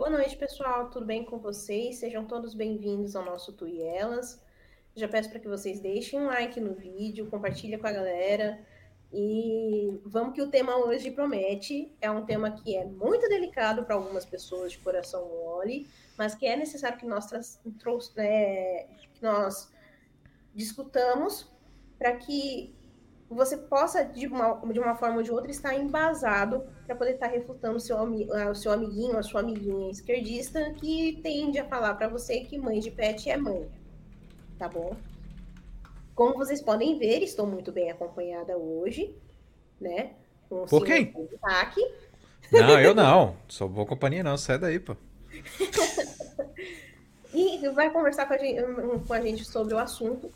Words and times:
Boa 0.00 0.08
noite, 0.08 0.34
pessoal. 0.34 0.88
Tudo 0.88 1.04
bem 1.04 1.26
com 1.26 1.36
vocês? 1.36 1.96
Sejam 1.96 2.24
todos 2.24 2.54
bem-vindos 2.54 3.14
ao 3.14 3.22
nosso 3.22 3.52
Tu 3.52 3.68
e 3.68 3.82
Elas. 3.82 4.42
Já 4.96 5.06
peço 5.06 5.28
para 5.28 5.38
que 5.38 5.46
vocês 5.46 5.78
deixem 5.78 6.18
um 6.18 6.24
like 6.24 6.58
no 6.58 6.72
vídeo, 6.72 7.28
compartilhem 7.28 7.78
com 7.78 7.86
a 7.86 7.92
galera. 7.92 8.58
E 9.12 10.00
vamos 10.06 10.32
que 10.32 10.40
o 10.40 10.48
tema 10.48 10.74
hoje 10.74 11.10
promete. 11.10 11.94
É 12.00 12.10
um 12.10 12.24
tema 12.24 12.50
que 12.50 12.74
é 12.74 12.86
muito 12.86 13.28
delicado 13.28 13.84
para 13.84 13.94
algumas 13.94 14.24
pessoas 14.24 14.72
de 14.72 14.78
coração 14.78 15.28
mole, 15.28 15.86
mas 16.16 16.34
que 16.34 16.46
é 16.46 16.56
necessário 16.56 16.96
que 16.96 17.04
nós, 17.04 17.30
é, 18.16 18.86
que 19.12 19.22
nós 19.22 19.70
discutamos 20.54 21.46
para 21.98 22.16
que 22.16 22.74
você 23.30 23.56
possa, 23.56 24.04
de 24.04 24.26
uma, 24.26 24.60
de 24.72 24.80
uma 24.80 24.96
forma 24.96 25.18
ou 25.18 25.22
de 25.22 25.30
outra, 25.30 25.50
estar 25.50 25.74
embasado 25.74 26.64
para 26.84 26.96
poder 26.96 27.12
estar 27.12 27.28
refutando 27.28 27.76
o 27.76 27.80
seu, 27.80 27.96
o 27.96 28.54
seu 28.56 28.72
amiguinho, 28.72 29.16
a 29.16 29.22
sua 29.22 29.40
amiguinha 29.40 29.88
esquerdista, 29.88 30.72
que 30.72 31.20
tende 31.22 31.58
a 31.58 31.64
falar 31.64 31.94
para 31.94 32.08
você 32.08 32.40
que 32.40 32.58
mãe 32.58 32.80
de 32.80 32.90
pet 32.90 33.30
é 33.30 33.36
mãe. 33.36 33.70
Tá 34.58 34.68
bom? 34.68 34.96
Como 36.12 36.34
vocês 36.34 36.60
podem 36.60 36.98
ver, 36.98 37.22
estou 37.22 37.46
muito 37.46 37.70
bem 37.70 37.90
acompanhada 37.90 38.58
hoje, 38.58 39.14
né? 39.80 40.10
Com 40.48 40.66
Por 40.66 40.84
quem? 40.84 41.14
Destaque. 41.30 41.80
Não, 42.50 42.80
eu 42.80 42.94
não. 42.94 43.36
Sou 43.46 43.68
boa 43.68 43.86
companhia, 43.86 44.24
não. 44.24 44.36
Sai 44.36 44.58
daí, 44.58 44.80
pô. 44.80 44.96
e 47.32 47.68
vai 47.68 47.90
conversar 47.90 48.26
com 48.26 48.34
a 48.34 48.38
gente, 48.38 48.60
com 49.06 49.12
a 49.12 49.20
gente 49.20 49.44
sobre 49.44 49.72
o 49.72 49.78
assunto 49.78 50.32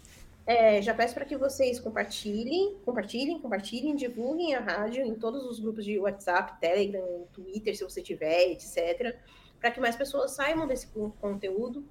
é, 0.47 0.83
já 0.83 0.93
peço 0.93 1.15
para 1.15 1.25
que 1.25 1.37
vocês 1.37 1.81
compartilhem, 1.81 2.77
compartilhem, 2.85 3.41
compartilhem, 3.41 3.97
divulguem 3.97 4.55
a 4.55 4.61
rádio 4.61 5.05
em 5.05 5.15
todos 5.15 5.45
os 5.45 5.59
grupos 5.59 5.85
de 5.85 5.99
WhatsApp, 5.99 6.61
Telegram, 6.61 7.27
Twitter, 7.33 7.77
se 7.77 7.83
você 7.83 8.03
tiver, 8.03 8.51
etc., 8.51 9.17
para 9.59 9.71
que 9.71 9.81
mais 9.81 9.97
pessoas 9.97 10.33
saibam 10.33 10.67
desse 10.67 10.89
conteúdo 11.21 11.89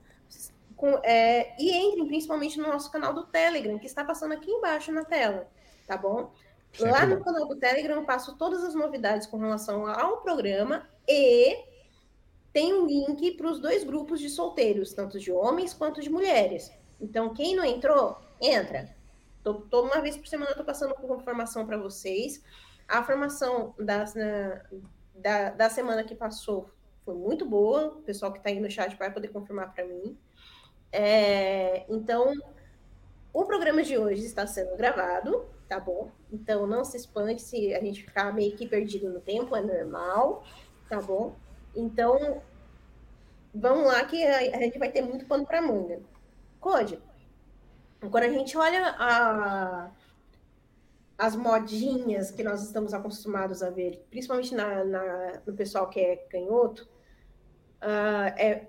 com, 0.75 0.99
é, 1.03 1.55
e 1.59 1.71
entrem 1.71 2.05
principalmente 2.05 2.59
no 2.59 2.67
nosso 2.67 2.91
canal 2.91 3.13
do 3.13 3.25
Telegram, 3.25 3.79
que 3.79 3.87
está 3.87 4.03
passando 4.03 4.33
aqui 4.33 4.51
embaixo 4.51 4.91
na 4.91 5.03
tela, 5.03 5.47
tá 5.87 5.97
bom? 5.97 6.31
Sempre 6.71 6.91
Lá 6.91 7.05
no 7.05 7.23
canal 7.23 7.47
do 7.47 7.55
Telegram 7.55 7.95
eu 7.95 8.05
passo 8.05 8.35
todas 8.37 8.63
as 8.63 8.75
novidades 8.75 9.25
com 9.27 9.37
relação 9.37 9.87
ao 9.87 10.21
programa 10.21 10.87
e 11.07 11.57
tem 12.51 12.73
um 12.73 12.85
link 12.85 13.31
para 13.31 13.49
os 13.49 13.59
dois 13.59 13.83
grupos 13.83 14.19
de 14.19 14.29
solteiros, 14.29 14.93
tanto 14.93 15.19
de 15.19 15.31
homens 15.31 15.73
quanto 15.73 16.01
de 16.01 16.09
mulheres. 16.09 16.71
Então, 17.01 17.33
quem 17.33 17.55
não 17.55 17.65
entrou, 17.65 18.17
entra. 18.43 18.93
Tô, 19.43 19.55
toda 19.55 19.93
uma 19.93 20.01
vez 20.01 20.17
por 20.17 20.27
semana 20.27 20.51
eu 20.51 20.57
tô 20.57 20.63
passando 20.63 20.93
com 20.95 21.15
informação 21.15 21.65
para 21.65 21.77
vocês. 21.77 22.43
A 22.87 23.03
formação 23.03 23.73
da, 23.77 24.05
da, 25.15 25.49
da 25.51 25.69
semana 25.69 26.03
que 26.03 26.15
passou 26.15 26.69
foi 27.03 27.15
muito 27.15 27.45
boa. 27.45 27.87
O 27.87 28.01
pessoal 28.01 28.31
que 28.31 28.39
está 28.39 28.49
aí 28.49 28.59
no 28.59 28.69
chat 28.69 28.95
vai 28.97 29.11
poder 29.11 29.29
confirmar 29.29 29.73
para 29.73 29.85
mim. 29.85 30.17
É, 30.91 31.85
então, 31.89 32.33
o 33.33 33.45
programa 33.45 33.83
de 33.83 33.97
hoje 33.97 34.23
está 34.23 34.45
sendo 34.45 34.77
gravado, 34.77 35.45
tá 35.67 35.79
bom? 35.79 36.11
Então, 36.31 36.67
não 36.67 36.85
se 36.85 36.97
espante 36.97 37.41
se 37.41 37.73
a 37.73 37.79
gente 37.79 38.03
ficar 38.03 38.33
meio 38.33 38.55
que 38.55 38.67
perdido 38.67 39.09
no 39.09 39.19
tempo, 39.19 39.55
é 39.55 39.61
normal, 39.61 40.43
tá 40.87 41.01
bom? 41.01 41.35
Então, 41.75 42.41
vamos 43.53 43.87
lá 43.87 44.03
que 44.05 44.23
a, 44.23 44.37
a 44.37 44.61
gente 44.61 44.77
vai 44.77 44.91
ter 44.91 45.01
muito 45.01 45.25
pano 45.25 45.45
para 45.45 45.61
manga. 45.61 45.99
Code, 46.59 47.01
quando 48.09 48.23
a 48.23 48.29
gente 48.29 48.57
olha 48.57 48.95
a, 48.97 49.91
as 51.17 51.35
modinhas 51.35 52.31
que 52.31 52.43
nós 52.43 52.63
estamos 52.63 52.93
acostumados 52.93 53.63
a 53.63 53.69
ver, 53.69 54.05
principalmente 54.09 54.53
na, 54.53 54.83
na 54.83 55.41
no 55.45 55.53
pessoal 55.53 55.89
que 55.89 55.99
é 55.99 56.15
canhoto, 56.15 56.83
uh, 57.81 58.33
é, 58.37 58.67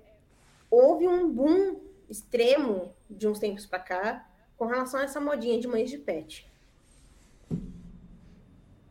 houve 0.71 1.09
um 1.09 1.31
boom 1.31 1.81
extremo 2.09 2.95
de 3.09 3.27
uns 3.27 3.39
tempos 3.39 3.67
para 3.67 3.79
cá 3.79 4.31
com 4.57 4.67
relação 4.67 5.01
a 5.01 5.05
essa 5.05 5.21
modinha 5.21 5.59
de 5.59 5.67
mães 5.67 5.91
de 5.91 5.99
pet. 5.99 6.51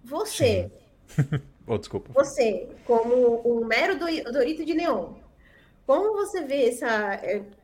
Você. 0.04 0.72
oh, 1.66 1.78
desculpa. 1.78 2.12
Você, 2.14 2.70
como 2.86 3.42
um 3.48 3.66
mero 3.66 3.98
Dorito 4.32 4.66
de 4.66 4.74
Neon, 4.74 5.14
como 5.86 6.14
você 6.14 6.44
vê 6.44 6.70
essa, 6.70 7.16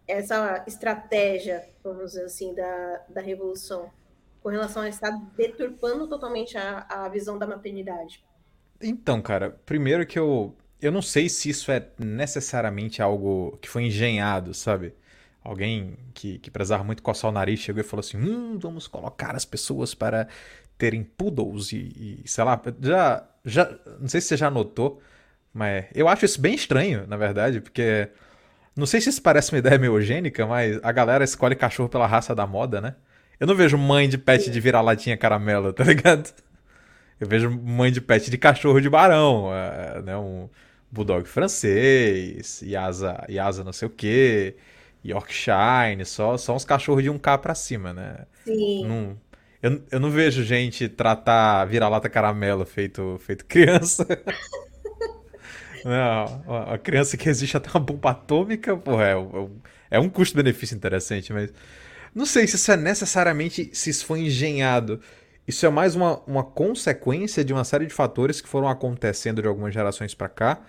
essa 0.10 0.64
estratégia, 0.68 1.70
vamos 1.84 2.12
dizer 2.12 2.26
assim, 2.26 2.54
da, 2.54 3.02
da 3.10 3.22
revolução 3.22 3.90
com 4.42 4.50
relação 4.50 4.82
a 4.82 4.90
estar 4.90 5.12
deturpando 5.38 6.08
totalmente 6.08 6.58
a, 6.58 6.86
a 6.90 7.10
visão 7.10 7.38
da 7.38 7.46
maternidade? 7.46 8.24
Então, 8.82 9.22
cara, 9.22 9.52
primeiro 9.66 10.06
que 10.06 10.18
eu. 10.18 10.56
Eu 10.82 10.94
não 10.94 11.02
sei 11.02 11.28
se 11.28 11.50
isso 11.50 11.72
é 11.72 11.90
necessariamente 12.00 13.02
algo 13.02 13.58
que 13.62 13.68
foi 13.68 13.84
engenhado, 13.84 14.54
sabe? 14.54 14.94
Alguém 15.44 15.98
que, 16.14 16.40
que 16.40 16.50
prezava 16.50 16.84
muito 16.86 17.04
coçar 17.04 17.30
o 17.30 17.34
nariz 17.34 17.60
chegou 17.60 17.82
e 17.82 17.84
falou 17.84 18.00
assim: 18.00 18.18
hum, 18.18 18.58
vamos 18.58 18.88
colocar 18.88 19.36
as 19.36 19.44
pessoas 19.46 19.94
para 19.94 20.28
terem 20.78 21.04
poodles 21.04 21.74
e, 21.74 22.22
e 22.24 22.30
sei 22.30 22.44
lá. 22.46 22.62
Já, 22.82 23.30
já. 23.44 23.80
Não 24.00 24.08
sei 24.08 24.22
se 24.22 24.28
você 24.30 24.38
já 24.38 24.50
notou, 24.50 25.02
mas 25.54 25.86
eu 25.94 26.08
acho 26.08 26.26
isso 26.26 26.40
bem 26.42 26.56
estranho, 26.56 27.06
na 27.08 27.18
verdade, 27.18 27.62
porque. 27.62 28.10
Não 28.80 28.86
sei 28.86 29.02
se 29.02 29.10
isso 29.10 29.22
parece 29.22 29.52
uma 29.52 29.60
ideia 29.60 29.78
meio 29.78 29.96
eugênica, 29.96 30.48
mas 30.48 30.80
a 30.82 30.92
galera 30.92 31.24
escolhe 31.24 31.56
cachorro 31.56 31.90
pela 31.90 32.08
raça 32.08 32.34
da 32.34 32.48
moda, 32.48 32.80
né? 32.80 32.96
Eu 33.38 33.46
não 33.46 33.54
vejo 33.54 33.78
mãe 33.78 34.08
de 34.08 34.18
pet 34.18 34.50
de 34.50 34.60
vira-latinha 34.60 35.18
caramelo, 35.18 35.72
tá 35.74 35.84
ligado? 35.84 36.34
Eu 37.20 37.28
vejo 37.28 37.50
mãe 37.50 37.92
de 37.92 38.00
pet 38.00 38.32
de 38.32 38.38
cachorro 38.38 38.80
de 38.80 38.90
barão, 38.90 39.52
é, 39.54 40.02
né? 40.02 40.18
Um 40.18 40.50
bulldog 40.90 41.28
francês, 41.28 42.62
Yasa, 42.62 43.26
Yasa 43.30 43.64
não 43.64 43.74
sei 43.74 43.88
o 43.88 43.92
quê, 43.92 44.56
Yorkshire, 45.06 46.06
só, 46.06 46.38
só 46.38 46.56
uns 46.56 46.64
cachorros 46.64 47.04
de 47.04 47.10
um 47.10 47.18
k 47.20 47.38
pra 47.38 47.54
cima, 47.54 47.94
né? 47.94 48.26
Sim. 48.46 48.88
Não, 48.88 49.18
eu, 49.62 49.82
eu 49.92 50.00
não 50.00 50.10
vejo 50.10 50.44
gente 50.44 50.88
tratar 50.88 51.66
vira-lata 51.66 52.10
caramelo 52.10 52.66
feito, 52.66 53.18
feito 53.20 53.46
criança. 53.46 54.08
Não, 55.86 56.64
a 56.74 56.78
criança 56.78 57.18
que 57.18 57.26
resiste 57.26 57.56
até 57.58 57.70
uma 57.70 57.80
bomba 57.80 58.12
atômica, 58.12 58.76
porra, 58.76 59.06
é, 59.06 59.14
é, 59.14 59.48
é 59.92 60.00
um 60.00 60.10
custo-benefício 60.10 60.76
interessante, 60.76 61.32
mas 61.34 61.52
não 62.14 62.26
sei 62.26 62.48
se 62.48 62.56
isso 62.56 62.72
é 62.72 62.78
necessariamente 62.78 63.70
se 63.74 63.90
isso 63.90 64.06
foi 64.06 64.22
engenhado. 64.22 65.00
Isso 65.48 65.66
é 65.66 65.70
mais 65.70 65.96
uma, 65.96 66.20
uma 66.28 66.44
consequência 66.44 67.44
de 67.44 67.54
uma 67.54 67.64
série 67.64 67.88
de 67.88 67.94
fatores 67.94 68.40
que 68.40 68.48
foram 68.48 68.68
acontecendo 68.68 69.42
de 69.42 69.48
algumas 69.48 69.74
gerações 69.74 70.14
para 70.14 70.30
cá 70.30 70.62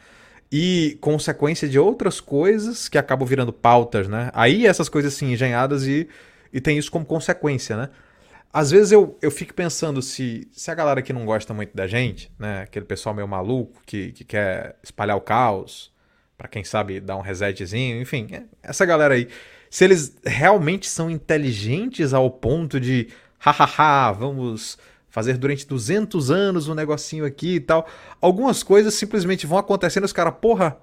e 0.51 0.99
consequência 1.01 1.69
de 1.69 1.79
outras 1.79 2.21
coisas 2.21 2.89
que 2.89 2.99
acabam 2.99 3.27
virando 3.27 3.53
pautas, 3.53 4.09
né? 4.09 4.31
Aí 4.33 4.67
essas 4.67 4.89
coisas 4.89 5.15
assim 5.15 5.33
engenhadas 5.33 5.87
e, 5.87 6.09
e 6.53 6.61
tem 6.61 6.79
isso 6.79 6.91
como 6.91 7.05
consequência, 7.05 7.77
né? 7.77 7.91
Às 8.53 8.71
vezes 8.71 8.91
eu, 8.91 9.17
eu 9.23 9.31
fico 9.31 9.55
pensando 9.55 10.03
se, 10.03 10.49
se 10.53 10.71
a 10.71 10.75
galera 10.75 11.03
que 11.03 11.13
não 11.13 11.25
gosta 11.25 11.55
muito 11.55 11.77
da 11.77 11.87
gente, 11.87 12.33
né, 12.39 12.63
aquele 12.63 12.85
pessoal 12.85 13.15
meio 13.15 13.29
maluco 13.29 13.81
que, 13.87 14.11
que 14.13 14.25
quer 14.25 14.77
espalhar 14.83 15.17
o 15.17 15.21
caos, 15.21 15.93
para 16.37 16.49
quem 16.49 16.65
sabe 16.65 17.01
dar 17.01 17.17
um 17.17 17.21
resetzinho, 17.21 18.01
enfim, 18.01 18.27
é, 18.33 18.43
essa 18.63 18.85
galera 18.85 19.15
aí, 19.15 19.29
se 19.71 19.85
eles 19.85 20.17
realmente 20.25 20.89
são 20.89 21.09
inteligentes 21.09 22.13
ao 22.13 22.29
ponto 22.29 22.81
de, 22.81 23.09
hahaha, 23.39 24.13
vamos 24.13 24.77
fazer 25.09 25.37
durante 25.39 25.67
200 25.67 26.31
anos 26.31 26.67
um 26.67 26.75
negocinho 26.75 27.25
aqui 27.25 27.57
e 27.57 27.61
tal, 27.61 27.87
algumas 28.21 28.65
coisas 28.65 28.95
simplesmente 28.95 29.47
vão 29.47 29.59
acontecendo, 29.59 30.05
os 30.05 30.13
caras, 30.13 30.35
porra, 30.41 30.77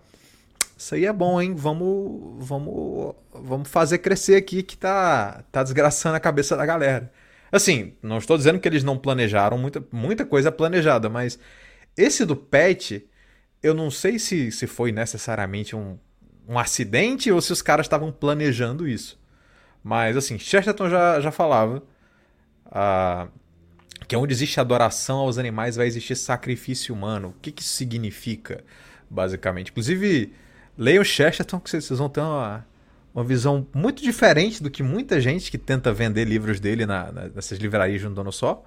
isso 0.77 0.95
aí 0.95 1.05
é 1.05 1.11
bom, 1.11 1.41
hein? 1.41 1.53
Vamos, 1.55 2.45
vamos, 2.45 3.15
vamos 3.33 3.67
fazer 3.67 3.97
crescer 3.97 4.35
aqui 4.35 4.63
que 4.63 4.77
tá, 4.77 5.43
tá 5.51 5.63
desgraçando 5.63 6.15
a 6.15 6.19
cabeça 6.19 6.55
da 6.55 6.65
galera. 6.65 7.11
Assim, 7.51 7.93
não 8.01 8.17
estou 8.17 8.37
dizendo 8.37 8.59
que 8.59 8.67
eles 8.67 8.83
não 8.83 8.97
planejaram 8.97 9.57
muita, 9.57 9.83
muita 9.91 10.25
coisa 10.25 10.51
planejada, 10.51 11.09
mas 11.09 11.39
esse 11.95 12.25
do 12.25 12.35
Pet, 12.35 13.07
eu 13.63 13.73
não 13.73 13.89
sei 13.89 14.19
se, 14.19 14.51
se 14.51 14.67
foi 14.67 14.91
necessariamente 14.91 15.75
um, 15.75 15.97
um 16.47 16.59
acidente 16.59 17.31
ou 17.31 17.41
se 17.41 17.51
os 17.51 17.61
caras 17.61 17.85
estavam 17.85 18.11
planejando 18.11 18.87
isso. 18.87 19.19
Mas, 19.83 20.17
assim, 20.17 20.37
Chesterton 20.37 20.89
já, 20.89 21.21
já 21.21 21.31
falava 21.31 21.81
uh, 22.65 23.31
que 24.07 24.15
onde 24.15 24.33
existe 24.33 24.59
adoração 24.59 25.19
aos 25.19 25.37
animais 25.37 25.75
vai 25.75 25.87
existir 25.87 26.15
sacrifício 26.15 26.93
humano. 26.93 27.29
O 27.29 27.41
que, 27.41 27.51
que 27.51 27.61
isso 27.61 27.73
significa, 27.73 28.63
basicamente? 29.09 29.71
Inclusive, 29.71 30.33
leiam 30.77 31.03
Chesterton 31.03 31.59
que 31.59 31.69
vocês 31.69 31.89
vão 31.97 32.09
ter 32.09 32.21
uma 32.21 32.65
uma 33.17 33.23
visão 33.23 33.65
muito 33.73 34.03
diferente 34.03 34.61
do 34.61 34.69
que 34.69 34.83
muita 34.83 35.19
gente 35.19 35.49
que 35.49 35.57
tenta 35.57 35.91
vender 35.91 36.23
livros 36.25 36.59
dele 36.59 36.85
na, 36.85 37.11
na, 37.11 37.27
nessas 37.29 37.57
livrarias 37.57 37.99
de 37.99 38.07
um 38.07 38.13
dono 38.13 38.31
só. 38.31 38.63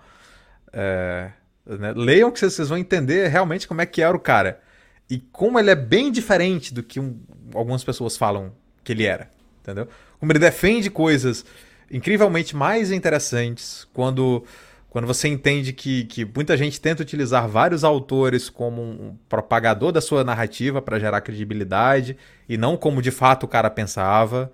É, 0.72 1.30
né? 1.64 1.92
Leiam 1.94 2.32
que 2.32 2.40
vocês 2.40 2.68
vão 2.68 2.76
entender 2.76 3.28
realmente 3.28 3.68
como 3.68 3.80
é 3.80 3.86
que 3.86 4.02
era 4.02 4.16
o 4.16 4.18
cara. 4.18 4.60
E 5.08 5.20
como 5.20 5.56
ele 5.56 5.70
é 5.70 5.76
bem 5.76 6.10
diferente 6.10 6.74
do 6.74 6.82
que 6.82 6.98
um, 6.98 7.20
algumas 7.54 7.84
pessoas 7.84 8.16
falam 8.16 8.52
que 8.82 8.90
ele 8.90 9.04
era. 9.04 9.30
Entendeu? 9.62 9.86
Como 10.18 10.32
ele 10.32 10.40
defende 10.40 10.90
coisas 10.90 11.44
incrivelmente 11.88 12.56
mais 12.56 12.90
interessantes 12.90 13.86
quando 13.94 14.44
quando 14.90 15.06
você 15.06 15.28
entende 15.28 15.72
que, 15.72 16.04
que 16.04 16.24
muita 16.24 16.56
gente 16.56 16.80
tenta 16.80 17.00
utilizar 17.00 17.48
vários 17.48 17.84
autores 17.84 18.50
como 18.50 18.82
um 18.82 19.16
propagador 19.28 19.92
da 19.92 20.00
sua 20.00 20.24
narrativa 20.24 20.82
para 20.82 20.98
gerar 20.98 21.20
credibilidade 21.20 22.16
e 22.48 22.58
não 22.58 22.76
como 22.76 23.00
de 23.00 23.12
fato 23.12 23.44
o 23.44 23.48
cara 23.48 23.70
pensava. 23.70 24.50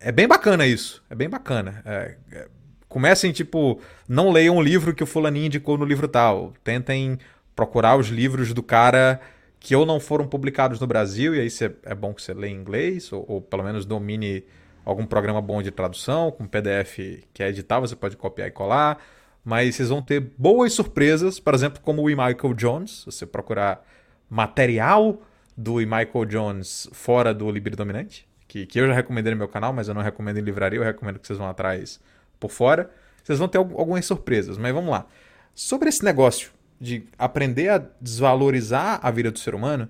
É 0.00 0.10
bem 0.10 0.26
bacana 0.26 0.66
isso. 0.66 1.00
É 1.08 1.14
bem 1.14 1.28
bacana. 1.28 1.80
É, 1.86 2.16
é, 2.32 2.48
comecem, 2.88 3.30
tipo, 3.30 3.80
não 4.08 4.32
leiam 4.32 4.56
o 4.56 4.62
livro 4.62 4.92
que 4.92 5.04
o 5.04 5.06
fulaninho 5.06 5.46
indicou 5.46 5.78
no 5.78 5.84
livro 5.84 6.08
tal. 6.08 6.52
Tentem 6.64 7.16
procurar 7.54 7.96
os 7.96 8.08
livros 8.08 8.52
do 8.52 8.64
cara 8.64 9.20
que 9.60 9.76
ou 9.76 9.86
não 9.86 10.00
foram 10.00 10.26
publicados 10.26 10.80
no 10.80 10.88
Brasil, 10.88 11.36
e 11.36 11.40
aí 11.40 11.48
cê, 11.48 11.70
é 11.84 11.94
bom 11.94 12.12
que 12.12 12.20
você 12.20 12.34
lê 12.34 12.48
em 12.48 12.56
inglês, 12.56 13.12
ou, 13.12 13.24
ou 13.28 13.40
pelo 13.40 13.62
menos 13.62 13.86
domine 13.86 14.44
algum 14.84 15.06
programa 15.06 15.40
bom 15.40 15.62
de 15.62 15.70
tradução, 15.70 16.32
com 16.32 16.48
PDF 16.48 16.98
que 17.32 17.44
é 17.44 17.48
editável, 17.48 17.86
você 17.86 17.94
pode 17.94 18.16
copiar 18.16 18.48
e 18.48 18.50
colar 18.50 18.98
mas 19.44 19.74
vocês 19.74 19.88
vão 19.88 20.00
ter 20.00 20.20
boas 20.38 20.72
surpresas, 20.72 21.40
por 21.40 21.54
exemplo, 21.54 21.80
como 21.82 22.02
o 22.02 22.10
E. 22.10 22.14
Michael 22.14 22.54
Jones, 22.54 23.04
você 23.04 23.26
procurar 23.26 23.84
material 24.30 25.20
do 25.56 25.80
E. 25.80 25.86
Michael 25.86 26.24
Jones 26.26 26.88
fora 26.92 27.34
do 27.34 27.50
Libre 27.50 27.74
Dominante, 27.74 28.26
que, 28.46 28.66
que 28.66 28.80
eu 28.80 28.86
já 28.86 28.94
recomendei 28.94 29.32
no 29.32 29.38
meu 29.38 29.48
canal, 29.48 29.72
mas 29.72 29.88
eu 29.88 29.94
não 29.94 30.02
recomendo 30.02 30.38
em 30.38 30.42
livraria, 30.42 30.78
eu 30.78 30.84
recomendo 30.84 31.18
que 31.18 31.26
vocês 31.26 31.38
vão 31.38 31.48
atrás 31.48 32.00
por 32.38 32.50
fora. 32.50 32.90
Vocês 33.22 33.38
vão 33.38 33.48
ter 33.48 33.58
algumas 33.58 34.04
surpresas, 34.04 34.58
mas 34.58 34.72
vamos 34.74 34.90
lá. 34.90 35.06
Sobre 35.54 35.88
esse 35.88 36.04
negócio 36.04 36.50
de 36.80 37.04
aprender 37.16 37.68
a 37.68 37.78
desvalorizar 38.00 38.98
a 39.02 39.10
vida 39.10 39.30
do 39.30 39.38
ser 39.38 39.54
humano, 39.54 39.88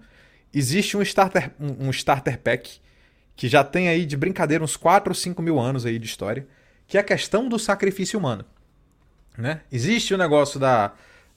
existe 0.52 0.96
um 0.96 1.02
starter, 1.02 1.50
um 1.58 1.90
starter 1.90 2.38
pack 2.38 2.80
que 3.34 3.48
já 3.48 3.64
tem 3.64 3.88
aí 3.88 4.04
de 4.04 4.16
brincadeira 4.16 4.62
uns 4.62 4.76
4 4.76 5.10
ou 5.10 5.14
5 5.14 5.40
mil 5.40 5.58
anos 5.58 5.86
aí 5.86 5.98
de 5.98 6.06
história, 6.06 6.46
que 6.86 6.98
é 6.98 7.00
a 7.00 7.04
questão 7.04 7.48
do 7.48 7.58
sacrifício 7.58 8.18
humano. 8.18 8.44
Né? 9.36 9.60
Existe 9.70 10.14
o 10.14 10.18
negócio 10.18 10.60
da. 10.60 10.92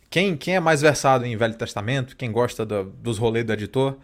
Quem, 0.10 0.38
quem 0.38 0.56
é 0.56 0.60
mais 0.60 0.82
versado 0.82 1.26
em 1.26 1.36
Velho 1.36 1.56
Testamento, 1.56 2.16
quem 2.16 2.32
gosta 2.32 2.66
do, 2.66 2.86
dos 2.86 3.18
rolês 3.18 3.46
do 3.46 3.54
editor, 3.54 3.98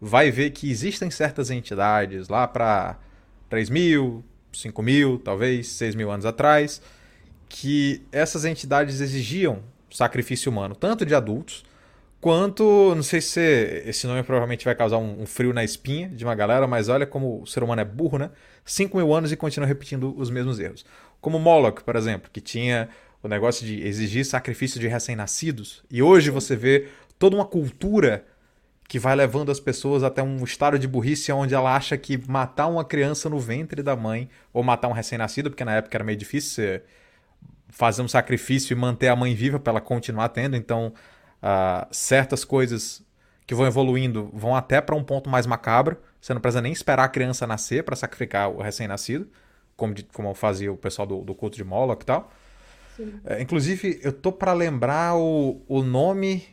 vai 0.00 0.30
ver 0.30 0.50
que 0.50 0.70
existem 0.70 1.10
certas 1.10 1.50
entidades 1.50 2.28
lá 2.28 2.46
para 2.46 2.96
3 3.50 3.68
mil, 3.68 4.24
5 4.52 4.82
mil, 4.82 5.18
talvez 5.18 5.68
6 5.68 5.94
mil 5.94 6.10
anos 6.10 6.24
atrás, 6.24 6.80
que 7.48 8.02
essas 8.12 8.44
entidades 8.44 9.00
exigiam 9.00 9.62
sacrifício 9.90 10.50
humano, 10.50 10.74
tanto 10.74 11.04
de 11.04 11.14
adultos, 11.14 11.64
quanto. 12.20 12.94
Não 12.94 13.02
sei 13.02 13.20
se 13.20 13.40
esse 13.86 14.06
nome 14.06 14.22
provavelmente 14.22 14.64
vai 14.64 14.74
causar 14.74 14.98
um, 14.98 15.22
um, 15.22 15.26
frio 15.26 15.52
na 15.52 15.64
espinha 15.64 16.08
de 16.08 16.24
uma 16.24 16.34
galera, 16.34 16.66
mas 16.66 16.88
olha 16.88 17.06
como 17.06 17.42
o 17.42 17.46
ser 17.46 17.62
humano 17.62 17.80
é 17.80 17.84
burro, 17.84 18.18
né? 18.18 18.30
5 18.64 18.96
mil 18.96 19.14
anos 19.14 19.32
e 19.32 19.36
continua 19.36 19.66
repetindo 19.66 20.14
os 20.16 20.30
mesmos 20.30 20.58
erros. 20.58 20.84
Como 21.20 21.38
Moloch, 21.38 21.82
por 21.82 21.96
exemplo, 21.96 22.30
que 22.32 22.40
tinha 22.40 22.88
o 23.22 23.28
negócio 23.28 23.66
de 23.66 23.82
exigir 23.86 24.24
sacrifício 24.24 24.80
de 24.80 24.86
recém-nascidos. 24.86 25.82
E 25.90 26.02
hoje 26.02 26.30
você 26.30 26.54
vê 26.54 26.88
toda 27.18 27.36
uma 27.36 27.44
cultura 27.44 28.24
que 28.88 28.98
vai 28.98 29.14
levando 29.14 29.52
as 29.52 29.60
pessoas 29.60 30.02
até 30.02 30.22
um 30.22 30.42
estado 30.42 30.78
de 30.78 30.88
burrice 30.88 31.30
onde 31.30 31.54
ela 31.54 31.76
acha 31.76 31.96
que 31.98 32.18
matar 32.26 32.68
uma 32.68 32.84
criança 32.84 33.28
no 33.28 33.38
ventre 33.38 33.82
da 33.82 33.94
mãe 33.94 34.30
ou 34.52 34.62
matar 34.62 34.88
um 34.88 34.92
recém-nascido, 34.92 35.50
porque 35.50 35.64
na 35.64 35.74
época 35.74 35.96
era 35.96 36.04
meio 36.04 36.16
difícil 36.16 36.80
fazer 37.68 38.00
um 38.00 38.08
sacrifício 38.08 38.72
e 38.72 38.76
manter 38.76 39.08
a 39.08 39.16
mãe 39.16 39.34
viva 39.34 39.60
para 39.60 39.72
ela 39.72 39.80
continuar 39.80 40.30
tendo, 40.30 40.56
então 40.56 40.94
uh, 41.42 41.86
certas 41.90 42.44
coisas 42.44 43.06
que 43.46 43.54
vão 43.54 43.66
evoluindo 43.66 44.30
vão 44.32 44.56
até 44.56 44.80
para 44.80 44.94
um 44.94 45.04
ponto 45.04 45.28
mais 45.28 45.46
macabro. 45.46 45.98
Você 46.18 46.32
não 46.32 46.40
precisa 46.40 46.62
nem 46.62 46.72
esperar 46.72 47.04
a 47.04 47.08
criança 47.08 47.46
nascer 47.46 47.84
para 47.84 47.94
sacrificar 47.94 48.50
o 48.50 48.62
recém-nascido, 48.62 49.28
como, 49.76 49.94
como 50.12 50.34
fazia 50.34 50.72
o 50.72 50.76
pessoal 50.76 51.06
do, 51.06 51.20
do 51.20 51.34
culto 51.34 51.56
de 51.56 51.64
Moloch 51.64 52.02
e 52.02 52.06
tal. 52.06 52.32
É, 53.24 53.40
inclusive, 53.40 54.00
eu 54.02 54.12
tô 54.12 54.32
para 54.32 54.52
lembrar 54.52 55.16
o, 55.16 55.62
o 55.68 55.82
nome. 55.82 56.44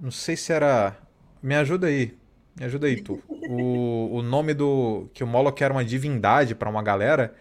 Não 0.00 0.10
sei 0.10 0.36
se 0.36 0.52
era. 0.52 0.96
Me 1.42 1.54
ajuda 1.54 1.86
aí. 1.86 2.16
Me 2.58 2.64
ajuda 2.64 2.86
aí, 2.86 3.00
tu. 3.00 3.22
O, 3.28 4.18
o 4.18 4.22
nome 4.22 4.54
do. 4.54 5.08
Que 5.12 5.22
o 5.22 5.26
Moloch 5.26 5.62
era 5.62 5.72
uma 5.72 5.84
divindade 5.84 6.54
para 6.54 6.68
uma 6.68 6.82
galera. 6.82 7.34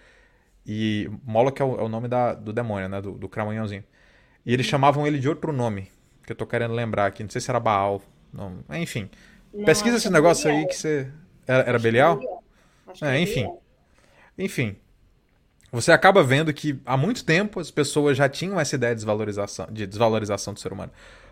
E 0.65 1.09
Moloch 1.23 1.61
é 1.61 1.65
o, 1.65 1.79
é 1.79 1.83
o 1.83 1.89
nome 1.89 2.07
da, 2.07 2.33
do 2.33 2.53
demônio, 2.53 2.89
né? 2.89 3.01
Do, 3.01 3.13
do 3.13 3.29
cramunhãozinho. 3.29 3.83
E 4.45 4.53
eles 4.53 4.65
chamavam 4.65 5.07
ele 5.07 5.19
de 5.19 5.29
outro 5.29 5.51
nome. 5.51 5.89
Que 6.25 6.31
eu 6.31 6.35
tô 6.35 6.45
querendo 6.45 6.73
lembrar 6.73 7.07
aqui. 7.07 7.23
Não 7.23 7.29
sei 7.29 7.41
se 7.41 7.49
era 7.49 7.59
Baal. 7.59 8.01
Não, 8.31 8.59
enfim. 8.71 9.09
Não, 9.53 9.65
Pesquisa 9.65 9.97
esse 9.97 10.09
negócio 10.09 10.49
aí 10.49 10.65
que 10.67 10.75
você. 10.75 11.11
Era, 11.45 11.63
era 11.63 11.79
Belial? 11.79 12.19
É, 13.01 13.19
enfim. 13.19 13.47
Enfim 14.37 14.77
você 15.73 15.91
acaba 15.91 16.21
vendo 16.21 16.53
que 16.53 16.79
há 16.85 16.95
muito 16.95 17.25
tempo 17.25 17.59
as 17.59 17.71
pessoas 17.71 18.15
já 18.15 18.29
tinham 18.29 18.59
essa 18.59 18.75
ideia 18.75 18.93
de 18.93 18.99
desvalorização, 18.99 19.67
de 19.71 19.87
desvalorização 19.87 20.53
do 20.53 20.59
ser 20.59 20.71
humano. 20.71 20.91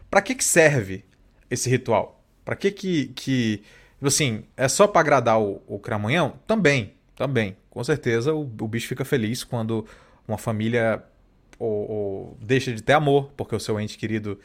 Para 0.09 0.19
que, 0.19 0.33
que 0.33 0.43
serve 0.43 1.05
esse 1.49 1.69
ritual? 1.69 2.23
Para 2.43 2.55
que 2.55 2.71
que, 2.71 3.07
que 3.15 3.61
assim, 4.01 4.43
é 4.57 4.67
só 4.67 4.87
para 4.87 5.01
agradar 5.01 5.39
o, 5.39 5.61
o 5.67 5.77
cramunhão? 5.77 6.39
Também, 6.47 6.95
também. 7.15 7.55
Com 7.69 7.83
certeza 7.83 8.33
o, 8.33 8.41
o 8.41 8.67
bicho 8.67 8.87
fica 8.87 9.05
feliz 9.05 9.43
quando 9.43 9.85
uma 10.27 10.39
família 10.39 11.03
ou, 11.59 11.91
ou 11.91 12.37
deixa 12.41 12.73
de 12.73 12.81
ter 12.81 12.93
amor, 12.93 13.31
porque 13.37 13.55
o 13.55 13.59
seu 13.59 13.79
ente 13.79 13.95
querido 13.95 14.39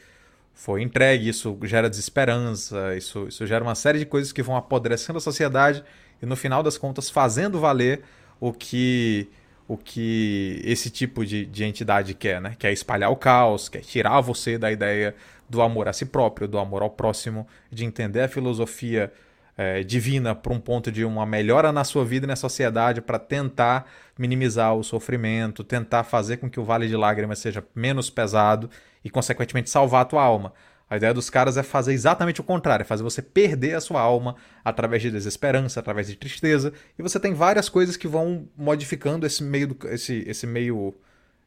foi 0.53 0.83
entregue, 0.83 1.27
isso 1.27 1.57
gera 1.63 1.89
desesperança, 1.89 2.95
isso, 2.95 3.27
isso 3.27 3.47
gera 3.47 3.63
uma 3.63 3.73
série 3.73 3.97
de 3.97 4.05
coisas 4.05 4.31
que 4.31 4.43
vão 4.43 4.55
apodrecendo 4.55 5.17
a 5.17 5.21
sociedade 5.21 5.83
e 6.21 6.25
no 6.27 6.35
final 6.35 6.61
das 6.61 6.77
contas 6.77 7.09
fazendo 7.09 7.59
valer 7.59 8.03
o 8.39 8.53
que 8.53 9.27
o 9.67 9.75
que 9.77 10.61
esse 10.63 10.89
tipo 10.89 11.25
de, 11.25 11.45
de 11.45 11.63
entidade 11.63 12.13
quer, 12.13 12.41
né? 12.41 12.55
Quer 12.57 12.71
espalhar 12.71 13.11
o 13.11 13.15
caos, 13.15 13.67
quer 13.67 13.81
tirar 13.81 14.21
você 14.21 14.57
da 14.57 14.71
ideia 14.71 15.13
do 15.49 15.61
amor 15.61 15.87
a 15.87 15.93
si 15.93 16.05
próprio, 16.05 16.47
do 16.47 16.57
amor 16.57 16.81
ao 16.81 16.89
próximo, 16.89 17.47
de 17.71 17.85
entender 17.85 18.21
a 18.21 18.27
filosofia 18.27 19.11
é, 19.57 19.83
divina 19.83 20.35
para 20.35 20.53
um 20.53 20.59
ponto 20.59 20.91
de 20.91 21.03
uma 21.03 21.25
melhora 21.25 21.71
na 21.71 21.83
sua 21.83 22.05
vida 22.05 22.25
e 22.25 22.27
na 22.27 22.35
sociedade 22.35 23.01
para 23.01 23.17
tentar 23.17 23.89
minimizar 24.17 24.75
o 24.75 24.83
sofrimento, 24.83 25.63
tentar 25.63 26.03
fazer 26.03 26.37
com 26.37 26.49
que 26.49 26.59
o 26.59 26.63
vale 26.63 26.87
de 26.87 26.95
lágrimas 26.95 27.39
seja 27.39 27.63
menos 27.75 28.09
pesado 28.09 28.69
e, 29.03 29.09
consequentemente, 29.09 29.69
salvar 29.69 30.03
a 30.03 30.05
tua 30.05 30.23
alma. 30.23 30.53
A 30.89 30.95
ideia 30.95 31.13
dos 31.13 31.29
caras 31.29 31.57
é 31.57 31.63
fazer 31.63 31.93
exatamente 31.93 32.39
o 32.39 32.43
contrário, 32.43 32.83
é 32.83 32.85
fazer 32.85 33.03
você 33.03 33.21
perder 33.21 33.75
a 33.75 33.81
sua 33.81 33.99
alma 33.99 34.35
através 34.63 35.01
de 35.01 35.11
desesperança, 35.11 35.79
através 35.79 36.07
de 36.07 36.15
tristeza, 36.15 36.71
e 36.97 37.03
você 37.03 37.19
tem 37.19 37.33
várias 37.33 37.67
coisas 37.67 37.97
que 37.97 38.07
vão 38.07 38.47
modificando 38.55 39.25
esse 39.25 39.43
meio 39.43 39.67
do, 39.67 39.87
esse, 39.89 40.23
esse 40.25 40.47
meio, 40.47 40.95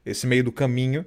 esse 0.05 0.27
meio 0.27 0.45
do 0.45 0.53
caminho 0.53 1.07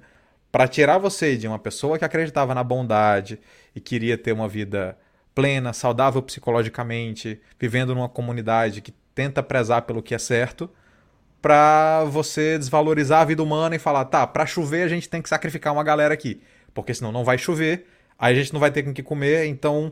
para 0.51 0.67
tirar 0.67 0.97
você 0.97 1.35
de 1.35 1.47
uma 1.47 1.59
pessoa 1.59 1.97
que 1.97 2.05
acreditava 2.05 2.53
na 2.53 2.63
bondade 2.63 3.39
e 3.75 3.79
queria 3.79 4.17
ter 4.17 4.31
uma 4.31 4.47
vida 4.47 4.97
plena, 5.33 5.73
saudável 5.73 6.21
psicologicamente, 6.21 7.41
vivendo 7.59 7.95
numa 7.95 8.09
comunidade 8.09 8.81
que 8.81 8.93
tenta 9.15 9.41
prezar 9.41 9.83
pelo 9.83 10.01
que 10.01 10.13
é 10.13 10.19
certo, 10.19 10.69
para 11.41 12.03
você 12.05 12.57
desvalorizar 12.57 13.21
a 13.21 13.25
vida 13.25 13.43
humana 13.43 13.75
e 13.75 13.79
falar, 13.79 14.05
tá, 14.05 14.25
para 14.25 14.45
chover 14.45 14.83
a 14.83 14.87
gente 14.87 15.09
tem 15.09 15.21
que 15.21 15.29
sacrificar 15.29 15.73
uma 15.73 15.83
galera 15.83 16.13
aqui, 16.13 16.41
porque 16.73 16.93
senão 16.93 17.11
não 17.11 17.23
vai 17.23 17.37
chover 17.37 17.87
Aí 18.23 18.31
a 18.31 18.35
gente 18.37 18.53
não 18.53 18.59
vai 18.61 18.71
ter 18.71 18.83
com 18.83 18.93
que 18.93 19.03
comer, 19.03 19.47
então 19.47 19.91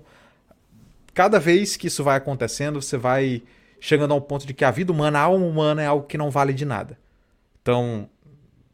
cada 1.13 1.37
vez 1.37 1.75
que 1.75 1.87
isso 1.87 2.01
vai 2.01 2.15
acontecendo, 2.15 2.81
você 2.81 2.95
vai 2.95 3.43
chegando 3.77 4.13
ao 4.13 4.21
ponto 4.21 4.47
de 4.47 4.53
que 4.53 4.63
a 4.63 4.71
vida 4.71 4.89
humana, 4.89 5.19
a 5.19 5.23
alma 5.23 5.45
humana 5.45 5.81
é 5.81 5.85
algo 5.85 6.07
que 6.07 6.17
não 6.17 6.31
vale 6.31 6.53
de 6.53 6.63
nada. 6.63 6.97
Então, 7.61 8.07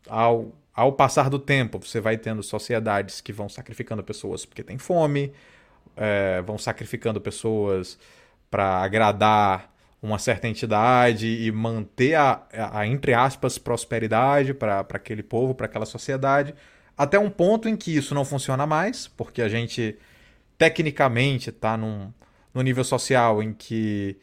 ao, 0.07 0.51
ao 0.75 0.93
passar 0.93 1.27
do 1.27 1.39
tempo, 1.39 1.79
você 1.79 1.99
vai 1.99 2.19
tendo 2.19 2.43
sociedades 2.43 3.19
que 3.19 3.33
vão 3.33 3.49
sacrificando 3.49 4.03
pessoas 4.03 4.45
porque 4.45 4.61
tem 4.61 4.77
fome, 4.77 5.33
é, 5.95 6.39
vão 6.43 6.59
sacrificando 6.59 7.19
pessoas 7.19 7.97
para 8.51 8.83
agradar 8.83 9.73
uma 9.99 10.19
certa 10.19 10.47
entidade 10.47 11.25
e 11.25 11.51
manter 11.51 12.13
a, 12.13 12.43
a, 12.53 12.81
a 12.81 12.85
entre 12.85 13.15
aspas, 13.15 13.57
prosperidade 13.57 14.53
para 14.53 14.81
aquele 14.81 15.23
povo, 15.23 15.55
para 15.55 15.65
aquela 15.65 15.87
sociedade. 15.87 16.53
Até 16.97 17.19
um 17.19 17.29
ponto 17.29 17.69
em 17.69 17.75
que 17.75 17.95
isso 17.95 18.15
não 18.15 18.25
funciona 18.25 18.65
mais, 18.65 19.07
porque 19.07 19.41
a 19.41 19.47
gente 19.47 19.97
tecnicamente 20.57 21.49
está 21.49 21.77
num, 21.77 22.11
num 22.53 22.61
nível 22.61 22.83
social 22.83 23.43
em 23.43 23.53
que 23.53 24.17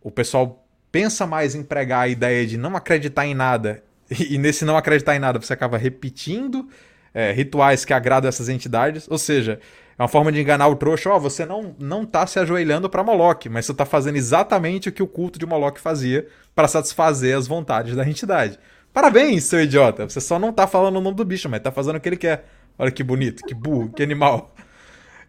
o 0.00 0.10
pessoal 0.10 0.64
pensa 0.92 1.26
mais 1.26 1.54
em 1.54 1.62
pregar 1.62 2.02
a 2.02 2.08
ideia 2.08 2.46
de 2.46 2.56
não 2.56 2.76
acreditar 2.76 3.26
em 3.26 3.34
nada, 3.34 3.82
e, 4.10 4.38
nesse 4.38 4.64
não 4.64 4.76
acreditar 4.76 5.16
em 5.16 5.18
nada 5.18 5.40
você 5.40 5.52
acaba 5.52 5.76
repetindo 5.76 6.68
é, 7.12 7.32
rituais 7.32 7.84
que 7.84 7.92
agradam 7.92 8.28
essas 8.28 8.48
entidades, 8.48 9.08
ou 9.08 9.18
seja, 9.18 9.60
é 9.98 10.02
uma 10.02 10.08
forma 10.08 10.32
de 10.32 10.40
enganar 10.40 10.68
o 10.68 10.76
trouxa, 10.76 11.10
ó, 11.10 11.16
oh, 11.16 11.20
você 11.20 11.44
não 11.44 11.74
não 11.78 12.06
tá 12.06 12.26
se 12.26 12.38
ajoelhando 12.38 12.88
para 12.88 13.02
Moloch, 13.02 13.48
mas 13.48 13.66
você 13.66 13.72
está 13.72 13.84
fazendo 13.84 14.16
exatamente 14.16 14.88
o 14.88 14.92
que 14.92 15.02
o 15.02 15.06
culto 15.06 15.38
de 15.38 15.46
Moloch 15.46 15.80
fazia 15.80 16.26
para 16.54 16.68
satisfazer 16.68 17.36
as 17.36 17.46
vontades 17.46 17.94
da 17.94 18.08
entidade. 18.08 18.58
Parabéns, 18.92 19.44
seu 19.44 19.62
idiota. 19.62 20.08
Você 20.08 20.20
só 20.20 20.38
não 20.38 20.52
tá 20.52 20.66
falando 20.66 20.96
o 20.96 21.00
nome 21.00 21.16
do 21.16 21.24
bicho, 21.24 21.48
mas 21.48 21.60
tá 21.60 21.70
fazendo 21.70 21.96
o 21.96 22.00
que 22.00 22.08
ele 22.08 22.16
quer. 22.16 22.44
Olha 22.78 22.90
que 22.90 23.02
bonito, 23.02 23.44
que 23.44 23.54
burro, 23.54 23.90
que 23.90 24.02
animal. 24.02 24.54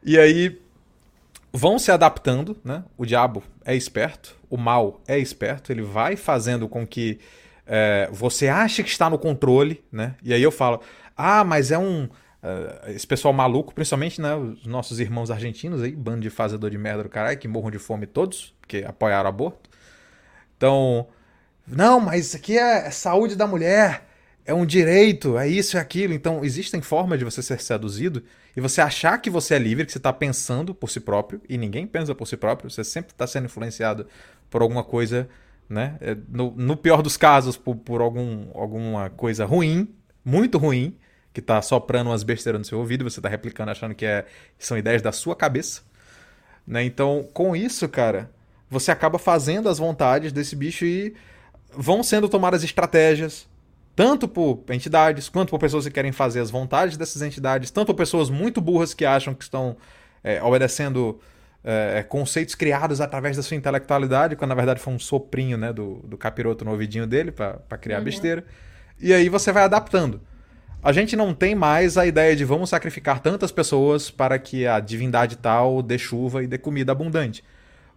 E 0.04 0.18
aí 0.18 0.60
vão 1.54 1.78
se 1.78 1.92
adaptando, 1.92 2.58
né? 2.64 2.84
O 2.98 3.06
diabo 3.06 3.44
é 3.66 3.76
esperto, 3.76 4.36
o 4.50 4.58
mal 4.58 5.02
é 5.08 5.20
esperto, 5.20 5.72
ele 5.72 5.82
vai 5.82 6.16
fazendo 6.16 6.68
com 6.68 6.88
que 6.88 7.20
é, 7.68 8.10
você 8.12 8.48
ache 8.48 8.84
que 8.84 8.90
está 8.90 9.10
no 9.10 9.20
controle, 9.20 9.84
né? 9.92 10.16
E 10.24 10.34
aí 10.34 10.42
eu 10.42 10.52
falo, 10.52 10.82
ah, 11.16 11.44
mas 11.44 11.72
é 11.72 11.78
um 11.78 12.10
Uh, 12.42 12.90
esse 12.90 13.06
pessoal 13.06 13.32
maluco, 13.32 13.72
principalmente, 13.72 14.20
né? 14.20 14.36
Os 14.36 14.66
nossos 14.66 15.00
irmãos 15.00 15.30
argentinos 15.30 15.82
aí, 15.84 15.92
bando 15.92 16.22
de 16.22 16.30
fazedor 16.32 16.72
de 16.72 16.78
merda 16.78 17.04
do 17.04 17.10
caralho, 17.10 17.38
que 17.38 17.48
morram 17.48 17.70
de 17.70 17.78
fome 17.78 18.08
todos, 18.08 18.56
porque 18.60 18.84
apoiaram 18.84 19.26
o 19.26 19.30
aborto. 19.30 19.70
Então, 20.58 21.08
não, 21.68 22.00
mas 22.00 22.28
isso 22.28 22.38
aqui 22.38 22.58
é, 22.58 22.88
é 22.88 22.92
saúde 22.92 23.36
da 23.36 23.48
mulher, 23.48 24.08
é 24.46 24.54
um 24.54 24.66
direito, 24.66 25.38
é 25.38 25.48
isso 25.48 25.78
é 25.78 25.80
aquilo. 25.80 26.14
Então, 26.14 26.44
existem 26.44 26.82
formas 26.82 27.20
de 27.20 27.26
você 27.26 27.42
ser 27.42 27.62
seduzido 27.62 28.24
e 28.56 28.62
você 28.62 28.82
achar 28.82 29.18
que 29.20 29.30
você 29.30 29.56
é 29.56 29.60
livre, 29.60 29.86
que 29.86 29.92
você 29.92 29.98
está 29.98 30.12
pensando 30.12 30.74
por 30.74 30.90
si 30.90 31.00
próprio, 31.00 31.42
e 31.48 31.58
ninguém 31.58 31.88
pensa 31.88 32.14
por 32.14 32.28
si 32.28 32.36
próprio, 32.36 32.70
você 32.70 32.84
sempre 32.84 33.12
está 33.12 33.26
sendo 33.26 33.46
influenciado 33.46 34.08
por 34.50 34.62
alguma 34.62 34.84
coisa, 34.84 35.30
né? 35.70 35.96
É, 36.02 36.18
no, 36.28 36.52
no 36.52 36.76
pior 36.76 37.02
dos 37.02 37.16
casos, 37.16 37.56
por, 37.56 37.76
por 37.76 38.02
algum, 38.02 38.50
alguma 38.54 39.10
coisa 39.10 39.46
ruim, 39.46 39.88
muito 40.26 40.58
ruim, 40.58 40.98
que 41.34 41.42
tá 41.42 41.62
soprando 41.62 42.10
umas 42.10 42.24
besteiras 42.24 42.60
no 42.60 42.66
seu 42.66 42.80
ouvido, 42.80 43.10
você 43.10 43.22
tá 43.22 43.30
replicando 43.30 43.72
achando 43.72 43.96
que 43.96 44.06
é, 44.06 44.26
são 44.60 44.78
ideias 44.78 45.02
da 45.02 45.14
sua 45.14 45.36
cabeça. 45.36 45.82
Né? 46.68 46.84
Então, 46.84 47.28
com 47.34 47.56
isso, 47.56 47.88
cara, 47.88 48.30
você 48.70 48.92
acaba 48.92 49.18
fazendo 49.18 49.70
as 49.70 49.78
vontades 49.78 50.32
desse 50.34 50.56
bicho 50.56 50.86
e 50.86 51.16
vão 51.74 52.04
sendo 52.04 52.28
tomadas 52.30 52.64
estratégias, 52.64 53.48
tanto 53.96 54.28
por 54.28 54.64
entidades, 54.70 55.30
quanto 55.30 55.50
por 55.50 55.60
pessoas 55.60 55.86
que 55.86 55.92
querem 55.92 56.12
fazer 56.12 56.40
as 56.40 56.50
vontades 56.50 56.98
dessas 56.98 57.22
entidades, 57.22 57.72
tanto 57.72 57.88
por 57.88 57.96
pessoas 57.96 58.30
muito 58.30 58.62
burras 58.62 58.94
que 58.94 59.06
acham 59.06 59.34
que 59.34 59.44
estão 59.44 59.76
é, 60.24 60.42
obedecendo 60.42 61.20
é, 61.64 62.04
conceitos 62.04 62.56
criados 62.56 63.02
através 63.02 63.38
da 63.38 63.44
sua 63.44 63.58
intelectualidade, 63.58 64.36
quando 64.36 64.50
na 64.50 64.56
verdade 64.56 64.80
foi 64.80 64.94
um 64.94 65.00
soprinho 65.00 65.58
né, 65.58 65.72
do, 65.72 65.96
do 66.04 66.18
capiroto 66.18 66.64
no 66.66 66.72
ouvidinho 66.72 67.06
dele 67.06 67.32
para 67.32 67.78
criar 67.80 68.00
uhum. 68.00 68.06
besteira. 68.06 68.44
E 69.00 69.14
aí 69.14 69.30
você 69.30 69.52
vai 69.52 69.64
adaptando 69.64 70.22
a 70.84 70.92
gente 70.92 71.16
não 71.16 71.34
tem 71.34 71.54
mais 71.54 71.98
a 71.98 72.06
ideia 72.08 72.36
de 72.36 72.44
vamos 72.44 72.70
sacrificar 72.70 73.20
tantas 73.20 73.52
pessoas 73.52 74.10
para 74.10 74.40
que 74.40 74.66
a 74.66 74.80
divindade 74.80 75.38
tal 75.38 75.82
dê 75.82 75.98
chuva 75.98 76.44
e 76.44 76.48
dê 76.48 76.58
comida 76.58 76.92
abundante. 76.92 77.44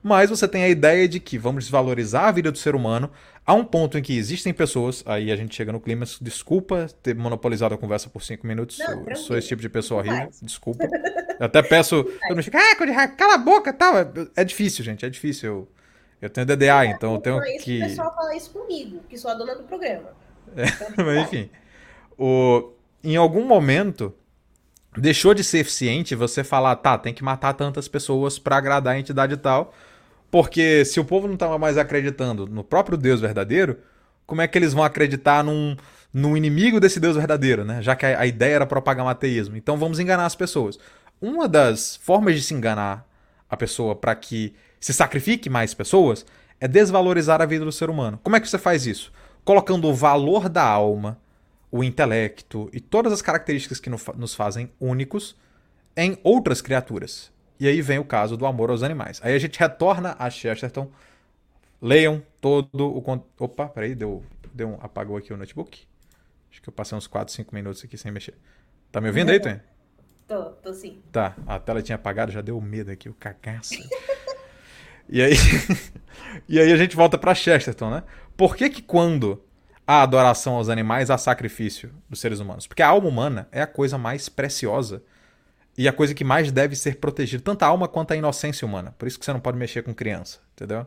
Mas 0.04 0.28
você 0.28 0.46
tem 0.46 0.62
a 0.62 0.68
ideia 0.68 1.08
de 1.08 1.18
que 1.18 1.38
vamos 1.38 1.64
desvalorizar 1.64 2.26
a 2.26 2.30
vida 2.30 2.52
do 2.52 2.58
ser 2.58 2.74
humano 2.74 3.10
a 3.46 3.54
um 3.54 3.64
ponto 3.64 3.96
em 3.96 4.02
que 4.02 4.14
existem 4.14 4.52
pessoas. 4.52 5.02
Aí 5.06 5.32
a 5.32 5.36
gente 5.36 5.56
chega 5.56 5.72
no 5.72 5.80
clima. 5.80 6.04
Desculpa 6.20 6.88
ter 7.02 7.14
monopolizado 7.14 7.74
a 7.74 7.78
conversa 7.78 8.10
por 8.10 8.22
cinco 8.22 8.46
minutos. 8.46 8.78
Não, 8.78 9.02
eu 9.08 9.16
sou 9.16 9.34
esse 9.38 9.48
tipo 9.48 9.62
de 9.62 9.68
pessoa 9.70 10.02
horrível. 10.02 10.28
Desculpa. 10.42 10.84
Eu 10.84 11.46
até 11.46 11.62
peço. 11.62 12.04
Todo 12.20 12.30
mundo 12.30 12.42
fica, 12.42 12.58
ah, 12.58 13.08
cala 13.08 13.36
a 13.36 13.38
boca 13.38 13.72
tal. 13.72 13.96
É, 13.96 14.06
é 14.36 14.44
difícil, 14.44 14.84
gente. 14.84 15.06
É 15.06 15.08
difícil. 15.08 15.48
Eu, 15.48 15.68
eu 16.20 16.28
tenho 16.28 16.46
DDA, 16.46 16.84
então 16.84 17.14
eu 17.14 17.20
tenho 17.22 17.40
que. 17.62 17.78
O 17.78 17.86
pessoal 17.86 18.14
fala 18.14 18.36
isso 18.36 18.50
comigo, 18.50 19.00
que 19.08 19.16
sou 19.16 19.30
a 19.30 19.34
dona 19.34 19.54
do 19.54 19.62
programa. 19.62 20.10
É, 20.54 20.64
mas 21.02 21.22
enfim. 21.22 21.48
O, 22.18 22.74
em 23.02 23.16
algum 23.16 23.46
momento 23.46 24.14
deixou 24.98 25.32
de 25.32 25.42
ser 25.42 25.60
eficiente 25.60 26.14
você 26.14 26.44
falar, 26.44 26.76
tá, 26.76 26.98
tem 26.98 27.14
que 27.14 27.24
matar 27.24 27.54
tantas 27.54 27.88
pessoas 27.88 28.38
para 28.38 28.58
agradar 28.58 28.96
a 28.96 28.98
entidade 28.98 29.34
tal, 29.38 29.74
porque 30.34 30.84
se 30.84 30.98
o 30.98 31.04
povo 31.04 31.28
não 31.28 31.34
estava 31.34 31.56
mais 31.60 31.78
acreditando 31.78 32.44
no 32.44 32.64
próprio 32.64 32.98
Deus 32.98 33.20
verdadeiro, 33.20 33.78
como 34.26 34.42
é 34.42 34.48
que 34.48 34.58
eles 34.58 34.72
vão 34.72 34.82
acreditar 34.82 35.44
num, 35.44 35.76
num 36.12 36.36
inimigo 36.36 36.80
desse 36.80 36.98
Deus 36.98 37.14
verdadeiro, 37.14 37.64
né? 37.64 37.80
Já 37.80 37.94
que 37.94 38.04
a, 38.04 38.18
a 38.18 38.26
ideia 38.26 38.56
era 38.56 38.66
propagar 38.66 39.06
o 39.06 39.08
ateísmo. 39.08 39.56
Então 39.56 39.76
vamos 39.76 40.00
enganar 40.00 40.26
as 40.26 40.34
pessoas. 40.34 40.76
Uma 41.22 41.46
das 41.46 41.94
formas 41.94 42.34
de 42.34 42.42
se 42.42 42.52
enganar 42.52 43.06
a 43.48 43.56
pessoa 43.56 43.94
para 43.94 44.12
que 44.16 44.52
se 44.80 44.92
sacrifique 44.92 45.48
mais 45.48 45.72
pessoas 45.72 46.26
é 46.60 46.66
desvalorizar 46.66 47.40
a 47.40 47.46
vida 47.46 47.64
do 47.64 47.70
ser 47.70 47.88
humano. 47.88 48.18
Como 48.20 48.34
é 48.34 48.40
que 48.40 48.48
você 48.48 48.58
faz 48.58 48.88
isso? 48.88 49.12
Colocando 49.44 49.86
o 49.86 49.94
valor 49.94 50.48
da 50.48 50.64
alma 50.64 51.16
o 51.70 51.84
intelecto 51.84 52.68
e 52.72 52.80
todas 52.80 53.12
as 53.12 53.22
características 53.22 53.78
que 53.78 53.88
nos 53.88 54.34
fazem 54.34 54.68
únicos 54.80 55.36
em 55.96 56.18
outras 56.24 56.60
criaturas. 56.60 57.32
E 57.58 57.68
aí 57.68 57.80
vem 57.80 57.98
o 57.98 58.04
caso 58.04 58.36
do 58.36 58.46
amor 58.46 58.70
aos 58.70 58.82
animais. 58.82 59.20
Aí 59.22 59.34
a 59.34 59.38
gente 59.38 59.58
retorna 59.58 60.16
a 60.18 60.28
Chesterton. 60.30 60.90
Leiam 61.80 62.22
todo 62.40 62.88
o. 62.88 63.22
Opa, 63.38 63.68
peraí, 63.68 63.94
deu, 63.94 64.24
deu 64.52 64.68
um, 64.68 64.78
apagou 64.80 65.16
aqui 65.16 65.32
o 65.32 65.36
notebook. 65.36 65.86
Acho 66.50 66.62
que 66.62 66.68
eu 66.68 66.72
passei 66.72 66.96
uns 66.96 67.06
4, 67.06 67.32
5 67.32 67.54
minutos 67.54 67.84
aqui 67.84 67.96
sem 67.96 68.10
mexer. 68.10 68.34
Tá 68.90 69.00
me 69.00 69.08
ouvindo 69.08 69.30
aí, 69.30 69.40
Tony? 69.40 69.60
Tô, 70.26 70.44
tô 70.50 70.72
sim. 70.72 71.02
Tá, 71.12 71.36
a 71.46 71.58
tela 71.58 71.82
tinha 71.82 71.96
apagado, 71.96 72.32
já 72.32 72.40
deu 72.40 72.60
medo 72.60 72.90
aqui, 72.90 73.08
o 73.08 73.14
cagaço. 73.14 73.74
e 75.08 75.20
aí. 75.20 75.34
e 76.48 76.60
aí 76.60 76.72
a 76.72 76.76
gente 76.76 76.96
volta 76.96 77.18
pra 77.18 77.34
Chesterton, 77.34 77.90
né? 77.90 78.04
Por 78.36 78.56
que 78.56 78.70
que 78.70 78.82
quando 78.82 79.42
a 79.86 80.02
adoração 80.02 80.54
aos 80.54 80.68
animais 80.68 81.10
a 81.10 81.18
sacrifício 81.18 81.92
dos 82.08 82.20
seres 82.20 82.40
humanos. 82.40 82.66
Porque 82.66 82.82
a 82.82 82.88
alma 82.88 83.08
humana 83.08 83.48
é 83.52 83.60
a 83.60 83.66
coisa 83.66 83.98
mais 83.98 84.28
preciosa 84.28 85.02
e 85.76 85.88
a 85.88 85.92
coisa 85.92 86.14
que 86.14 86.24
mais 86.24 86.52
deve 86.52 86.76
ser 86.76 86.96
protegida, 86.96 87.42
tanto 87.42 87.62
a 87.62 87.66
alma 87.66 87.88
quanto 87.88 88.12
a 88.12 88.16
inocência 88.16 88.66
humana. 88.66 88.94
Por 88.98 89.08
isso 89.08 89.18
que 89.18 89.24
você 89.24 89.32
não 89.32 89.40
pode 89.40 89.58
mexer 89.58 89.82
com 89.82 89.92
criança, 89.92 90.38
entendeu? 90.54 90.86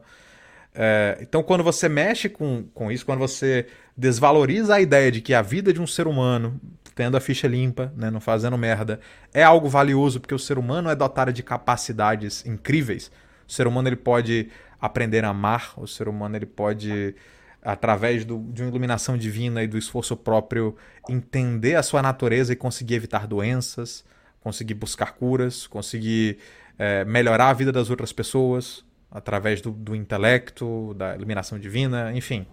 É, 0.74 1.18
então, 1.22 1.42
quando 1.42 1.64
você 1.64 1.90
mexe 1.90 2.30
com, 2.30 2.64
com 2.74 2.92
isso, 2.92 3.06
quando 3.06 3.20
você 3.20 3.66
desvaloriza 3.96 4.76
a 4.76 4.82
ideia 4.82 5.12
de 5.12 5.22
que 5.22 5.34
a 5.34 5.42
vida 5.42 5.74
de 5.74 5.82
um 5.82 5.88
ser 5.88 6.08
humano, 6.08 6.62
tendo 6.96 7.18
a 7.18 7.20
ficha 7.20 7.48
limpa, 7.48 7.92
né, 7.96 8.12
não 8.12 8.22
fazendo 8.22 8.58
merda, 8.58 9.00
é 9.34 9.44
algo 9.44 9.68
valioso, 9.68 10.20
porque 10.20 10.36
o 10.36 10.40
ser 10.40 10.58
humano 10.58 10.90
é 10.90 10.96
dotado 10.96 11.34
de 11.34 11.42
capacidades 11.42 12.46
incríveis. 12.46 13.12
O 13.48 13.52
ser 13.52 13.66
humano 13.66 13.90
ele 13.90 13.96
pode 13.96 14.50
aprender 14.80 15.26
a 15.26 15.30
amar, 15.30 15.74
o 15.78 15.88
ser 15.88 16.08
humano 16.08 16.36
ele 16.36 16.46
pode 16.46 17.16
através 17.64 18.24
do, 18.24 18.40
de 18.54 18.62
uma 18.62 18.70
iluminação 18.70 19.18
divina 19.18 19.64
e 19.64 19.68
do 19.68 19.78
esforço 19.78 20.16
próprio, 20.16 20.76
entender 21.10 21.76
a 21.76 21.84
sua 21.84 22.02
natureza 22.02 22.54
e 22.54 22.56
conseguir 22.56 22.94
evitar 22.94 23.28
doenças, 23.28 24.06
conseguir 24.48 24.76
buscar 24.76 25.12
curas, 25.12 25.68
conseguir 25.68 26.38
é, 26.80 27.04
melhorar 27.04 27.50
a 27.50 27.54
vida 27.54 27.70
das 27.70 27.90
outras 27.90 28.14
pessoas 28.14 28.86
através 29.12 29.60
do, 29.60 29.72
do 29.72 29.94
intelecto, 29.94 30.94
da 30.94 31.16
iluminação 31.16 31.60
divina, 31.60 32.14
enfim. 32.14 32.48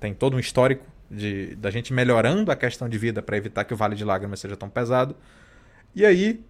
Tem 0.00 0.14
todo 0.14 0.34
um 0.34 0.40
histórico 0.40 0.86
de, 1.10 1.54
da 1.56 1.70
gente 1.70 1.92
melhorando 1.92 2.50
a 2.50 2.56
questão 2.56 2.88
de 2.88 2.96
vida 2.96 3.20
para 3.20 3.36
evitar 3.36 3.64
que 3.64 3.74
o 3.74 3.76
vale 3.76 3.94
de 3.94 4.02
lágrimas 4.02 4.40
seja 4.40 4.56
tão 4.56 4.70
pesado. 4.70 5.14
E 5.94 6.06
aí, 6.06 6.42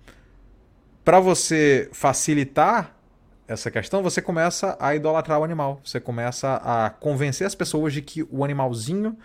para 1.04 1.18
você 1.18 1.88
facilitar 1.92 2.94
essa 3.48 3.72
questão, 3.72 4.04
você 4.04 4.22
começa 4.22 4.76
a 4.78 4.94
idolatrar 4.94 5.40
o 5.40 5.44
animal. 5.44 5.80
Você 5.84 5.98
começa 5.98 6.60
a 6.64 6.90
convencer 6.90 7.44
as 7.44 7.56
pessoas 7.56 7.92
de 7.92 8.02
que 8.02 8.22
o 8.30 8.44
animalzinho 8.44 9.16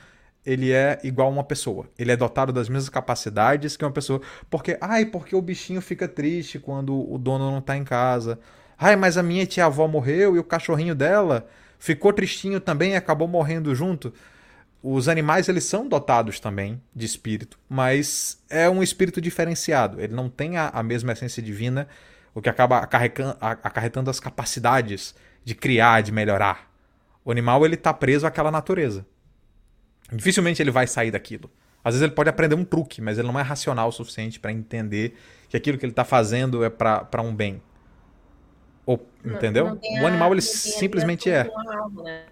ele 0.46 0.72
é 0.72 1.00
igual 1.04 1.28
a 1.28 1.32
uma 1.32 1.44
pessoa. 1.44 1.88
Ele 1.98 2.12
é 2.12 2.16
dotado 2.16 2.52
das 2.52 2.68
mesmas 2.68 2.90
capacidades 2.90 3.78
que 3.78 3.86
uma 3.86 3.92
pessoa. 3.92 4.22
Porque, 4.50 4.78
ai, 4.82 5.06
porque 5.06 5.36
o 5.36 5.42
bichinho 5.42 5.82
fica 5.82 6.08
triste 6.08 6.60
quando 6.60 7.12
o 7.12 7.18
dono 7.18 7.52
não 7.52 7.60
está 7.60 7.78
em 7.78 7.84
casa. 7.84 8.40
Ai, 8.78 8.96
mas 8.96 9.18
a 9.18 9.24
minha 9.24 9.46
tia-avó 9.46 9.88
morreu 9.88 10.36
e 10.36 10.40
o 10.40 10.44
cachorrinho 10.44 10.96
dela 10.96 11.48
ficou 11.78 12.12
tristinho 12.12 12.60
também 12.60 12.94
e 12.94 12.96
acabou 12.96 13.28
morrendo 13.28 13.74
junto. 13.76 14.14
Os 14.82 15.08
animais, 15.08 15.48
eles 15.48 15.66
são 15.66 15.88
dotados 15.88 16.40
também 16.40 16.82
de 16.96 17.06
espírito, 17.06 17.60
mas 17.70 18.42
é 18.50 18.68
um 18.68 18.82
espírito 18.82 19.22
diferenciado. 19.22 20.02
Ele 20.02 20.14
não 20.14 20.28
tem 20.28 20.58
a, 20.58 20.70
a 20.70 20.82
mesma 20.82 21.12
essência 21.12 21.42
divina 21.42 21.88
o 22.34 22.42
que 22.42 22.50
acaba 22.50 22.78
acarretando 22.80 24.10
as 24.10 24.20
capacidades 24.20 25.14
de 25.44 25.54
criar, 25.54 26.02
de 26.02 26.12
melhorar. 26.12 26.72
O 27.24 27.32
animal 27.32 27.66
ele 27.66 27.76
está 27.76 27.94
preso 27.94 28.26
àquela 28.26 28.50
natureza. 28.50 29.06
Dificilmente 30.12 30.62
ele 30.62 30.72
vai 30.72 30.88
sair 30.88 31.12
daquilo. 31.12 31.50
Às 31.84 31.96
vezes 31.96 32.04
ele 32.04 32.14
pode 32.14 32.30
aprender 32.30 32.56
um 32.56 32.64
truque, 32.64 33.02
mas 33.02 33.18
ele 33.18 33.28
não 33.28 33.40
é 33.40 33.44
racional 33.44 33.90
o 33.90 33.92
suficiente 33.92 34.40
para 34.40 34.52
entender 34.52 35.16
que 35.50 35.58
aquilo 35.58 35.78
que 35.78 35.86
ele 35.86 35.92
está 35.92 36.04
fazendo 36.04 36.64
é 36.64 36.70
para 36.70 37.22
um 37.22 37.34
bem. 37.34 37.62
Ou, 38.86 39.06
não, 39.24 39.36
entendeu? 39.36 39.66
Não 39.66 40.04
o 40.04 40.08
animal 40.08 40.32
ele 40.32 40.42
simplesmente 40.42 41.30
é. 41.30 41.50
Né? 42.04 42.26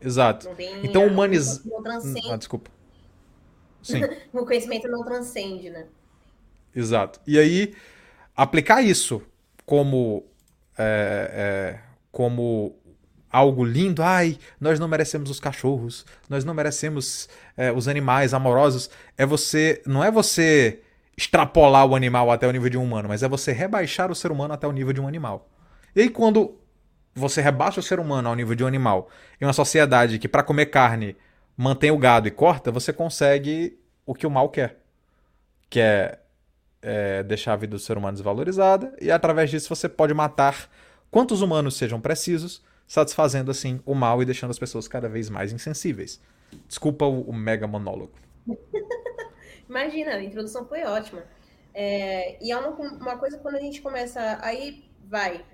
Exato. 0.00 0.48
Então 0.82 1.06
humanizar. 1.06 1.62
Ah, 2.30 2.36
desculpa. 2.36 2.70
Sim. 3.82 4.00
o 4.32 4.46
conhecimento 4.46 4.88
não 4.88 5.04
transcende, 5.04 5.68
né? 5.68 5.86
Exato. 6.74 7.20
E 7.26 7.38
aí 7.38 7.74
aplicar 8.34 8.82
isso 8.82 9.22
como 9.66 10.24
é, 10.76 11.30
é, 11.76 11.80
como 12.10 12.74
algo 13.34 13.64
lindo, 13.64 14.02
ai, 14.02 14.38
nós 14.60 14.78
não 14.78 14.86
merecemos 14.86 15.28
os 15.30 15.40
cachorros, 15.40 16.06
nós 16.28 16.44
não 16.44 16.54
merecemos 16.54 17.28
é, 17.56 17.72
os 17.72 17.88
animais 17.88 18.32
amorosos, 18.32 18.88
é 19.18 19.26
você, 19.26 19.82
não 19.86 20.04
é 20.04 20.10
você 20.10 20.80
extrapolar 21.16 21.86
o 21.86 21.96
animal 21.96 22.30
até 22.30 22.46
o 22.46 22.50
nível 22.52 22.70
de 22.70 22.78
um 22.78 22.84
humano, 22.84 23.08
mas 23.08 23.22
é 23.22 23.28
você 23.28 23.52
rebaixar 23.52 24.10
o 24.10 24.14
ser 24.14 24.30
humano 24.30 24.54
até 24.54 24.66
o 24.66 24.72
nível 24.72 24.92
de 24.92 25.00
um 25.00 25.08
animal. 25.08 25.48
E 25.96 26.02
aí 26.02 26.08
quando 26.08 26.58
você 27.14 27.40
rebaixa 27.40 27.80
o 27.80 27.82
ser 27.82 27.98
humano 27.98 28.28
ao 28.28 28.34
nível 28.36 28.54
de 28.54 28.62
um 28.62 28.66
animal, 28.66 29.10
em 29.40 29.44
uma 29.44 29.52
sociedade 29.52 30.18
que 30.18 30.28
para 30.28 30.42
comer 30.42 30.66
carne 30.66 31.16
mantém 31.56 31.90
o 31.90 31.98
gado 31.98 32.28
e 32.28 32.30
corta, 32.30 32.70
você 32.70 32.92
consegue 32.92 33.78
o 34.06 34.14
que 34.14 34.26
o 34.26 34.30
mal 34.30 34.48
quer, 34.48 34.78
que 35.68 35.80
é 35.80 36.18
é, 36.84 37.22
deixar 37.22 37.54
a 37.54 37.56
vida 37.56 37.70
do 37.70 37.78
ser 37.78 37.96
humano 37.96 38.12
desvalorizada, 38.12 38.94
e 39.00 39.10
através 39.10 39.50
disso 39.50 39.74
você 39.74 39.88
pode 39.88 40.12
matar 40.12 40.68
quantos 41.10 41.40
humanos 41.40 41.76
sejam 41.76 41.98
precisos, 41.98 42.62
satisfazendo 42.86 43.50
assim 43.50 43.80
o 43.84 43.94
mal 43.94 44.22
e 44.22 44.24
deixando 44.24 44.50
as 44.50 44.58
pessoas 44.58 44.86
cada 44.86 45.08
vez 45.08 45.30
mais 45.30 45.52
insensíveis. 45.52 46.20
Desculpa 46.68 47.04
o, 47.04 47.22
o 47.22 47.32
mega 47.32 47.66
monólogo. 47.66 48.12
Imagina, 49.68 50.12
a 50.12 50.22
introdução 50.22 50.66
foi 50.66 50.84
ótima. 50.84 51.24
É, 51.72 52.42
e 52.44 52.52
é 52.52 52.56
uma, 52.56 52.70
uma 52.70 53.18
coisa 53.18 53.38
quando 53.38 53.56
a 53.56 53.60
gente 53.60 53.82
começa. 53.82 54.38
Aí 54.42 54.84
vai. 55.04 55.44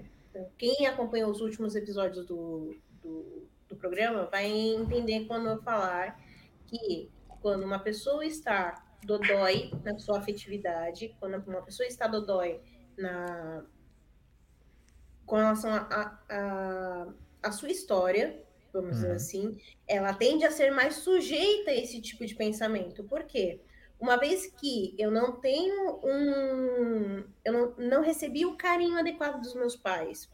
Quem 0.58 0.86
acompanhou 0.86 1.30
os 1.30 1.40
últimos 1.40 1.74
episódios 1.74 2.26
do, 2.26 2.76
do, 3.02 3.48
do 3.68 3.76
programa 3.76 4.26
vai 4.26 4.46
entender 4.46 5.26
quando 5.26 5.48
eu 5.48 5.62
falar 5.62 6.20
que 6.66 7.10
quando 7.40 7.64
uma 7.64 7.78
pessoa 7.78 8.24
está 8.24 8.84
dodói 9.02 9.70
na 9.82 9.98
sua 9.98 10.18
afetividade, 10.18 11.16
quando 11.18 11.42
uma 11.48 11.62
pessoa 11.62 11.86
está 11.86 12.06
dodói 12.06 12.60
na, 12.96 13.64
com 15.30 15.36
relação 15.36 15.72
a, 15.72 16.18
a, 16.28 17.06
a, 17.40 17.52
sua 17.52 17.70
história, 17.70 18.42
vamos 18.72 18.88
uhum. 18.88 18.94
dizer 18.94 19.12
assim, 19.12 19.58
ela 19.86 20.12
tende 20.12 20.44
a 20.44 20.50
ser 20.50 20.72
mais 20.72 20.96
sujeita 20.96 21.70
a 21.70 21.74
esse 21.74 22.00
tipo 22.00 22.26
de 22.26 22.34
pensamento. 22.34 23.04
Por 23.04 23.22
quê? 23.22 23.60
Uma 24.00 24.16
vez 24.16 24.46
que 24.46 24.92
eu 24.98 25.08
não 25.08 25.30
tenho 25.40 26.00
um. 26.02 27.24
Eu 27.44 27.52
não, 27.52 27.74
não 27.78 28.02
recebi 28.02 28.44
o 28.44 28.56
carinho 28.56 28.98
adequado 28.98 29.40
dos 29.40 29.54
meus 29.54 29.76
pais, 29.76 30.28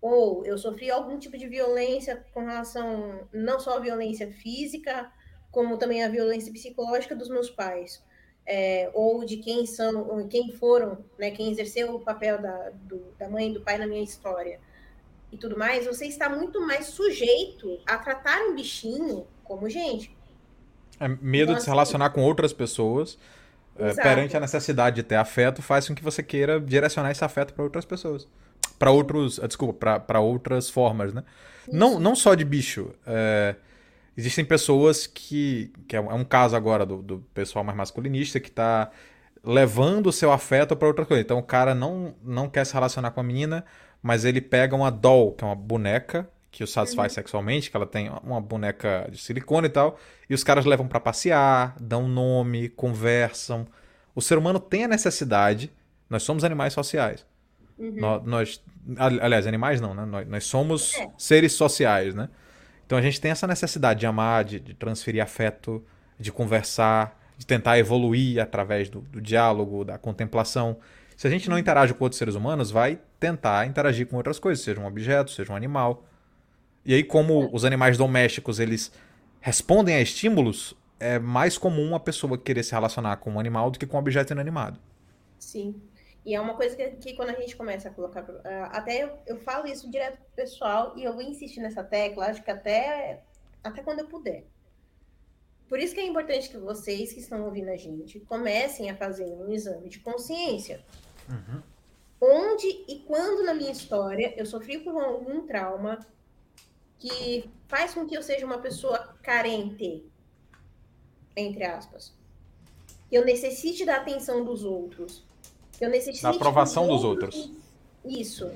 ou 0.00 0.46
eu 0.46 0.56
sofri 0.56 0.90
algum 0.90 1.18
tipo 1.18 1.36
de 1.36 1.46
violência 1.46 2.24
com 2.32 2.46
relação 2.46 3.28
não 3.30 3.60
só 3.60 3.76
a 3.76 3.80
violência 3.80 4.32
física, 4.32 5.12
como 5.50 5.76
também 5.76 6.02
a 6.02 6.08
violência 6.08 6.50
psicológica 6.50 7.14
dos 7.14 7.28
meus 7.28 7.50
pais, 7.50 8.02
é, 8.50 8.90
ou 8.94 9.26
de 9.26 9.36
quem 9.36 9.66
são, 9.66 10.26
quem 10.26 10.50
foram, 10.50 10.98
né, 11.18 11.30
quem 11.30 11.50
exerceu 11.50 11.94
o 11.94 12.00
papel 12.00 12.40
da, 12.40 12.70
do, 12.82 13.02
da 13.18 13.28
mãe 13.28 13.50
e 13.50 13.52
do 13.52 13.60
pai 13.60 13.76
na 13.76 13.86
minha 13.86 14.02
história 14.02 14.58
e 15.30 15.36
tudo 15.36 15.58
mais, 15.58 15.84
você 15.84 16.06
está 16.06 16.30
muito 16.30 16.58
mais 16.66 16.86
sujeito 16.86 17.78
a 17.86 17.98
tratar 17.98 18.40
um 18.40 18.54
bichinho 18.54 19.26
como 19.44 19.68
gente. 19.68 20.16
É, 20.98 21.06
medo 21.06 21.54
de 21.54 21.62
se 21.62 21.68
relacionar 21.68 22.08
com 22.10 22.22
outras 22.22 22.54
pessoas 22.54 23.18
é, 23.78 23.92
perante 23.92 24.34
a 24.34 24.40
necessidade 24.40 24.96
de 24.96 25.02
ter 25.02 25.16
afeto 25.16 25.60
faz 25.60 25.86
com 25.86 25.94
que 25.94 26.02
você 26.02 26.22
queira 26.22 26.58
direcionar 26.58 27.10
esse 27.10 27.22
afeto 27.22 27.52
para 27.52 27.62
outras 27.62 27.84
pessoas. 27.84 28.26
Para 28.78 28.90
outros. 28.90 29.38
Desculpa, 29.46 30.00
para 30.00 30.20
outras 30.20 30.70
formas, 30.70 31.12
né? 31.12 31.22
Não, 31.70 32.00
não 32.00 32.16
só 32.16 32.34
de 32.34 32.44
bicho. 32.44 32.90
É, 33.06 33.54
existem 34.18 34.44
pessoas 34.44 35.06
que. 35.06 35.72
que 35.86 35.96
é 35.96 36.00
um 36.00 36.20
é 36.20 36.24
caso 36.24 36.56
agora 36.56 36.84
do, 36.84 37.00
do 37.00 37.18
pessoal 37.32 37.64
mais 37.64 37.78
masculinista 37.78 38.40
que 38.40 38.48
está 38.48 38.90
levando 39.44 40.08
o 40.08 40.12
seu 40.12 40.32
afeto 40.32 40.74
para 40.76 40.88
outra 40.88 41.06
coisa. 41.06 41.22
Então 41.22 41.38
o 41.38 41.42
cara 41.42 41.74
não, 41.74 42.14
não 42.22 42.50
quer 42.50 42.66
se 42.66 42.74
relacionar 42.74 43.12
com 43.12 43.20
a 43.20 43.22
menina, 43.22 43.64
mas 44.02 44.24
ele 44.24 44.40
pega 44.40 44.74
uma 44.74 44.90
doll, 44.90 45.32
que 45.32 45.44
é 45.44 45.46
uma 45.46 45.54
boneca 45.54 46.28
que 46.50 46.64
o 46.64 46.66
satisfaz 46.66 47.12
uhum. 47.12 47.14
sexualmente, 47.14 47.70
que 47.70 47.76
ela 47.76 47.86
tem 47.86 48.10
uma 48.22 48.40
boneca 48.40 49.06
de 49.10 49.18
silicone 49.18 49.66
e 49.66 49.70
tal, 49.70 49.98
e 50.28 50.34
os 50.34 50.42
caras 50.42 50.64
levam 50.64 50.88
para 50.88 50.98
passear, 50.98 51.76
dão 51.78 52.08
nome, 52.08 52.68
conversam. 52.70 53.66
O 54.14 54.20
ser 54.20 54.38
humano 54.38 54.58
tem 54.58 54.84
a 54.84 54.88
necessidade, 54.88 55.70
nós 56.10 56.24
somos 56.24 56.42
animais 56.42 56.72
sociais. 56.72 57.24
Uhum. 57.78 57.94
Nós, 57.96 58.24
nós, 58.24 58.62
aliás, 59.20 59.46
animais 59.46 59.80
não, 59.80 59.94
né? 59.94 60.04
Nós, 60.04 60.26
nós 60.26 60.44
somos 60.44 60.94
é. 60.96 61.08
seres 61.16 61.52
sociais, 61.52 62.14
né? 62.14 62.28
Então 62.88 62.96
a 62.96 63.02
gente 63.02 63.20
tem 63.20 63.30
essa 63.30 63.46
necessidade 63.46 64.00
de 64.00 64.06
amar, 64.06 64.46
de, 64.46 64.58
de 64.58 64.72
transferir 64.72 65.22
afeto, 65.22 65.84
de 66.18 66.32
conversar, 66.32 67.20
de 67.36 67.44
tentar 67.44 67.78
evoluir 67.78 68.40
através 68.40 68.88
do, 68.88 69.02
do, 69.02 69.20
diálogo, 69.20 69.84
da 69.84 69.98
contemplação. 69.98 70.78
Se 71.14 71.26
a 71.26 71.30
gente 71.30 71.50
não 71.50 71.58
interage 71.58 71.92
com 71.92 72.02
outros 72.02 72.18
seres 72.18 72.34
humanos, 72.34 72.70
vai 72.70 72.98
tentar 73.20 73.66
interagir 73.66 74.06
com 74.06 74.16
outras 74.16 74.38
coisas, 74.38 74.64
seja 74.64 74.80
um 74.80 74.86
objeto, 74.86 75.30
seja 75.30 75.52
um 75.52 75.56
animal. 75.56 76.06
E 76.82 76.94
aí, 76.94 77.04
como 77.04 77.54
os 77.54 77.62
animais 77.62 77.98
domésticos 77.98 78.58
eles 78.58 78.90
respondem 79.38 79.94
a 79.94 80.00
estímulos, 80.00 80.74
é 80.98 81.18
mais 81.18 81.58
comum 81.58 81.94
a 81.94 82.00
pessoa 82.00 82.38
querer 82.38 82.62
se 82.62 82.72
relacionar 82.72 83.18
com 83.18 83.32
um 83.32 83.38
animal 83.38 83.70
do 83.70 83.78
que 83.78 83.86
com 83.86 83.98
um 83.98 84.00
objeto 84.00 84.32
inanimado. 84.32 84.80
Sim. 85.38 85.74
E 86.28 86.34
é 86.34 86.40
uma 86.42 86.54
coisa 86.54 86.76
que, 86.76 86.90
que 86.96 87.14
quando 87.14 87.30
a 87.30 87.40
gente 87.40 87.56
começa 87.56 87.88
a 87.88 87.90
colocar. 87.90 88.22
Até 88.70 89.02
eu, 89.02 89.18
eu, 89.26 89.38
falo 89.38 89.66
isso 89.66 89.90
direto 89.90 90.18
pro 90.18 90.30
pessoal 90.36 90.92
e 90.94 91.02
eu 91.02 91.14
vou 91.14 91.22
insistir 91.22 91.58
nessa 91.58 91.82
tecla, 91.82 92.26
acho 92.26 92.42
que 92.42 92.50
até, 92.50 93.24
até 93.64 93.82
quando 93.82 94.00
eu 94.00 94.08
puder. 94.08 94.44
Por 95.70 95.78
isso 95.80 95.94
que 95.94 96.00
é 96.02 96.04
importante 96.04 96.50
que 96.50 96.58
vocês 96.58 97.14
que 97.14 97.20
estão 97.20 97.46
ouvindo 97.46 97.70
a 97.70 97.78
gente 97.78 98.20
comecem 98.20 98.90
a 98.90 98.94
fazer 98.94 99.24
um 99.24 99.50
exame 99.50 99.88
de 99.88 100.00
consciência. 100.00 100.84
Uhum. 101.30 101.62
Onde 102.20 102.84
e 102.86 102.98
quando 103.06 103.42
na 103.42 103.54
minha 103.54 103.72
história 103.72 104.34
eu 104.36 104.44
sofri 104.44 104.80
por 104.80 105.02
algum 105.02 105.46
trauma 105.46 105.98
que 106.98 107.50
faz 107.68 107.94
com 107.94 108.06
que 108.06 108.14
eu 108.14 108.22
seja 108.22 108.44
uma 108.44 108.58
pessoa 108.58 109.16
carente, 109.22 110.04
entre 111.34 111.64
aspas. 111.64 112.14
Que 113.08 113.16
eu 113.16 113.24
necessite 113.24 113.86
da 113.86 113.96
atenção 113.96 114.44
dos 114.44 114.62
outros 114.62 115.26
eu 115.84 115.90
necessite. 115.90 116.22
Da 116.22 116.30
aprovação 116.30 116.88
dos 116.88 117.04
outros. 117.04 117.36
outros. 117.36 117.56
Isso. 118.04 118.50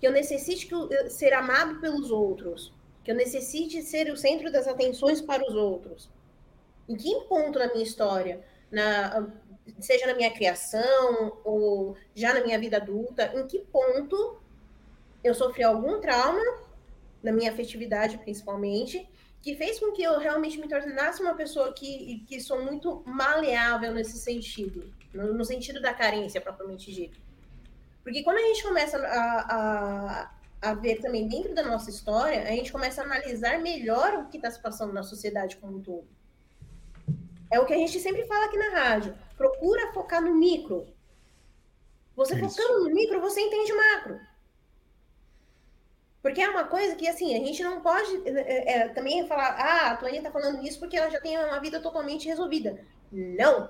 Que 0.00 0.06
eu 0.06 0.12
necessite 0.12 0.66
que, 0.66 1.10
ser 1.10 1.32
amado 1.32 1.80
pelos 1.80 2.10
outros. 2.10 2.72
Que 3.04 3.10
eu 3.10 3.14
necessite 3.14 3.82
ser 3.82 4.12
o 4.12 4.16
centro 4.16 4.50
das 4.50 4.66
atenções 4.66 5.20
para 5.20 5.42
os 5.48 5.54
outros. 5.54 6.08
Em 6.88 6.96
que 6.96 7.14
ponto 7.28 7.58
na 7.58 7.68
minha 7.68 7.82
história, 7.82 8.44
na, 8.70 9.28
seja 9.80 10.06
na 10.06 10.14
minha 10.14 10.30
criação 10.30 11.38
ou 11.44 11.96
já 12.14 12.34
na 12.34 12.44
minha 12.44 12.58
vida 12.58 12.76
adulta, 12.76 13.32
em 13.34 13.46
que 13.46 13.60
ponto 13.60 14.36
eu 15.22 15.34
sofri 15.34 15.62
algum 15.62 16.00
trauma, 16.00 16.42
na 17.22 17.32
minha 17.32 17.52
afetividade 17.52 18.18
principalmente, 18.18 19.08
que 19.42 19.56
fez 19.56 19.78
com 19.78 19.92
que 19.92 20.02
eu 20.02 20.18
realmente 20.18 20.58
me 20.58 20.68
tornasse 20.68 21.20
uma 21.20 21.34
pessoa 21.34 21.72
que, 21.72 22.24
que 22.28 22.40
sou 22.40 22.62
muito 22.64 23.02
maleável 23.04 23.92
nesse 23.92 24.18
sentido 24.18 24.90
no, 25.12 25.34
no 25.34 25.44
sentido 25.44 25.80
da 25.80 25.92
carência 25.92 26.40
propriamente 26.40 26.92
dito. 26.92 27.20
Porque 28.02 28.22
quando 28.22 28.38
a 28.38 28.42
gente 28.42 28.62
começa 28.62 28.98
a, 28.98 30.26
a, 30.62 30.70
a, 30.70 30.74
ver 30.74 31.00
também 31.00 31.28
dentro 31.28 31.54
da 31.54 31.62
nossa 31.62 31.90
história, 31.90 32.42
a 32.42 32.50
gente 32.50 32.72
começa 32.72 33.00
a 33.00 33.04
analisar 33.04 33.60
melhor 33.60 34.14
o 34.14 34.28
que 34.28 34.38
está 34.38 34.50
se 34.50 34.60
passando 34.60 34.92
na 34.92 35.02
sociedade 35.02 35.56
como 35.56 35.76
um 35.76 35.82
todo. 35.82 36.08
É 37.50 37.60
o 37.60 37.66
que 37.66 37.74
a 37.74 37.76
gente 37.76 38.00
sempre 38.00 38.24
fala 38.26 38.46
aqui 38.46 38.56
na 38.56 38.70
rádio. 38.70 39.16
Procura 39.36 39.92
focar 39.92 40.22
no 40.22 40.34
micro. 40.34 40.86
Você 42.16 42.34
Isso. 42.34 42.56
focando 42.56 42.84
no 42.84 42.94
micro, 42.94 43.20
você 43.20 43.40
entende 43.40 43.72
o 43.72 43.76
macro. 43.76 44.20
Porque 46.22 46.40
é 46.40 46.48
uma 46.48 46.64
coisa 46.64 46.94
que, 46.94 47.08
assim, 47.08 47.34
a 47.34 47.44
gente 47.44 47.62
não 47.64 47.80
pode 47.80 48.22
é, 48.24 48.74
é, 48.74 48.88
também 48.88 49.26
falar, 49.26 49.56
ah, 49.58 49.90
a 49.90 49.96
Tuane 49.96 50.18
está 50.18 50.30
falando 50.30 50.64
isso 50.64 50.78
porque 50.78 50.96
ela 50.96 51.10
já 51.10 51.20
tem 51.20 51.36
uma 51.36 51.58
vida 51.58 51.80
totalmente 51.80 52.28
resolvida. 52.28 52.78
Não. 53.10 53.68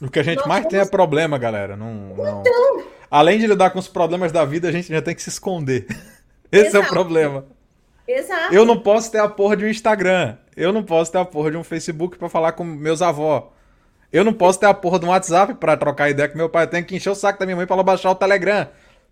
O 0.00 0.08
que 0.08 0.20
a 0.20 0.22
gente 0.22 0.38
Nós 0.38 0.46
mais 0.46 0.66
tem 0.66 0.78
é 0.78 0.86
problema, 0.86 1.36
galera. 1.36 1.76
Não, 1.76 1.92
não... 1.92 2.40
Então... 2.40 2.84
Além 3.10 3.40
de 3.40 3.46
lidar 3.48 3.70
com 3.70 3.78
os 3.80 3.88
problemas 3.88 4.30
da 4.30 4.44
vida, 4.44 4.68
a 4.68 4.72
gente 4.72 4.88
já 4.88 5.02
tem 5.02 5.14
que 5.14 5.22
se 5.22 5.28
esconder. 5.28 5.86
Esse 6.50 6.68
Exato. 6.68 6.84
é 6.84 6.86
o 6.86 6.88
problema. 6.88 7.44
Exato. 8.06 8.54
Eu 8.54 8.64
não 8.64 8.78
posso 8.80 9.10
ter 9.10 9.18
a 9.18 9.28
porra 9.28 9.56
de 9.56 9.64
um 9.64 9.68
Instagram. 9.68 10.36
Eu 10.56 10.72
não 10.72 10.84
posso 10.84 11.10
ter 11.10 11.18
a 11.18 11.24
porra 11.24 11.50
de 11.50 11.56
um 11.56 11.64
Facebook 11.64 12.18
para 12.18 12.28
falar 12.28 12.52
com 12.52 12.64
meus 12.64 13.02
avós. 13.02 13.44
Eu 14.12 14.24
não 14.24 14.32
posso 14.32 14.58
ter 14.58 14.66
a 14.66 14.74
porra 14.74 14.98
de 14.98 15.06
um 15.06 15.10
WhatsApp 15.10 15.54
para 15.54 15.76
trocar 15.76 16.08
ideia 16.08 16.28
com 16.28 16.36
meu 16.36 16.48
pai. 16.48 16.64
Eu 16.64 16.70
tenho 16.70 16.84
que 16.84 16.96
encher 16.96 17.10
o 17.10 17.14
saco 17.14 17.38
da 17.38 17.46
minha 17.46 17.56
mãe 17.56 17.66
para 17.66 17.76
ela 17.76 17.82
baixar 17.82 18.10
o 18.10 18.14
Telegram. 18.14 18.68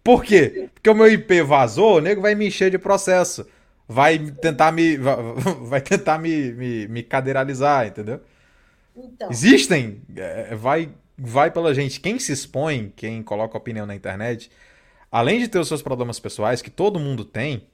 Por 0.09 0.25
quê? 0.25 0.71
Porque 0.73 0.89
o 0.89 0.95
meu 0.95 1.07
IP 1.07 1.43
vazou, 1.43 1.99
o 1.99 2.01
nego 2.01 2.23
vai 2.23 2.35
me 2.35 2.47
encher 2.47 2.71
de 2.71 2.79
processo. 2.79 3.47
Vai 3.87 4.19
tentar 4.19 4.73
me. 4.73 4.97
Vai 5.69 5.83
tentar 5.83 6.19
me, 6.19 6.51
me, 6.53 6.89
me 6.89 7.03
cadeiralizar, 7.03 7.89
entendeu? 7.89 8.19
Então. 8.97 9.31
Existem, 9.31 10.01
é, 10.17 10.55
vai, 10.55 10.89
vai 11.17 11.51
pela 11.51 11.75
gente. 11.75 12.01
Quem 12.01 12.19
se 12.19 12.33
expõe, 12.33 12.91
quem 12.97 13.23
coloca 13.23 13.59
opinião 13.59 13.85
na 13.85 13.95
internet, 13.95 14.51
além 15.13 15.41
de 15.41 15.49
ter 15.49 15.59
os 15.59 15.69
seus 15.69 15.83
problemas 15.83 16.19
pessoais, 16.19 16.63
que 16.63 16.71
todo 16.71 16.99
mundo 16.99 17.23
tem, 17.23 17.67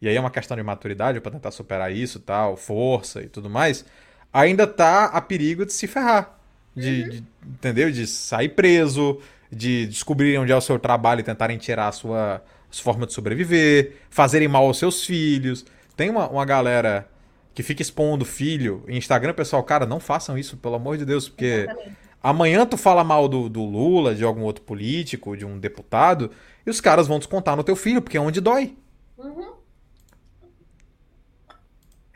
e 0.00 0.08
aí 0.08 0.14
é 0.14 0.20
uma 0.20 0.30
questão 0.30 0.56
de 0.56 0.62
maturidade 0.62 1.20
para 1.20 1.32
tentar 1.32 1.50
superar 1.50 1.92
isso, 1.92 2.20
tal, 2.20 2.56
força 2.56 3.20
e 3.20 3.28
tudo 3.28 3.50
mais, 3.50 3.84
ainda 4.32 4.64
tá 4.64 5.06
a 5.06 5.20
perigo 5.20 5.66
de 5.66 5.72
se 5.72 5.88
ferrar. 5.88 6.38
De, 6.74 7.02
uhum. 7.02 7.08
de, 7.08 7.24
entendeu? 7.46 7.90
De 7.90 8.06
sair 8.06 8.50
preso, 8.50 9.20
de 9.50 9.86
descobrirem 9.86 10.38
onde 10.38 10.52
é 10.52 10.56
o 10.56 10.60
seu 10.60 10.78
trabalho 10.78 11.20
e 11.20 11.24
tentarem 11.24 11.58
tirar 11.58 11.88
a 11.88 11.92
sua, 11.92 12.42
sua 12.70 12.84
forma 12.84 13.06
de 13.06 13.12
sobreviver, 13.12 13.96
fazerem 14.08 14.48
mal 14.48 14.64
aos 14.64 14.78
seus 14.78 15.04
filhos. 15.04 15.64
Tem 15.96 16.08
uma, 16.08 16.28
uma 16.28 16.44
galera 16.44 17.08
que 17.54 17.62
fica 17.62 17.82
expondo 17.82 18.24
filho 18.24 18.84
em 18.86 18.96
Instagram, 18.96 19.34
pessoal, 19.34 19.62
cara, 19.62 19.84
não 19.84 19.98
façam 19.98 20.38
isso, 20.38 20.56
pelo 20.56 20.76
amor 20.76 20.96
de 20.96 21.04
Deus, 21.04 21.28
porque 21.28 21.66
Exatamente. 21.68 21.96
amanhã 22.22 22.64
tu 22.64 22.76
fala 22.76 23.02
mal 23.02 23.28
do, 23.28 23.48
do, 23.48 23.64
Lula, 23.64 24.14
de 24.14 24.24
algum 24.24 24.42
outro 24.42 24.64
político, 24.64 25.36
de 25.36 25.44
um 25.44 25.58
deputado, 25.58 26.30
e 26.64 26.70
os 26.70 26.80
caras 26.80 27.08
vão 27.08 27.18
descontar 27.18 27.56
no 27.56 27.64
teu 27.64 27.74
filho, 27.74 28.00
porque 28.00 28.16
é 28.16 28.20
onde 28.20 28.40
dói. 28.40 28.76
Uhum. 29.18 29.54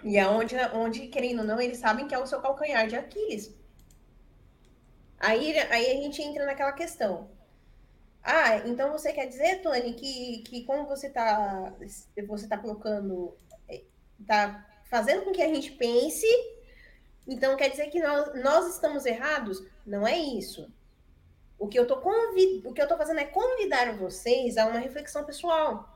E 0.04 0.16
é 0.16 0.28
onde, 0.28 0.54
onde, 0.72 1.00
querendo 1.08 1.40
ou 1.40 1.44
não, 1.44 1.60
eles 1.60 1.78
sabem 1.78 2.06
que 2.06 2.14
é 2.14 2.18
o 2.18 2.26
seu 2.26 2.40
calcanhar 2.40 2.86
de 2.86 2.94
Aquiles. 2.94 3.52
Aí, 5.24 5.58
aí 5.58 5.90
a 5.90 5.94
gente 6.02 6.20
entra 6.20 6.44
naquela 6.44 6.72
questão. 6.72 7.30
Ah, 8.22 8.58
então 8.66 8.92
você 8.92 9.10
quer 9.10 9.26
dizer, 9.26 9.62
Tony, 9.62 9.94
que, 9.94 10.42
que 10.46 10.64
como 10.64 10.86
você 10.86 11.06
está 11.06 11.72
você 12.28 12.46
tá 12.46 12.58
colocando, 12.58 13.34
eh, 13.66 13.84
tá 14.26 14.66
fazendo 14.84 15.22
com 15.24 15.32
que 15.32 15.42
a 15.42 15.48
gente 15.48 15.72
pense. 15.72 16.26
Então, 17.26 17.56
quer 17.56 17.70
dizer 17.70 17.86
que 17.86 18.00
nós, 18.00 18.34
nós 18.42 18.74
estamos 18.74 19.06
errados? 19.06 19.66
Não 19.86 20.06
é 20.06 20.18
isso. 20.18 20.70
O 21.58 21.68
que 21.68 21.78
eu 21.78 21.86
tô 21.86 22.02
convid... 22.02 22.66
o 22.66 22.74
que 22.74 22.82
eu 22.82 22.88
tô 22.88 22.96
fazendo 22.98 23.20
é 23.20 23.24
convidar 23.24 23.96
vocês 23.96 24.58
a 24.58 24.66
uma 24.66 24.78
reflexão 24.78 25.24
pessoal. 25.24 25.88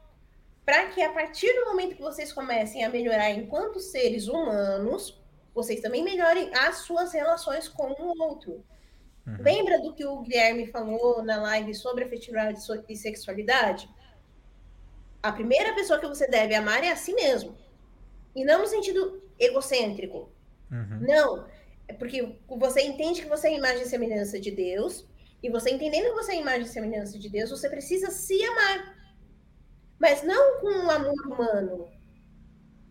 Para 0.64 0.86
que 0.88 1.02
a 1.02 1.12
partir 1.12 1.52
do 1.52 1.66
momento 1.66 1.96
que 1.96 2.02
vocês 2.02 2.32
comecem 2.32 2.82
a 2.82 2.88
melhorar 2.88 3.30
enquanto 3.32 3.78
seres 3.78 4.26
humanos, 4.26 5.20
vocês 5.54 5.82
também 5.82 6.02
melhorem 6.02 6.50
as 6.54 6.78
suas 6.78 7.12
relações 7.12 7.68
com 7.68 7.92
o 7.92 8.22
outro. 8.22 8.64
Uhum. 9.28 9.36
Lembra 9.40 9.80
do 9.80 9.92
que 9.92 10.04
o 10.06 10.20
Guilherme 10.20 10.66
falou 10.66 11.22
na 11.22 11.36
live 11.42 11.74
sobre 11.74 12.04
afetividade 12.04 12.60
e 12.88 12.96
sexualidade? 12.96 13.88
A 15.22 15.30
primeira 15.32 15.74
pessoa 15.74 15.98
que 15.98 16.06
você 16.06 16.26
deve 16.26 16.54
amar 16.54 16.82
é 16.82 16.90
a 16.90 16.96
si 16.96 17.12
mesmo. 17.12 17.54
E 18.34 18.44
não 18.44 18.60
no 18.60 18.66
sentido 18.66 19.22
egocêntrico. 19.38 20.30
Uhum. 20.70 21.00
Não. 21.00 21.46
É 21.86 21.92
porque 21.92 22.38
você 22.48 22.82
entende 22.82 23.22
que 23.22 23.28
você 23.28 23.48
é 23.48 23.50
a 23.50 23.58
imagem 23.58 23.82
e 23.82 23.86
semelhança 23.86 24.40
de 24.40 24.50
Deus. 24.50 25.06
E 25.42 25.50
você 25.50 25.70
entendendo 25.70 26.10
que 26.10 26.22
você 26.22 26.32
é 26.32 26.36
a 26.36 26.40
imagem 26.40 26.62
e 26.62 26.68
semelhança 26.68 27.18
de 27.18 27.28
Deus, 27.28 27.50
você 27.50 27.68
precisa 27.68 28.10
se 28.10 28.42
amar. 28.44 28.96
Mas 29.98 30.22
não 30.22 30.60
com 30.60 30.68
um 30.68 30.90
amor 30.90 31.26
humano, 31.26 31.88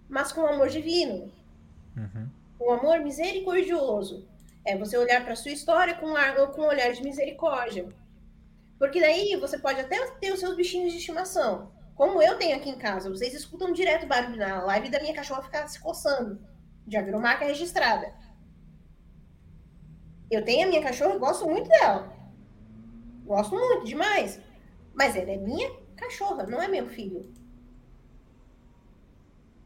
mas 0.10 0.32
com 0.32 0.42
um 0.42 0.48
amor 0.48 0.70
divino. 0.70 1.32
Uhum. 1.96 2.30
Um 2.60 2.72
amor 2.72 3.00
misericordioso. 3.00 4.28
É 4.68 4.76
você 4.78 4.98
olhar 4.98 5.24
para 5.24 5.32
a 5.32 5.36
sua 5.38 5.52
história 5.52 5.96
com, 5.96 6.14
com 6.54 6.62
um 6.62 6.68
olhar 6.68 6.92
de 6.92 7.02
misericórdia. 7.02 7.88
Porque 8.78 9.00
daí 9.00 9.34
você 9.38 9.58
pode 9.58 9.80
até 9.80 10.06
ter 10.20 10.34
os 10.34 10.42
seus 10.42 10.58
bichinhos 10.58 10.92
de 10.92 10.98
estimação. 10.98 11.72
Como 11.96 12.22
eu 12.22 12.38
tenho 12.38 12.58
aqui 12.58 12.70
em 12.70 12.78
casa, 12.78 13.10
vocês 13.10 13.34
escutam 13.34 13.72
direto 13.72 14.04
o 14.04 14.08
barulho 14.08 14.36
na 14.36 14.62
live 14.66 14.90
da 14.90 15.00
minha 15.00 15.14
cachorra 15.14 15.42
ficar 15.42 15.66
se 15.70 15.80
coçando. 15.80 16.46
Já 16.86 17.02
virou 17.02 17.22
marca 17.22 17.46
registrada. 17.46 18.14
Eu 20.30 20.44
tenho 20.44 20.66
a 20.66 20.70
minha 20.70 20.84
cachorra, 20.84 21.18
gosto 21.18 21.48
muito 21.50 21.70
dela. 21.70 22.14
Gosto 23.24 23.56
muito, 23.56 23.86
demais. 23.86 24.38
Mas 24.94 25.16
ela 25.16 25.32
é 25.32 25.38
minha 25.38 25.72
cachorra, 25.96 26.44
não 26.44 26.62
é 26.62 26.68
meu 26.68 26.90
filho. 26.90 27.32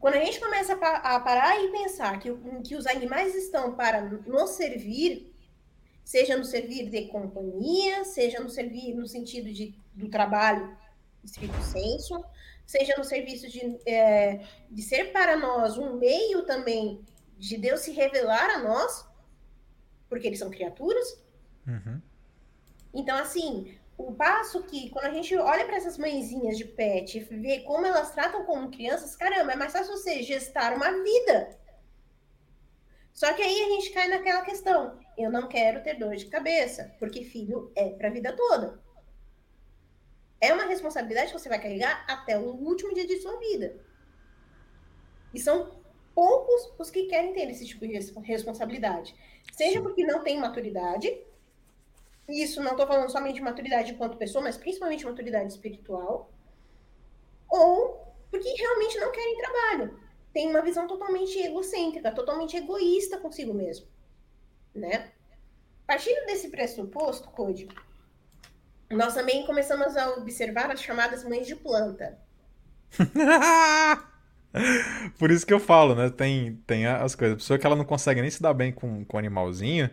Quando 0.02 0.16
a 0.16 0.24
gente 0.24 0.40
começa 0.40 0.72
a 0.72 1.20
parar 1.20 1.62
e 1.62 1.70
pensar 1.70 2.18
que, 2.18 2.28
que 2.64 2.74
os 2.74 2.88
animais 2.88 3.36
estão 3.36 3.76
para 3.76 4.02
nos 4.02 4.50
servir, 4.50 5.32
seja 6.04 6.36
no 6.36 6.44
servir 6.44 6.90
de 6.90 7.06
companhia, 7.06 8.04
seja 8.04 8.40
no 8.40 8.50
servir 8.50 8.96
no 8.96 9.06
sentido 9.06 9.52
de, 9.52 9.72
do 9.94 10.08
trabalho 10.08 10.76
estrito 11.22 11.56
senso, 11.62 12.20
seja 12.66 12.96
no 12.98 13.04
serviço 13.04 13.48
de, 13.48 13.78
é, 13.86 14.44
de 14.68 14.82
ser 14.82 15.12
para 15.12 15.36
nós 15.36 15.78
um 15.78 15.96
meio 15.96 16.44
também 16.46 17.00
de 17.38 17.56
Deus 17.56 17.82
se 17.82 17.92
revelar 17.92 18.50
a 18.56 18.58
nós, 18.58 19.06
porque 20.08 20.26
eles 20.26 20.40
são 20.40 20.50
criaturas. 20.50 21.24
Uhum. 21.64 22.02
Então, 22.92 23.16
assim, 23.16 23.78
o 24.08 24.14
passo 24.14 24.62
que, 24.64 24.90
quando 24.90 25.06
a 25.06 25.12
gente 25.12 25.36
olha 25.36 25.64
para 25.64 25.76
essas 25.76 25.98
mãezinhas 25.98 26.58
de 26.58 26.64
pet 26.64 27.18
e 27.18 27.20
vê 27.20 27.60
como 27.60 27.86
elas 27.86 28.10
tratam 28.12 28.44
como 28.44 28.70
crianças, 28.70 29.16
caramba, 29.16 29.52
é 29.52 29.56
mais 29.56 29.72
fácil 29.72 29.96
você 29.96 30.22
gestar 30.22 30.74
uma 30.74 30.90
vida. 31.02 31.58
Só 33.12 33.32
que 33.34 33.42
aí 33.42 33.62
a 33.62 33.68
gente 33.70 33.90
cai 33.90 34.08
naquela 34.08 34.42
questão: 34.42 34.98
eu 35.16 35.30
não 35.30 35.48
quero 35.48 35.82
ter 35.82 35.98
dor 35.98 36.16
de 36.16 36.26
cabeça, 36.26 36.94
porque 36.98 37.24
filho 37.24 37.70
é 37.76 37.90
para 37.90 38.08
a 38.08 38.12
vida 38.12 38.34
toda. 38.34 38.80
É 40.40 40.52
uma 40.52 40.66
responsabilidade 40.66 41.32
que 41.32 41.38
você 41.38 41.48
vai 41.48 41.60
carregar 41.60 42.04
até 42.08 42.36
o 42.38 42.42
último 42.42 42.92
dia 42.92 43.06
de 43.06 43.20
sua 43.20 43.38
vida. 43.38 43.80
E 45.32 45.38
são 45.38 45.80
poucos 46.14 46.74
os 46.78 46.90
que 46.90 47.04
querem 47.04 47.32
ter 47.32 47.48
esse 47.48 47.66
tipo 47.66 47.86
de 47.86 47.98
responsabilidade. 48.22 49.14
Seja 49.52 49.80
porque 49.80 50.04
não 50.04 50.22
tem 50.22 50.38
maturidade, 50.38 51.08
isso 52.28 52.62
não 52.62 52.72
estou 52.72 52.86
falando 52.86 53.10
somente 53.10 53.36
de 53.36 53.42
maturidade 53.42 53.92
enquanto 53.92 54.16
pessoa, 54.16 54.44
mas 54.44 54.56
principalmente 54.56 55.04
maturidade 55.04 55.52
espiritual, 55.52 56.30
ou 57.48 58.14
porque 58.30 58.48
realmente 58.48 58.98
não 58.98 59.12
querem 59.12 59.36
trabalho. 59.36 60.00
Tem 60.32 60.48
uma 60.48 60.62
visão 60.62 60.86
totalmente 60.86 61.38
egocêntrica, 61.38 62.10
totalmente 62.10 62.56
egoísta 62.56 63.18
consigo 63.18 63.52
mesmo, 63.52 63.86
né? 64.74 65.10
Partindo 65.86 66.24
desse 66.24 66.48
pressuposto, 66.48 67.28
Code, 67.30 67.68
nós 68.90 69.14
também 69.14 69.44
começamos 69.44 69.96
a 69.96 70.10
observar 70.12 70.70
as 70.70 70.82
chamadas 70.82 71.24
mães 71.24 71.46
de 71.46 71.54
planta. 71.54 72.18
Por 75.18 75.30
isso 75.30 75.46
que 75.46 75.52
eu 75.52 75.60
falo, 75.60 75.94
né? 75.94 76.10
Tem, 76.10 76.56
tem 76.66 76.86
as 76.86 77.14
coisas. 77.14 77.34
A 77.34 77.38
pessoa 77.38 77.58
que 77.58 77.66
ela 77.66 77.76
não 77.76 77.84
consegue 77.84 78.20
nem 78.20 78.30
se 78.30 78.42
dar 78.42 78.52
bem 78.52 78.72
com, 78.72 79.04
o 79.10 79.18
animalzinho, 79.18 79.90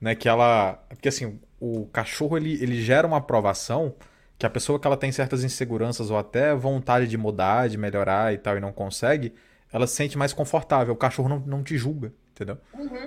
né? 0.00 0.14
Que 0.14 0.28
ela. 0.28 0.74
Porque 0.88 1.08
assim, 1.08 1.40
o 1.60 1.86
cachorro 1.86 2.36
ele, 2.36 2.54
ele 2.62 2.80
gera 2.80 3.06
uma 3.06 3.18
aprovação 3.18 3.94
que 4.38 4.44
a 4.44 4.50
pessoa 4.50 4.78
que 4.78 4.86
ela 4.86 4.96
tem 4.96 5.10
certas 5.10 5.42
inseguranças 5.42 6.10
ou 6.10 6.18
até 6.18 6.54
vontade 6.54 7.06
de 7.06 7.16
mudar, 7.16 7.68
de 7.68 7.78
melhorar 7.78 8.34
e 8.34 8.38
tal, 8.38 8.56
e 8.56 8.60
não 8.60 8.72
consegue, 8.72 9.32
ela 9.72 9.86
se 9.86 9.94
sente 9.94 10.18
mais 10.18 10.32
confortável. 10.32 10.92
O 10.92 10.96
cachorro 10.96 11.28
não, 11.28 11.38
não 11.40 11.62
te 11.62 11.78
julga, 11.78 12.12
entendeu? 12.32 12.58
Uhum. 12.74 13.06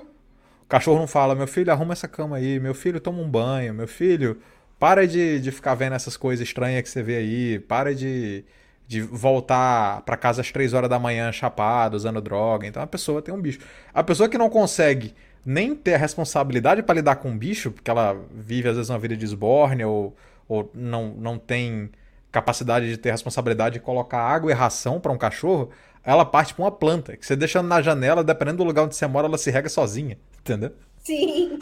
O 0.64 0.68
cachorro 0.68 1.00
não 1.00 1.08
fala, 1.08 1.36
meu 1.36 1.48
filho, 1.48 1.72
arruma 1.72 1.94
essa 1.94 2.08
cama 2.08 2.38
aí, 2.38 2.60
meu 2.60 2.74
filho, 2.74 3.00
toma 3.00 3.22
um 3.22 3.30
banho, 3.30 3.74
meu 3.74 3.88
filho, 3.88 4.40
para 4.80 5.08
de, 5.08 5.40
de 5.40 5.52
ficar 5.52 5.76
vendo 5.76 5.94
essas 5.94 6.18
coisas 6.18 6.48
estranhas 6.48 6.82
que 6.82 6.90
você 6.90 7.04
vê 7.04 7.18
aí, 7.18 7.60
para 7.60 7.94
de 7.94 8.46
de 8.90 9.04
voltar 9.04 10.02
para 10.02 10.18
casa 10.18 10.42
às 10.42 10.52
três 10.52 10.74
horas 10.74 10.90
da 10.90 10.98
manhã 10.98 11.32
chapado, 11.32 11.96
usando 11.96 12.20
droga. 12.20 12.66
Então 12.66 12.82
a 12.82 12.88
pessoa 12.88 13.22
tem 13.22 13.32
um 13.32 13.40
bicho. 13.40 13.60
A 13.94 14.04
pessoa 14.04 14.28
que 14.28 14.36
não 14.36 14.50
consegue 14.50 15.14
nem 15.45 15.75
ter 15.75 15.95
a 15.95 15.97
responsabilidade 15.97 16.84
para 16.84 16.95
lidar 16.95 17.17
com 17.17 17.30
um 17.30 17.38
bicho, 17.38 17.71
porque 17.71 17.89
ela 17.89 18.13
vive 18.32 18.69
às 18.69 18.75
vezes 18.75 18.89
uma 18.89 18.99
vida 18.99 19.15
de 19.15 19.25
esborne 19.25 19.84
ou, 19.86 20.15
ou 20.47 20.69
não, 20.73 21.10
não 21.15 21.38
tem 21.38 21.91
capacidade 22.32 22.88
de 22.88 22.97
ter 22.97 23.12
responsabilidade 23.12 23.73
de 23.73 23.80
colocar 23.80 24.19
água 24.19 24.52
e 24.52 24.54
ração 24.54 24.99
para 24.99 25.12
um 25.12 25.17
cachorro, 25.17 25.71
ela 26.04 26.25
parte 26.25 26.54
para 26.54 26.63
uma 26.63 26.71
planta, 26.71 27.17
que 27.17 27.25
você 27.25 27.36
deixando 27.36 27.67
na 27.67 27.82
janela, 27.82 28.23
dependendo 28.23 28.58
do 28.58 28.63
lugar 28.63 28.84
onde 28.84 28.95
você 28.95 29.08
mora, 29.08 29.28
ela 29.28 29.38
se 29.38 29.49
rega 29.52 29.69
sozinha, 29.69 30.17
entendeu? 30.39 30.71
Sim. 30.97 31.60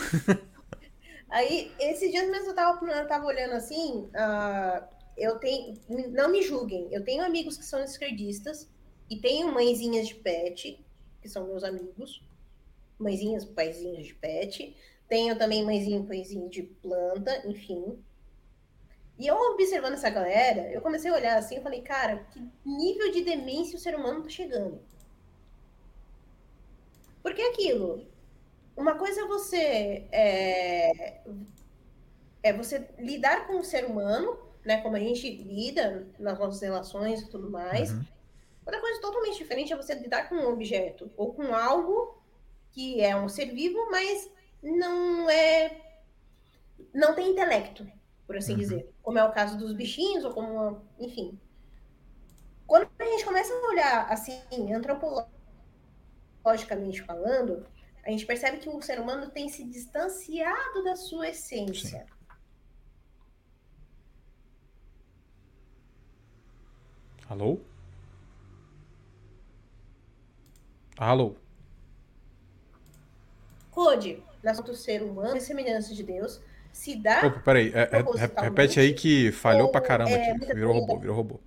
Aí, 1.30 1.72
esses 1.80 2.10
dias 2.12 2.30
mesmo 2.30 2.50
eu 2.52 2.56
tava, 2.56 2.86
eu 2.86 3.08
tava 3.08 3.26
olhando 3.26 3.54
assim, 3.54 4.08
uh, 4.14 4.84
eu 5.18 5.38
tenho, 5.40 5.74
não 6.12 6.30
me 6.30 6.42
julguem, 6.42 6.88
eu 6.92 7.04
tenho 7.04 7.24
amigos 7.24 7.58
que 7.58 7.66
são 7.66 7.84
esquerdistas 7.84 8.70
e 9.10 9.18
tenho 9.18 9.52
mãezinhas 9.54 10.08
de 10.08 10.16
pet, 10.16 10.80
que 11.22 11.28
são 11.28 11.48
meus 11.48 11.64
amigos, 11.64 12.22
mãezinhas, 13.00 13.46
paizinhos 13.46 14.08
de 14.08 14.14
pet, 14.16 14.76
tenho 15.08 15.38
também 15.38 15.64
mãezinho, 15.64 16.06
paizinho 16.06 16.50
de 16.50 16.64
planta, 16.64 17.48
enfim. 17.48 18.04
E 19.18 19.28
eu 19.28 19.36
observando 19.36 19.94
essa 19.94 20.10
galera, 20.10 20.72
eu 20.72 20.82
comecei 20.82 21.10
a 21.10 21.16
olhar 21.16 21.38
assim 21.38 21.58
e 21.58 21.62
falei, 21.62 21.82
cara, 21.82 22.26
que 22.32 22.42
nível 22.66 23.12
de 23.12 23.24
demência 23.24 23.78
o 23.78 23.80
ser 23.80 23.96
humano 23.96 24.24
tá 24.24 24.30
chegando? 24.30 24.80
Porque 27.22 27.42
é 27.42 27.50
aquilo, 27.50 28.08
uma 28.76 28.96
coisa 28.96 29.22
é 29.22 29.26
você 29.26 30.08
é, 30.12 31.22
é 32.44 32.54
você 32.54 32.88
lidar 33.00 33.48
com 33.48 33.58
o 33.60 33.64
ser 33.64 33.86
humano 33.86 34.48
né? 34.68 34.82
Como 34.82 34.98
a 34.98 35.00
gente 35.00 35.30
lida 35.30 36.06
nas 36.20 36.38
nossas 36.38 36.62
relações 36.62 37.22
e 37.22 37.30
tudo 37.30 37.50
mais. 37.50 37.90
Uhum. 37.90 38.06
Outra 38.66 38.82
coisa 38.82 39.00
totalmente 39.00 39.38
diferente 39.38 39.72
é 39.72 39.78
você 39.78 39.96
lidar 39.96 40.28
com 40.28 40.36
um 40.36 40.50
objeto 40.50 41.10
ou 41.16 41.34
com 41.34 41.56
algo 41.56 42.22
que 42.78 43.02
é 43.02 43.18
um 43.18 43.28
ser 43.28 43.52
vivo, 43.56 43.90
mas 43.90 44.32
não 44.62 45.28
é 45.28 45.82
não 46.94 47.16
tem 47.16 47.32
intelecto, 47.32 47.92
por 48.28 48.38
assim 48.38 48.52
uhum. 48.52 48.60
dizer, 48.60 48.94
como 49.02 49.18
é 49.18 49.24
o 49.24 49.32
caso 49.32 49.58
dos 49.58 49.74
bichinhos 49.74 50.24
ou 50.24 50.32
como, 50.32 50.86
enfim. 51.00 51.42
Quando 52.68 52.88
a 53.00 53.04
gente 53.04 53.26
começa 53.26 53.52
a 53.52 53.68
olhar 53.68 54.08
assim, 54.12 54.40
antropologicamente 54.72 57.02
falando, 57.02 57.66
a 58.04 58.12
gente 58.12 58.28
percebe 58.28 58.58
que 58.58 58.70
o 58.70 58.80
ser 58.80 59.00
humano 59.00 59.32
tem 59.32 59.50
se 59.50 59.64
distanciado 59.64 60.84
da 60.84 60.96
sua 60.96 61.30
essência. 61.30 62.06
Sim. 62.06 62.14
Alô? 67.28 67.60
Alô? 70.96 71.36
Code, 73.78 74.24
do 74.66 74.76
ser 74.76 75.04
humano 75.04 75.40
semelhança 75.40 75.94
de 75.94 76.02
Deus, 76.02 76.42
se 76.72 76.96
dá. 76.96 77.20
Opa, 77.28 77.40
peraí, 77.42 77.72
é, 77.76 77.84
é, 77.84 78.42
repete 78.42 78.80
aí 78.80 78.92
que 78.92 79.32
falhou 79.32 79.70
pra 79.70 79.80
caramba 79.80 80.10
é, 80.10 80.32
aqui. 80.32 80.48
Virou 80.56 80.74
robô, 80.74 80.98
virou 80.98 81.16
robô. 81.16 81.40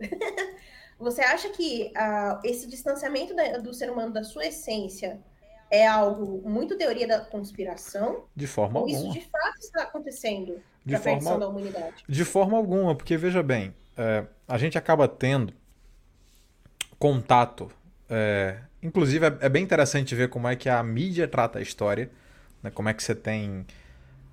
Você 0.98 1.20
acha 1.20 1.48
que 1.50 1.92
uh, 1.96 2.40
esse 2.44 2.66
distanciamento 2.66 3.36
da, 3.36 3.58
do 3.58 3.72
ser 3.72 3.88
humano 3.88 4.12
da 4.12 4.24
sua 4.24 4.46
essência 4.46 5.20
é 5.70 5.86
algo 5.86 6.42
muito 6.48 6.76
teoria 6.76 7.06
da 7.06 7.20
conspiração? 7.20 8.24
De 8.34 8.48
forma 8.48 8.80
ou 8.80 8.86
alguma. 8.86 8.98
Isso 8.98 9.12
de 9.12 9.30
fato 9.30 9.58
está 9.60 9.82
acontecendo 9.84 10.60
de 10.84 10.96
forma, 10.96 11.38
da 11.38 11.48
humanidade? 11.48 12.04
De 12.08 12.24
forma 12.24 12.56
alguma, 12.56 12.96
porque 12.96 13.16
veja 13.16 13.44
bem, 13.44 13.72
é, 13.96 14.26
a 14.48 14.58
gente 14.58 14.76
acaba 14.76 15.06
tendo 15.06 15.54
contato. 16.98 17.70
É, 18.10 18.58
inclusive, 18.82 19.26
é, 19.26 19.36
é, 19.40 19.48
bem 19.48 19.62
interessante 19.62 20.14
ver 20.14 20.28
como 20.28 20.48
é 20.48 20.56
que 20.56 20.68
a 20.68 20.82
mídia 20.82 21.26
trata 21.26 21.58
a 21.58 21.62
história. 21.62 22.10
Né, 22.62 22.70
como 22.70 22.88
é 22.88 22.94
que 22.94 23.02
você 23.02 23.14
tem 23.14 23.66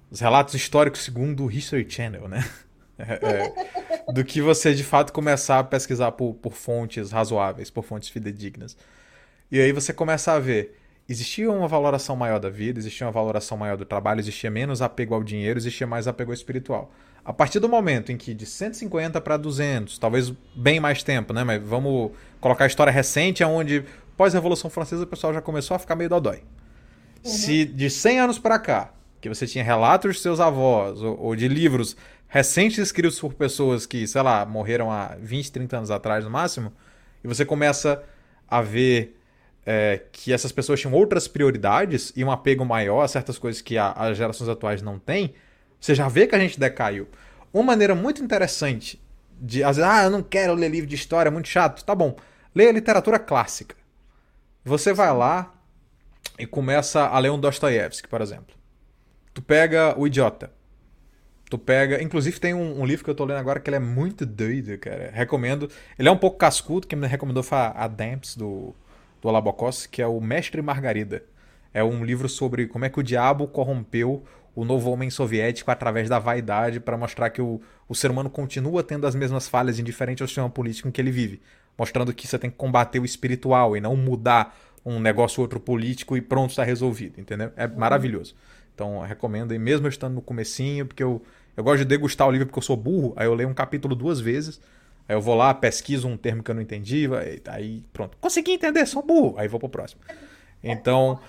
os 0.10 0.19
relatos 0.19 0.53
históricos 0.53 1.01
segundo 1.01 1.45
o 1.45 1.51
History 1.51 1.86
Channel, 1.89 2.27
né? 2.27 2.43
É, 2.97 3.19
é, 4.08 4.13
do 4.13 4.23
que 4.23 4.39
você 4.39 4.73
de 4.73 4.81
fato 4.81 5.12
começar 5.12 5.60
a 5.60 5.63
pesquisar 5.65 6.13
por, 6.13 6.34
por 6.36 6.53
fontes 6.53 7.12
razoáveis, 7.12 7.69
por 7.69 7.84
fontes 7.84 8.08
fidedignas. 8.08 8.77
E 9.51 9.60
aí 9.60 9.73
você 9.73 9.91
começa 9.91 10.31
a 10.31 10.39
ver 10.39 10.79
existia 11.08 11.51
uma 11.51 11.67
valoração 11.67 12.15
maior 12.15 12.39
da 12.39 12.49
vida, 12.49 12.79
existia 12.79 13.05
uma 13.05 13.12
valoração 13.12 13.58
maior 13.58 13.77
do 13.77 13.86
trabalho, 13.86 14.19
existia 14.19 14.49
menos 14.49 14.81
apego 14.81 15.13
ao 15.13 15.23
dinheiro, 15.23 15.60
existia 15.60 15.86
mais 15.86 16.08
apego 16.08 16.31
ao 16.31 16.34
espiritual. 16.34 16.91
A 17.23 17.34
partir 17.34 17.60
do 17.60 17.67
momento 17.67 18.12
em 18.12 18.17
que 18.17 18.34
de 18.34 18.45
150 18.45 19.19
para 19.19 19.38
200, 19.38 19.97
talvez 19.97 20.31
bem 20.55 20.79
mais 20.79 21.01
tempo, 21.01 21.34
né? 21.34 21.43
Mas 21.43 21.62
vamos 21.62 22.12
colocar 22.39 22.65
a 22.65 22.67
história 22.67 22.93
recente, 22.93 23.43
onde 23.43 23.84
pós-revolução 24.17 24.69
francesa 24.69 25.04
o 25.04 25.08
pessoal 25.08 25.34
já 25.34 25.41
começou 25.41 25.75
a 25.75 25.80
ficar 25.80 25.95
meio 25.95 26.10
dodói. 26.10 26.43
Uhum. 27.23 27.32
Se 27.32 27.65
de 27.65 27.89
100 27.89 28.19
anos 28.19 28.39
para 28.39 28.60
cá, 28.60 28.91
que 29.21 29.30
você 29.30 29.47
tinha 29.47 29.63
relatos 29.63 30.15
de 30.15 30.21
seus 30.21 30.39
avós 30.39 31.01
ou, 31.01 31.19
ou 31.19 31.36
de 31.36 31.47
livros 31.47 31.95
recentes 32.28 32.78
escritos 32.78 33.19
por 33.19 33.34
pessoas 33.34 33.86
que, 33.86 34.06
sei 34.08 34.21
lá, 34.21 34.45
morreram 34.45 34.91
há 34.91 35.15
20, 35.19 35.51
30 35.51 35.78
anos 35.78 35.91
atrás 35.91 36.23
no 36.25 36.30
máximo, 36.30 36.71
e 37.23 37.28
você 37.28 37.45
começa 37.45 38.04
a 38.47 38.62
ver 38.62 39.19
é, 39.65 40.01
que 40.12 40.32
essas 40.32 40.51
pessoas 40.51 40.80
tinham 40.80 40.93
outras 40.93 41.28
prioridades 41.28 42.13
e 42.15 42.23
um 42.23 42.32
apego 42.32 42.63
maior 42.63 43.01
a 43.01 43.08
certas 43.08 43.38
coisas 43.38 43.62
que 43.62 43.78
a, 43.78 43.91
as 43.91 44.17
gerações 44.17 44.49
atuais 44.49 44.82
não 44.82 44.99
têm, 44.99 45.34
você 45.80 45.95
já 45.95 46.08
vê 46.08 46.28
que 46.28 46.36
a 46.36 46.39
gente 46.39 46.60
decaiu. 46.60 47.08
Uma 47.51 47.63
maneira 47.63 47.95
muito 47.95 48.23
interessante 48.23 49.01
de, 49.39 49.63
às 49.63 49.78
vezes, 49.78 49.91
ah, 49.91 50.04
eu 50.04 50.10
não 50.10 50.21
quero 50.21 50.54
ler 50.54 50.69
livro 50.69 50.88
de 50.88 50.95
história, 50.95 51.30
é 51.30 51.32
muito 51.32 51.47
chato. 51.47 51.84
Tá 51.84 51.95
bom, 51.95 52.15
leia 52.54 52.71
literatura 52.71 53.19
clássica. 53.19 53.75
Você 54.65 54.91
vai 54.91 55.15
lá 55.15 55.54
e 56.38 56.45
começa 56.45 57.06
a 57.06 57.17
ler 57.19 57.32
um 57.32 57.39
Dostoiévski, 57.39 58.08
por 58.08 58.19
exemplo. 58.19 58.56
Tu 59.34 59.41
pega 59.41 59.97
O 59.97 60.08
Idiota. 60.08 60.51
Tu 61.49 61.58
pega. 61.58 62.01
Inclusive, 62.01 62.39
tem 62.39 62.54
um, 62.54 62.82
um, 62.82 62.86
livro 62.86 63.06
que 63.06 63.10
eu 63.10 63.15
tô 63.15 63.23
lendo 63.23 63.38
agora 63.38 63.60
que 63.60 63.69
ele 63.69 63.78
é 63.78 63.80
muito 63.80 64.25
doido, 64.25 64.78
cara. 64.80 65.12
Recomendo. 65.13 65.69
Ele 65.97 66.10
é 66.10 66.12
um 66.12 66.17
pouco 66.17 66.38
cascudo, 66.38 66.88
quem 66.88 66.97
me 66.97 67.08
recomendou 67.08 67.43
foi 67.43 67.58
a 67.58 67.88
Damps 67.88 68.36
do 68.36 68.75
do 69.25 69.30
Alabocos, 69.30 69.88
que 69.88 70.04
é 70.04 70.08
o 70.08 70.21
Mestre 70.21 70.62
Margarida. 70.62 71.23
É 71.73 71.84
um 71.84 72.06
livro 72.06 72.30
sobre 72.30 72.67
como 72.67 72.86
é 72.86 72.89
que 72.89 72.99
o 72.99 73.04
diabo 73.04 73.47
corrompeu 73.47 74.23
o 74.56 74.63
novo 74.63 74.91
homem 74.91 75.10
soviético 75.10 75.71
através 75.71 76.08
da 76.08 76.19
vaidade 76.19 76.80
para 76.80 76.95
mostrar 76.95 77.32
que 77.32 77.41
o, 77.41 77.60
o 77.89 77.95
ser 77.95 78.12
humano 78.12 78.30
continua 78.30 78.84
tendo 78.84 79.08
as 79.08 79.15
mesmas 79.15 79.47
falhas 79.47 79.80
indiferente 79.80 80.21
ao 80.21 80.28
sistema 80.28 80.49
político 80.49 80.88
em 80.88 80.91
que 80.91 81.01
ele 81.01 81.12
vive. 81.12 81.41
Mostrando 81.77 82.13
que 82.13 82.27
você 82.27 82.39
tem 82.39 82.49
que 82.49 82.55
combater 82.55 82.99
o 82.99 83.05
espiritual 83.05 83.75
e 83.75 83.81
não 83.81 83.95
mudar 83.95 84.57
um 84.85 84.99
negócio 84.99 85.39
ou 85.39 85.45
outro 85.45 85.59
político 85.59 86.15
e 86.15 86.21
pronto, 86.21 86.51
está 86.51 86.63
resolvido, 86.63 87.19
entendeu? 87.19 87.51
É 87.55 87.65
uhum. 87.65 87.75
maravilhoso. 87.75 88.35
Então, 88.73 88.95
eu 88.95 89.01
recomendo, 89.01 89.53
e 89.53 89.59
mesmo 89.59 89.88
estando 89.88 90.15
no 90.15 90.21
comecinho, 90.21 90.85
porque 90.85 91.01
eu, 91.01 91.21
eu 91.55 91.63
gosto 91.63 91.79
de 91.79 91.85
degustar 91.85 92.27
o 92.27 92.31
livro 92.31 92.47
porque 92.47 92.59
eu 92.59 92.63
sou 92.63 92.77
burro, 92.77 93.13
aí 93.15 93.25
eu 93.25 93.33
leio 93.33 93.49
um 93.49 93.53
capítulo 93.53 93.95
duas 93.95 94.19
vezes, 94.19 94.59
Aí 95.07 95.15
eu 95.15 95.21
vou 95.21 95.35
lá, 95.35 95.53
pesquiso 95.53 96.07
um 96.07 96.17
termo 96.17 96.41
que 96.41 96.49
eu 96.49 96.55
não 96.55 96.61
entendi, 96.61 97.07
aí 97.47 97.83
pronto. 97.93 98.17
Consegui 98.19 98.53
entender, 98.53 98.85
sou 98.88 99.03
burro. 99.03 99.35
Aí 99.38 99.47
vou 99.47 99.59
pro 99.59 99.69
próximo. 99.69 100.01
Então, 100.63 101.19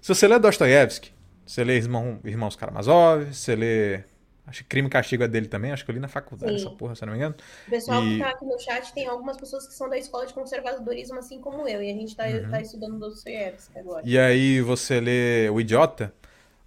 se 0.00 0.14
você 0.14 0.28
lê 0.28 0.38
Dostoiévski, 0.38 1.10
você 1.44 1.64
lê 1.64 1.76
Irmão, 1.76 2.20
Irmãos 2.24 2.54
Karamazov, 2.54 3.32
você 3.32 3.56
lê. 3.56 4.04
Acho 4.46 4.62
que 4.62 4.68
Crime 4.68 4.88
e 4.88 4.90
Castigo 4.90 5.22
é 5.22 5.28
dele 5.28 5.48
também, 5.48 5.72
acho 5.72 5.84
que 5.84 5.90
eu 5.90 5.94
li 5.94 6.00
na 6.00 6.08
faculdade 6.08 6.58
Sim. 6.58 6.66
essa 6.66 6.76
porra, 6.76 6.94
se 6.94 7.04
não 7.06 7.12
me 7.12 7.18
engano. 7.18 7.34
O 7.66 7.70
pessoal 7.70 8.04
e... 8.04 8.12
que 8.12 8.18
tá 8.22 8.30
aqui 8.30 8.44
no 8.44 8.58
chat 8.58 8.92
tem 8.92 9.06
algumas 9.06 9.38
pessoas 9.38 9.66
que 9.66 9.72
são 9.72 9.88
da 9.88 9.96
escola 9.96 10.26
de 10.26 10.34
conservadorismo, 10.34 11.18
assim 11.18 11.40
como 11.40 11.66
eu, 11.66 11.82
e 11.82 11.90
a 11.90 11.94
gente 11.94 12.14
tá, 12.14 12.26
uhum. 12.26 12.50
tá 12.50 12.60
estudando 12.60 12.98
Dostoiévski 12.98 13.78
agora. 13.78 14.02
E 14.04 14.18
aí 14.18 14.60
você 14.60 15.00
lê 15.00 15.48
O 15.48 15.58
Idiota, 15.60 16.12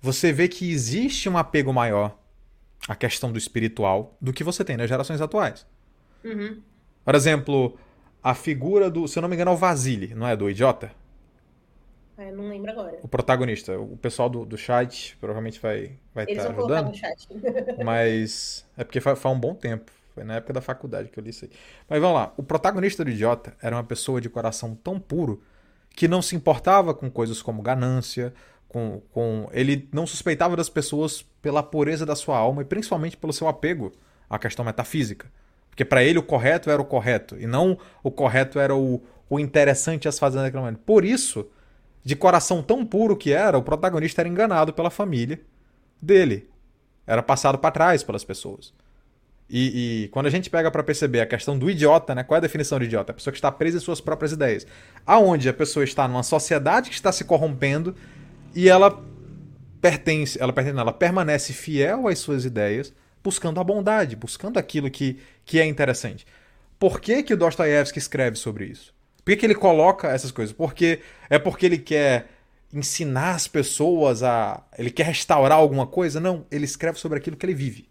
você 0.01 0.33
vê 0.33 0.47
que 0.47 0.71
existe 0.71 1.29
um 1.29 1.37
apego 1.37 1.71
maior 1.71 2.17
à 2.87 2.95
questão 2.95 3.31
do 3.31 3.37
espiritual 3.37 4.17
do 4.19 4.33
que 4.33 4.43
você 4.43 4.63
tem 4.63 4.75
nas 4.75 4.89
gerações 4.89 5.21
atuais. 5.21 5.65
Uhum. 6.23 6.61
Por 7.05 7.13
exemplo, 7.13 7.77
a 8.23 8.33
figura 8.33 8.89
do. 8.89 9.07
Se 9.07 9.17
eu 9.19 9.21
não 9.21 9.29
me 9.29 9.35
engano, 9.35 9.51
é 9.51 9.53
o 9.53 9.57
Vasily, 9.57 10.13
não 10.15 10.27
é? 10.27 10.35
Do 10.35 10.49
idiota? 10.49 10.91
É, 12.17 12.31
não 12.31 12.49
lembro 12.49 12.71
agora. 12.71 12.99
O 13.03 13.07
protagonista. 13.07 13.79
O 13.79 13.95
pessoal 13.95 14.29
do, 14.29 14.45
do 14.45 14.57
chat 14.57 15.15
provavelmente 15.19 15.59
vai 15.59 15.97
vai 16.13 16.25
estar 16.25 16.45
tá 16.45 16.49
ajudando. 16.49 16.87
No 16.87 16.95
chat. 16.95 17.27
mas 17.85 18.65
é 18.75 18.83
porque 18.83 18.99
faz, 18.99 19.19
faz 19.19 19.35
um 19.35 19.39
bom 19.39 19.53
tempo. 19.53 19.91
Foi 20.15 20.23
na 20.23 20.35
época 20.35 20.53
da 20.53 20.61
faculdade 20.61 21.09
que 21.09 21.19
eu 21.19 21.23
li 21.23 21.29
isso 21.29 21.45
aí. 21.45 21.51
Mas 21.87 22.01
vamos 22.01 22.15
lá. 22.15 22.33
O 22.35 22.41
protagonista 22.41 23.05
do 23.05 23.11
Idiota 23.11 23.55
era 23.61 23.75
uma 23.75 23.83
pessoa 23.83 24.19
de 24.19 24.29
coração 24.29 24.73
tão 24.73 24.99
puro 24.99 25.43
que 25.95 26.07
não 26.07 26.21
se 26.21 26.35
importava 26.35 26.93
com 26.93 27.09
coisas 27.09 27.41
como 27.41 27.61
ganância, 27.61 28.33
com, 28.67 29.01
com 29.11 29.47
ele 29.51 29.87
não 29.93 30.07
suspeitava 30.07 30.55
das 30.55 30.69
pessoas 30.69 31.21
pela 31.41 31.61
pureza 31.61 32.05
da 32.05 32.15
sua 32.15 32.37
alma 32.37 32.63
e 32.63 32.65
principalmente 32.65 33.15
pelo 33.15 33.31
seu 33.31 33.47
apego 33.47 33.91
à 34.29 34.39
questão 34.39 34.65
metafísica. 34.65 35.31
Porque 35.69 35.85
para 35.85 36.03
ele 36.03 36.17
o 36.17 36.23
correto 36.23 36.71
era 36.71 36.81
o 36.81 36.85
correto, 36.85 37.37
e 37.39 37.45
não 37.45 37.77
o 38.03 38.09
correto 38.09 38.59
era 38.59 38.75
o, 38.75 39.01
o 39.29 39.39
interessante 39.39 40.07
as 40.07 40.17
fazer 40.17 40.39
naquele 40.39 40.63
momento. 40.63 40.79
Por 40.79 41.05
isso, 41.05 41.47
de 42.07 42.15
coração 42.15 42.63
tão 42.63 42.85
puro 42.85 43.17
que 43.17 43.33
era, 43.33 43.57
o 43.57 43.61
protagonista 43.61 44.21
era 44.21 44.29
enganado 44.29 44.71
pela 44.71 44.89
família 44.89 45.41
dele. 46.01 46.49
Era 47.05 47.21
passado 47.21 47.57
para 47.57 47.69
trás 47.69 48.01
pelas 48.01 48.23
pessoas. 48.23 48.73
E, 49.49 50.05
e, 50.05 50.07
quando 50.07 50.27
a 50.27 50.29
gente 50.29 50.49
pega 50.49 50.71
para 50.71 50.81
perceber 50.81 51.19
a 51.19 51.25
questão 51.25 51.59
do 51.59 51.69
idiota, 51.69 52.15
né? 52.15 52.23
Qual 52.23 52.37
é 52.37 52.39
a 52.39 52.41
definição 52.41 52.79
de 52.79 52.85
idiota? 52.85 53.11
A 53.11 53.15
pessoa 53.15 53.33
que 53.33 53.37
está 53.37 53.51
presa 53.51 53.75
em 53.75 53.81
suas 53.81 53.99
próprias 53.99 54.31
ideias. 54.31 54.65
Aonde 55.05 55.49
a 55.49 55.53
pessoa 55.53 55.83
está 55.83 56.07
numa 56.07 56.23
sociedade 56.23 56.89
que 56.89 56.95
está 56.95 57.11
se 57.11 57.25
corrompendo 57.25 57.93
e 58.55 58.69
ela 58.69 59.03
pertence, 59.81 60.41
ela 60.41 60.53
pertence, 60.53 60.79
ela 60.79 60.93
permanece 60.93 61.51
fiel 61.51 62.07
às 62.07 62.19
suas 62.19 62.45
ideias, 62.45 62.93
buscando 63.21 63.59
a 63.59 63.65
bondade, 63.65 64.15
buscando 64.15 64.57
aquilo 64.57 64.89
que, 64.89 65.19
que 65.43 65.59
é 65.59 65.65
interessante. 65.65 66.25
Por 66.79 67.01
que, 67.01 67.21
que 67.21 67.33
o 67.33 67.37
Dostoiévski 67.37 67.99
escreve 67.99 68.37
sobre 68.37 68.67
isso? 68.67 68.95
Por 69.27 69.33
que, 69.33 69.41
que 69.41 69.45
ele 69.45 69.55
coloca 69.55 70.07
essas 70.07 70.31
coisas? 70.31 70.55
Porque 70.55 71.01
é 71.29 71.37
porque 71.37 71.65
ele 71.65 71.77
quer 71.77 72.29
ensinar 72.73 73.31
as 73.31 73.45
pessoas 73.45 74.23
a. 74.23 74.63
Ele 74.79 74.89
quer 74.89 75.03
restaurar 75.03 75.57
alguma 75.57 75.85
coisa? 75.85 76.17
Não, 76.17 76.45
ele 76.49 76.63
escreve 76.63 76.97
sobre 76.97 77.17
aquilo 77.17 77.35
que 77.35 77.45
ele 77.45 77.53
vive. 77.53 77.89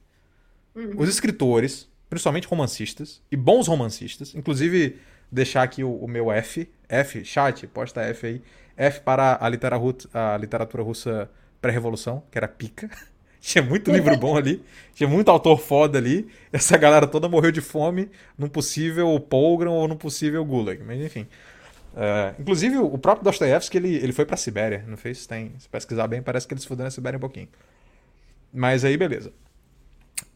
Uhum. 0.74 0.92
Os 0.96 1.10
escritores, 1.10 1.86
principalmente 2.08 2.46
romancistas, 2.48 3.20
e 3.30 3.36
bons 3.36 3.68
romancistas, 3.68 4.34
inclusive 4.34 4.98
deixar 5.30 5.62
aqui 5.62 5.84
o, 5.84 5.94
o, 5.94 6.08
meu 6.08 6.32
F, 6.32 6.70
F, 6.88 7.22
chat, 7.22 7.66
posta 7.66 8.00
F 8.00 8.26
aí, 8.26 8.42
F 8.74 9.00
para 9.00 9.36
a 9.38 9.46
literatura, 9.50 10.08
a 10.14 10.38
literatura 10.38 10.82
russa 10.82 11.30
pré-revolução, 11.60 12.22
que 12.30 12.38
era 12.38 12.48
pica. 12.48 12.88
Tinha 13.46 13.62
muito 13.62 13.92
livro 13.92 14.16
bom 14.16 14.36
ali, 14.36 14.60
tinha 14.92 15.08
muito 15.08 15.30
autor 15.30 15.60
foda 15.60 15.98
ali. 15.98 16.28
Essa 16.52 16.76
galera 16.76 17.06
toda 17.06 17.28
morreu 17.28 17.52
de 17.52 17.60
fome 17.60 18.10
num 18.36 18.48
possível 18.48 19.20
Polgran 19.20 19.70
ou 19.70 19.86
num 19.86 19.96
possível 19.96 20.44
Gulag. 20.44 20.82
Mas 20.82 21.00
enfim. 21.00 21.28
Uh, 21.94 22.40
inclusive, 22.40 22.76
o 22.76 22.98
próprio 22.98 23.22
Dostoiévski 23.22 23.76
ele, 23.76 23.94
ele 23.94 24.12
foi 24.12 24.26
pra 24.26 24.36
Sibéria. 24.36 24.84
Não 24.88 24.96
fez? 24.96 25.28
Tem. 25.28 25.52
Se 25.60 25.68
pesquisar 25.68 26.08
bem, 26.08 26.20
parece 26.20 26.44
que 26.44 26.54
ele 26.54 26.60
se 26.60 26.66
fudeu 26.66 26.82
na 26.82 26.90
Sibéria 26.90 27.18
um 27.18 27.20
pouquinho. 27.20 27.48
Mas 28.52 28.84
aí, 28.84 28.96
beleza. 28.96 29.32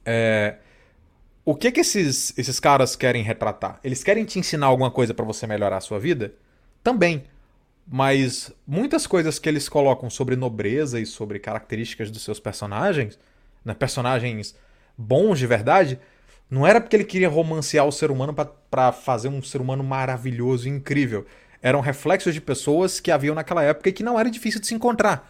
É, 0.06 0.58
o 1.44 1.56
que 1.56 1.72
que 1.72 1.80
esses, 1.80 2.32
esses 2.38 2.60
caras 2.60 2.94
querem 2.94 3.24
retratar? 3.24 3.80
Eles 3.82 4.04
querem 4.04 4.24
te 4.24 4.38
ensinar 4.38 4.66
alguma 4.66 4.90
coisa 4.90 5.12
para 5.12 5.24
você 5.24 5.48
melhorar 5.48 5.78
a 5.78 5.80
sua 5.80 5.98
vida? 5.98 6.32
Também. 6.80 7.24
Mas 7.92 8.52
muitas 8.64 9.04
coisas 9.04 9.40
que 9.40 9.48
eles 9.48 9.68
colocam 9.68 10.08
sobre 10.08 10.36
nobreza 10.36 11.00
e 11.00 11.04
sobre 11.04 11.40
características 11.40 12.08
dos 12.08 12.22
seus 12.22 12.38
personagens, 12.38 13.18
né, 13.64 13.74
personagens 13.74 14.54
bons 14.96 15.40
de 15.40 15.46
verdade, 15.48 15.98
não 16.48 16.64
era 16.64 16.80
porque 16.80 16.94
ele 16.94 17.04
queria 17.04 17.28
romancear 17.28 17.84
o 17.84 17.90
ser 17.90 18.12
humano 18.12 18.32
para 18.70 18.92
fazer 18.92 19.26
um 19.26 19.42
ser 19.42 19.60
humano 19.60 19.82
maravilhoso 19.82 20.68
e 20.68 20.70
incrível. 20.70 21.26
Eram 21.60 21.80
reflexos 21.80 22.32
de 22.32 22.40
pessoas 22.40 23.00
que 23.00 23.10
haviam 23.10 23.34
naquela 23.34 23.64
época 23.64 23.88
e 23.88 23.92
que 23.92 24.04
não 24.04 24.18
era 24.18 24.30
difícil 24.30 24.60
de 24.60 24.68
se 24.68 24.74
encontrar. 24.74 25.28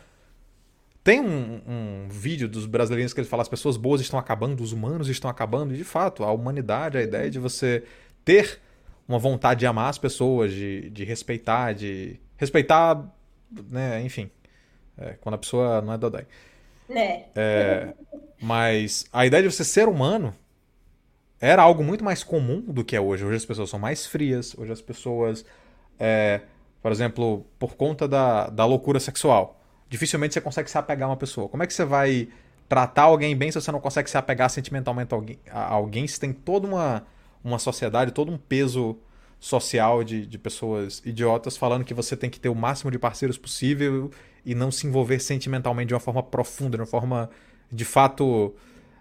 Tem 1.02 1.18
um, 1.18 1.62
um, 1.66 2.08
vídeo 2.10 2.46
dos 2.46 2.66
brasileiros 2.66 3.14
que 3.14 3.20
ele 3.20 3.28
fala 3.28 3.40
as 3.40 3.48
pessoas 3.48 3.78
boas 3.78 4.02
estão 4.02 4.18
acabando, 4.18 4.62
os 4.62 4.72
humanos 4.72 5.08
estão 5.08 5.30
acabando, 5.30 5.72
e 5.72 5.78
de 5.78 5.84
fato, 5.84 6.24
a 6.24 6.30
humanidade, 6.30 6.98
a 6.98 7.02
ideia 7.02 7.30
de 7.30 7.38
você 7.38 7.84
ter 8.22 8.60
uma 9.08 9.18
vontade 9.18 9.60
de 9.60 9.66
amar 9.66 9.88
as 9.88 9.96
pessoas, 9.96 10.52
de, 10.52 10.90
de 10.90 11.04
respeitar, 11.04 11.72
de 11.72 12.20
respeitar, 12.40 13.06
né, 13.68 14.00
enfim, 14.00 14.30
é, 14.96 15.10
quando 15.20 15.34
a 15.34 15.38
pessoa 15.38 15.82
não 15.82 15.92
é 15.92 15.98
dodói. 15.98 16.26
Né. 16.88 17.26
É, 17.36 17.92
mas 18.40 19.04
a 19.12 19.26
ideia 19.26 19.42
de 19.42 19.52
você 19.52 19.62
ser 19.62 19.86
humano 19.88 20.34
era 21.38 21.62
algo 21.62 21.84
muito 21.84 22.02
mais 22.02 22.24
comum 22.24 22.62
do 22.62 22.82
que 22.82 22.96
é 22.96 23.00
hoje. 23.00 23.24
Hoje 23.24 23.36
as 23.36 23.44
pessoas 23.44 23.68
são 23.68 23.78
mais 23.78 24.06
frias, 24.06 24.56
hoje 24.56 24.72
as 24.72 24.80
pessoas, 24.80 25.44
é, 25.98 26.40
por 26.82 26.90
exemplo, 26.90 27.46
por 27.58 27.76
conta 27.76 28.08
da, 28.08 28.48
da 28.48 28.64
loucura 28.64 28.98
sexual, 28.98 29.60
dificilmente 29.88 30.32
você 30.32 30.40
consegue 30.40 30.70
se 30.70 30.78
apegar 30.78 31.08
a 31.08 31.12
uma 31.12 31.18
pessoa. 31.18 31.46
Como 31.46 31.62
é 31.62 31.66
que 31.66 31.74
você 31.74 31.84
vai 31.84 32.28
tratar 32.68 33.02
alguém 33.02 33.36
bem 33.36 33.52
se 33.52 33.60
você 33.60 33.70
não 33.70 33.80
consegue 33.80 34.08
se 34.08 34.16
apegar 34.16 34.48
sentimentalmente 34.48 35.12
a 35.12 35.16
alguém, 35.16 35.38
a 35.50 35.74
alguém 35.74 36.06
se 36.06 36.18
tem 36.18 36.32
toda 36.32 36.66
uma, 36.66 37.06
uma 37.44 37.58
sociedade, 37.58 38.12
todo 38.12 38.32
um 38.32 38.38
peso 38.38 38.98
social 39.40 40.04
de, 40.04 40.26
de 40.26 40.38
pessoas 40.38 41.02
idiotas 41.04 41.56
falando 41.56 41.84
que 41.84 41.94
você 41.94 42.14
tem 42.14 42.28
que 42.28 42.38
ter 42.38 42.50
o 42.50 42.54
máximo 42.54 42.90
de 42.90 42.98
parceiros 42.98 43.38
possível 43.38 44.10
e 44.44 44.54
não 44.54 44.70
se 44.70 44.86
envolver 44.86 45.18
sentimentalmente 45.18 45.88
de 45.88 45.94
uma 45.94 46.00
forma 46.00 46.22
profunda, 46.22 46.76
de 46.76 46.82
uma 46.82 46.86
forma 46.86 47.30
de 47.72 47.84
fato 47.84 48.54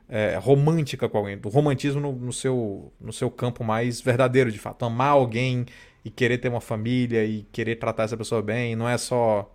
é, 0.08 0.38
romântica 0.42 1.10
com 1.10 1.18
alguém, 1.18 1.38
do 1.38 1.50
romantismo 1.50 2.00
no, 2.00 2.14
no, 2.14 2.34
seu, 2.34 2.92
no 3.00 3.12
seu 3.12 3.30
campo 3.30 3.64
mais 3.64 4.00
verdadeiro, 4.00 4.50
de 4.50 4.58
fato. 4.58 4.86
Amar 4.86 5.10
alguém 5.10 5.66
e 6.04 6.10
querer 6.10 6.38
ter 6.38 6.48
uma 6.48 6.62
família 6.62 7.26
e 7.26 7.44
querer 7.52 7.76
tratar 7.76 8.04
essa 8.04 8.16
pessoa 8.16 8.42
bem, 8.42 8.76
não 8.76 8.88
é 8.88 8.98
só 8.98 9.54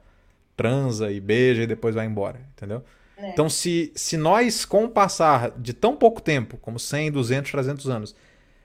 transa 0.54 1.10
e 1.10 1.18
beija 1.18 1.62
e 1.62 1.66
depois 1.66 1.94
vai 1.94 2.06
embora, 2.06 2.40
entendeu? 2.54 2.84
É. 3.16 3.30
Então, 3.30 3.48
se, 3.48 3.90
se 3.94 4.16
nós, 4.16 4.64
com 4.64 4.84
o 4.84 4.88
passar 4.88 5.50
de 5.58 5.72
tão 5.72 5.96
pouco 5.96 6.20
tempo, 6.20 6.58
como 6.58 6.78
100, 6.78 7.12
200, 7.12 7.50
300 7.50 7.88
anos, 7.88 8.14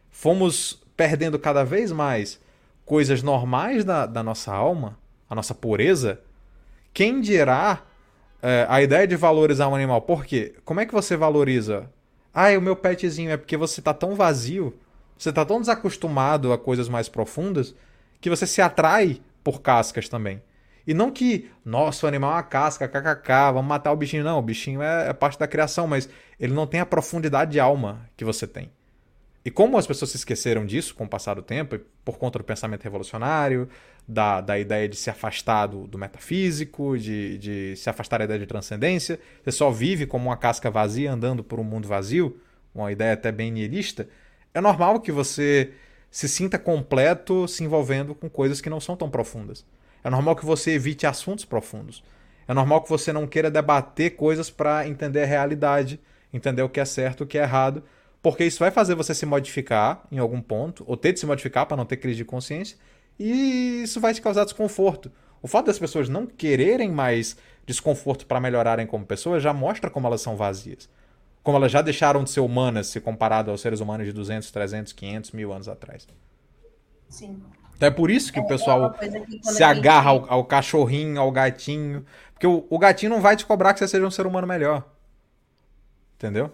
fomos 0.10 0.82
perdendo 1.00 1.40
cada 1.40 1.64
vez 1.64 1.94
mais 1.94 2.42
coisas 2.86 3.24
normais 3.24 3.86
da, 3.86 4.06
da 4.06 4.22
nossa 4.22 4.54
alma, 4.54 4.98
a 5.30 5.34
nossa 5.34 5.56
pureza, 5.56 6.20
quem 6.94 7.22
dirá 7.22 7.84
é, 8.42 8.66
a 8.68 8.82
ideia 8.82 9.08
de 9.08 9.16
valorizar 9.16 9.70
um 9.70 9.76
animal. 9.76 10.02
Por 10.02 10.26
quê? 10.26 10.56
Como 10.66 10.82
é 10.82 10.86
que 10.86 10.94
você 10.94 11.16
valoriza? 11.16 11.90
Ah, 12.34 12.50
o 12.58 12.62
meu 12.62 12.76
petzinho. 12.76 13.32
É 13.32 13.38
porque 13.38 13.56
você 13.56 13.82
tá 13.82 13.94
tão 13.94 14.14
vazio, 14.14 14.78
você 15.18 15.32
tá 15.32 15.46
tão 15.46 15.62
desacostumado 15.62 16.52
a 16.52 16.58
coisas 16.58 16.90
mais 16.90 17.08
profundas, 17.08 17.74
que 18.20 18.30
você 18.30 18.46
se 18.46 18.62
atrai 18.62 19.22
por 19.42 19.62
cascas 19.62 20.10
também. 20.10 20.42
E 20.86 20.94
não 20.94 21.12
que, 21.12 21.50
nossa, 21.64 22.06
o 22.06 22.10
animal 22.10 22.32
é 22.32 22.36
uma 22.36 22.44
casca, 22.44 22.90
kkk, 22.90 23.54
vamos 23.54 23.70
matar 23.70 23.94
o 23.94 23.96
bichinho. 23.96 24.26
Não, 24.26 24.38
o 24.38 24.42
bichinho 24.42 24.82
é, 24.82 25.08
é 25.08 25.14
parte 25.14 25.40
da 25.40 25.48
criação, 25.48 25.88
mas 25.88 26.10
ele 26.38 26.52
não 26.54 26.68
tem 26.68 26.82
a 26.82 26.86
profundidade 26.86 27.54
de 27.54 27.60
alma 27.62 28.02
que 28.18 28.26
você 28.26 28.46
tem. 28.46 28.70
E 29.44 29.50
como 29.50 29.78
as 29.78 29.88
pessoas 29.88 30.12
se 30.12 30.18
esqueceram 30.18 30.66
disso 30.66 30.94
com 30.94 31.06
o 31.06 31.08
passar 31.08 31.36
do 31.36 31.42
tempo, 31.42 31.80
por 32.04 32.18
conta 32.18 32.38
do 32.38 32.44
pensamento 32.44 32.84
revolucionário, 32.84 33.70
da, 34.08 34.42
da 34.42 34.60
ideia 34.60 34.88
de 34.88 34.96
se 34.96 35.10
afastar 35.10 35.68
do, 35.68 35.88
do 35.88 35.98
metafísico, 35.98 36.98
de, 36.98 37.38
de 37.38 37.76
se 37.76 37.90
afastar 37.90 38.18
da 38.20 38.26
ideia 38.26 38.40
de 38.40 38.46
transcendência, 38.46 39.20
você 39.44 39.52
só 39.52 39.72
vive 39.72 40.06
como 40.06 40.30
uma 40.30 40.38
casca 40.38 40.70
vazia 40.70 41.12
andando 41.12 41.44
por 41.44 41.60
um 41.60 41.64
mundo 41.64 41.88
vazio, 41.88 42.40
uma 42.76 42.92
ideia 42.92 43.14
até 43.14 43.32
bem 43.32 43.52
nihilista, 43.52 44.10
é 44.54 44.60
normal 44.60 45.00
que 45.00 45.12
você 45.12 45.72
se 46.12 46.28
sinta 46.28 46.58
completo 46.58 47.48
se 47.48 47.64
envolvendo 47.64 48.16
com 48.16 48.30
coisas 48.30 48.60
que 48.60 48.70
não 48.70 48.80
são 48.80 48.96
tão 48.96 49.10
profundas. 49.10 49.66
É 50.04 50.10
normal 50.10 50.36
que 50.36 50.46
você 50.46 50.72
evite 50.72 51.06
assuntos 51.06 51.46
profundos. 51.46 52.04
É 52.48 52.54
normal 52.54 52.82
que 52.82 52.90
você 52.90 53.14
não 53.14 53.28
queira 53.28 53.52
debater 53.52 54.16
coisas 54.16 54.50
para 54.50 54.88
entender 54.88 55.24
a 55.24 55.26
realidade, 55.26 56.00
entender 56.34 56.64
o 56.64 56.70
que 56.70 56.80
é 56.80 56.86
certo, 56.86 57.24
o 57.24 57.28
que 57.28 57.38
é 57.38 57.44
errado, 57.44 57.84
porque 58.22 58.44
isso 58.44 58.60
vai 58.60 58.72
fazer 58.72 58.96
você 58.96 59.14
se 59.14 59.26
modificar 59.26 60.04
em 60.12 60.18
algum 60.18 60.42
ponto, 60.42 60.84
ou 60.88 60.98
ter 60.98 61.14
de 61.14 61.20
se 61.20 61.26
modificar 61.26 61.66
para 61.66 61.78
não 61.78 61.86
ter 61.86 61.98
crise 61.98 62.18
de 62.18 62.26
consciência, 62.26 62.78
e 63.18 63.84
isso 63.84 64.00
vai 64.00 64.14
te 64.14 64.22
causar 64.22 64.44
desconforto. 64.46 65.12
O 65.42 65.48
fato 65.48 65.68
das 65.68 65.80
pessoas 65.80 66.10
não 66.10 66.26
quererem 66.26 66.92
mais 66.92 67.38
desconforto 67.66 68.26
para 68.26 68.40
melhorarem 68.40 68.86
como 68.86 69.06
pessoas 69.06 69.42
já 69.42 69.54
mostra 69.54 69.90
como 69.90 70.08
elas 70.08 70.22
são 70.22 70.36
vazias. 70.36 70.90
Como 71.44 71.58
elas 71.58 71.72
já 71.72 71.82
deixaram 71.82 72.24
de 72.24 72.30
ser 72.30 72.42
humanas 72.42 72.88
se 72.88 73.00
comparado 73.00 73.52
aos 73.52 73.62
seres 73.62 73.80
humanos 73.80 74.06
de 74.06 74.12
200, 74.12 74.52
300, 74.52 74.94
500 74.94 75.32
mil 75.32 75.54
anos 75.54 75.70
atrás. 75.70 76.08
Sim. 77.08 77.42
Então 77.76 77.88
é 77.88 77.92
por 77.92 78.12
isso 78.12 78.34
que 78.34 78.40
é, 78.40 78.42
o 78.42 78.48
pessoal 78.48 78.94
é 79.00 79.08
que 79.08 79.40
se 79.44 79.64
agarra 79.64 80.10
ao, 80.10 80.32
ao, 80.32 80.46
cachorrinho, 80.46 81.20
ao 81.22 81.32
gatinho. 81.32 82.06
Porque 82.34 82.46
o, 82.46 82.66
o 82.70 82.78
gatinho 82.78 83.12
não 83.12 83.22
vai 83.22 83.38
te 83.38 83.46
cobrar 83.46 83.74
que 83.74 83.80
você 83.80 83.88
seja 83.88 84.06
um 84.06 84.12
ser 84.12 84.28
humano 84.28 84.46
melhor. 84.46 84.84
Entendeu? 86.16 86.52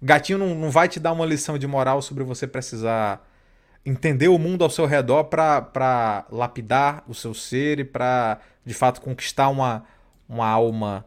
O 0.00 0.04
gatinho 0.04 0.38
não, 0.38 0.54
não 0.54 0.70
vai 0.70 0.88
te 0.88 1.00
dar 1.00 1.12
uma 1.12 1.26
lição 1.26 1.58
de 1.58 1.66
moral 1.66 2.00
sobre 2.00 2.22
você 2.24 2.46
precisar 2.46 3.26
entender 3.84 4.28
o 4.28 4.38
mundo 4.38 4.62
ao 4.62 4.70
seu 4.70 4.86
redor 4.86 5.24
para 5.24 6.26
lapidar 6.30 7.02
o 7.08 7.14
seu 7.14 7.32
ser 7.34 7.80
e 7.80 7.84
para, 7.84 8.40
de 8.64 8.74
fato, 8.74 9.00
conquistar 9.00 9.48
uma, 9.48 9.84
uma 10.28 10.46
alma 10.46 11.06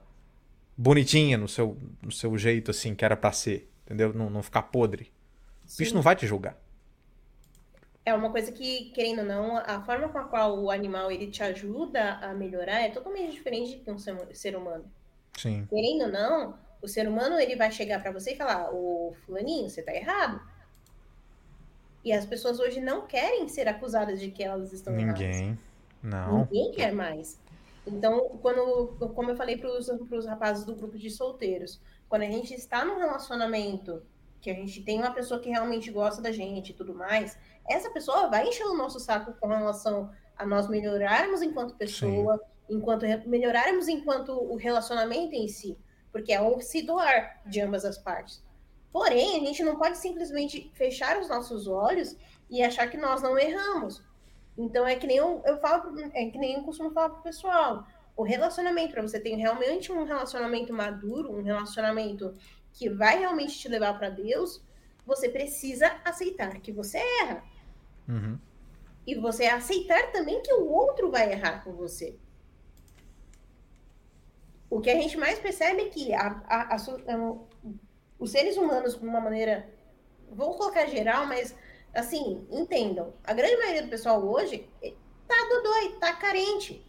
bonitinha 0.76 1.38
no 1.38 1.48
seu, 1.48 1.78
no 2.02 2.12
seu 2.12 2.36
jeito, 2.38 2.72
assim, 2.72 2.96
que 2.96 3.06
era 3.06 3.16
para 3.16 3.32
ser. 3.32 3.70
Entendeu? 3.86 4.14
Não, 4.14 4.30
não 4.30 4.42
ficar 4.42 4.64
podre. 4.64 5.12
Sim. 5.66 5.76
O 5.76 5.78
bicho 5.78 5.96
não 5.96 6.02
vai 6.02 6.16
te 6.16 6.26
julgar. 6.26 6.58
É 8.04 8.14
uma 8.14 8.32
coisa 8.32 8.52
que, 8.52 8.86
querendo 8.96 9.20
ou 9.20 9.26
não, 9.26 9.58
a 9.58 9.82
forma 9.84 10.10
com 10.10 10.18
a 10.18 10.24
qual 10.24 10.60
o 10.60 10.72
animal 10.72 11.12
ele 11.12 11.28
te 11.28 11.44
ajuda 11.44 12.16
a 12.16 12.34
melhorar 12.34 12.82
é 12.82 12.90
totalmente 12.90 13.32
diferente 13.32 13.78
de 13.78 13.92
um 13.92 13.98
ser 13.98 14.56
humano. 14.56 14.86
Sim. 15.38 15.68
Querendo 15.70 16.06
ou 16.06 16.12
não, 16.12 16.56
o 16.82 16.88
ser 16.88 17.08
humano 17.08 17.40
ele 17.40 17.56
vai 17.56 17.72
chegar 17.72 18.02
para 18.02 18.12
você 18.12 18.32
e 18.34 18.38
falar: 18.38 18.70
"O 18.74 19.14
fulaninho, 19.26 19.70
você 19.70 19.82
tá 19.82 19.94
errado". 19.94 20.42
E 22.04 22.12
as 22.12 22.26
pessoas 22.26 22.60
hoje 22.60 22.82
não 22.82 23.06
querem 23.06 23.48
ser 23.48 23.68
acusadas 23.68 24.20
de 24.20 24.32
que 24.32 24.44
elas 24.44 24.74
estão 24.74 24.94
Ninguém. 24.94 25.08
erradas. 25.12 25.42
Ninguém. 25.42 25.60
Não. 26.02 26.40
Ninguém 26.52 26.72
quer 26.72 26.92
mais. 26.92 27.40
Então, 27.86 28.38
quando, 28.42 28.96
como 29.14 29.32
eu 29.32 29.36
falei 29.36 29.58
para 29.58 29.70
os 29.70 30.26
rapazes 30.26 30.64
do 30.66 30.76
grupo 30.76 30.98
de 30.98 31.10
solteiros, 31.10 31.80
quando 32.10 32.24
a 32.24 32.26
gente 32.26 32.54
está 32.54 32.84
num 32.86 32.98
relacionamento 32.98 34.04
que 34.40 34.50
a 34.50 34.54
gente 34.54 34.82
tem 34.84 35.00
uma 35.00 35.14
pessoa 35.14 35.40
que 35.40 35.50
realmente 35.50 35.92
gosta 35.92 36.22
da 36.22 36.32
gente 36.32 36.72
e 36.72 36.74
tudo 36.74 36.94
mais, 36.96 37.38
essa 37.70 37.92
pessoa 37.92 38.28
vai 38.28 38.48
encher 38.48 38.66
o 38.66 38.76
nosso 38.76 39.00
saco 39.00 39.34
com 39.40 39.48
relação 39.48 40.12
a 40.36 40.46
nós 40.46 40.68
melhorarmos 40.68 41.42
enquanto 41.44 41.76
pessoa, 41.76 42.38
Sim. 42.68 42.76
enquanto 42.78 43.06
melhorarmos 43.28 43.88
enquanto 43.88 44.32
o 44.32 44.56
relacionamento 44.56 45.36
em 45.36 45.48
si, 45.48 45.78
porque 46.12 46.34
é 46.34 46.42
o 46.42 46.60
se 46.62 46.82
doar 46.82 47.42
de 47.46 47.62
ambas 47.62 47.86
as 47.86 47.98
partes. 47.98 48.44
Porém, 48.92 49.38
a 49.38 49.46
gente 49.46 49.64
não 49.64 49.78
pode 49.78 49.98
simplesmente 49.98 50.70
fechar 50.74 51.20
os 51.20 51.30
nossos 51.30 51.68
olhos 51.68 52.16
e 52.50 52.62
achar 52.62 52.90
que 52.90 52.98
nós 52.98 53.22
não 53.22 53.38
erramos. 53.40 54.04
Então 54.58 54.86
é 54.86 54.96
que 54.96 55.08
nem 55.08 55.18
eu, 55.18 55.42
eu 55.46 55.58
falo, 55.60 55.98
é 56.14 56.26
que 56.30 56.38
nem 56.38 56.56
eu 56.56 56.64
costumo 56.64 56.92
falar 56.92 57.10
pro 57.10 57.24
pessoal. 57.24 57.88
O 58.16 58.24
relacionamento, 58.24 58.94
para 58.94 59.02
você 59.02 59.20
ter 59.20 59.34
realmente 59.36 59.92
um 59.92 60.04
relacionamento 60.04 60.74
maduro, 60.74 61.32
um 61.32 61.42
relacionamento 61.42 62.34
que 62.74 62.90
vai 62.90 63.20
realmente 63.20 63.58
te 63.58 63.70
levar 63.70 63.98
para 63.98 64.10
Deus, 64.10 64.62
você 65.06 65.30
precisa 65.30 66.00
aceitar 66.04 66.60
que 66.60 66.72
você 66.72 66.98
erra. 67.22 67.44
Uhum. 68.08 68.38
E 69.08 69.16
você 69.16 69.46
aceitar 69.46 70.12
também 70.12 70.42
que 70.42 70.54
o 70.54 70.70
outro 70.70 71.10
vai 71.10 71.32
errar 71.32 71.64
com 71.64 71.74
você. 71.74 72.18
O 74.72 74.80
que 74.80 74.90
a 74.90 74.96
gente 74.96 75.18
mais 75.18 75.38
percebe 75.38 75.82
é 75.82 75.90
que 75.90 76.14
a, 76.14 76.42
a, 76.48 76.76
a, 76.76 76.78
os 78.18 78.32
seres 78.32 78.56
humanos, 78.56 78.98
de 78.98 79.06
uma 79.06 79.20
maneira, 79.20 79.70
vou 80.30 80.56
colocar 80.56 80.86
geral, 80.86 81.26
mas 81.26 81.54
assim, 81.94 82.48
entendam, 82.50 83.14
a 83.26 83.34
grande 83.34 83.58
maioria 83.58 83.84
do 83.84 83.90
pessoal 83.90 84.26
hoje 84.26 84.66
eh, 84.82 84.94
tá 85.28 85.36
dodói, 85.50 85.98
tá 86.00 86.14
carente. 86.14 86.86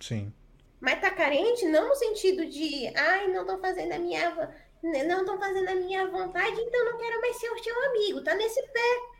Sim. 0.00 0.34
Mas 0.80 1.00
tá 1.00 1.08
carente 1.08 1.64
não 1.66 1.90
no 1.90 1.94
sentido 1.94 2.46
de, 2.46 2.92
ai, 2.96 3.28
não 3.28 3.46
tô 3.46 3.58
fazendo 3.58 3.92
a 3.92 3.98
minha, 4.00 4.52
não 4.82 5.20
estão 5.20 5.38
fazendo 5.38 5.68
a 5.68 5.74
minha 5.76 6.08
vontade, 6.08 6.60
então 6.60 6.84
não 6.84 6.98
quero 6.98 7.20
mais 7.20 7.36
ser 7.36 7.48
o 7.48 7.62
seu 7.62 7.84
amigo, 7.90 8.24
tá 8.24 8.34
nesse 8.34 8.60
pé. 8.60 9.14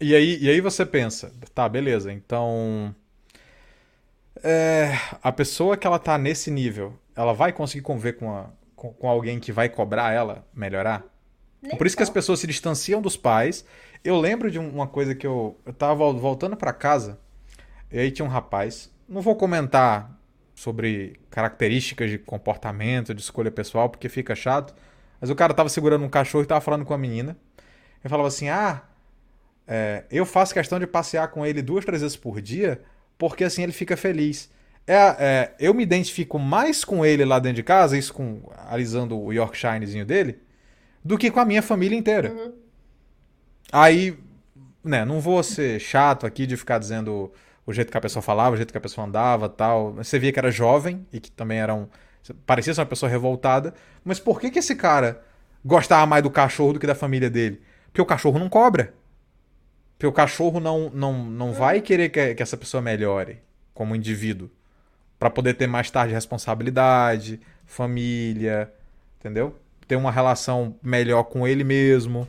E 0.00 0.16
aí, 0.16 0.36
e 0.42 0.50
aí 0.50 0.60
você 0.60 0.84
pensa, 0.84 1.32
tá, 1.54 1.68
beleza, 1.68 2.12
então 2.12 2.92
é, 4.42 4.98
a 5.22 5.32
pessoa 5.32 5.76
que 5.76 5.86
ela 5.86 5.98
tá 5.98 6.16
nesse 6.18 6.50
nível, 6.50 6.98
ela 7.14 7.32
vai 7.32 7.52
conseguir 7.52 7.82
conviver 7.82 8.14
com 8.14 8.34
a, 8.34 8.46
com, 8.74 8.92
com 8.92 9.08
alguém 9.08 9.38
que 9.38 9.52
vai 9.52 9.68
cobrar 9.68 10.12
ela 10.12 10.46
melhorar? 10.54 11.04
Nem 11.60 11.76
Por 11.76 11.86
isso 11.86 11.96
que 11.96 12.02
as 12.02 12.10
pessoas 12.10 12.40
se 12.40 12.46
distanciam 12.46 13.02
dos 13.02 13.16
pais. 13.16 13.64
Eu 14.02 14.18
lembro 14.18 14.50
de 14.50 14.58
uma 14.58 14.86
coisa 14.86 15.14
que 15.14 15.26
eu, 15.26 15.58
eu 15.66 15.72
tava 15.72 16.10
voltando 16.12 16.56
para 16.56 16.72
casa, 16.72 17.18
e 17.90 17.98
aí 17.98 18.10
tinha 18.10 18.24
um 18.24 18.30
rapaz, 18.30 18.90
não 19.08 19.20
vou 19.20 19.36
comentar 19.36 20.18
sobre 20.54 21.20
características 21.30 22.10
de 22.10 22.18
comportamento, 22.18 23.14
de 23.14 23.20
escolha 23.20 23.50
pessoal, 23.50 23.88
porque 23.88 24.08
fica 24.08 24.34
chato, 24.34 24.74
mas 25.20 25.28
o 25.28 25.34
cara 25.34 25.52
tava 25.52 25.68
segurando 25.68 26.04
um 26.04 26.08
cachorro 26.08 26.44
e 26.44 26.46
tava 26.46 26.60
falando 26.60 26.84
com 26.84 26.94
a 26.94 26.98
menina. 26.98 27.36
Ele 28.02 28.08
falava 28.08 28.28
assim: 28.28 28.48
Ah, 28.48 28.82
é, 29.66 30.04
eu 30.10 30.24
faço 30.24 30.54
questão 30.54 30.78
de 30.78 30.86
passear 30.86 31.28
com 31.28 31.44
ele 31.44 31.60
duas, 31.60 31.84
três 31.84 32.02
vezes 32.02 32.16
por 32.16 32.40
dia, 32.40 32.80
porque 33.20 33.44
assim 33.44 33.62
ele 33.62 33.72
fica 33.72 33.96
feliz 33.96 34.50
é, 34.86 34.94
é, 34.94 35.54
eu 35.60 35.72
me 35.72 35.84
identifico 35.84 36.36
mais 36.36 36.84
com 36.84 37.06
ele 37.06 37.24
lá 37.24 37.38
dentro 37.38 37.56
de 37.56 37.62
casa, 37.62 37.96
isso 37.96 38.12
com 38.12 38.42
alisando 38.68 39.16
o 39.16 39.32
Yorkshirezinho 39.32 40.04
dele, 40.04 40.40
do 41.04 41.16
que 41.16 41.30
com 41.30 41.38
a 41.38 41.44
minha 41.44 41.62
família 41.62 41.96
inteira. 41.96 42.32
Uhum. 42.32 42.52
Aí, 43.70 44.18
né, 44.82 45.04
não 45.04 45.20
vou 45.20 45.42
ser 45.44 45.78
chato 45.78 46.26
aqui 46.26 46.44
de 46.44 46.56
ficar 46.56 46.78
dizendo 46.78 47.32
o 47.64 47.72
jeito 47.72 47.92
que 47.92 47.96
a 47.96 48.00
pessoa 48.00 48.20
falava, 48.20 48.54
o 48.54 48.56
jeito 48.56 48.72
que 48.72 48.78
a 48.78 48.80
pessoa 48.80 49.06
andava 49.06 49.48
tal. 49.48 49.92
Você 49.92 50.18
via 50.18 50.32
que 50.32 50.40
era 50.40 50.50
jovem 50.50 51.06
e 51.12 51.20
que 51.20 51.30
também 51.30 51.60
era 51.60 51.72
um. 51.72 51.86
Parecia 52.44 52.74
ser 52.74 52.80
uma 52.80 52.86
pessoa 52.86 53.08
revoltada. 53.08 53.72
Mas 54.04 54.18
por 54.18 54.40
que, 54.40 54.50
que 54.50 54.58
esse 54.58 54.74
cara 54.74 55.22
gostava 55.64 56.04
mais 56.04 56.22
do 56.22 56.30
cachorro 56.30 56.72
do 56.72 56.80
que 56.80 56.86
da 56.86 56.96
família 56.96 57.30
dele? 57.30 57.62
Porque 57.86 58.02
o 58.02 58.06
cachorro 58.06 58.40
não 58.40 58.48
cobra. 58.48 58.92
Porque 60.00 60.06
o 60.06 60.12
cachorro 60.12 60.60
não, 60.60 60.88
não, 60.94 61.12
não 61.12 61.46
uhum. 61.48 61.52
vai 61.52 61.82
querer 61.82 62.08
que, 62.08 62.34
que 62.34 62.42
essa 62.42 62.56
pessoa 62.56 62.80
melhore 62.80 63.38
como 63.74 63.94
indivíduo 63.94 64.48
para 65.18 65.28
poder 65.28 65.52
ter 65.52 65.66
mais 65.66 65.90
tarde 65.90 66.14
responsabilidade, 66.14 67.38
família, 67.66 68.72
entendeu? 69.18 69.54
Ter 69.86 69.96
uma 69.96 70.10
relação 70.10 70.74
melhor 70.82 71.24
com 71.24 71.46
ele 71.46 71.62
mesmo. 71.64 72.26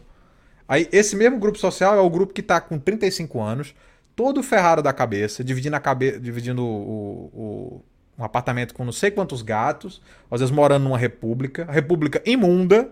Aí 0.68 0.90
esse 0.92 1.16
mesmo 1.16 1.40
grupo 1.40 1.58
social 1.58 1.96
é 1.96 2.02
o 2.02 2.10
grupo 2.10 2.34
que 2.34 2.42
está 2.42 2.60
com 2.60 2.78
35 2.78 3.40
anos, 3.42 3.74
todo 4.18 4.44
ferrado 4.44 4.84
da 4.84 4.92
cabeça, 4.92 5.42
dividindo 5.42 5.78
a 5.78 5.80
cabeça, 5.80 6.20
dividindo 6.20 6.62
o, 6.62 7.32
o, 7.34 7.86
um 8.20 8.26
apartamento 8.26 8.74
com 8.74 8.84
não 8.84 8.92
sei 8.92 9.12
quantos 9.12 9.42
gatos, 9.42 10.02
às 10.30 10.42
vezes 10.42 10.54
morando 10.54 10.84
numa 10.84 10.98
república, 10.98 11.64
república 11.72 12.22
imunda, 12.26 12.90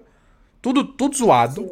tudo, 0.62 0.86
tudo 0.86 1.18
zoado. 1.18 1.70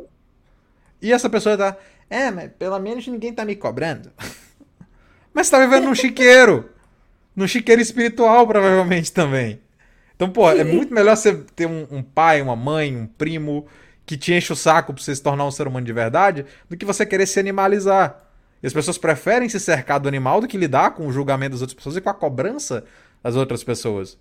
E 1.02 1.14
essa 1.14 1.30
pessoa 1.30 1.58
tá, 1.58 1.78
é, 2.10 2.32
mas 2.32 2.52
pelo 2.58 2.80
menos 2.80 3.08
ninguém 3.08 3.34
tá 3.34 3.44
me 3.46 3.56
cobrando. 3.56 4.12
mas 5.34 5.50
tá 5.50 5.60
vivendo 5.60 5.86
num 5.86 5.96
chiqueiro. 5.96 6.70
num 7.36 7.48
chiqueiro 7.48 7.82
espiritual, 7.82 8.48
provavelmente 8.48 9.12
também. 9.12 9.62
Então, 10.16 10.30
pô, 10.30 10.50
é 10.50 10.64
muito 10.64 10.94
melhor 10.94 11.16
você 11.16 11.34
ter 11.56 11.68
um, 11.68 11.86
um, 11.92 12.02
pai, 12.02 12.42
uma 12.42 12.56
mãe, 12.56 12.96
um 12.96 13.06
primo 13.06 13.68
que 14.04 14.18
te 14.18 14.34
enche 14.34 14.52
o 14.52 14.56
saco 14.56 14.94
pra 14.94 15.04
você 15.04 15.16
se 15.16 15.22
tornar 15.22 15.46
um 15.46 15.52
ser 15.52 15.68
humano 15.68 15.86
de 15.86 15.94
verdade, 15.94 16.46
do 16.68 16.76
que 16.76 16.86
você 16.86 17.06
querer 17.06 17.28
se 17.28 17.40
animalizar. 17.40 18.24
E 18.64 18.66
as 18.66 18.74
pessoas 18.74 18.98
preferem 18.98 19.48
se 19.48 19.60
cercar 19.60 20.00
do 20.00 20.08
animal 20.08 20.42
do 20.42 20.48
que 20.48 20.58
lidar 20.58 20.92
com 20.92 21.06
o 21.06 21.12
julgamento 21.12 21.52
das 21.52 21.62
outras 21.62 21.76
pessoas 21.76 21.98
e 21.98 22.02
com 22.02 22.10
a 22.10 22.14
cobrança 22.14 22.84
das 23.22 23.36
outras 23.36 23.64
pessoas. 23.64 24.18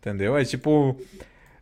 Entendeu? 0.00 0.36
É 0.36 0.44
tipo. 0.44 0.96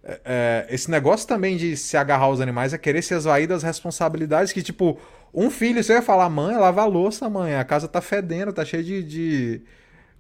É, 0.07 0.20
é 0.24 0.74
esse 0.74 0.90
negócio 0.90 1.26
também 1.26 1.57
de 1.57 1.76
se 1.76 1.96
agarrar 1.96 2.26
aos 2.26 2.40
animais 2.40 2.72
é 2.72 2.78
querer 2.78 3.02
se 3.02 3.14
esvair 3.14 3.48
das 3.48 3.62
responsabilidades 3.62 4.52
que, 4.52 4.62
tipo, 4.62 4.98
um 5.34 5.50
filho, 5.50 5.82
você 5.82 5.94
ia 5.94 6.02
falar, 6.02 6.30
mãe, 6.30 6.57
lava 6.57 6.82
a 6.82 6.86
louça, 6.86 7.28
mãe, 7.28 7.57
a 7.57 7.64
casa 7.64 7.88
tá 7.88 8.00
fedendo, 8.00 8.52
tá 8.52 8.64
cheia 8.64 8.82
de, 8.82 9.02
de 9.02 9.62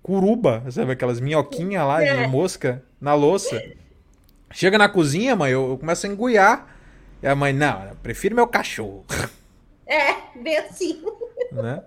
curuba, 0.02 0.62
sabe? 0.70 0.92
Aquelas 0.92 1.20
minhoquinhas 1.20 1.86
lá 1.86 2.00
de 2.00 2.08
é. 2.08 2.26
mosca 2.26 2.82
na 3.00 3.14
louça. 3.14 3.62
Chega 4.52 4.76
na 4.76 4.88
cozinha, 4.88 5.34
mãe, 5.34 5.52
eu, 5.52 5.70
eu 5.70 5.78
começo 5.78 6.06
a 6.06 6.10
enguiar. 6.10 6.76
E 7.22 7.26
a 7.26 7.34
mãe, 7.34 7.52
não, 7.52 7.84
eu 7.84 7.96
prefiro 7.96 8.34
meu 8.34 8.46
cachorro. 8.46 9.04
É, 9.88 10.36
bem 10.42 10.58
assim. 10.58 11.00
Né? 11.52 11.80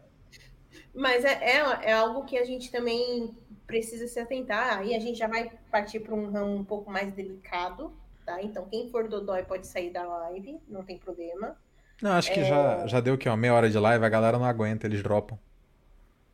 Mas 0.95 1.25
é, 1.25 1.33
é, 1.33 1.79
é, 1.89 1.93
algo 1.93 2.23
que 2.23 2.37
a 2.37 2.45
gente 2.45 2.71
também 2.71 3.35
precisa 3.69 4.07
se 4.07 4.19
atentar. 4.19 4.79
Aí 4.79 4.95
a 4.95 4.99
gente 4.99 5.19
já 5.19 5.27
vai 5.27 5.51
partir 5.69 5.99
para 5.99 6.15
um 6.15 6.31
ramo 6.31 6.55
um 6.55 6.63
pouco 6.63 6.89
mais 6.89 7.13
delicado, 7.13 7.93
tá? 8.25 8.41
Então, 8.41 8.65
quem 8.65 8.89
for 8.89 9.07
dodói 9.07 9.43
pode 9.43 9.67
sair 9.67 9.91
da 9.91 10.03
live, 10.03 10.59
não 10.67 10.83
tem 10.83 10.97
problema. 10.97 11.55
Não, 12.01 12.13
acho 12.13 12.33
que 12.33 12.39
é... 12.39 12.45
já, 12.45 12.87
já 12.87 12.99
deu 12.99 13.15
que 13.15 13.29
uma 13.29 13.37
meia 13.37 13.53
hora 13.53 13.69
de 13.69 13.77
live, 13.77 14.03
a 14.03 14.09
galera 14.09 14.39
não 14.39 14.45
aguenta, 14.45 14.87
eles 14.87 15.03
dropam. 15.03 15.37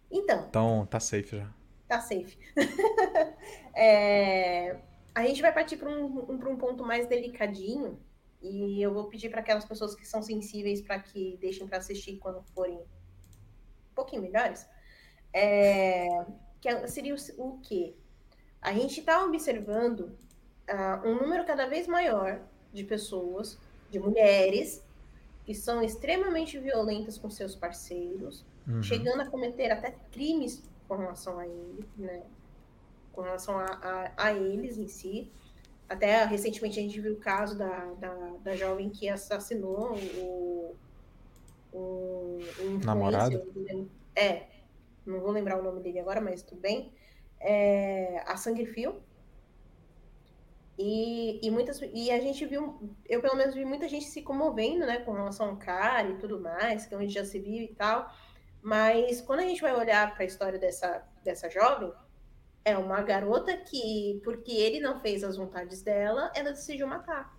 Então. 0.10 0.46
Então, 0.48 0.88
tá 0.90 0.98
safe 0.98 1.36
já. 1.36 1.50
Tá 1.90 2.00
safe. 2.00 2.38
é... 3.76 4.78
A 5.14 5.24
gente 5.26 5.42
vai 5.42 5.54
partir 5.54 5.76
para 5.76 5.90
um, 5.90 6.32
um, 6.32 6.52
um 6.52 6.56
ponto 6.56 6.86
mais 6.86 7.06
delicadinho, 7.06 8.00
e 8.42 8.82
eu 8.82 8.94
vou 8.94 9.06
pedir 9.06 9.30
para 9.30 9.42
aquelas 9.42 9.66
pessoas 9.66 9.94
que 9.94 10.08
são 10.08 10.22
sensíveis 10.22 10.82
para 10.82 11.00
que 11.00 11.38
deixem 11.42 11.68
para 11.68 11.80
assistir 11.80 12.18
quando 12.18 12.42
forem 12.54 12.78
um 12.78 13.94
pouquinho 13.94 14.22
melhores. 14.22 14.66
É, 15.34 16.08
que 16.66 16.88
seria 16.88 17.16
o, 17.16 17.47
o 17.47 17.59
quê? 17.59 17.93
A 18.61 18.74
gente 18.74 18.99
está 18.99 19.24
observando 19.24 20.11
uh, 20.70 21.07
um 21.07 21.16
número 21.22 21.45
cada 21.45 21.68
vez 21.68 21.88
maior 21.88 22.41
de 22.74 22.84
pessoas, 22.84 23.57
de 23.91 23.99
mulheres, 23.99 24.84
que 25.45 25.53
são 25.53 25.84
extremamente 25.84 26.57
violentas 26.57 27.18
com 27.18 27.30
seus 27.30 27.55
parceiros, 27.55 28.43
uhum. 28.68 28.82
chegando 28.82 29.22
a 29.22 29.28
cometer 29.28 29.72
até 29.72 29.91
crimes 30.11 30.63
com 30.88 30.95
relação 30.95 31.38
a 31.38 31.47
ele, 31.47 31.88
né? 31.95 32.24
Com 33.13 33.22
relação 33.22 33.57
a, 33.57 33.66
a, 33.66 34.26
a 34.26 34.34
eles 34.34 34.78
em 34.78 34.88
si. 34.88 35.32
Até 35.88 36.26
recentemente 36.26 36.80
a 36.80 36.82
gente 36.82 36.99
viu 36.99 37.13
o 37.13 37.18
caso 37.18 37.55
da, 37.55 37.93
da, 37.99 38.13
da 38.43 38.55
jovem 38.55 38.89
que 38.89 39.07
assassinou 39.07 39.95
o, 39.95 40.76
o, 41.72 42.39
o 42.59 42.80
namorado. 42.84 43.39
É, 44.16 44.47
não 45.06 45.20
vou 45.20 45.32
lembrar 45.32 45.60
o 45.60 45.64
nome 45.64 45.82
dele 45.82 45.99
agora, 45.99 46.20
mas 46.22 46.43
tudo 46.43 46.62
bem. 46.62 46.93
É, 47.39 48.24
a 48.26 48.36
Sangue 48.38 48.66
Fio. 48.66 49.01
E, 50.78 51.39
e, 51.45 51.49
muitas, 51.49 51.80
e 51.93 52.12
a 52.12 52.20
gente 52.20 52.45
viu, 52.45 52.97
eu 53.08 53.22
pelo 53.22 53.38
menos 53.38 53.56
vi 53.56 53.64
muita 53.64 53.88
gente 53.88 54.06
se 54.06 54.22
comovendo, 54.22 54.86
né, 54.86 54.99
com 54.99 55.14
relação 55.14 55.49
ao 55.49 55.58
cara 55.58 56.10
e 56.10 56.18
tudo 56.18 56.39
mais, 56.41 56.86
que 56.86 56.93
é 56.93 56.97
onde 56.97 57.14
já 57.14 57.24
se 57.24 57.39
viu 57.39 57.64
e 57.64 57.74
tal. 57.76 58.14
Mas 58.62 59.22
quando 59.22 59.39
a 59.39 59.43
gente 59.43 59.62
vai 59.62 59.74
olhar 59.74 60.14
para 60.14 60.24
a 60.24 60.26
história 60.26 60.60
dessa, 60.60 61.08
dessa 61.24 61.49
jovem, 61.49 61.93
é 62.66 62.78
uma 62.78 63.01
garota 63.03 63.56
que, 63.56 64.20
porque 64.24 64.51
ele 64.51 64.80
não 64.80 64.99
fez 64.99 65.24
as 65.24 65.38
vontades 65.38 65.82
dela, 65.84 66.32
ela 66.36 66.51
decidiu 66.51 66.88
matar. 66.88 67.38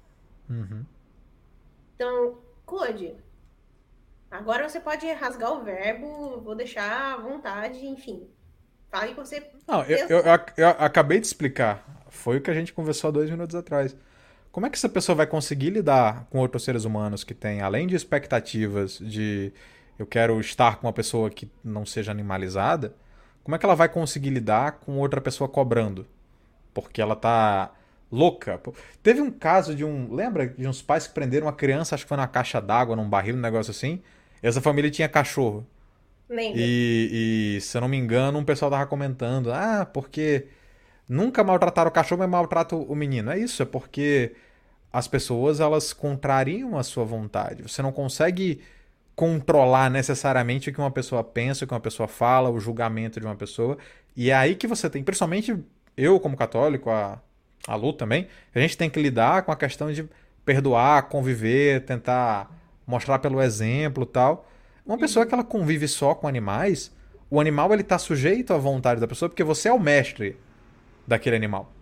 Uhum. 0.49 0.87
Então, 1.95 2.41
Code, 2.64 3.17
agora 4.39 4.68
você 4.68 4.80
pode 4.80 5.11
rasgar 5.12 5.53
o 5.53 5.62
verbo, 5.62 6.41
vou 6.41 6.55
deixar 6.55 7.14
à 7.14 7.16
vontade, 7.16 7.87
enfim. 7.87 8.26
Fale 8.91 9.14
que 9.14 9.20
você. 9.20 9.51
Não, 9.66 9.82
eu, 9.84 9.99
eu, 10.09 10.22
eu, 10.57 10.68
acabei 10.68 11.20
de 11.20 11.26
explicar. 11.26 11.84
Foi 12.09 12.39
o 12.39 12.41
que 12.41 12.51
a 12.51 12.55
gente 12.55 12.72
conversou 12.72 13.09
há 13.09 13.11
dois 13.12 13.30
minutos 13.30 13.55
atrás. 13.55 13.97
Como 14.53 14.64
é 14.66 14.70
que 14.70 14.76
essa 14.76 14.89
pessoa 14.89 15.16
vai 15.16 15.26
conseguir 15.26 15.70
lidar 15.70 16.26
com 16.30 16.39
outros 16.39 16.64
seres 16.64 16.84
humanos 16.84 17.24
que 17.24 17.34
têm, 17.34 17.61
além 17.61 17.87
de 17.87 17.95
expectativas 17.95 18.99
de 18.99 19.53
eu 19.99 20.07
quero 20.07 20.41
estar 20.41 20.76
com 20.76 20.87
uma 20.87 20.93
pessoa 20.93 21.28
que 21.28 21.51
não 21.62 21.84
seja 21.84 22.11
animalizada? 22.11 22.95
como 23.47 23.55
é 23.55 23.61
que 23.61 23.64
ela 23.64 23.76
vai 23.76 23.89
conseguir 23.89 24.30
lidar 24.30 24.80
com 24.80 24.99
outra 24.99 25.20
pessoa 25.20 25.49
cobrando? 25.49 26.05
Porque 26.74 27.01
ela 27.01 27.14
tá 27.14 27.70
louca. 28.11 28.61
Teve 29.05 29.20
um 29.20 29.30
caso 29.30 29.72
de 29.72 29.84
um. 29.84 30.12
Lembra 30.12 30.49
de 30.49 30.66
uns 30.66 30.82
pais 30.82 31.07
que 31.07 31.14
prenderam 31.14 31.47
uma 31.47 31.53
criança, 31.53 31.95
acho 31.95 32.05
que 32.05 32.09
foi 32.09 32.16
na 32.16 32.26
caixa 32.26 32.61
d'água, 32.61 32.97
num 32.97 33.09
barril, 33.09 33.37
um 33.37 33.41
negócio 33.41 33.70
assim? 33.70 34.03
Essa 34.43 34.61
família 34.61 34.91
tinha 34.91 35.09
cachorro. 35.09 35.66
Lembra. 36.28 36.61
E, 36.61 37.57
e, 37.57 37.61
se 37.61 37.76
eu 37.76 37.80
não 37.80 37.89
me 37.89 37.97
engano, 37.97 38.39
um 38.39 38.45
pessoal 38.45 38.70
tava 38.70 38.87
comentando: 38.87 39.53
ah, 39.53 39.89
porque 39.93 40.47
nunca 41.09 41.45
maltrataram 41.45 41.89
o 41.89 41.93
cachorro, 41.93 42.20
mas 42.20 42.30
maltratam 42.30 42.82
o 42.82 42.95
menino. 42.95 43.30
É 43.30 43.39
isso, 43.39 43.62
é 43.62 43.66
porque 43.66 44.34
as 44.93 45.07
pessoas 45.07 45.61
elas 45.61 45.93
contrariam 45.93 46.76
a 46.76 46.82
sua 46.82 47.05
vontade. 47.05 47.62
Você 47.62 47.82
não 47.82 47.93
consegue 47.93 48.61
controlar 49.14 49.91
necessariamente 49.91 50.68
o 50.68 50.72
que 50.72 50.78
uma 50.78 50.91
pessoa 50.91 51.24
pensa, 51.24 51.64
o 51.64 51.68
que 51.68 51.72
uma 51.74 51.80
pessoa 51.80 52.07
fala, 52.07 52.51
o 52.51 52.61
julgamento 52.61 53.18
de 53.18 53.26
uma 53.26 53.37
pessoa. 53.37 53.78
E 54.14 54.30
é 54.30 54.34
aí 54.34 54.55
que 54.55 54.66
você 54.66 54.91
tem, 54.91 55.03
principalmente 55.03 55.57
eu 55.97 56.20
como 56.20 56.37
católico, 56.37 56.91
a, 56.91 57.20
a 57.66 57.74
Lu 57.74 57.93
também, 57.93 58.28
a 58.55 58.61
gente 58.61 58.76
tem 58.76 58.91
que 58.91 59.01
lidar 59.01 59.43
com 59.43 59.53
a 59.53 59.57
questão 59.57 59.91
de 59.91 60.07
perdoar, 60.45 61.09
conviver, 61.09 61.84
tentar 61.84 62.51
mostrar 62.87 63.18
pelo 63.18 63.43
exemplo 63.43 64.07
tal. 64.07 64.49
Uma 64.84 64.97
pessoa 64.99 65.26
que 65.26 65.34
ela 65.34 65.45
convive 65.45 65.89
só 65.89 66.14
com 66.14 66.28
animais, 66.28 66.93
o 67.28 67.41
animal 67.41 67.72
ele 67.72 67.82
tá 67.82 67.99
sujeito 67.99 68.53
à 68.53 68.57
vontade 68.57 69.01
da 69.01 69.09
pessoa 69.09 69.28
porque 69.28 69.43
você 69.43 69.68
é 69.68 69.72
o 69.72 69.80
mestre 69.80 70.39
daquele 71.07 71.37
animal. 71.37 71.72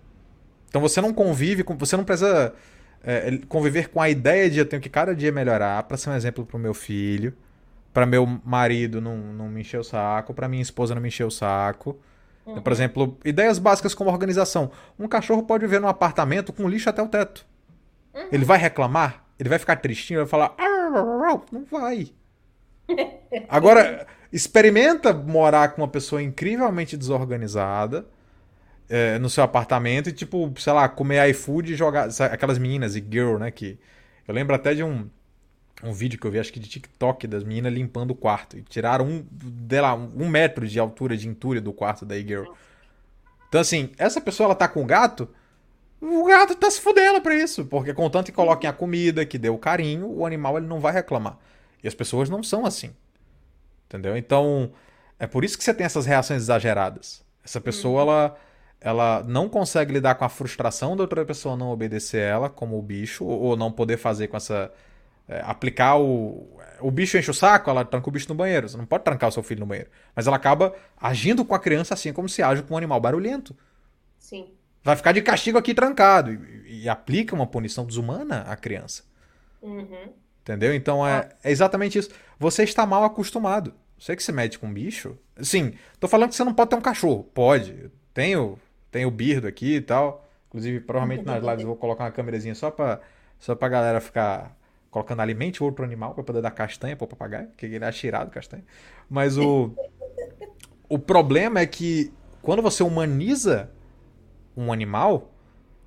Então 0.68 0.80
você 0.80 1.00
não 1.00 1.12
convive 1.12 1.62
com, 1.62 1.76
você 1.76 1.96
não 1.96 2.04
precisa 2.04 2.54
é, 3.02 3.38
conviver 3.48 3.90
com 3.90 4.00
a 4.00 4.08
ideia 4.08 4.50
de 4.50 4.58
eu 4.58 4.66
tenho 4.66 4.80
que 4.80 4.88
cada 4.88 5.14
dia 5.14 5.30
melhorar 5.30 5.82
para 5.84 5.96
ser 5.96 6.10
um 6.10 6.14
exemplo 6.14 6.44
para 6.46 6.56
o 6.56 6.60
meu 6.60 6.74
filho, 6.74 7.34
para 7.92 8.06
meu 8.06 8.26
marido 8.44 9.00
não, 9.00 9.16
não 9.16 9.48
me 9.48 9.60
encher 9.60 9.78
o 9.78 9.84
saco, 9.84 10.34
para 10.34 10.48
minha 10.48 10.62
esposa 10.62 10.94
não 10.94 11.02
me 11.02 11.08
encher 11.08 11.24
o 11.24 11.30
saco. 11.30 11.96
Uhum. 12.46 12.60
Por 12.60 12.72
exemplo, 12.72 13.18
ideias 13.24 13.58
básicas 13.58 13.94
como 13.94 14.10
organização. 14.10 14.70
Um 14.98 15.06
cachorro 15.06 15.42
pode 15.44 15.64
viver 15.64 15.80
num 15.80 15.88
apartamento 15.88 16.52
com 16.52 16.68
lixo 16.68 16.90
até 16.90 17.02
o 17.02 17.08
teto. 17.08 17.46
Uhum. 18.14 18.28
Ele 18.32 18.44
vai 18.44 18.58
reclamar? 18.58 19.24
Ele 19.38 19.48
vai 19.48 19.58
ficar 19.58 19.76
tristinho? 19.76 20.20
Vai 20.20 20.28
falar. 20.28 20.54
Não 21.50 21.64
vai. 21.64 22.08
Agora, 23.48 24.06
experimenta 24.32 25.12
morar 25.12 25.68
com 25.68 25.82
uma 25.82 25.88
pessoa 25.88 26.22
incrivelmente 26.22 26.96
desorganizada 26.96 28.06
é, 28.88 29.18
no 29.18 29.30
seu 29.30 29.42
apartamento 29.42 30.08
e, 30.08 30.12
tipo, 30.12 30.52
sei 30.58 30.72
lá, 30.72 30.88
comer 30.88 31.28
iFood 31.30 31.72
e 31.72 31.76
jogar. 31.76 32.08
Aquelas 32.30 32.58
meninas 32.58 32.96
e 32.96 33.04
girl, 33.08 33.38
né? 33.38 33.50
Que. 33.50 33.78
Eu 34.26 34.34
lembro 34.34 34.54
até 34.54 34.74
de 34.74 34.82
um, 34.82 35.08
um 35.82 35.92
vídeo 35.92 36.18
que 36.18 36.26
eu 36.26 36.30
vi, 36.30 36.38
acho 36.38 36.52
que 36.52 36.60
de 36.60 36.68
TikTok, 36.68 37.26
das 37.26 37.44
meninas 37.44 37.72
limpando 37.72 38.12
o 38.12 38.14
quarto. 38.14 38.56
E 38.56 38.62
tiraram 38.62 39.06
um, 39.06 39.26
sei 39.68 39.80
lá, 39.80 39.94
um 39.94 40.28
metro 40.28 40.66
de 40.66 40.78
altura 40.78 41.16
de 41.16 41.28
entulho 41.28 41.60
do 41.60 41.72
quarto 41.72 42.06
da 42.06 42.16
girl. 42.16 42.52
Então, 43.48 43.60
assim, 43.60 43.92
essa 43.98 44.20
pessoa 44.20 44.46
ela 44.46 44.54
tá 44.54 44.66
com 44.66 44.82
o 44.82 44.86
gato. 44.86 45.28
O 46.06 46.24
gato 46.26 46.54
tá 46.54 46.70
se 46.70 46.80
fudendo 46.80 47.20
pra 47.20 47.34
isso. 47.34 47.64
Porque 47.64 47.94
contanto 47.94 48.26
que 48.26 48.32
coloquem 48.32 48.68
a 48.68 48.72
comida, 48.72 49.24
que 49.24 49.38
dê 49.38 49.48
o 49.48 49.58
carinho, 49.58 50.10
o 50.10 50.26
animal 50.26 50.58
ele 50.58 50.66
não 50.66 50.80
vai 50.80 50.92
reclamar. 50.92 51.38
E 51.82 51.88
as 51.88 51.94
pessoas 51.94 52.28
não 52.28 52.42
são 52.42 52.66
assim. 52.66 52.94
Entendeu? 53.86 54.16
Então, 54.16 54.72
é 55.18 55.26
por 55.26 55.44
isso 55.44 55.56
que 55.56 55.64
você 55.64 55.72
tem 55.72 55.86
essas 55.86 56.06
reações 56.06 56.42
exageradas. 56.42 57.24
Essa 57.44 57.60
pessoa, 57.60 58.02
uhum. 58.04 58.10
ela 58.10 58.36
ela 58.84 59.24
não 59.26 59.48
consegue 59.48 59.94
lidar 59.94 60.14
com 60.14 60.26
a 60.26 60.28
frustração 60.28 60.94
da 60.94 61.04
outra 61.04 61.24
pessoa 61.24 61.56
não 61.56 61.70
obedecer 61.70 62.20
ela, 62.20 62.50
como 62.50 62.78
o 62.78 62.82
bicho, 62.82 63.24
ou 63.24 63.56
não 63.56 63.72
poder 63.72 63.96
fazer 63.96 64.28
com 64.28 64.36
essa. 64.36 64.70
É, 65.26 65.40
aplicar 65.40 65.96
o. 65.98 66.46
O 66.80 66.90
bicho 66.90 67.16
enche 67.16 67.30
o 67.30 67.34
saco, 67.34 67.70
ela 67.70 67.82
tranca 67.82 68.06
o 68.06 68.12
bicho 68.12 68.28
no 68.28 68.34
banheiro. 68.34 68.68
Você 68.68 68.76
não 68.76 68.84
pode 68.84 69.02
trancar 69.02 69.30
o 69.30 69.32
seu 69.32 69.42
filho 69.42 69.60
no 69.60 69.66
banheiro. 69.66 69.88
Mas 70.14 70.26
ela 70.26 70.36
acaba 70.36 70.74
agindo 71.00 71.46
com 71.46 71.54
a 71.54 71.58
criança 71.58 71.94
assim 71.94 72.12
como 72.12 72.28
se 72.28 72.42
age 72.42 72.62
com 72.62 72.74
um 72.74 72.76
animal 72.76 73.00
barulhento. 73.00 73.56
Sim. 74.18 74.52
Vai 74.84 74.94
ficar 74.94 75.12
de 75.12 75.22
castigo 75.22 75.56
aqui 75.56 75.74
trancado. 75.74 76.32
E, 76.32 76.82
e 76.82 76.88
aplica 76.88 77.34
uma 77.34 77.46
punição 77.46 77.86
desumana 77.86 78.42
à 78.42 78.54
criança. 78.54 79.02
Uhum. 79.62 80.12
Entendeu? 80.42 80.74
Então 80.74 81.06
é, 81.06 81.30
é 81.42 81.50
exatamente 81.50 81.98
isso. 81.98 82.10
Você 82.38 82.62
está 82.62 82.84
mal 82.84 83.02
acostumado. 83.02 83.74
Você 83.98 84.14
que 84.14 84.22
se 84.22 84.30
mete 84.30 84.58
com 84.58 84.66
um 84.66 84.72
bicho. 84.72 85.16
Sim, 85.40 85.72
tô 85.98 86.06
falando 86.06 86.28
que 86.28 86.36
você 86.36 86.44
não 86.44 86.52
pode 86.52 86.70
ter 86.70 86.76
um 86.76 86.82
cachorro. 86.82 87.24
Pode. 87.24 87.90
Tenho 88.12 88.58
tem 88.94 89.06
o 89.06 89.10
Birdo 89.10 89.48
aqui 89.48 89.76
e 89.76 89.80
tal. 89.80 90.24
Inclusive, 90.48 90.78
provavelmente 90.80 91.24
nas 91.24 91.42
lives 91.42 91.62
eu 91.62 91.66
vou 91.66 91.76
colocar 91.76 92.04
uma 92.04 92.12
câmerazinha 92.12 92.54
só 92.54 92.70
pra, 92.70 93.00
só 93.40 93.56
pra 93.56 93.68
galera 93.68 94.00
ficar 94.00 94.56
colocando 94.88 95.20
alimente 95.20 95.64
outro 95.64 95.84
animal 95.84 96.14
pra 96.14 96.22
poder 96.22 96.40
dar 96.40 96.52
castanha 96.52 96.94
pro 96.94 97.08
papagaio, 97.08 97.48
que 97.56 97.66
ele 97.66 97.84
é 97.84 97.90
tirado 97.90 98.30
castanha. 98.30 98.62
Mas 99.10 99.36
o, 99.36 99.74
o 100.88 100.96
problema 100.96 101.58
é 101.58 101.66
que 101.66 102.12
quando 102.40 102.62
você 102.62 102.84
humaniza 102.84 103.68
um 104.56 104.72
animal, 104.72 105.30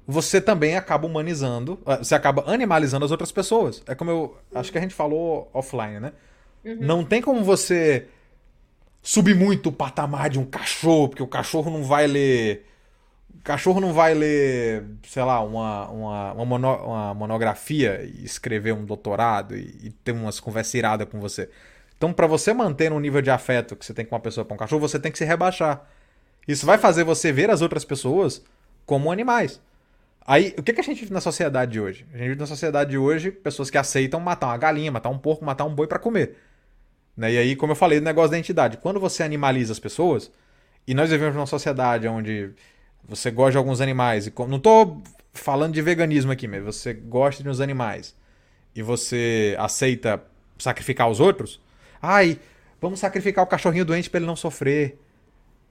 você 0.07 0.39
também 0.39 0.75
acaba 0.75 1.05
humanizando, 1.05 1.79
ah, 1.85 1.97
você 1.97 2.15
acaba 2.15 2.43
animalizando 2.51 3.03
as 3.03 3.11
outras 3.11 3.31
pessoas. 3.31 3.83
É 3.85 3.93
como 3.93 4.09
eu 4.09 4.37
acho 4.55 4.71
que 4.71 4.77
a 4.77 4.81
gente 4.81 4.95
falou 4.95 5.49
offline, 5.53 5.99
né? 5.99 6.13
Uhum. 6.63 6.77
Não 6.79 7.03
tem 7.03 7.21
como 7.21 7.43
você 7.43 8.07
subir 9.01 9.35
muito 9.35 9.69
o 9.69 9.71
patamar 9.71 10.29
de 10.29 10.39
um 10.39 10.45
cachorro, 10.45 11.09
porque 11.09 11.23
o 11.23 11.27
cachorro 11.27 11.69
não 11.69 11.83
vai 11.83 12.07
ler. 12.07 12.65
O 13.37 13.43
cachorro 13.43 13.79
não 13.79 13.93
vai 13.93 14.13
ler, 14.13 14.83
sei 15.03 15.23
lá, 15.23 15.41
uma, 15.41 15.89
uma, 15.89 16.33
uma, 16.33 16.45
mono, 16.45 16.75
uma 16.75 17.13
monografia 17.13 18.01
e 18.03 18.23
escrever 18.23 18.73
um 18.73 18.85
doutorado 18.85 19.55
e, 19.55 19.87
e 19.87 19.89
ter 20.03 20.11
umas 20.11 20.39
conversas 20.39 20.73
iradas 20.73 21.07
com 21.09 21.19
você. 21.19 21.49
Então, 21.97 22.13
para 22.13 22.27
você 22.27 22.53
manter 22.53 22.91
um 22.91 22.99
nível 22.99 23.21
de 23.21 23.31
afeto 23.31 23.75
que 23.75 23.85
você 23.85 23.93
tem 23.93 24.05
com 24.05 24.15
uma 24.15 24.21
pessoa 24.21 24.45
para 24.45 24.53
um 24.53 24.57
cachorro, 24.57 24.81
você 24.81 24.99
tem 24.99 25.11
que 25.11 25.17
se 25.17 25.25
rebaixar. 25.25 25.85
Isso 26.47 26.65
vai 26.65 26.77
fazer 26.77 27.03
você 27.03 27.31
ver 27.31 27.49
as 27.49 27.61
outras 27.61 27.83
pessoas 27.83 28.43
como 28.87 29.11
animais. 29.11 29.61
Aí, 30.25 30.55
o 30.57 30.63
que, 30.63 30.73
que 30.73 30.81
a 30.81 30.83
gente 30.83 31.01
vive 31.01 31.13
na 31.13 31.21
sociedade 31.21 31.73
de 31.73 31.79
hoje? 31.79 32.07
A 32.11 32.17
gente 32.17 32.29
vive 32.29 32.39
na 32.39 32.47
sociedade 32.47 32.89
de 32.89 32.97
hoje 32.97 33.29
pessoas 33.29 33.69
que 33.69 33.77
aceitam 33.77 34.19
matar 34.19 34.47
uma 34.47 34.57
galinha, 34.57 34.91
matar 34.91 35.09
um 35.09 35.19
porco, 35.19 35.45
matar 35.45 35.65
um 35.65 35.75
boi 35.75 35.87
para 35.87 35.99
comer. 35.99 36.37
Né? 37.15 37.33
E 37.33 37.37
aí, 37.37 37.55
como 37.55 37.73
eu 37.73 37.75
falei, 37.75 37.99
o 37.99 38.01
negócio 38.01 38.31
da 38.31 38.39
entidade. 38.39 38.77
Quando 38.77 38.99
você 38.99 39.23
animaliza 39.23 39.73
as 39.73 39.79
pessoas, 39.79 40.31
e 40.87 40.93
nós 40.93 41.09
vivemos 41.09 41.35
numa 41.35 41.45
sociedade 41.45 42.07
onde 42.07 42.51
você 43.03 43.29
gosta 43.29 43.51
de 43.51 43.57
alguns 43.57 43.81
animais, 43.81 44.25
e 44.25 44.33
não 44.47 44.57
estou 44.57 45.01
falando 45.33 45.73
de 45.73 45.81
veganismo 45.81 46.31
aqui, 46.31 46.47
mas 46.47 46.63
você 46.63 46.93
gosta 46.93 47.43
de 47.43 47.49
uns 47.49 47.59
animais, 47.59 48.15
e 48.73 48.81
você 48.81 49.55
aceita 49.59 50.23
sacrificar 50.57 51.09
os 51.09 51.19
outros, 51.19 51.61
ai, 52.01 52.39
vamos 52.81 52.99
sacrificar 52.99 53.43
o 53.43 53.47
cachorrinho 53.47 53.85
doente 53.85 54.09
para 54.09 54.19
ele 54.19 54.27
não 54.27 54.35
sofrer. 54.35 54.97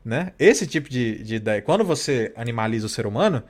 Né? 0.06 0.32
Esse 0.38 0.68
tipo 0.68 0.88
de, 0.88 1.20
de 1.24 1.34
ideia. 1.34 1.60
Quando 1.60 1.82
você 1.82 2.32
animaliza 2.36 2.86
o 2.86 2.88
ser 2.88 3.08
humano, 3.08 3.42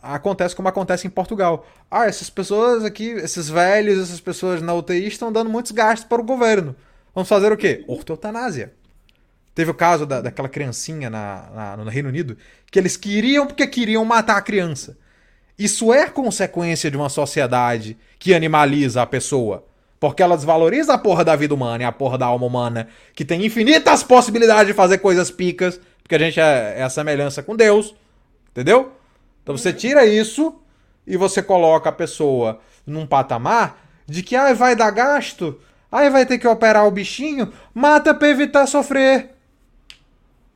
acontece 0.00 0.54
como 0.54 0.68
acontece 0.68 1.04
em 1.04 1.10
Portugal. 1.10 1.66
Ah, 1.90 2.06
essas 2.06 2.30
pessoas 2.30 2.84
aqui, 2.84 3.08
esses 3.08 3.48
velhos, 3.48 4.00
essas 4.00 4.20
pessoas 4.20 4.62
na 4.62 4.72
UTI 4.72 5.08
estão 5.08 5.32
dando 5.32 5.50
muitos 5.50 5.72
gastos 5.72 6.08
para 6.08 6.22
o 6.22 6.24
governo. 6.24 6.76
Vamos 7.12 7.28
fazer 7.28 7.50
o 7.50 7.56
quê? 7.56 7.84
Ortotanásia. 7.88 8.72
Teve 9.52 9.72
o 9.72 9.74
caso 9.74 10.06
da, 10.06 10.20
daquela 10.20 10.48
criancinha 10.48 11.10
na, 11.10 11.50
na, 11.52 11.76
no 11.78 11.90
Reino 11.90 12.08
Unido 12.08 12.36
que 12.70 12.78
eles 12.78 12.96
queriam 12.96 13.44
porque 13.44 13.66
queriam 13.66 14.04
matar 14.04 14.36
a 14.36 14.42
criança. 14.42 14.96
Isso 15.58 15.92
é 15.92 16.08
consequência 16.08 16.88
de 16.88 16.96
uma 16.96 17.08
sociedade 17.08 17.98
que 18.16 18.32
animaliza 18.32 19.02
a 19.02 19.06
pessoa. 19.06 19.66
Porque 19.98 20.22
ela 20.22 20.36
desvaloriza 20.36 20.94
a 20.94 20.98
porra 20.98 21.24
da 21.24 21.34
vida 21.34 21.52
humana 21.52 21.82
e 21.82 21.86
a 21.86 21.90
porra 21.90 22.16
da 22.16 22.26
alma 22.26 22.46
humana, 22.46 22.86
que 23.12 23.24
tem 23.24 23.44
infinitas 23.44 24.04
possibilidades 24.04 24.68
de 24.68 24.74
fazer 24.74 24.98
coisas 24.98 25.30
picas, 25.30 25.80
porque 26.06 26.14
a 26.14 26.18
gente 26.18 26.38
é, 26.38 26.74
é 26.78 26.82
a 26.84 26.88
semelhança 26.88 27.42
com 27.42 27.56
Deus. 27.56 27.92
Entendeu? 28.50 28.92
Então 29.42 29.56
você 29.56 29.72
tira 29.72 30.06
isso 30.06 30.54
e 31.06 31.16
você 31.16 31.42
coloca 31.42 31.88
a 31.88 31.92
pessoa 31.92 32.60
num 32.86 33.06
patamar 33.06 33.84
de 34.06 34.22
que 34.22 34.36
ah, 34.36 34.54
vai 34.54 34.76
dar 34.76 34.90
gasto, 34.92 35.60
Aí 35.90 36.10
vai 36.10 36.26
ter 36.26 36.38
que 36.38 36.48
operar 36.48 36.86
o 36.86 36.90
bichinho, 36.90 37.52
mata 37.72 38.12
para 38.12 38.28
evitar 38.28 38.66
sofrer. 38.66 39.30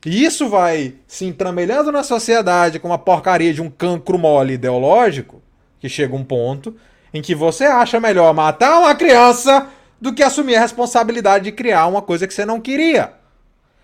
E 0.05 0.25
isso 0.25 0.49
vai 0.49 0.95
se 1.07 1.25
entramelhando 1.25 1.93
na 1.93 2.03
sociedade 2.03 2.79
com 2.79 2.89
uma 2.89 2.99
porcaria 2.99 3.55
de 3.55 3.63
um 3.63 3.71
cancro 3.71 4.19
mole 4.19 4.55
ideológico, 4.55 5.41
que 5.79 5.89
chega 5.89 6.15
um 6.15 6.25
ponto 6.25 6.77
em 7.13 7.23
que 7.23 7.35
você 7.35 7.65
acha 7.65 8.01
melhor 8.01 8.35
matar 8.35 8.79
uma 8.79 8.95
criança 8.95 9.67
do 10.01 10.13
que 10.13 10.23
assumir 10.23 10.57
a 10.57 10.61
responsabilidade 10.61 11.45
de 11.45 11.53
criar 11.53 11.87
uma 11.87 12.03
coisa 12.03 12.27
que 12.27 12.35
você 12.35 12.45
não 12.45 12.61
queria. 12.61 13.15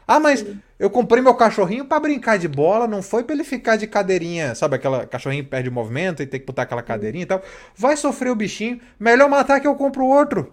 Ah, 0.06 0.20
mas 0.20 0.46
eu 0.78 0.88
comprei 0.88 1.22
meu 1.22 1.34
cachorrinho 1.34 1.84
para 1.84 1.98
brincar 1.98 2.38
de 2.38 2.46
bola, 2.46 2.86
não 2.86 3.02
foi 3.02 3.24
para 3.24 3.34
ele 3.34 3.44
ficar 3.44 3.76
de 3.76 3.86
cadeirinha, 3.86 4.54
sabe 4.54 4.76
aquela 4.76 5.06
cachorrinho 5.06 5.44
perde 5.44 5.70
movimento 5.70 6.22
e 6.22 6.26
tem 6.26 6.38
que 6.38 6.46
botar 6.46 6.62
aquela 6.62 6.82
cadeirinha 6.82 7.24
e 7.24 7.26
tal. 7.26 7.42
Vai 7.74 7.96
sofrer 7.96 8.30
o 8.30 8.36
bichinho, 8.36 8.80
melhor 9.00 9.28
matar 9.28 9.58
que 9.60 9.66
eu 9.66 9.74
compro 9.74 10.06
outro. 10.06 10.52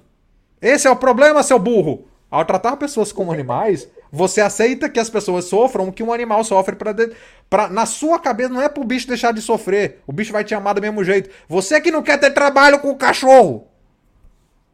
Esse 0.61 0.87
é 0.87 0.89
o 0.89 0.95
problema, 0.95 1.43
seu 1.43 1.59
burro. 1.59 2.07
Ao 2.31 2.43
tratar 2.43 2.77
pessoas 2.77 3.11
como 3.11 3.31
animais, 3.31 3.87
você 4.11 4.41
aceita 4.41 4.89
que 4.89 4.99
as 4.99 5.07
pessoas 5.07 5.45
sofram 5.45 5.87
o 5.87 5.93
que 5.93 6.01
um 6.01 6.11
animal 6.11 6.43
sofre 6.43 6.75
para 6.75 6.91
de... 6.91 7.11
Pra... 7.47 7.67
na 7.67 7.85
sua 7.85 8.17
cabeça 8.17 8.49
não 8.49 8.61
é 8.61 8.67
pro 8.67 8.83
bicho 8.83 9.07
deixar 9.07 9.33
de 9.33 9.41
sofrer. 9.41 10.01
O 10.07 10.11
bicho 10.11 10.31
vai 10.31 10.43
te 10.43 10.55
amar 10.55 10.73
do 10.73 10.81
mesmo 10.81 11.03
jeito. 11.03 11.29
Você 11.47 11.79
que 11.79 11.91
não 11.91 12.01
quer 12.01 12.17
ter 12.19 12.31
trabalho 12.31 12.79
com 12.79 12.89
o 12.89 12.95
cachorro. 12.95 13.67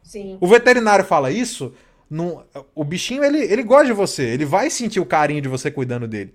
Sim. 0.02 0.38
O 0.40 0.46
veterinário 0.46 1.04
fala 1.04 1.30
isso, 1.30 1.74
não... 2.10 2.44
o 2.74 2.82
bichinho 2.82 3.22
ele, 3.22 3.38
ele 3.38 3.62
gosta 3.62 3.86
de 3.86 3.92
você, 3.92 4.24
ele 4.24 4.44
vai 4.44 4.68
sentir 4.68 4.98
o 4.98 5.06
carinho 5.06 5.40
de 5.40 5.48
você 5.48 5.70
cuidando 5.70 6.08
dele. 6.08 6.34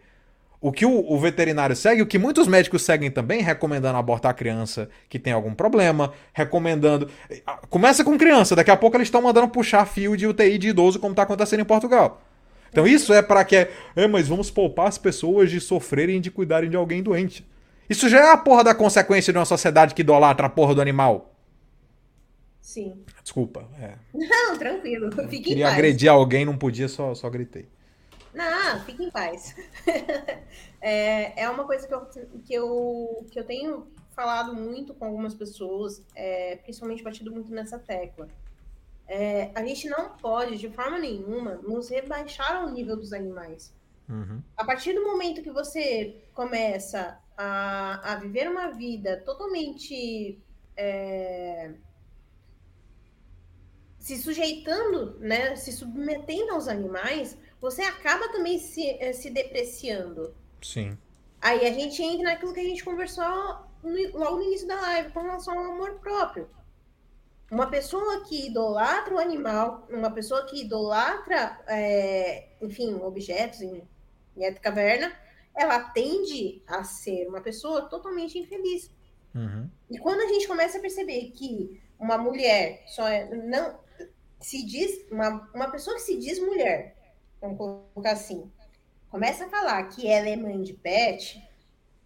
O 0.61 0.71
que 0.71 0.85
o, 0.85 1.11
o, 1.11 1.19
veterinário 1.19 1.75
segue, 1.75 2.01
o 2.01 2.07
que 2.07 2.17
muitos 2.17 2.47
médicos 2.47 2.81
seguem 2.81 3.11
também, 3.11 3.41
recomendando 3.41 3.99
abortar 3.99 4.31
a 4.31 4.33
criança 4.33 4.89
que 5.07 5.19
tem 5.19 5.31
algum 5.31 5.53
problema, 5.53 6.13
recomendando. 6.33 7.07
Começa 7.69 8.03
com 8.03 8.17
criança, 8.17 8.55
daqui 8.55 8.71
a 8.71 8.77
pouco 8.77 8.97
eles 8.97 9.07
estão 9.07 9.21
mandando 9.21 9.49
puxar 9.49 9.85
fio 9.85 10.17
de 10.17 10.25
UTI 10.25 10.57
de 10.57 10.69
idoso, 10.69 10.97
como 10.97 11.11
está 11.11 11.21
acontecendo 11.21 11.59
em 11.59 11.65
Portugal. 11.65 12.19
Então 12.71 12.87
isso 12.87 13.13
é 13.13 13.21
para 13.21 13.45
que. 13.45 13.55
É, 13.95 14.07
mas 14.07 14.27
vamos 14.27 14.49
poupar 14.49 14.87
as 14.87 14.97
pessoas 14.97 15.51
de 15.51 15.61
sofrerem 15.61 16.19
de 16.19 16.31
cuidarem 16.31 16.69
de 16.69 16.75
alguém 16.75 17.03
doente. 17.03 17.45
Isso 17.89 18.09
já 18.09 18.19
é 18.19 18.31
a 18.31 18.37
porra 18.37 18.63
da 18.63 18.73
consequência 18.73 19.31
de 19.31 19.37
uma 19.37 19.45
sociedade 19.45 19.93
que 19.93 20.01
idolatra 20.01 20.47
a 20.47 20.49
porra 20.49 20.73
do 20.73 20.81
animal. 20.81 21.35
Sim. 22.59 23.04
Desculpa. 23.25 23.67
É. 23.81 23.95
Não, 24.13 24.55
tranquilo. 24.55 25.11
Fique 25.27 25.49
Queria 25.49 25.67
agredir 25.67 26.11
alguém, 26.11 26.45
não 26.45 26.55
podia, 26.55 26.87
só, 26.87 27.15
só 27.15 27.27
gritei. 27.27 27.67
Não, 28.31 28.79
fique 28.81 29.03
em 29.03 29.09
paz. 29.09 29.55
é, 30.79 31.41
é 31.41 31.49
uma 31.49 31.65
coisa 31.65 31.87
que 31.87 31.93
eu, 31.95 32.05
que, 32.45 32.53
eu, 32.53 33.27
que 33.31 33.39
eu 33.39 33.43
tenho 33.43 33.87
falado 34.11 34.53
muito 34.53 34.93
com 34.93 35.05
algumas 35.05 35.33
pessoas, 35.33 36.05
é, 36.13 36.57
principalmente 36.57 37.01
batido 37.01 37.31
muito 37.31 37.51
nessa 37.51 37.79
tecla. 37.79 38.27
É, 39.07 39.49
a 39.55 39.65
gente 39.65 39.89
não 39.89 40.15
pode, 40.17 40.59
de 40.59 40.69
forma 40.69 40.99
nenhuma, 40.99 41.55
nos 41.55 41.89
rebaixar 41.89 42.57
ao 42.57 42.69
nível 42.69 42.95
dos 42.95 43.11
animais. 43.11 43.73
Uhum. 44.07 44.39
A 44.55 44.63
partir 44.63 44.93
do 44.93 45.03
momento 45.03 45.41
que 45.41 45.51
você 45.51 46.15
começa 46.31 47.19
a, 47.35 48.13
a 48.13 48.15
viver 48.17 48.47
uma 48.51 48.67
vida 48.67 49.19
totalmente 49.25 50.39
é, 50.77 51.73
se 54.05 54.17
sujeitando, 54.17 55.17
né, 55.19 55.55
se 55.55 55.71
submetendo 55.71 56.51
aos 56.51 56.67
animais, 56.67 57.35
você 57.59 57.81
acaba 57.81 58.29
também 58.29 58.59
se, 58.59 58.87
eh, 58.99 59.13
se 59.13 59.31
depreciando. 59.31 60.31
Sim. 60.61 60.95
Aí 61.41 61.65
a 61.65 61.73
gente 61.73 62.03
entra 62.03 62.25
naquilo 62.25 62.53
que 62.53 62.59
a 62.59 62.63
gente 62.63 62.85
conversou 62.85 63.25
no, 63.81 64.11
logo 64.13 64.35
no 64.35 64.43
início 64.43 64.67
da 64.67 64.79
live, 64.79 65.11
com 65.11 65.21
relação 65.21 65.57
ao 65.57 65.71
amor 65.71 65.95
próprio. 66.01 66.47
Uma 67.49 67.65
pessoa 67.65 68.23
que 68.25 68.45
idolatra 68.45 69.15
o 69.15 69.17
animal, 69.17 69.87
uma 69.89 70.11
pessoa 70.11 70.45
que 70.45 70.61
idolatra, 70.61 71.59
é, 71.65 72.49
enfim, 72.61 72.93
objetos 73.01 73.61
em, 73.61 73.81
em 74.37 74.53
caverna, 74.53 75.11
ela 75.55 75.79
tende 75.79 76.61
a 76.67 76.83
ser 76.83 77.27
uma 77.27 77.41
pessoa 77.41 77.89
totalmente 77.89 78.37
infeliz. 78.37 78.91
Uhum. 79.33 79.67
E 79.89 79.97
quando 79.97 80.21
a 80.21 80.27
gente 80.27 80.47
começa 80.47 80.77
a 80.77 80.81
perceber 80.81 81.31
que 81.31 81.81
uma 81.99 82.19
mulher 82.19 82.83
só 82.85 83.07
é, 83.07 83.33
não 83.33 83.83
se 84.39 84.65
diz 84.65 85.05
uma, 85.11 85.49
uma 85.53 85.71
pessoa 85.71 85.95
que 85.95 86.03
se 86.03 86.17
diz 86.17 86.39
mulher 86.39 86.95
vamos 87.45 87.57
colocar 87.57 88.11
assim, 88.11 88.51
começa 89.09 89.45
a 89.45 89.49
falar 89.49 89.83
que 89.89 90.07
ela 90.07 90.27
é 90.27 90.35
mãe 90.35 90.61
de 90.61 90.73
pet, 90.73 91.47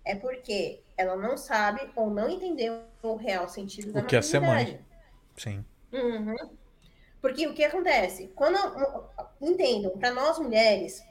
é 0.03 0.15
porque 0.15 0.81
ela 0.97 1.15
não 1.15 1.37
sabe 1.37 1.89
ou 1.95 2.09
não 2.09 2.29
entendeu 2.29 2.83
o 3.01 3.15
real 3.15 3.47
sentido 3.47 3.91
da 3.93 4.01
O 4.01 4.05
que 4.05 4.15
é 4.15 4.21
ser 4.21 4.39
mãe. 4.39 4.79
Sim. 5.37 5.63
Uhum. 5.91 6.35
Porque 7.21 7.47
o 7.47 7.53
que 7.53 7.63
acontece? 7.63 8.27
Quando. 8.35 8.57
Entendam, 9.41 9.97
para 9.97 10.11
nós 10.11 10.37
mulheres, 10.37 11.01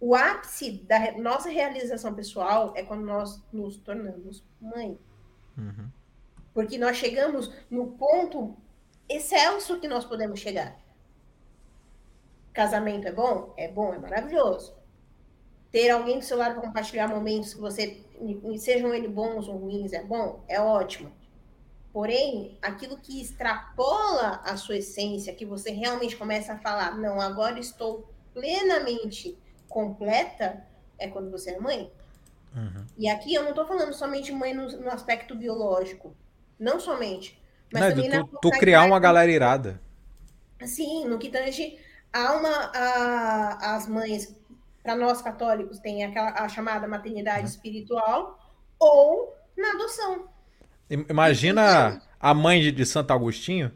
o 0.00 0.14
ápice 0.14 0.72
da 0.72 1.12
nossa 1.18 1.48
realização 1.48 2.14
pessoal 2.14 2.72
é 2.76 2.82
quando 2.82 3.04
nós 3.04 3.40
nos 3.52 3.76
tornamos 3.76 4.44
mãe. 4.60 4.98
Uhum. 5.56 5.88
Porque 6.52 6.78
nós 6.78 6.96
chegamos 6.96 7.52
no 7.70 7.92
ponto 7.92 8.56
excelso 9.08 9.80
que 9.80 9.88
nós 9.88 10.04
podemos 10.04 10.40
chegar. 10.40 10.76
Casamento 12.52 13.08
é 13.08 13.12
bom? 13.12 13.52
É 13.56 13.68
bom, 13.68 13.92
é 13.94 13.98
maravilhoso. 13.98 14.74
Ter 15.70 15.90
alguém 15.90 16.18
do 16.18 16.24
seu 16.24 16.36
lado 16.36 16.54
para 16.54 16.62
compartilhar 16.62 17.08
momentos 17.08 17.54
que 17.54 17.60
você, 17.60 18.04
sejam 18.58 18.94
eles 18.94 19.10
bons 19.10 19.48
ou 19.48 19.56
ruins, 19.56 19.92
é 19.92 20.02
bom? 20.02 20.44
É 20.46 20.60
ótimo. 20.60 21.12
Porém, 21.92 22.58
aquilo 22.60 22.96
que 22.96 23.20
extrapola 23.20 24.40
a 24.44 24.56
sua 24.56 24.78
essência, 24.78 25.34
que 25.34 25.44
você 25.44 25.70
realmente 25.70 26.16
começa 26.16 26.52
a 26.52 26.58
falar, 26.58 26.96
não, 26.96 27.20
agora 27.20 27.58
estou 27.58 28.08
plenamente 28.32 29.38
completa, 29.68 30.66
é 30.98 31.08
quando 31.08 31.30
você 31.30 31.52
é 31.52 31.60
mãe. 31.60 31.92
Uhum. 32.54 32.86
E 32.96 33.08
aqui 33.08 33.34
eu 33.34 33.42
não 33.42 33.50
estou 33.50 33.66
falando 33.66 33.92
somente 33.92 34.32
mãe 34.32 34.54
no, 34.54 34.68
no, 34.78 34.90
aspecto 34.90 35.34
biológico. 35.34 36.16
Não 36.58 36.78
somente. 36.78 37.40
Mas 37.74 37.96
não, 37.96 38.02
também 38.02 38.10
tu, 38.10 38.38
tu 38.40 38.50
criar 38.52 38.84
uma 38.84 39.00
galera 39.00 39.30
irada. 39.30 39.80
Sim, 40.64 41.06
no 41.06 41.18
que 41.18 41.28
tange 41.28 41.76
a 42.12 42.32
uma, 42.32 42.70
a, 42.72 43.74
as 43.74 43.88
mães, 43.88 44.34
para 44.82 44.94
nós 44.94 45.20
católicos, 45.20 45.80
tem 45.80 46.04
aquela, 46.04 46.30
a 46.30 46.48
chamada 46.48 46.86
maternidade 46.86 47.40
uhum. 47.40 47.46
espiritual, 47.46 48.38
ou 48.78 49.36
na 49.58 49.70
adoção. 49.70 50.28
Imagina 50.88 52.00
a 52.20 52.32
mãe 52.32 52.60
de, 52.60 52.70
de 52.70 52.86
Santo 52.86 53.12
Agostinho, 53.12 53.72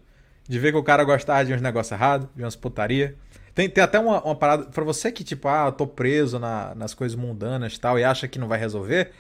de 0.49 0.59
ver 0.59 0.71
que 0.73 0.79
o 0.79 0.85
cara 0.85 1.03
gostava 1.03 1.45
de 1.45 1.53
uns 1.53 1.61
negócios 1.61 1.93
errados, 1.93 2.29
de 2.35 2.43
umas 2.43 2.55
putaria. 2.55 3.17
Tem, 3.55 3.69
tem 3.69 3.83
até 3.83 3.99
uma, 3.99 4.23
uma 4.23 4.37
parada, 4.37 4.67
pra 4.67 4.85
você 4.85 5.11
que, 5.11 5.25
tipo, 5.25 5.49
ah, 5.49 5.73
tô 5.73 5.87
preso 5.87 6.39
na, 6.39 6.75
nas 6.77 6.95
coisas 6.95 7.19
mundanas 7.19 7.75
e 7.75 7.81
tal, 7.81 7.99
e 7.99 8.05
acha 8.05 8.29
que 8.29 8.39
não 8.39 8.47
vai 8.47 8.59
resolver. 8.59 9.11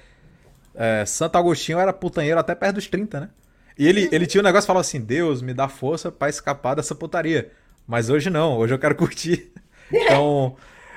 É, 0.74 1.04
Santo 1.04 1.36
Agostinho 1.36 1.80
era 1.80 1.92
putanheiro 1.92 2.38
até 2.38 2.54
perto 2.54 2.76
dos 2.76 2.86
30, 2.86 3.20
né? 3.20 3.30
E 3.78 3.86
ele, 3.86 4.08
ele 4.10 4.26
tinha 4.26 4.40
um 4.40 4.44
negócio 4.44 4.64
que 4.64 4.66
falava 4.66 4.80
assim: 4.80 5.00
Deus, 5.00 5.40
me 5.40 5.54
dá 5.54 5.68
força 5.68 6.10
para 6.10 6.28
escapar 6.28 6.74
dessa 6.74 6.94
putaria. 6.94 7.52
Mas 7.86 8.10
hoje 8.10 8.28
não, 8.28 8.58
hoje 8.58 8.74
eu 8.74 8.78
quero 8.78 8.94
curtir. 8.96 9.52
Então. 9.92 10.56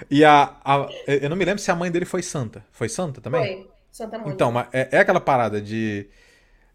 E 0.09 0.25
a, 0.25 0.55
a, 0.65 0.89
Eu 1.05 1.29
não 1.29 1.37
me 1.37 1.45
lembro 1.45 1.61
se 1.61 1.69
a 1.69 1.75
mãe 1.75 1.91
dele 1.91 2.05
foi 2.05 2.23
santa. 2.23 2.65
Foi 2.71 2.89
santa 2.89 3.21
também? 3.21 3.63
Foi, 3.63 3.71
Santa 3.91 4.17
Mônica. 4.17 4.33
Então, 4.33 4.59
é, 4.71 4.89
é 4.91 4.99
aquela 4.99 5.19
parada 5.19 5.61
de. 5.61 6.07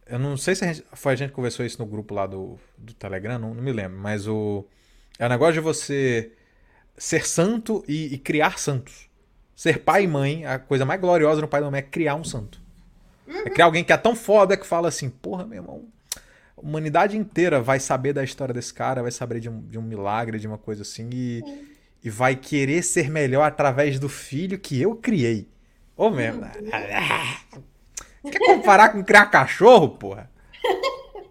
Eu 0.07 0.19
não 0.19 0.37
sei 0.37 0.55
se 0.55 0.65
a 0.65 0.73
gente, 0.73 0.87
foi 0.93 1.15
a 1.15 1.17
gente 1.17 1.31
que 1.31 1.35
conversou 1.35 1.67
isso 1.67 1.79
no 1.81 1.87
grupo 1.87 2.15
lá 2.15 2.27
do, 2.27 2.59
do 2.79 2.95
Telegram, 2.95 3.39
não, 3.39 3.55
não 3.55 3.63
me 3.63 3.73
lembro. 3.73 3.99
Mas 3.99 4.29
o. 4.29 4.65
É 5.19 5.27
o 5.27 5.29
negócio 5.29 5.55
de 5.55 5.61
você 5.61 6.31
ser 6.97 7.27
santo 7.27 7.83
e, 7.89 8.15
e, 8.15 8.19
criar 8.19 8.59
santos. 8.59 9.09
Ser 9.55 9.81
pai 9.81 10.05
e 10.05 10.07
mãe, 10.07 10.45
a 10.45 10.59
coisa 10.59 10.85
mais 10.85 11.01
gloriosa 11.01 11.41
no 11.41 11.49
pai 11.49 11.61
e 11.61 11.65
na 11.65 11.71
mãe 11.71 11.79
é 11.79 11.83
criar 11.83 12.15
um 12.15 12.25
santo. 12.25 12.61
Uhum. 13.27 13.39
É 13.47 13.51
criar 13.51 13.65
alguém 13.65 13.83
que 13.83 13.93
é 13.93 13.97
tão 13.97 14.15
foda 14.15 14.57
que 14.57 14.67
fala 14.67 14.89
assim, 14.89 15.09
porra, 15.09 15.47
meu 15.47 15.63
irmão, 15.63 15.85
a 16.57 16.61
humanidade 16.61 17.17
inteira 17.17 17.61
vai 17.61 17.79
saber 17.79 18.13
da 18.13 18.25
história 18.25 18.55
desse 18.55 18.73
cara, 18.73 19.03
vai 19.03 19.13
saber 19.13 19.41
de 19.41 19.49
um, 19.49 19.61
de 19.61 19.79
um 19.79 19.83
milagre, 19.83 20.39
de 20.39 20.47
uma 20.47 20.57
coisa 20.57 20.83
assim, 20.83 21.11
e, 21.13 21.43
e 22.03 22.09
vai 22.09 22.35
querer 22.35 22.83
ser 22.83 23.11
melhor 23.11 23.43
através 23.43 23.99
do 23.99 24.09
filho 24.09 24.59
que 24.59 24.81
eu 24.81 24.97
criei. 24.97 25.49
Ô, 25.97 26.09
mesmo. 26.11 26.43
Quer 28.23 28.39
comparar 28.39 28.91
com 28.91 29.05
criar 29.05 29.27
cachorro, 29.27 29.91
porra? 29.91 30.31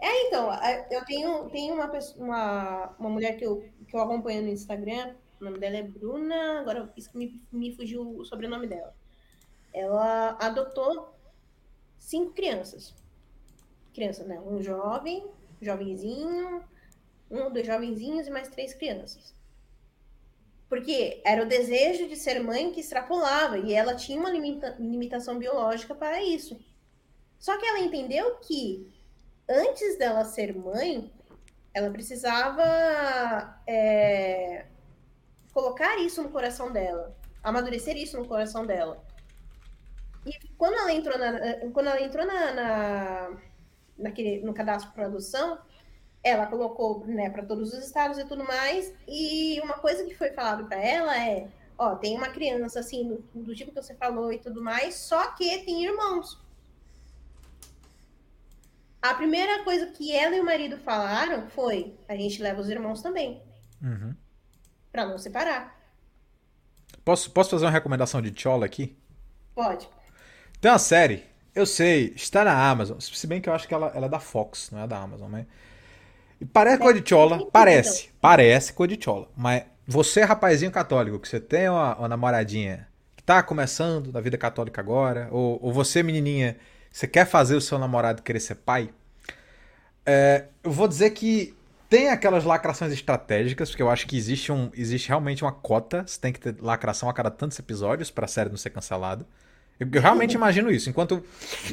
É, 0.00 0.28
então, 0.28 0.48
eu 0.92 1.04
tenho, 1.04 1.50
tenho 1.50 1.74
uma, 1.74 1.90
uma, 2.16 2.94
uma 3.00 3.10
mulher 3.10 3.36
que 3.36 3.44
eu, 3.44 3.68
que 3.88 3.96
eu 3.96 4.00
acompanho 4.00 4.42
no 4.42 4.48
Instagram, 4.48 5.12
o 5.40 5.44
nome 5.44 5.58
dela 5.58 5.76
é 5.76 5.82
Bruna, 5.82 6.60
agora 6.60 6.88
me, 7.12 7.42
me 7.50 7.74
fugiu 7.74 8.16
o 8.16 8.24
sobrenome 8.24 8.68
dela. 8.68 8.94
Ela 9.74 10.36
adotou 10.38 11.12
cinco 11.98 12.30
crianças 12.32 12.94
crianças, 13.98 14.26
né? 14.26 14.38
Um 14.40 14.62
jovem, 14.62 15.26
jovenzinho, 15.60 16.62
um 17.28 17.42
ou 17.42 17.50
dois 17.50 17.66
jovenzinhos 17.66 18.28
e 18.28 18.30
mais 18.30 18.48
três 18.48 18.72
crianças. 18.72 19.34
Porque 20.68 21.20
era 21.24 21.42
o 21.42 21.48
desejo 21.48 22.08
de 22.08 22.14
ser 22.14 22.40
mãe 22.40 22.70
que 22.70 22.80
extrapolava 22.80 23.58
e 23.58 23.74
ela 23.74 23.96
tinha 23.96 24.20
uma 24.20 24.30
limita 24.30 24.76
limitação 24.78 25.36
biológica 25.38 25.94
para 25.94 26.22
isso. 26.22 26.56
Só 27.40 27.58
que 27.58 27.66
ela 27.66 27.80
entendeu 27.80 28.36
que 28.36 28.92
antes 29.48 29.98
dela 29.98 30.24
ser 30.24 30.54
mãe, 30.54 31.10
ela 31.74 31.90
precisava 31.90 33.60
é, 33.66 34.66
colocar 35.52 35.96
isso 35.98 36.22
no 36.22 36.28
coração 36.28 36.70
dela, 36.70 37.16
amadurecer 37.42 37.96
isso 37.96 38.16
no 38.16 38.28
coração 38.28 38.64
dela. 38.64 39.02
E 40.26 40.32
quando 40.56 40.74
ela 40.74 40.92
entrou 40.92 41.18
na, 41.18 41.32
quando 41.72 41.86
ela 41.86 42.02
entrou 42.02 42.26
na, 42.26 42.52
na 42.52 43.38
naquele, 43.98 44.40
no 44.44 44.54
cadastro 44.54 44.90
de 44.90 44.94
produção, 44.94 45.58
ela 46.22 46.46
colocou 46.46 47.06
né, 47.06 47.30
para 47.30 47.44
todos 47.44 47.72
os 47.72 47.84
estados 47.84 48.18
e 48.18 48.24
tudo 48.24 48.44
mais. 48.44 48.92
E 49.06 49.60
uma 49.60 49.74
coisa 49.74 50.04
que 50.04 50.14
foi 50.14 50.30
falado 50.30 50.66
para 50.66 50.80
ela 50.80 51.18
é: 51.18 51.48
ó, 51.76 51.94
tem 51.96 52.16
uma 52.16 52.28
criança 52.28 52.80
assim, 52.80 53.08
do, 53.08 53.42
do, 53.42 53.54
tipo 53.54 53.72
que 53.72 53.82
você 53.82 53.94
falou 53.94 54.32
e 54.32 54.38
tudo 54.38 54.62
mais, 54.62 54.94
só 54.94 55.32
que 55.32 55.64
tem 55.64 55.84
irmãos. 55.84 56.38
A 59.00 59.14
primeira 59.14 59.62
coisa 59.62 59.86
que 59.86 60.12
ela 60.12 60.34
e 60.34 60.40
o 60.40 60.44
marido 60.44 60.76
falaram 60.78 61.48
foi: 61.48 61.94
a 62.08 62.16
gente 62.16 62.42
leva 62.42 62.60
os 62.60 62.68
irmãos 62.68 63.02
também. 63.02 63.42
Uhum. 63.82 64.14
Para 64.90 65.06
não 65.06 65.18
separar. 65.18 65.78
Posso, 67.04 67.30
posso 67.30 67.50
fazer 67.50 67.64
uma 67.64 67.70
recomendação 67.70 68.20
de 68.20 68.38
Chola 68.38 68.66
aqui? 68.66 68.98
Pode. 69.54 69.88
Tem 70.60 70.70
uma 70.70 70.78
série 70.78 71.24
eu 71.58 71.66
sei, 71.66 72.12
está 72.14 72.44
na 72.44 72.52
Amazon. 72.52 72.98
Se 73.00 73.26
bem 73.26 73.40
que 73.40 73.48
eu 73.48 73.52
acho 73.52 73.66
que 73.66 73.74
ela, 73.74 73.90
ela 73.94 74.06
é 74.06 74.08
da 74.08 74.20
Fox, 74.20 74.70
não 74.70 74.82
é 74.82 74.86
da 74.86 74.98
Amazon, 74.98 75.28
mas. 75.28 75.44
E 76.40 76.44
parece 76.44 76.78
coisa 76.78 77.00
de 77.00 77.08
chola, 77.08 77.50
parece, 77.50 78.10
parece 78.20 78.72
coisa 78.72 78.96
de 78.96 79.04
chola. 79.04 79.28
Mas 79.36 79.64
você, 79.86 80.22
rapazinho 80.22 80.70
católico, 80.70 81.18
que 81.18 81.28
você 81.28 81.40
tem 81.40 81.68
uma, 81.68 81.96
uma 81.96 82.08
namoradinha 82.08 82.86
que 83.16 83.22
tá 83.24 83.42
começando 83.42 84.12
na 84.12 84.20
vida 84.20 84.38
católica 84.38 84.80
agora, 84.80 85.28
ou, 85.32 85.58
ou 85.60 85.72
você, 85.72 86.00
menininha, 86.00 86.56
você 86.92 87.08
quer 87.08 87.26
fazer 87.26 87.56
o 87.56 87.60
seu 87.60 87.76
namorado 87.76 88.22
querer 88.22 88.38
ser 88.38 88.54
pai, 88.54 88.90
é, 90.06 90.44
eu 90.62 90.70
vou 90.70 90.86
dizer 90.86 91.10
que 91.10 91.56
tem 91.88 92.10
aquelas 92.10 92.44
lacrações 92.44 92.92
estratégicas, 92.92 93.70
porque 93.70 93.82
eu 93.82 93.90
acho 93.90 94.06
que 94.06 94.16
existe, 94.16 94.52
um, 94.52 94.70
existe 94.74 95.08
realmente 95.08 95.42
uma 95.42 95.52
cota, 95.52 96.04
você 96.06 96.20
tem 96.20 96.32
que 96.32 96.38
ter 96.38 96.54
lacração 96.60 97.08
a 97.08 97.12
cada 97.12 97.30
tantos 97.30 97.58
episódios 97.58 98.10
para 98.10 98.26
a 98.26 98.28
série 98.28 98.48
não 98.48 98.56
ser 98.56 98.70
cancelada. 98.70 99.26
Eu, 99.78 99.88
eu 99.92 100.00
realmente 100.00 100.34
imagino 100.34 100.70
isso. 100.70 100.88
Enquanto. 100.90 101.22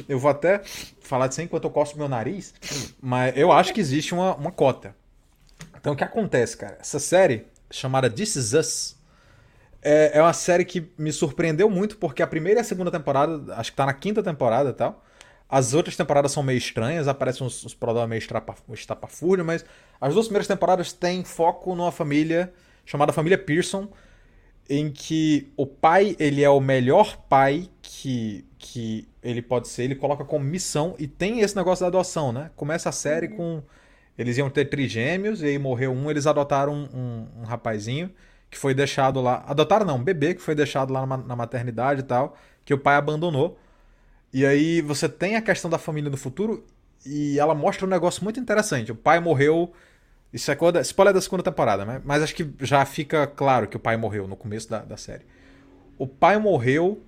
Eu 0.08 0.18
vou 0.18 0.30
até 0.30 0.62
falar 1.00 1.26
disso 1.28 1.42
enquanto 1.42 1.64
eu 1.64 1.70
coço 1.70 1.96
meu 1.96 2.08
nariz, 2.08 2.54
mas 3.00 3.36
eu 3.36 3.52
acho 3.52 3.72
que 3.72 3.80
existe 3.80 4.14
uma, 4.14 4.34
uma 4.34 4.52
cota. 4.52 4.94
Então 5.78 5.92
o 5.92 5.96
que 5.96 6.04
acontece, 6.04 6.56
cara? 6.56 6.78
Essa 6.80 6.98
série, 6.98 7.46
chamada 7.70 8.10
This 8.10 8.36
Is 8.36 8.52
Us, 8.52 8.96
é, 9.82 10.18
é 10.18 10.22
uma 10.22 10.32
série 10.32 10.64
que 10.64 10.90
me 10.98 11.12
surpreendeu 11.12 11.70
muito, 11.70 11.96
porque 11.96 12.22
a 12.22 12.26
primeira 12.26 12.58
e 12.58 12.62
a 12.62 12.64
segunda 12.64 12.90
temporada, 12.90 13.54
acho 13.54 13.70
que 13.70 13.76
tá 13.76 13.86
na 13.86 13.94
quinta 13.94 14.22
temporada 14.22 14.70
e 14.70 14.72
tal. 14.72 15.04
As 15.48 15.74
outras 15.74 15.96
temporadas 15.96 16.32
são 16.32 16.42
meio 16.42 16.58
estranhas, 16.58 17.06
aparecem 17.06 17.46
uns, 17.46 17.64
uns 17.64 17.72
problemas 17.72 18.08
meio 18.08 18.18
estapafúrdio, 18.74 19.44
mas 19.44 19.64
as 20.00 20.12
duas 20.12 20.26
primeiras 20.26 20.48
temporadas 20.48 20.92
têm 20.92 21.22
foco 21.22 21.76
numa 21.76 21.92
família 21.92 22.52
chamada 22.84 23.12
Família 23.12 23.38
Pearson, 23.38 23.88
em 24.68 24.90
que 24.90 25.52
o 25.56 25.66
pai 25.66 26.16
ele 26.18 26.42
é 26.42 26.50
o 26.50 26.60
melhor 26.60 27.16
pai 27.28 27.68
que, 27.82 28.44
que 28.58 29.08
ele 29.22 29.42
pode 29.42 29.68
ser, 29.68 29.84
ele 29.84 29.94
coloca 29.94 30.24
como 30.24 30.44
missão 30.44 30.94
e 30.98 31.06
tem 31.06 31.40
esse 31.40 31.56
negócio 31.56 31.82
da 31.82 31.88
adoção, 31.88 32.32
né? 32.32 32.50
Começa 32.56 32.88
a 32.88 32.92
série 32.92 33.28
uhum. 33.28 33.36
com 33.36 33.62
eles 34.18 34.38
iam 34.38 34.48
ter 34.48 34.66
trigêmeos 34.66 35.42
e 35.42 35.46
aí 35.46 35.58
morreu 35.58 35.92
um, 35.92 36.10
eles 36.10 36.26
adotaram 36.26 36.72
um, 36.72 36.88
um, 36.98 37.40
um, 37.40 37.44
rapazinho 37.44 38.10
que 38.50 38.56
foi 38.56 38.74
deixado 38.74 39.20
lá, 39.20 39.44
adotaram 39.46 39.84
não, 39.84 39.96
um 39.96 40.02
bebê 40.02 40.34
que 40.34 40.40
foi 40.40 40.54
deixado 40.54 40.92
lá 40.92 41.04
na, 41.04 41.16
na 41.16 41.36
maternidade 41.36 42.00
e 42.00 42.04
tal, 42.04 42.36
que 42.64 42.72
o 42.72 42.78
pai 42.78 42.96
abandonou. 42.96 43.58
E 44.32 44.46
aí 44.46 44.80
você 44.80 45.08
tem 45.08 45.36
a 45.36 45.42
questão 45.42 45.70
da 45.70 45.78
família 45.78 46.10
no 46.10 46.16
futuro 46.16 46.64
e 47.04 47.38
ela 47.38 47.54
mostra 47.54 47.86
um 47.86 47.88
negócio 47.88 48.24
muito 48.24 48.40
interessante. 48.40 48.92
O 48.92 48.96
pai 48.96 49.20
morreu 49.20 49.72
isso 50.36 50.50
é 50.50 50.54
coisa, 50.54 50.82
spoiler 50.82 51.14
da 51.14 51.20
segunda 51.22 51.42
temporada, 51.42 51.82
né? 51.86 52.02
mas 52.04 52.22
acho 52.22 52.34
que 52.34 52.46
já 52.60 52.84
fica 52.84 53.26
claro 53.26 53.66
que 53.66 53.76
o 53.76 53.80
pai 53.80 53.96
morreu 53.96 54.28
no 54.28 54.36
começo 54.36 54.68
da, 54.68 54.80
da 54.80 54.96
série. 54.98 55.24
O 55.96 56.06
pai 56.06 56.38
morreu 56.38 57.02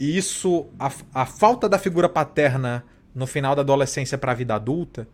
e 0.00 0.16
isso, 0.16 0.66
a, 0.78 0.90
a 1.12 1.26
falta 1.26 1.68
da 1.68 1.78
figura 1.78 2.08
paterna 2.08 2.82
no 3.14 3.26
final 3.26 3.54
da 3.54 3.60
adolescência 3.60 4.16
para 4.16 4.32
a 4.32 4.34
vida 4.34 4.54
adulta 4.54 5.06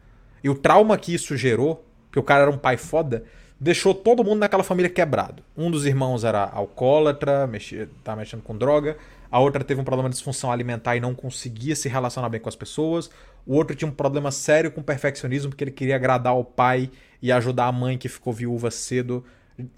e 0.44 0.48
o 0.48 0.55
trauma 0.55 0.96
que 0.96 1.12
isso 1.12 1.36
gerou, 1.36 1.84
que 2.12 2.20
o 2.20 2.22
cara 2.22 2.42
era 2.42 2.51
um 2.53 2.57
pai 2.57 2.76
foda, 2.76 3.24
deixou 3.59 3.92
todo 3.92 4.22
mundo 4.22 4.38
naquela 4.38 4.62
família 4.62 4.88
quebrado. 4.88 5.42
Um 5.57 5.72
dos 5.72 5.84
irmãos 5.86 6.22
era 6.22 6.44
alcoólatra, 6.44 7.48
mexia, 7.48 7.90
tava 8.05 8.20
mexendo 8.20 8.42
com 8.42 8.57
droga. 8.57 8.96
A 9.31 9.39
outra 9.39 9.62
teve 9.62 9.81
um 9.81 9.85
problema 9.85 10.09
de 10.09 10.16
disfunção 10.16 10.51
alimentar 10.51 10.97
e 10.97 11.01
não 11.01 11.14
conseguia 11.14 11.76
se 11.76 11.89
relacionar 11.89 12.28
bem 12.28 12.41
com 12.41 12.49
as 12.49 12.57
pessoas. 12.57 13.11
O 13.47 13.55
outro 13.55 13.76
tinha 13.76 13.89
um 13.89 13.95
problema 13.95 14.31
sério 14.31 14.70
com 14.70 14.83
perfeccionismo, 14.83 15.51
porque 15.51 15.64
ele 15.64 15.70
queria 15.70 15.97
agradar 15.97 16.37
o 16.37 16.45
pai 16.45 16.91
e 17.22 17.31
ajudar 17.31 17.66
a 17.66 17.72
mãe 17.72 17.97
que 17.97 18.09
ficou 18.09 18.33
viúva 18.33 18.70
cedo. 18.70 19.24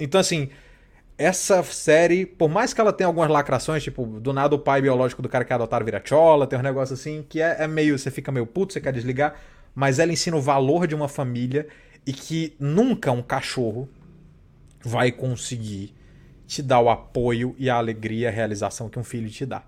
Então, 0.01 0.21
assim, 0.21 0.49
essa 1.19 1.63
série, 1.63 2.25
por 2.25 2.49
mais 2.49 2.73
que 2.73 2.81
ela 2.81 2.93
tenha 2.93 3.07
algumas 3.07 3.29
lacrações, 3.29 3.83
tipo, 3.83 4.07
do 4.07 4.33
nada 4.33 4.55
o 4.55 4.59
pai 4.59 4.81
biológico 4.81 5.21
do 5.21 5.29
cara 5.29 5.45
que 5.45 5.53
adotado 5.53 5.85
vira 5.85 6.03
chola, 6.03 6.47
tem 6.47 6.59
um 6.59 6.63
negócio 6.63 6.95
assim, 6.95 7.25
que 7.29 7.41
é, 7.41 7.57
é 7.61 7.67
meio. 7.69 7.99
Você 7.99 8.11
fica 8.11 8.33
meio 8.33 8.47
puto, 8.47 8.73
você 8.73 8.81
quer 8.81 8.93
desligar, 8.93 9.35
mas 9.75 9.99
ela 9.99 10.13
ensina 10.13 10.37
o 10.37 10.41
valor 10.41 10.87
de 10.87 10.95
uma 10.95 11.09
família 11.09 11.69
e 12.07 12.13
que 12.13 12.57
nunca 12.59 13.13
um 13.13 13.23
cachorro 13.23 13.89
vai 14.83 15.13
conseguir 15.13 15.95
te 16.53 16.63
dar 16.63 16.81
o 16.81 16.91
apoio 16.91 17.57
e 17.59 17.71
a 17.71 17.77
alegria, 17.77 18.29
a 18.29 18.33
realização 18.33 18.91
que 18.91 18.99
um 18.99 19.05
filho 19.05 19.31
te 19.31 19.47
dá. 19.47 19.63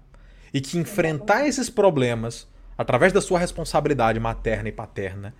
E 0.53 0.61
que 0.61 0.76
enfrentar 0.76 1.47
esses 1.47 1.70
problemas 1.70 2.47
através 2.76 3.11
da 3.11 3.22
sua 3.22 3.39
responsabilidade 3.39 4.20
materna 4.20 4.68
e 4.68 4.72
paterna 4.72 5.35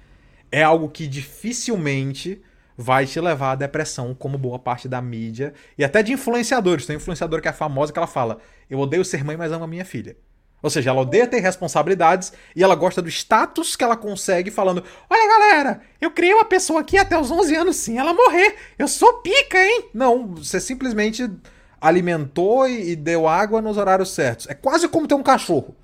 é 0.51 0.63
algo 0.63 0.89
que 0.89 1.07
dificilmente 1.07 2.41
vai 2.79 3.07
te 3.07 3.21
levar 3.21 3.53
à 3.53 3.55
depressão, 3.57 4.15
como 4.15 4.39
boa 4.39 4.59
parte 4.59 4.89
da 4.89 5.03
mídia 5.03 5.53
e 5.77 5.85
até 5.85 6.03
de 6.03 6.15
influenciadores. 6.15 6.87
Tem 6.87 6.97
um 6.97 6.99
influenciador 6.99 7.43
que 7.43 7.49
é 7.49 7.53
famosa 7.53 7.93
que 7.93 7.99
ela 7.99 8.09
fala: 8.09 8.39
Eu 8.71 8.79
odeio 8.79 9.05
ser 9.05 9.23
mãe, 9.23 9.37
mas 9.37 9.53
amo 9.53 9.65
a 9.65 9.69
minha 9.69 9.85
filha. 9.85 10.17
Ou 10.65 10.71
seja, 10.71 10.89
ela 10.89 11.03
odeia 11.03 11.27
ter 11.27 11.41
responsabilidades 11.41 12.33
e 12.57 12.65
ela 12.65 12.75
gosta 12.75 13.03
do 13.03 13.09
status 13.11 13.77
que 13.77 13.85
ela 13.85 13.99
consegue 13.99 14.51
falando: 14.51 14.83
Olha, 15.11 15.29
galera, 15.29 15.83
eu 16.01 16.11
criei 16.11 16.33
uma 16.33 16.47
pessoa 16.47 16.81
aqui 16.81 16.97
até 16.97 17.21
os 17.21 17.31
11 17.31 17.55
anos 17.55 17.77
sim 17.77 17.99
ela 17.99 18.15
morrer. 18.15 18.57
Eu 18.79 18.89
sou 18.89 19.21
pica, 19.21 19.62
hein? 19.62 19.91
Não, 19.93 20.27
você 20.37 20.59
simplesmente 20.59 21.31
alimentou 21.79 22.67
e 22.67 22.97
deu 22.97 23.29
água 23.29 23.61
nos 23.61 23.77
horários 23.77 24.15
certos. 24.15 24.49
É 24.49 24.55
quase 24.55 24.89
como 24.89 25.07
ter 25.07 25.15
um 25.15 25.23
cachorro. 25.23 25.77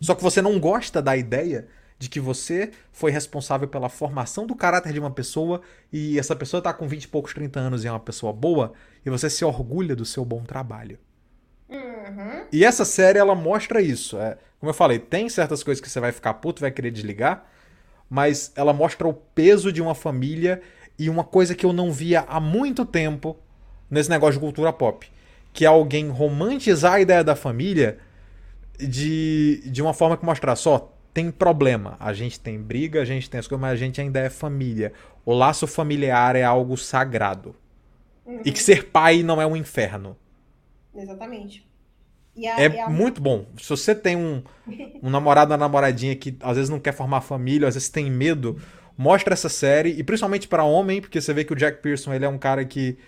Só 0.00 0.14
que 0.14 0.22
você 0.22 0.40
não 0.40 0.58
gosta 0.58 1.02
da 1.02 1.14
ideia 1.14 1.68
de 1.98 2.08
que 2.08 2.18
você 2.18 2.70
foi 2.92 3.10
responsável 3.10 3.68
pela 3.68 3.90
formação 3.90 4.46
do 4.46 4.56
caráter 4.56 4.94
de 4.94 5.00
uma 5.00 5.10
pessoa 5.10 5.60
e 5.92 6.18
essa 6.18 6.34
pessoa 6.34 6.60
está 6.60 6.72
com 6.72 6.88
20 6.88 7.04
e 7.04 7.08
poucos, 7.08 7.34
30 7.34 7.60
anos 7.60 7.84
e 7.84 7.88
é 7.88 7.90
uma 7.90 8.00
pessoa 8.00 8.32
boa 8.32 8.72
e 9.04 9.10
você 9.10 9.28
se 9.28 9.44
orgulha 9.44 9.94
do 9.94 10.06
seu 10.06 10.24
bom 10.24 10.42
trabalho. 10.44 10.98
Uhum. 11.74 12.44
E 12.52 12.64
essa 12.64 12.84
série 12.84 13.18
ela 13.18 13.34
mostra 13.34 13.80
isso. 13.80 14.18
É, 14.18 14.38
como 14.58 14.70
eu 14.70 14.74
falei, 14.74 14.98
tem 14.98 15.28
certas 15.28 15.62
coisas 15.62 15.80
que 15.80 15.90
você 15.90 16.00
vai 16.00 16.12
ficar 16.12 16.34
puto, 16.34 16.60
vai 16.60 16.70
querer 16.70 16.90
desligar, 16.90 17.44
mas 18.08 18.52
ela 18.54 18.72
mostra 18.72 19.06
o 19.06 19.12
peso 19.12 19.72
de 19.72 19.82
uma 19.82 19.94
família 19.94 20.62
e 20.98 21.10
uma 21.10 21.24
coisa 21.24 21.54
que 21.54 21.66
eu 21.66 21.72
não 21.72 21.90
via 21.90 22.24
há 22.28 22.38
muito 22.38 22.84
tempo 22.84 23.36
nesse 23.90 24.08
negócio 24.08 24.34
de 24.34 24.40
cultura 24.40 24.72
pop, 24.72 25.06
que 25.52 25.64
é 25.64 25.68
alguém 25.68 26.08
romantizar 26.08 26.94
a 26.94 27.00
ideia 27.00 27.24
da 27.24 27.34
família 27.36 27.98
de, 28.78 29.62
de 29.66 29.82
uma 29.82 29.92
forma 29.92 30.16
que 30.16 30.24
mostrar 30.24 30.56
só 30.56 30.90
tem 31.12 31.30
problema, 31.30 31.96
a 32.00 32.12
gente 32.12 32.40
tem 32.40 32.60
briga, 32.60 33.00
a 33.00 33.04
gente 33.04 33.30
tem 33.30 33.38
as 33.38 33.46
coisas, 33.46 33.60
mas 33.60 33.72
a 33.72 33.76
gente 33.76 34.00
ainda 34.00 34.18
é 34.18 34.28
família. 34.28 34.92
O 35.24 35.32
laço 35.32 35.64
familiar 35.64 36.34
é 36.34 36.42
algo 36.42 36.76
sagrado. 36.76 37.54
Uhum. 38.26 38.40
E 38.44 38.50
que 38.50 38.60
ser 38.60 38.86
pai 38.86 39.22
não 39.22 39.40
é 39.40 39.46
um 39.46 39.56
inferno. 39.56 40.16
Exatamente. 40.94 41.66
A, 42.36 42.60
é 42.60 42.80
a... 42.80 42.90
muito 42.90 43.20
bom. 43.20 43.46
Se 43.60 43.68
você 43.68 43.94
tem 43.94 44.16
um, 44.16 44.42
um 45.02 45.10
namorado 45.10 45.52
ou 45.52 45.58
namoradinha 45.58 46.16
que 46.16 46.36
às 46.40 46.56
vezes 46.56 46.70
não 46.70 46.80
quer 46.80 46.92
formar 46.92 47.20
família, 47.20 47.68
às 47.68 47.74
vezes 47.74 47.88
tem 47.88 48.10
medo, 48.10 48.60
mostra 48.96 49.34
essa 49.34 49.48
série. 49.48 49.90
E 49.90 50.02
principalmente 50.02 50.48
para 50.48 50.64
homem, 50.64 51.00
porque 51.00 51.20
você 51.20 51.32
vê 51.32 51.44
que 51.44 51.52
o 51.52 51.56
Jack 51.56 51.80
Pearson 51.80 52.12
ele 52.12 52.24
é 52.24 52.28
um 52.28 52.38
cara 52.38 52.64
que, 52.64 52.98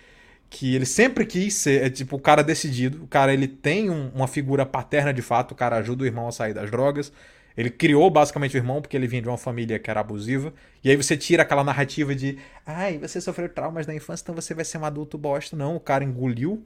que 0.49 0.75
ele 0.75 0.85
sempre 0.85 1.25
quis 1.25 1.53
ser, 1.55 1.83
é 1.83 1.89
tipo 1.89 2.15
o 2.15 2.19
cara 2.19 2.43
decidido. 2.43 3.03
O 3.03 3.07
cara 3.07 3.33
ele 3.33 3.47
tem 3.47 3.89
um, 3.89 4.09
uma 4.15 4.27
figura 4.27 4.65
paterna 4.65 5.13
de 5.13 5.21
fato, 5.21 5.51
o 5.51 5.55
cara 5.55 5.77
ajuda 5.77 6.03
o 6.03 6.05
irmão 6.05 6.27
a 6.27 6.31
sair 6.31 6.53
das 6.53 6.71
drogas. 6.71 7.11
Ele 7.57 7.71
criou 7.71 8.07
basicamente 8.11 8.55
o 8.55 8.59
irmão 8.59 8.81
porque 8.81 8.95
ele 8.95 9.07
vinha 9.07 9.21
de 9.21 9.27
uma 9.27 9.37
família 9.37 9.79
que 9.79 9.89
era 9.89 9.99
abusiva. 9.99 10.53
E 10.83 10.91
aí 10.91 10.95
você 10.95 11.17
tira 11.17 11.41
aquela 11.41 11.63
narrativa 11.63 12.13
de, 12.13 12.37
ai, 12.63 12.99
você 12.99 13.19
sofreu 13.19 13.49
traumas 13.49 13.87
na 13.87 13.95
infância, 13.95 14.23
então 14.23 14.35
você 14.35 14.53
vai 14.53 14.63
ser 14.63 14.77
um 14.77 14.85
adulto 14.85 15.17
bosta. 15.17 15.57
Não, 15.57 15.75
o 15.75 15.79
cara 15.79 16.03
engoliu 16.03 16.63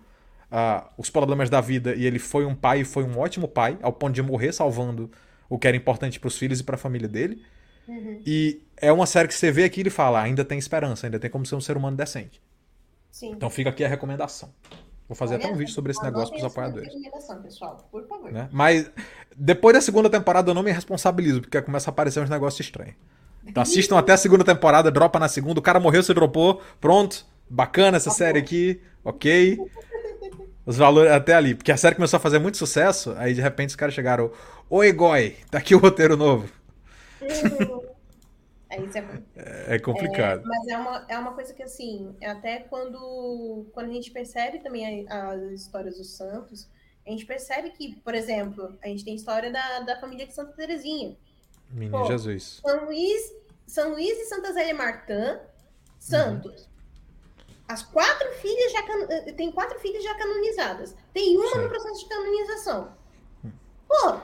os 0.98 1.10
problemas 1.10 1.50
da 1.50 1.62
vida 1.62 1.96
e 1.96 2.06
ele 2.06 2.20
foi 2.20 2.46
um 2.46 2.54
pai 2.54 2.82
e 2.82 2.84
foi 2.84 3.04
um 3.04 3.18
ótimo 3.18 3.48
pai, 3.48 3.78
ao 3.82 3.94
ponto 3.94 4.14
de 4.14 4.22
morrer 4.22 4.52
salvando 4.52 5.10
o 5.50 5.58
que 5.58 5.68
era 5.68 5.78
importante 5.78 6.20
para 6.20 6.28
os 6.28 6.38
filhos 6.38 6.60
e 6.60 6.64
para 6.64 6.76
a 6.76 6.78
família 6.78 7.08
dele. 7.08 7.42
Uhum. 7.88 8.22
E 8.26 8.62
é 8.78 8.92
uma 8.92 9.06
série 9.06 9.28
que 9.28 9.34
você 9.34 9.52
vê 9.52 9.64
aqui 9.64 9.80
e 9.80 9.84
ele 9.84 9.90
fala, 9.90 10.22
ainda 10.22 10.46
tem 10.46 10.58
esperança, 10.58 11.08
ainda 11.08 11.20
tem 11.20 11.30
como 11.30 11.46
ser 11.46 11.56
um 11.56 11.62
ser 11.62 11.78
humano 11.78 11.98
decente. 11.98 12.42
Sim. 13.12 13.32
Então 13.32 13.50
fica 13.50 13.70
aqui 13.70 13.84
a 13.84 13.88
recomendação. 13.88 14.54
Vou 15.08 15.16
fazer 15.16 15.36
Olha, 15.36 15.44
até 15.44 15.54
um 15.54 15.58
vídeo 15.58 15.74
sobre 15.74 15.92
esse 15.92 16.02
negócio 16.02 16.30
para 16.30 16.38
os 16.38 16.46
apoiadores. 16.46 16.94
Pessoal, 17.44 17.86
por 17.92 18.08
favor. 18.08 18.32
Né? 18.32 18.48
Mas 18.52 18.90
depois 19.36 19.74
da 19.74 19.82
segunda 19.82 20.10
temporada 20.10 20.50
eu 20.50 20.56
não 20.56 20.64
me 20.64 20.72
responsabilizo, 20.72 21.42
porque 21.42 21.62
começa 21.62 21.90
a 21.90 21.92
aparecer 21.92 22.24
uns 22.24 22.30
negócios 22.30 22.66
estranhos. 22.66 22.96
Então 23.46 23.60
assistam 23.64 23.98
até 23.98 24.14
a 24.14 24.18
segunda 24.18 24.46
temporada, 24.46 24.90
dropa 24.90 25.20
na 25.20 25.28
segunda, 25.28 25.60
o 25.60 25.62
cara 25.64 25.82
morreu, 25.82 26.02
você 26.02 26.14
dropou, 26.14 26.62
pronto, 26.80 27.26
bacana 27.50 27.98
essa 27.98 28.10
série 28.10 28.40
aqui, 28.40 28.82
ok. 29.04 29.58
Os 30.72 30.78
valores 30.78 31.12
até 31.12 31.34
ali, 31.34 31.54
porque 31.54 31.70
a 31.70 31.76
série 31.76 31.96
começou 31.96 32.16
a 32.16 32.20
fazer 32.22 32.40
muito 32.40 32.56
sucesso, 32.56 33.14
aí 33.18 33.34
de 33.34 33.42
repente 33.42 33.72
os 33.72 33.76
caras 33.76 33.94
chegaram, 33.94 34.32
oi 34.70 34.90
Goi, 34.94 35.36
tá 35.50 35.58
aqui 35.58 35.76
o 35.76 35.78
roteiro 35.78 36.16
novo. 36.16 36.50
É, 38.70 38.82
isso 38.82 38.98
é, 38.98 39.76
é 39.76 39.80
complicado. 39.80 40.44
É, 40.44 40.48
mas 40.48 40.68
é 40.70 40.78
uma, 40.78 41.06
é 41.10 41.18
uma 41.18 41.34
coisa 41.34 41.54
que, 41.54 41.62
assim, 41.62 42.16
é 42.22 42.30
até 42.30 42.60
quando, 42.60 43.66
quando 43.74 43.90
a 43.90 43.94
gente 43.94 44.12
percebe 44.12 44.60
também 44.60 45.06
as 45.10 45.42
histórias 45.52 45.98
dos 45.98 46.12
santos, 46.12 46.70
a 47.06 47.10
gente 47.10 47.26
percebe 47.26 47.72
que, 47.72 47.98
por 47.98 48.16
exemplo, 48.16 48.74
a 48.82 48.88
gente 48.88 49.04
tem 49.04 49.12
a 49.12 49.18
história 49.18 49.52
da, 49.52 49.82
da 49.82 50.00
família 50.00 50.26
de 50.26 50.34
Santa 50.34 50.54
Terezinha. 50.54 51.18
Menino 51.70 52.00
Pô, 52.00 52.06
Jesus. 52.06 52.62
São 52.66 52.86
Luís, 52.86 53.34
São 53.68 53.92
Luís 53.92 54.18
e 54.18 54.26
Santa 54.30 54.54
Zélia 54.54 54.74
Martã, 54.74 55.42
santos. 56.00 56.62
Uhum. 56.62 56.71
As 57.72 57.84
quatro 57.84 58.30
filhas 58.34 58.72
já 58.72 58.84
can... 58.84 59.08
Eh, 59.10 59.32
tem 59.32 59.52
quatro 59.52 59.80
filhas 59.80 60.04
já 60.04 60.14
canonizadas. 60.16 60.96
Tem 61.14 61.38
uma 61.38 61.54
Sim. 61.54 61.60
no 61.60 61.70
processo 61.70 62.00
de 62.00 62.10
canonização. 62.10 62.92
Pô. 63.88 64.20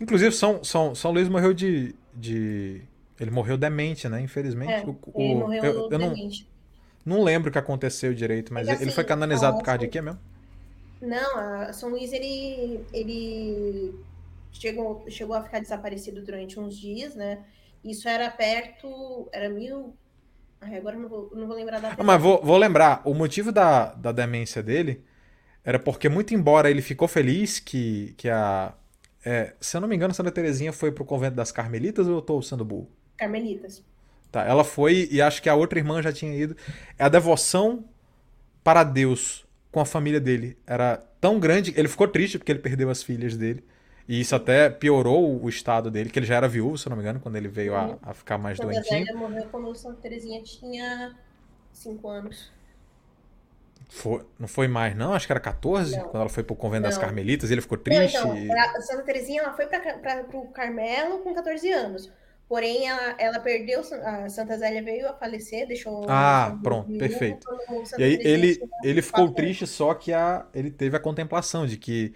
Inclusive, 0.00 0.32
São, 0.32 0.62
São, 0.62 0.94
São 0.94 1.10
Luís 1.10 1.28
morreu 1.28 1.54
de, 1.54 1.94
de 2.12 2.82
ele 3.18 3.30
morreu 3.30 3.56
demente, 3.56 4.08
né? 4.08 4.20
Infelizmente. 4.20 4.72
É, 4.72 4.84
o, 4.84 4.98
ele 5.14 5.34
morreu 5.36 5.64
eu, 5.64 5.74
eu 5.74 5.88
demente. 5.88 6.48
Não, 7.04 7.16
não 7.16 7.24
lembro 7.24 7.48
o 7.48 7.52
que 7.52 7.58
aconteceu 7.58 8.12
direito, 8.12 8.52
mas 8.52 8.68
assim, 8.68 8.82
ele 8.82 8.92
foi 8.92 9.04
canonizado 9.04 9.56
por 9.56 9.64
causa 9.64 9.78
de 9.78 9.88
quê 9.88 10.00
mesmo? 10.02 10.20
Não, 11.00 11.72
São 11.72 11.90
Luís, 11.90 12.12
ele, 12.12 12.84
ele 12.92 13.94
chegou, 14.52 15.04
chegou 15.08 15.36
a 15.36 15.42
ficar 15.42 15.60
desaparecido 15.60 16.22
durante 16.22 16.58
uns 16.58 16.76
dias, 16.76 17.14
né? 17.14 17.44
Isso 17.82 18.08
era 18.08 18.30
perto, 18.30 19.28
era 19.32 19.48
mil... 19.48 19.94
Ai, 20.60 20.76
agora 20.76 20.96
não 20.96 21.08
vou, 21.08 21.30
não 21.34 21.46
vou 21.46 21.56
lembrar 21.56 21.80
da... 21.80 21.94
Ah, 21.98 22.04
mas 22.04 22.20
vou, 22.20 22.42
vou 22.42 22.56
lembrar, 22.56 23.02
o 23.04 23.14
motivo 23.14 23.52
da, 23.52 23.94
da 23.94 24.12
demência 24.12 24.62
dele 24.62 25.04
era 25.64 25.78
porque, 25.78 26.08
muito 26.08 26.34
embora 26.34 26.70
ele 26.70 26.82
ficou 26.82 27.08
feliz 27.08 27.58
que, 27.58 28.14
que 28.16 28.28
a... 28.28 28.74
É, 29.24 29.54
se 29.60 29.76
eu 29.76 29.80
não 29.80 29.88
me 29.88 29.96
engano, 29.96 30.14
Santa 30.14 30.30
Terezinha 30.30 30.72
foi 30.72 30.92
pro 30.92 31.04
convento 31.04 31.34
das 31.34 31.50
Carmelitas 31.50 32.06
ou 32.06 32.14
eu 32.14 32.22
tô 32.22 32.40
sendo 32.40 32.64
burro? 32.64 32.88
Carmelitas. 33.16 33.84
Tá, 34.30 34.44
ela 34.44 34.62
foi 34.62 35.08
e 35.10 35.20
acho 35.20 35.42
que 35.42 35.48
a 35.48 35.54
outra 35.54 35.78
irmã 35.78 36.00
já 36.00 36.12
tinha 36.12 36.34
ido. 36.34 36.56
É 36.98 37.04
a 37.04 37.08
devoção 37.08 37.84
para 38.62 38.84
Deus 38.84 39.46
com 39.72 39.80
a 39.80 39.84
família 39.84 40.20
dele 40.20 40.56
era 40.66 40.96
tão 41.20 41.38
grande, 41.40 41.72
ele 41.76 41.88
ficou 41.88 42.08
triste 42.08 42.38
porque 42.38 42.52
ele 42.52 42.58
perdeu 42.60 42.88
as 42.88 43.02
filhas 43.02 43.36
dele. 43.36 43.64
E 44.08 44.20
isso 44.20 44.36
até 44.36 44.70
piorou 44.70 45.42
o 45.42 45.48
estado 45.48 45.90
dele, 45.90 46.10
que 46.10 46.18
ele 46.18 46.26
já 46.26 46.36
era 46.36 46.48
viúvo, 46.48 46.78
se 46.78 46.88
não 46.88 46.96
me 46.96 47.02
engano, 47.02 47.18
quando 47.18 47.36
ele 47.36 47.48
veio 47.48 47.74
a, 47.74 47.98
a 48.02 48.14
ficar 48.14 48.38
mais 48.38 48.56
quando 48.56 48.72
doentinho. 48.72 49.00
Ele 49.00 49.12
morreu 49.14 49.46
quando 49.50 49.74
Santa 49.74 50.00
Terezinha 50.00 50.42
tinha 50.42 51.16
5 51.72 52.08
anos. 52.08 52.52
Foi, 53.88 54.24
não 54.38 54.48
foi 54.48 54.68
mais, 54.68 54.96
não? 54.96 55.12
Acho 55.12 55.26
que 55.26 55.32
era 55.32 55.40
14, 55.40 55.96
não. 55.96 56.04
quando 56.04 56.20
ela 56.20 56.28
foi 56.28 56.42
pro 56.42 56.54
convento 56.54 56.82
não. 56.82 56.90
das 56.90 56.98
Carmelitas, 56.98 57.50
e 57.50 57.54
ele 57.54 57.60
ficou 57.60 57.78
triste. 57.78 58.18
Não, 58.18 58.36
então, 58.36 58.82
Santa 58.82 59.02
Terezinha 59.02 59.42
ela 59.42 59.52
foi 59.54 59.66
para 59.66 60.26
o 60.34 60.48
Carmelo 60.48 61.20
com 61.20 61.34
14 61.34 61.72
anos. 61.72 62.10
Porém, 62.48 62.88
ela, 62.88 63.16
ela 63.18 63.40
perdeu, 63.40 63.80
a 63.80 64.28
Santa 64.28 64.56
Zélia 64.56 64.80
veio 64.80 65.08
a 65.08 65.14
falecer, 65.14 65.66
deixou. 65.66 66.06
Ah, 66.08 66.56
pronto, 66.62 66.96
perfeito. 66.96 67.44
E 67.98 68.04
aí 68.04 68.18
ele, 68.22 68.60
ele 68.84 69.02
ficou 69.02 69.32
triste, 69.32 69.66
só 69.66 69.94
que 69.94 70.12
a, 70.12 70.46
ele 70.54 70.70
teve 70.70 70.96
a 70.96 71.00
contemplação 71.00 71.66
de 71.66 71.76
que 71.76 72.14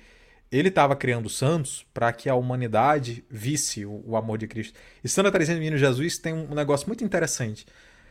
ele 0.50 0.68
estava 0.68 0.96
criando 0.96 1.28
santos 1.28 1.86
para 1.94 2.12
que 2.12 2.28
a 2.28 2.34
humanidade 2.34 3.24
visse 3.30 3.86
o, 3.86 4.02
o, 4.04 4.16
amor 4.16 4.36
de 4.36 4.48
Cristo. 4.48 4.78
E 5.02 5.08
Santa 5.08 5.30
Teresinha 5.30 5.56
do 5.56 5.60
Menino 5.60 5.78
Jesus 5.78 6.18
tem 6.18 6.32
um 6.34 6.54
negócio 6.54 6.88
muito 6.88 7.04
interessante. 7.04 7.66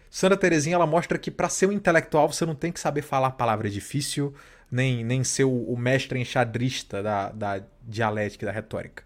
Santa 0.10 0.38
Teresinha 0.38 0.76
ela 0.76 0.88
mostra 0.88 1.18
que 1.18 1.30
para 1.30 1.50
ser 1.50 1.68
um 1.68 1.72
intelectual 1.72 2.32
você 2.32 2.46
não 2.46 2.56
tem 2.56 2.72
que 2.72 2.80
saber 2.80 3.02
falar 3.02 3.32
palavra 3.32 3.70
difícil, 3.70 4.34
nem, 4.72 5.04
nem 5.04 5.24
ser 5.24 5.44
o, 5.44 5.64
o 5.64 5.78
mestre 5.78 6.18
enxadrista 6.20 7.04
da, 7.04 7.30
da 7.30 7.64
dialética 7.84 8.46
e 8.46 8.48
da 8.48 8.52
retórica. 8.52 9.04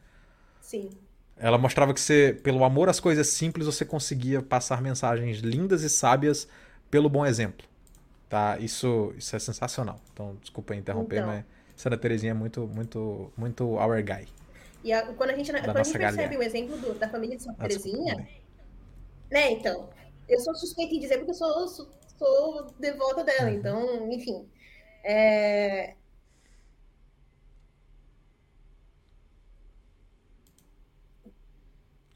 Sim. 0.61 0.91
Ela 1.35 1.57
mostrava 1.57 1.93
que 1.93 1.99
você, 1.99 2.39
pelo 2.43 2.63
amor 2.63 2.87
às 2.87 2.99
coisas 2.99 3.27
simples, 3.27 3.65
você 3.65 3.83
conseguia 3.83 4.41
passar 4.41 4.81
mensagens 4.81 5.39
lindas 5.39 5.81
e 5.81 5.89
sábias 5.89 6.47
pelo 6.91 7.09
bom 7.09 7.25
exemplo. 7.25 7.65
Tá? 8.29 8.57
Isso, 8.59 9.13
isso 9.17 9.35
é 9.35 9.39
sensacional. 9.39 9.99
Então, 10.13 10.37
desculpa 10.39 10.75
interromper, 10.75 11.17
então, 11.17 11.27
mas 11.27 11.43
Santa 11.83 11.97
Terezinha 11.97 12.31
é 12.31 12.33
muito, 12.33 12.65
muito, 12.65 13.33
muito 13.35 13.73
our 13.73 14.01
guy. 14.01 14.25
E 14.85 14.93
a, 14.93 15.05
quando 15.15 15.31
a 15.31 15.35
gente, 15.35 15.51
quando 15.51 15.75
a 15.75 15.83
gente 15.83 15.97
percebe 15.97 16.37
o 16.37 16.41
exemplo 16.41 16.77
do, 16.77 16.93
da 16.93 17.09
família 17.09 17.35
de 17.35 17.43
Santa 17.43 17.57
ah, 17.59 17.67
Terezinha, 17.67 18.25
né, 19.29 19.51
então, 19.51 19.89
eu 20.29 20.39
sou 20.39 20.55
suspeita 20.55 20.95
em 20.95 20.99
dizer 20.99 21.17
porque 21.17 21.31
eu 21.31 21.35
sou, 21.35 21.67
sou, 21.67 21.91
sou 22.17 22.73
devota 22.79 23.25
dela, 23.25 23.49
uhum. 23.49 23.55
então, 23.57 24.11
enfim. 24.13 24.47
É, 25.03 25.95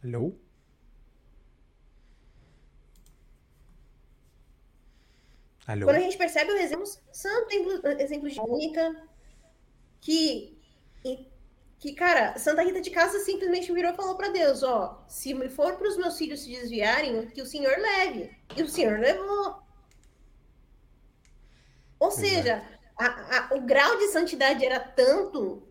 Hello? 0.01 0.33
Alô? 5.65 5.83
Quando 5.83 5.97
a 5.97 5.99
gente 5.99 6.17
percebe 6.17 6.53
o 6.53 6.57
exemplo, 6.57 6.85
santo 7.11 7.49
exemplo 7.99 8.29
de 8.29 8.37
Mônica, 8.37 9.09
que, 9.99 10.57
que, 11.79 11.93
cara, 11.93 12.37
Santa 12.37 12.63
Rita 12.63 12.81
de 12.81 12.89
Casa 12.89 13.19
simplesmente 13.19 13.71
virou 13.71 13.91
e 13.91 13.95
falou 13.95 14.15
para 14.15 14.29
Deus, 14.29 14.63
ó, 14.63 15.03
se 15.07 15.33
for 15.49 15.77
para 15.77 15.87
os 15.87 15.97
meus 15.97 16.17
filhos 16.17 16.41
se 16.41 16.49
desviarem, 16.49 17.27
que 17.27 17.41
o 17.41 17.45
Senhor 17.45 17.77
leve. 17.77 18.35
E 18.55 18.63
o 18.63 18.69
Senhor 18.69 18.99
levou. 18.99 19.61
Ou 21.99 22.11
seja, 22.11 22.63
a, 22.97 23.05
a, 23.05 23.55
o 23.55 23.61
grau 23.61 23.97
de 23.97 24.07
santidade 24.07 24.65
era 24.65 24.79
tanto 24.79 25.63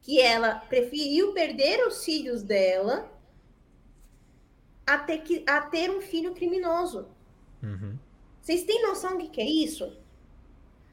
que 0.00 0.20
ela 0.20 0.56
preferiu 0.56 1.32
perder 1.32 1.86
os 1.86 2.04
filhos 2.04 2.42
dela 2.42 3.10
a 4.86 4.98
ter, 4.98 5.18
que, 5.18 5.44
a 5.46 5.60
ter 5.62 5.90
um 5.90 6.00
filho 6.00 6.34
criminoso. 6.34 7.08
Uhum. 7.62 7.98
Vocês 8.40 8.64
têm 8.64 8.82
noção 8.82 9.18
do 9.18 9.28
que 9.28 9.40
é 9.40 9.48
isso? 9.48 9.96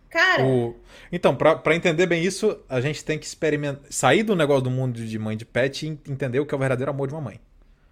Cara. 0.09 0.45
O... 0.45 0.75
Então, 1.11 1.35
para 1.35 1.75
entender 1.75 2.05
bem 2.05 2.23
isso, 2.23 2.59
a 2.67 2.79
gente 2.81 3.03
tem 3.03 3.19
que 3.19 3.25
experimentar. 3.25 3.83
Sair 3.89 4.23
do 4.23 4.35
negócio 4.35 4.63
do 4.63 4.71
mundo 4.71 5.05
de 5.05 5.19
mãe 5.19 5.35
de 5.35 5.45
pet 5.45 5.85
e 5.85 5.89
entender 6.11 6.39
o 6.39 6.45
que 6.45 6.53
é 6.53 6.57
o 6.57 6.59
verdadeiro 6.59 6.91
amor 6.91 7.07
de 7.07 7.13
uma 7.13 7.21
mãe. 7.21 7.39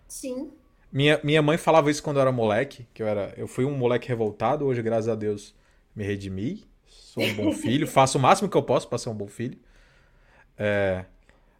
Sim. 0.07 0.51
Minha, 0.91 1.19
minha 1.23 1.41
mãe 1.41 1.57
falava 1.57 1.91
isso 1.91 2.01
quando 2.01 2.17
eu 2.17 2.21
era 2.21 2.31
moleque, 2.31 2.87
que 2.93 3.03
eu 3.03 3.07
era. 3.07 3.33
Eu 3.35 3.47
fui 3.47 3.65
um 3.65 3.75
moleque 3.75 4.07
revoltado, 4.07 4.65
hoje, 4.65 4.81
graças 4.81 5.09
a 5.09 5.15
Deus, 5.15 5.53
me 5.95 6.03
redimi. 6.03 6.63
Sou 6.87 7.23
um 7.23 7.33
bom 7.33 7.51
filho, 7.51 7.85
faço 7.87 8.17
o 8.17 8.21
máximo 8.21 8.49
que 8.49 8.55
eu 8.55 8.63
posso 8.63 8.87
para 8.87 8.97
ser 8.97 9.09
um 9.09 9.15
bom 9.15 9.27
filho. 9.27 9.57
É, 10.57 11.03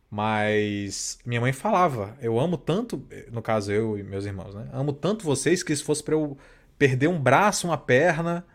mas 0.10 1.20
minha 1.26 1.42
mãe 1.42 1.52
falava, 1.52 2.18
eu 2.22 2.40
amo 2.40 2.58
tanto, 2.58 3.06
no 3.32 3.42
caso 3.42 3.72
eu 3.72 3.98
e 3.98 4.04
meus 4.04 4.26
irmãos, 4.26 4.56
né? 4.56 4.70
Amo 4.72 4.94
tanto 4.94 5.26
vocês 5.26 5.62
que 5.64 5.76
se 5.76 5.84
fosse 5.84 6.02
para 6.02 6.16
eu 6.16 6.38
perder 6.78 7.08
um 7.08 7.20
braço, 7.20 7.68
uma 7.68 7.78
perna, 7.78 8.46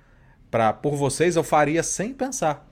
para 0.50 0.72
por 0.72 0.96
vocês 0.96 1.36
eu 1.36 1.44
faria 1.44 1.82
sem 1.82 2.12
pensar. 2.12 2.68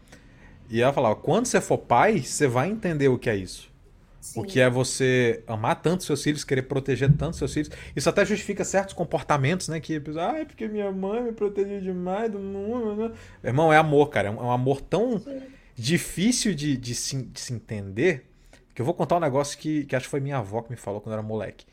E 0.69 0.83
ela 0.83 0.93
falava: 0.93 1.17
quando 1.17 1.47
você 1.47 1.61
for 1.61 1.79
pai, 1.79 2.21
você 2.21 2.47
vai 2.47 2.69
entender 2.69 3.09
o 3.09 3.19
que 3.19 3.31
é 3.31 3.37
isso. 3.37 3.69
Sim. 4.21 4.41
O 4.41 4.45
que 4.45 4.61
é 4.61 4.69
você 4.69 5.43
amar 5.47 5.81
tanto 5.81 6.05
seus 6.05 6.23
filhos, 6.23 6.45
querer 6.45 6.63
proteger 6.63 7.11
tanto 7.17 7.37
seus 7.37 7.55
filhos. 7.55 7.71
Isso 7.95 8.09
até 8.09 8.27
justifica 8.27 8.65
certos 8.65 8.93
comportamentos, 8.93 9.69
né? 9.69 9.81
Que, 9.81 10.03
ah, 10.19 10.39
é 10.39 10.45
porque 10.45 10.69
minha 10.69 10.91
mãe 10.91 11.23
me 11.23 11.33
protegeu 11.33 11.81
demais 11.81 12.31
do 12.31 12.39
mundo. 12.39 12.97
Né? 12.97 13.13
Irmão, 13.45 13.73
é 13.73 13.77
amor, 13.77 14.11
cara. 14.11 14.29
É 14.29 14.31
um, 14.31 14.51
é 14.51 14.55
amor 14.55 14.81
tão 14.81 15.19
Sim. 15.19 15.41
difícil 15.75 16.55
de, 16.55 16.77
de, 16.77 16.95
se, 16.95 17.23
de 17.23 17.41
se 17.41 17.55
entender 17.55 18.27
que 18.75 18.83
eu 18.83 18.85
vou 18.85 18.95
contar 18.95 19.17
um 19.17 19.21
negócio 19.21 19.57
que, 19.59 19.85
que 19.87 19.97
acho 19.97 20.07
que 20.07 20.11
foi 20.11 20.21
minha 20.21 20.39
avó 20.39 20.63
que 20.63 20.71
me 20.71 20.77
falou 20.77 21.01
quando 21.01 21.15
eu 21.15 21.19
era 21.21 21.27
moleque. 21.27 21.65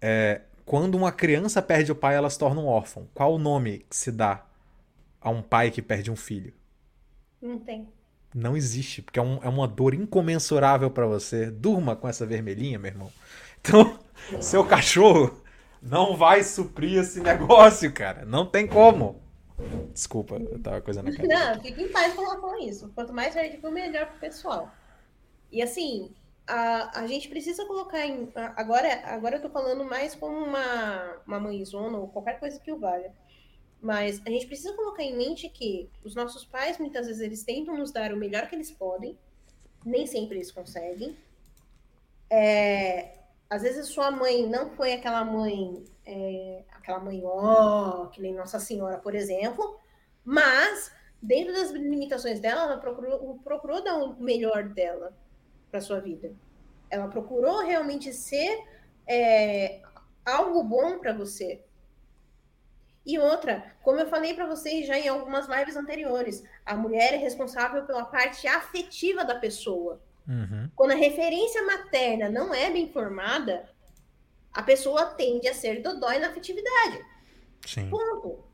É, 0.00 0.42
quando 0.66 0.94
uma 0.96 1.10
criança 1.10 1.62
perde 1.62 1.90
o 1.90 1.94
pai, 1.94 2.16
ela 2.16 2.28
se 2.28 2.38
torna 2.38 2.60
um 2.60 2.66
órfão. 2.66 3.08
Qual 3.14 3.34
o 3.34 3.38
nome 3.38 3.86
que 3.88 3.96
se 3.96 4.12
dá 4.12 4.44
a 5.28 5.30
um 5.30 5.42
pai 5.42 5.70
que 5.70 5.82
perde 5.82 6.10
um 6.10 6.16
filho? 6.16 6.52
Não 7.40 7.58
tem. 7.58 7.88
Não 8.34 8.56
existe, 8.56 9.02
porque 9.02 9.18
é, 9.18 9.22
um, 9.22 9.38
é 9.42 9.48
uma 9.48 9.66
dor 9.66 9.94
incomensurável 9.94 10.90
para 10.90 11.06
você. 11.06 11.50
Durma 11.50 11.96
com 11.96 12.08
essa 12.08 12.26
vermelhinha, 12.26 12.78
meu 12.78 12.90
irmão. 12.90 13.12
Então, 13.60 13.98
seu 14.40 14.64
cachorro 14.64 15.42
não 15.80 16.16
vai 16.16 16.42
suprir 16.42 16.98
esse 17.00 17.20
negócio, 17.20 17.92
cara. 17.92 18.24
Não 18.24 18.44
tem 18.44 18.66
como. 18.66 19.22
Desculpa, 19.92 20.36
eu 20.36 20.60
tava 20.62 20.80
coisa 20.80 21.02
na 21.02 21.12
cara. 21.12 21.28
Não, 21.28 21.62
fica 21.62 21.82
em 21.82 21.88
paz 21.88 22.14
com 22.14 22.58
isso. 22.58 22.90
Quanto 22.94 23.12
mais 23.12 23.34
ridículo, 23.34 23.72
melhor 23.72 24.06
pro 24.06 24.20
pessoal. 24.20 24.70
E 25.50 25.62
assim, 25.62 26.14
a, 26.46 27.00
a 27.00 27.06
gente 27.06 27.28
precisa 27.28 27.64
colocar 27.66 28.06
em. 28.06 28.30
Agora, 28.56 29.02
agora 29.04 29.36
eu 29.36 29.42
tô 29.42 29.50
falando 29.50 29.84
mais 29.84 30.14
como 30.14 30.36
uma, 30.36 31.16
uma 31.26 31.40
mãezona 31.40 31.98
ou 31.98 32.08
qualquer 32.08 32.38
coisa 32.38 32.60
que 32.60 32.72
o 32.72 32.78
valha. 32.78 33.12
Mas 33.80 34.20
a 34.26 34.30
gente 34.30 34.46
precisa 34.46 34.74
colocar 34.74 35.02
em 35.02 35.16
mente 35.16 35.48
que 35.48 35.88
os 36.04 36.14
nossos 36.14 36.44
pais, 36.44 36.78
muitas 36.78 37.06
vezes, 37.06 37.22
eles 37.22 37.44
tentam 37.44 37.76
nos 37.76 37.92
dar 37.92 38.12
o 38.12 38.16
melhor 38.16 38.48
que 38.48 38.56
eles 38.56 38.70
podem, 38.70 39.16
nem 39.84 40.06
sempre 40.06 40.36
eles 40.36 40.50
conseguem. 40.50 41.16
É, 42.30 43.18
às 43.48 43.62
vezes 43.62 43.88
sua 43.88 44.10
mãe 44.10 44.46
não 44.46 44.70
foi 44.70 44.92
aquela 44.92 45.24
mãe, 45.24 45.84
é, 46.04 46.64
aquela 46.72 46.98
mãe, 46.98 47.22
ó, 47.24 48.02
oh, 48.02 48.08
que 48.08 48.20
nem 48.20 48.34
Nossa 48.34 48.58
Senhora, 48.58 48.98
por 48.98 49.14
exemplo, 49.14 49.78
mas 50.24 50.92
dentro 51.22 51.52
das 51.52 51.70
limitações 51.70 52.40
dela, 52.40 52.62
ela 52.62 52.78
procurou, 52.78 53.38
procurou 53.42 53.82
dar 53.82 53.96
o 53.96 54.20
melhor 54.20 54.68
dela 54.68 55.16
para 55.70 55.80
sua 55.80 56.00
vida. 56.00 56.34
Ela 56.90 57.08
procurou 57.08 57.64
realmente 57.64 58.12
ser 58.12 58.64
é, 59.06 59.80
algo 60.24 60.62
bom 60.62 60.98
para 60.98 61.12
você. 61.12 61.62
E 63.08 63.18
outra, 63.18 63.64
como 63.82 63.98
eu 63.98 64.06
falei 64.06 64.34
para 64.34 64.46
vocês 64.46 64.86
já 64.86 64.98
em 64.98 65.08
algumas 65.08 65.48
lives 65.48 65.76
anteriores, 65.76 66.44
a 66.66 66.76
mulher 66.76 67.14
é 67.14 67.16
responsável 67.16 67.84
pela 67.84 68.04
parte 68.04 68.46
afetiva 68.46 69.24
da 69.24 69.34
pessoa. 69.34 69.98
Uhum. 70.28 70.68
Quando 70.76 70.90
a 70.90 70.94
referência 70.94 71.64
materna 71.64 72.28
não 72.28 72.52
é 72.52 72.70
bem 72.70 72.92
formada, 72.92 73.66
a 74.52 74.62
pessoa 74.62 75.06
tende 75.06 75.48
a 75.48 75.54
ser 75.54 75.80
dodói 75.80 76.18
na 76.18 76.28
afetividade. 76.28 77.02
Sim. 77.66 77.88
Ponto. 77.88 78.44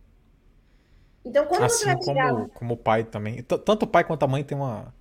Então, 1.24 1.46
quando 1.46 1.64
assim 1.64 1.78
você 1.78 1.84
vai 1.86 1.96
como, 1.96 2.06
pegar... 2.06 2.48
como 2.50 2.74
o 2.74 2.76
pai 2.76 3.02
também. 3.02 3.42
Tanto 3.42 3.82
o 3.82 3.88
pai 3.88 4.04
quanto 4.04 4.22
a 4.22 4.28
mãe 4.28 4.44
tem 4.44 4.56
uma. 4.56 4.94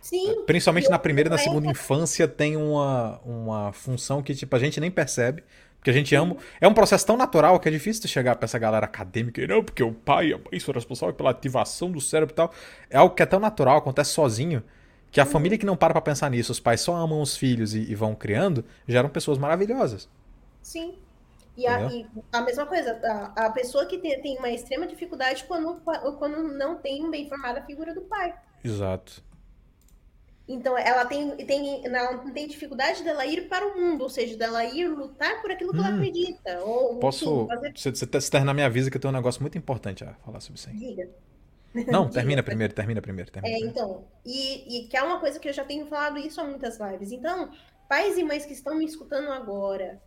Sim. 0.00 0.42
Principalmente 0.46 0.88
na 0.88 0.98
primeira 0.98 1.28
e 1.28 1.30
na 1.30 1.38
segunda 1.38 1.70
infância 1.70 2.26
tem 2.26 2.56
uma, 2.56 3.20
uma 3.24 3.72
função 3.72 4.20
que, 4.20 4.34
tipo, 4.34 4.56
a 4.56 4.58
gente 4.58 4.80
nem 4.80 4.90
percebe. 4.90 5.44
Porque 5.86 5.96
a 5.96 6.00
gente 6.00 6.16
ama. 6.16 6.36
É 6.60 6.66
um 6.66 6.74
processo 6.74 7.06
tão 7.06 7.16
natural 7.16 7.60
que 7.60 7.68
é 7.68 7.70
difícil 7.70 8.02
de 8.02 8.08
chegar 8.08 8.34
pra 8.34 8.46
essa 8.46 8.58
galera 8.58 8.86
acadêmica 8.86 9.40
e 9.40 9.46
não, 9.46 9.62
porque 9.62 9.84
o 9.84 9.92
pai 9.92 10.30
e 10.30 10.34
a 10.34 10.38
mãe 10.38 10.58
são 10.58 10.74
responsáveis 10.74 11.16
pela 11.16 11.30
ativação 11.30 11.92
do 11.92 12.00
cérebro 12.00 12.32
e 12.32 12.34
tal. 12.34 12.52
É 12.90 12.96
algo 12.96 13.14
que 13.14 13.22
é 13.22 13.26
tão 13.26 13.38
natural, 13.38 13.76
acontece 13.76 14.10
sozinho, 14.10 14.64
que 15.12 15.20
a 15.20 15.22
uhum. 15.22 15.30
família 15.30 15.56
que 15.56 15.64
não 15.64 15.76
para 15.76 15.92
pra 15.92 16.00
pensar 16.02 16.28
nisso, 16.28 16.50
os 16.50 16.58
pais 16.58 16.80
só 16.80 16.92
amam 16.96 17.22
os 17.22 17.36
filhos 17.36 17.72
e, 17.72 17.88
e 17.88 17.94
vão 17.94 18.16
criando, 18.16 18.64
geram 18.88 19.08
pessoas 19.08 19.38
maravilhosas. 19.38 20.08
Sim. 20.60 20.98
E 21.56 21.68
a, 21.68 21.88
e 21.88 22.04
a, 22.32 22.40
mesma 22.40 22.66
coisa, 22.66 23.00
a, 23.36 23.46
a 23.46 23.50
pessoa 23.50 23.86
que 23.86 23.98
tem, 23.98 24.20
tem, 24.20 24.38
uma 24.38 24.50
extrema 24.50 24.88
dificuldade 24.88 25.44
quando, 25.44 25.80
quando 26.18 26.42
não 26.52 26.78
tem 26.78 27.08
bem 27.08 27.28
formada 27.28 27.60
a 27.60 27.62
figura 27.64 27.94
do 27.94 28.00
pai. 28.00 28.34
Exato. 28.64 29.22
Então, 30.48 30.78
ela 30.78 31.04
tem, 31.04 31.36
tem, 31.38 31.84
ela 31.84 32.18
tem 32.18 32.46
dificuldade 32.46 33.02
dela 33.02 33.26
ir 33.26 33.48
para 33.48 33.66
o 33.66 33.80
mundo, 33.80 34.02
ou 34.02 34.08
seja, 34.08 34.36
dela 34.36 34.64
ir 34.64 34.86
lutar 34.86 35.42
por 35.42 35.50
aquilo 35.50 35.72
que 35.72 35.78
hum, 35.78 35.84
ela 35.84 35.96
acredita. 35.96 36.60
Ou, 36.62 36.98
posso. 37.00 37.24
Enfim, 37.24 37.48
fazer... 37.48 37.72
Você, 37.76 37.90
você 37.90 38.06
tá 38.06 38.18
terminar 38.20 38.54
minha 38.54 38.66
avisa 38.66 38.88
que 38.88 38.96
eu 38.96 39.00
tenho 39.00 39.12
um 39.12 39.16
negócio 39.16 39.42
muito 39.42 39.58
importante 39.58 40.04
a 40.04 40.14
falar 40.24 40.40
sobre 40.40 40.58
isso 40.58 40.68
aí. 40.68 40.76
Diga. 40.76 41.10
Não, 41.90 42.02
Diga. 42.06 42.14
termina 42.14 42.42
primeiro, 42.44 42.72
termina 42.72 43.02
primeiro. 43.02 43.30
Termina 43.30 43.56
é, 43.56 43.58
primeiro. 43.58 43.76
então. 43.76 44.04
E, 44.24 44.84
e 44.84 44.88
que 44.88 44.96
é 44.96 45.02
uma 45.02 45.18
coisa 45.18 45.40
que 45.40 45.48
eu 45.48 45.52
já 45.52 45.64
tenho 45.64 45.84
falado 45.86 46.16
isso 46.18 46.40
há 46.40 46.44
muitas 46.44 46.78
lives. 46.78 47.10
Então, 47.10 47.50
pais 47.88 48.16
e 48.16 48.22
mães 48.22 48.46
que 48.46 48.52
estão 48.52 48.76
me 48.76 48.84
escutando 48.84 49.32
agora, 49.32 50.00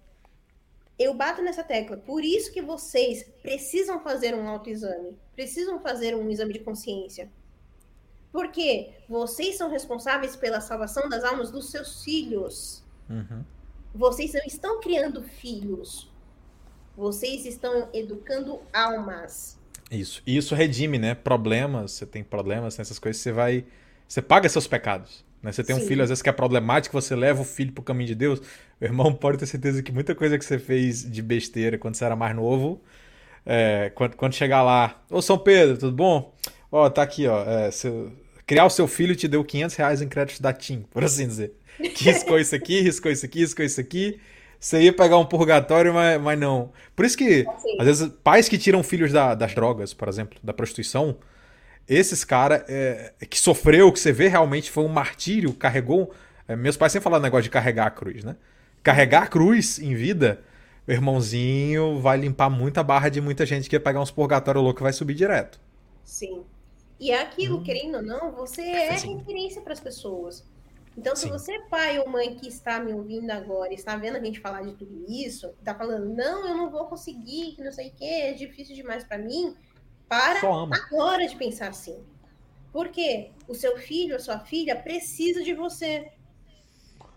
eu 0.98 1.14
bato 1.14 1.42
nessa 1.42 1.66
tecla. 1.66 1.98
Por 1.98 2.24
isso 2.24 2.54
que 2.54 2.62
vocês 2.62 3.24
precisam 3.42 4.00
fazer 4.02 4.34
um 4.34 4.48
autoexame, 4.48 5.18
precisam 5.36 5.82
fazer 5.82 6.16
um 6.16 6.30
exame 6.30 6.54
de 6.54 6.60
consciência. 6.60 7.30
Porque 8.32 8.92
vocês 9.08 9.58
são 9.58 9.70
responsáveis 9.70 10.36
pela 10.36 10.62
salvação 10.62 11.10
das 11.10 11.24
almas 11.24 11.50
dos 11.50 11.72
seus 11.72 12.04
filhos. 12.04 12.84
Uhum. 13.10 13.44
Vocês 13.94 14.34
não 14.34 14.44
estão 14.46 14.80
criando 14.80 15.24
filhos. 15.24 16.10
Vocês 16.96 17.46
estão 17.46 17.90
educando 17.94 18.62
almas. 18.74 19.58
Isso. 19.90 20.22
E 20.28 20.38
isso 20.38 20.54
redime, 20.54 21.00
né? 21.00 21.16
Problemas, 21.16 21.94
você 21.94 22.06
tem 22.06 22.24
problemas, 22.24 22.78
nessas 22.78 23.00
coisas, 23.00 23.22
você 23.22 23.32
vai. 23.32 23.66
Você 24.08 24.22
paga 24.22 24.48
seus 24.48 24.68
pecados. 24.68 25.26
Né? 25.42 25.52
Você 25.52 25.64
tem 25.64 25.76
Sim. 25.76 25.84
um 25.84 25.88
filho, 25.88 26.04
às 26.04 26.10
vezes, 26.10 26.22
que 26.22 26.30
é 26.30 26.34
problemático, 26.34 27.00
você 27.00 27.16
leva 27.16 27.42
o 27.42 27.46
filho 27.46 27.72
pro 27.72 27.84
caminho 27.84 28.08
de 28.08 28.16
Deus. 28.16 28.42
O 28.80 28.84
irmão 28.84 29.14
pode 29.14 29.38
ter 29.38 29.46
certeza 29.46 29.82
que 29.82 29.92
muita 29.92 30.14
coisa 30.14 30.38
que 30.38 30.46
você 30.46 30.60
fez 30.60 31.10
de 31.10 31.22
besteira 31.22 31.78
quando 31.78 31.96
você 31.96 32.06
era 32.06 32.16
mais 32.16 32.36
novo, 32.36 32.82
é, 33.46 33.92
quando, 33.96 34.16
quando 34.16 34.34
chegar 34.34 34.62
lá. 34.62 35.02
Ô 35.10 35.22
São 35.22 35.38
Pedro, 35.38 35.78
tudo 35.78 35.96
bom? 35.96 36.34
Ó, 36.72 36.90
tá 36.90 37.02
aqui, 37.02 37.28
ó. 37.28 37.44
É, 37.44 37.72
seu, 37.72 38.12
criar 38.46 38.66
o 38.66 38.70
seu 38.70 38.88
filho 38.88 39.16
te 39.16 39.28
deu 39.28 39.44
500 39.44 39.76
reais 39.76 40.02
em 40.02 40.08
crédito 40.08 40.42
da 40.42 40.54
TIM, 40.54 40.86
por 40.92 41.04
assim 41.04 41.28
dizer. 41.28 41.54
Que 41.78 42.06
riscou 42.06 42.40
isso 42.40 42.54
aqui, 42.56 42.82
riscou 42.82 43.12
isso 43.12 43.26
aqui, 43.26 43.40
riscou 43.40 43.66
isso 43.66 43.80
aqui. 43.80 44.20
Você 44.60 44.82
ia 44.82 44.94
pegar 44.94 45.18
um 45.18 45.26
purgatório, 45.26 45.94
mas, 45.94 46.20
mas 46.22 46.38
não. 46.38 46.72
Por 46.96 47.06
isso 47.06 47.18
que, 47.18 47.46
assim. 47.48 47.78
às 47.80 47.86
vezes, 47.86 48.12
pais 48.22 48.50
que 48.50 48.58
tiram 48.58 48.84
filhos 48.84 49.14
da, 49.14 49.34
das 49.34 49.56
drogas, 49.56 49.94
por 49.94 50.10
exemplo, 50.10 50.38
da 50.44 50.54
prostituição, 50.54 51.18
esses 51.88 52.26
caras 52.26 52.64
é, 52.68 53.14
que 53.30 53.40
sofreu, 53.40 53.92
que 53.92 54.00
você 54.00 54.12
vê 54.12 54.28
realmente 54.28 54.70
foi 54.70 54.84
um 54.84 54.90
martírio, 54.90 55.54
carregou. 55.54 56.12
É, 56.48 56.56
meus 56.56 56.76
pais 56.76 56.92
sempre 56.92 57.06
falaram 57.06 57.24
negócio 57.24 57.44
de 57.44 57.50
carregar 57.50 57.88
a 57.88 57.92
cruz, 57.92 58.24
né? 58.24 58.36
Carregar 58.84 59.24
a 59.24 59.28
cruz 59.28 59.80
em 59.80 59.96
vida, 59.96 60.42
o 60.88 60.92
irmãozinho 60.92 62.00
vai 62.00 62.18
limpar 62.18 62.50
muita 62.50 62.84
barra 62.84 63.10
de 63.10 63.22
muita 63.22 63.46
gente 63.46 63.70
que 63.70 63.76
ia 63.76 63.80
pegar 63.80 64.02
uns 64.02 64.12
purgatórios 64.12 64.64
louco 64.64 64.82
e 64.82 64.84
vai 64.84 64.94
subir 64.94 65.14
direto. 65.14 65.60
Sim. 66.04 66.44
E 67.00 67.12
é 67.12 67.22
aquilo, 67.22 67.60
hum. 67.60 67.64
querendo 67.64 67.96
ou 67.96 68.02
não, 68.02 68.32
você 68.32 68.62
é 68.62 68.98
Sim. 68.98 69.18
referência 69.18 69.62
para 69.62 69.74
as 69.74 69.80
pessoas. 69.80 70.46
Então, 70.98 71.16
se 71.16 71.24
Sim. 71.24 71.30
você 71.30 71.54
é 71.54 71.60
pai 71.70 71.98
ou 71.98 72.10
mãe 72.10 72.36
que 72.36 72.48
está 72.48 72.80
me 72.80 72.94
ouvindo 72.94 73.32
agora, 73.32 73.74
está 73.74 73.96
vendo 73.96 74.18
a 74.18 74.24
gente 74.24 74.40
falar 74.42 74.64
de 74.64 74.74
tudo 74.74 75.06
isso, 75.08 75.48
está 75.60 75.74
falando, 75.74 76.14
não, 76.14 76.46
eu 76.46 76.58
não 76.58 76.70
vou 76.70 76.86
conseguir, 76.88 77.54
que 77.56 77.64
não 77.64 77.72
sei 77.72 77.88
o 77.88 77.92
que, 77.92 78.04
é 78.04 78.34
difícil 78.34 78.76
demais 78.76 79.06
para 79.06 79.18
mim, 79.18 79.56
para 80.10 80.42
agora 80.42 81.26
de 81.26 81.38
pensar 81.38 81.70
assim. 81.70 82.04
Porque 82.74 83.32
o 83.48 83.56
seu 83.56 83.78
filho, 83.78 84.16
a 84.16 84.20
sua 84.20 84.40
filha 84.40 84.76
precisa 84.76 85.42
de 85.42 85.54
você. 85.54 86.12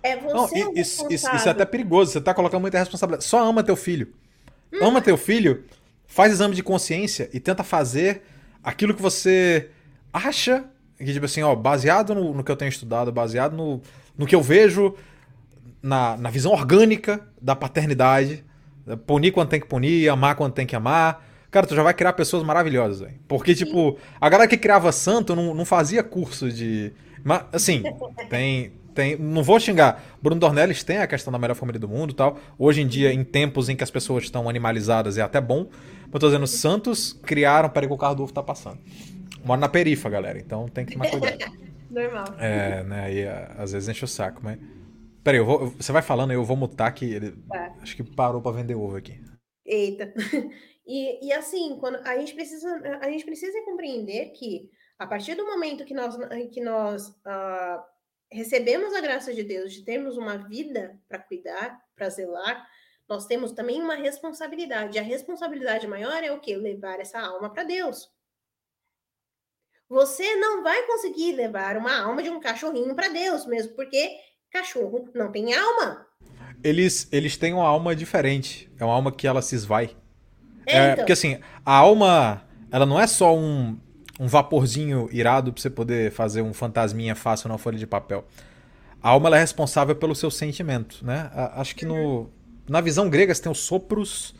É 0.03 0.16
você 0.16 0.64
não, 0.64 0.72
isso, 0.74 1.07
isso, 1.11 1.35
isso, 1.35 1.49
é 1.49 1.51
até 1.51 1.64
perigoso, 1.64 2.12
você 2.12 2.18
está 2.18 2.33
colocando 2.33 2.61
muita 2.61 2.78
responsabilidade. 2.78 3.24
Só 3.24 3.45
ama 3.45 3.64
teu 3.64 3.76
filho. 3.76 4.14
Hum. 4.72 4.78
Ama 4.85 5.03
teu 5.03 5.16
filho, 5.16 5.64
faz 6.07 6.33
exame 6.33 6.55
de 6.55 6.62
consciência 6.62 7.28
e 7.33 7.41
tenta 7.41 7.64
fazer 7.64 8.22
aquilo 8.62 8.94
que 8.94 9.02
você 9.02 9.70
acha 10.12 10.64
que, 10.98 11.12
tipo 11.12 11.24
assim, 11.24 11.42
ó, 11.42 11.54
baseado 11.54 12.14
no, 12.14 12.32
no 12.32 12.44
que 12.44 12.52
eu 12.52 12.56
tenho 12.56 12.68
estudado, 12.68 13.10
baseado 13.10 13.56
no, 13.56 13.80
no 14.16 14.26
que 14.26 14.34
eu 14.34 14.42
vejo 14.42 14.94
na, 15.82 16.16
na 16.16 16.30
visão 16.30 16.52
orgânica 16.52 17.20
da 17.40 17.56
paternidade, 17.56 18.44
punir 19.06 19.32
quando 19.32 19.48
tem 19.48 19.60
que 19.60 19.66
punir, 19.66 20.08
amar 20.08 20.36
quando 20.36 20.52
tem 20.52 20.66
que 20.66 20.76
amar. 20.76 21.26
Cara, 21.53 21.66
tu 21.66 21.76
já 21.76 21.82
vai 21.82 21.92
criar 21.92 22.14
pessoas 22.14 22.42
maravilhosas, 22.42 23.00
velho. 23.00 23.20
Porque, 23.28 23.55
tipo, 23.55 23.98
a 24.18 24.28
galera 24.30 24.48
que 24.48 24.57
criava 24.57 24.90
santo 24.90 25.36
não, 25.36 25.53
não 25.53 25.66
fazia 25.66 26.03
curso 26.03 26.50
de. 26.50 26.94
Mas, 27.22 27.44
assim, 27.53 27.82
tem, 28.30 28.72
tem, 28.94 29.18
não 29.18 29.42
vou 29.42 29.61
xingar. 29.61 30.03
Bruno 30.22 30.40
Dornelles 30.40 30.82
tem 30.82 30.96
a 30.96 31.07
questão 31.07 31.30
da 31.30 31.38
melhor 31.38 31.55
família 31.55 31.78
do 31.78 31.86
mundo 31.86 32.12
e 32.12 32.14
tal. 32.14 32.38
Hoje 32.59 32.80
em 32.80 32.86
dia, 32.86 33.12
em 33.12 33.22
tempos 33.22 33.68
em 33.68 33.76
que 33.76 33.84
as 33.84 33.90
pessoas 33.90 34.24
estão 34.24 34.48
animalizadas, 34.48 35.18
é 35.18 35.20
até 35.20 35.42
bom. 35.42 35.68
Mas 36.11 36.20
tô 36.20 36.26
dizendo, 36.26 36.46
Santos 36.46 37.12
criaram. 37.12 37.68
Peraí 37.68 37.86
que 37.86 37.94
o 37.94 37.98
carro 37.98 38.14
do 38.14 38.22
ovo 38.22 38.32
tá 38.32 38.42
passando. 38.42 38.78
Moro 39.44 39.61
na 39.61 39.68
perifa, 39.68 40.09
galera. 40.09 40.38
Então 40.38 40.66
tem 40.68 40.86
que 40.86 40.94
tomar 40.94 41.11
cuidado. 41.11 41.36
Normal. 41.90 42.24
É, 42.38 42.82
né? 42.84 43.05
Aí 43.05 43.28
às 43.59 43.72
vezes 43.72 43.90
enche 43.90 44.07
o 44.07 44.09
saco, 44.09 44.40
mas. 44.42 44.59
Peraí, 45.22 45.38
eu 45.38 45.44
vou, 45.44 45.66
você 45.78 45.92
vai 45.92 46.00
falando 46.00 46.30
aí, 46.30 46.36
eu 46.36 46.44
vou 46.44 46.57
mutar 46.57 46.90
que 46.92 47.05
ele. 47.05 47.32
Tá. 47.46 47.74
Acho 47.82 47.94
que 47.94 48.03
parou 48.03 48.40
pra 48.40 48.53
vender 48.53 48.74
ovo 48.74 48.96
aqui. 48.96 49.20
Eita. 49.66 50.12
E, 50.87 51.26
e 51.26 51.33
assim, 51.33 51.76
quando 51.78 51.97
a 52.07 52.18
gente 52.18 52.35
precisa, 52.35 52.99
a 53.01 53.11
gente 53.11 53.24
precisa 53.24 53.62
compreender 53.64 54.30
que 54.30 54.70
a 54.99 55.07
partir 55.07 55.35
do 55.35 55.47
momento 55.47 55.85
que 55.85 55.95
nós, 55.95 56.16
que 56.53 56.61
nós 56.61 57.09
uh, 57.09 57.83
recebemos 58.30 58.95
a 58.95 59.01
graça 59.01 59.33
de 59.35 59.43
Deus 59.43 59.72
de 59.72 59.85
termos 59.85 60.16
uma 60.16 60.37
vida 60.37 60.99
para 61.09 61.18
cuidar, 61.18 61.80
para 61.95 62.09
zelar, 62.09 62.66
nós 63.09 63.26
temos 63.26 63.53
também 63.53 63.83
uma 63.83 63.95
responsabilidade. 63.95 64.99
A 64.99 65.03
responsabilidade 65.03 65.87
maior 65.87 66.22
é 66.22 66.33
o 66.33 66.41
que? 66.41 66.55
Levar 66.57 66.99
essa 67.01 67.20
alma 67.20 67.53
para 67.53 67.64
Deus. 67.64 68.11
Você 69.89 70.37
não 70.37 70.62
vai 70.62 70.87
conseguir 70.87 71.33
levar 71.33 71.76
uma 71.76 71.95
alma 72.01 72.22
de 72.22 72.30
um 72.30 72.41
cachorrinho 72.41 72.95
para 72.95 73.09
Deus, 73.09 73.45
mesmo 73.45 73.74
porque 73.74 74.11
cachorro 74.51 75.11
não 75.14 75.30
tem 75.30 75.53
alma. 75.55 76.07
Eles, 76.64 77.12
eles 77.12 77.37
têm 77.37 77.53
uma 77.53 77.66
alma 77.66 77.95
diferente. 77.95 78.72
É 78.78 78.85
uma 78.85 78.95
alma 78.95 79.12
que 79.12 79.26
ela 79.26 79.43
se 79.43 79.55
esvai. 79.55 79.95
É, 80.66 80.76
é 80.76 80.84
então. 80.84 80.96
Porque 80.96 81.12
assim, 81.12 81.38
a 81.64 81.74
alma, 81.74 82.42
ela 82.70 82.86
não 82.86 83.00
é 83.00 83.06
só 83.06 83.36
um, 83.36 83.76
um 84.18 84.26
vaporzinho 84.26 85.08
irado 85.12 85.52
pra 85.52 85.60
você 85.60 85.70
poder 85.70 86.10
fazer 86.12 86.42
um 86.42 86.52
fantasminha 86.52 87.14
fácil 87.14 87.48
na 87.48 87.58
folha 87.58 87.78
de 87.78 87.86
papel. 87.86 88.24
A 89.02 89.10
alma 89.10 89.28
ela 89.28 89.36
é 89.36 89.40
responsável 89.40 89.96
pelo 89.96 90.14
seu 90.14 90.30
sentimento, 90.30 91.04
né? 91.04 91.30
Acho 91.54 91.74
que 91.74 91.84
no, 91.84 92.30
na 92.68 92.80
visão 92.80 93.10
grega 93.10 93.34
você 93.34 93.42
tem 93.42 93.50
os 93.50 93.58
sopros, 93.58 94.34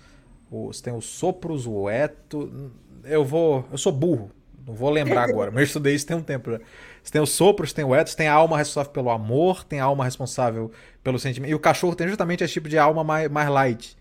você 0.51 0.83
tem 0.83 0.95
os 0.95 1.05
sopros, 1.05 1.67
o 1.67 1.91
eto. 1.91 2.71
Eu 3.03 3.25
vou, 3.25 3.65
eu 3.73 3.79
sou 3.79 3.91
burro, 3.91 4.31
não 4.67 4.75
vou 4.75 4.91
lembrar 4.91 5.29
agora, 5.29 5.51
mas 5.51 5.61
eu 5.63 5.67
estudei 5.67 5.95
isso 5.95 6.07
tem 6.07 6.17
um 6.17 6.23
tempo 6.23 6.53
já. 6.53 6.61
Você 7.03 7.11
tem 7.11 7.21
os 7.21 7.31
sopros, 7.31 7.73
tem 7.73 7.85
o 7.85 7.95
etos, 7.95 8.15
tem 8.15 8.29
a 8.29 8.35
alma 8.35 8.57
responsável 8.57 8.93
pelo 8.93 9.11
amor, 9.11 9.65
tem 9.65 9.81
a 9.81 9.85
alma 9.85 10.05
responsável 10.05 10.71
pelo 11.03 11.19
sentimento. 11.19 11.51
E 11.51 11.55
o 11.55 11.59
cachorro 11.59 11.97
tem 11.97 12.07
justamente 12.07 12.45
esse 12.45 12.53
tipo 12.53 12.69
de 12.69 12.79
alma 12.79 13.03
mais, 13.03 13.29
mais 13.29 13.49
light. 13.49 13.97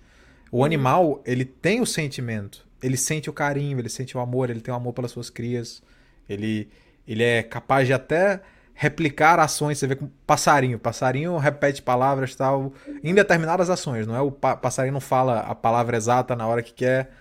O 0.51 0.65
animal, 0.65 1.21
ele 1.25 1.45
tem 1.45 1.79
o 1.81 1.85
sentimento 1.85 2.69
ele 2.81 2.97
sente 2.97 3.29
o 3.29 3.33
carinho, 3.33 3.79
ele 3.79 3.89
sente 3.89 4.17
o 4.17 4.19
amor, 4.19 4.49
ele 4.49 4.59
tem 4.59 4.73
o 4.73 4.77
amor 4.77 4.93
pelas 4.93 5.11
suas 5.11 5.29
crias. 5.29 5.83
Ele, 6.27 6.67
ele 7.07 7.23
é 7.23 7.43
capaz 7.43 7.85
de 7.85 7.93
até 7.93 8.41
replicar 8.73 9.39
ações. 9.39 9.77
Você 9.77 9.87
vê 9.87 9.95
com 9.95 10.09
passarinho. 10.25 10.79
Passarinho 10.79 11.37
repete 11.37 11.81
palavras 11.81 12.35
tal 12.35 12.73
em 13.03 13.13
determinadas 13.13 13.69
ações. 13.69 14.07
Não 14.07 14.15
é 14.15 14.21
o 14.21 14.31
pa 14.31 14.55
passarinho 14.55 14.93
não 14.93 15.01
fala 15.01 15.41
a 15.41 15.53
palavra 15.53 15.95
exata 15.95 16.35
na 16.35 16.47
hora 16.47 16.63
que 16.63 16.73
quer. 16.73 17.11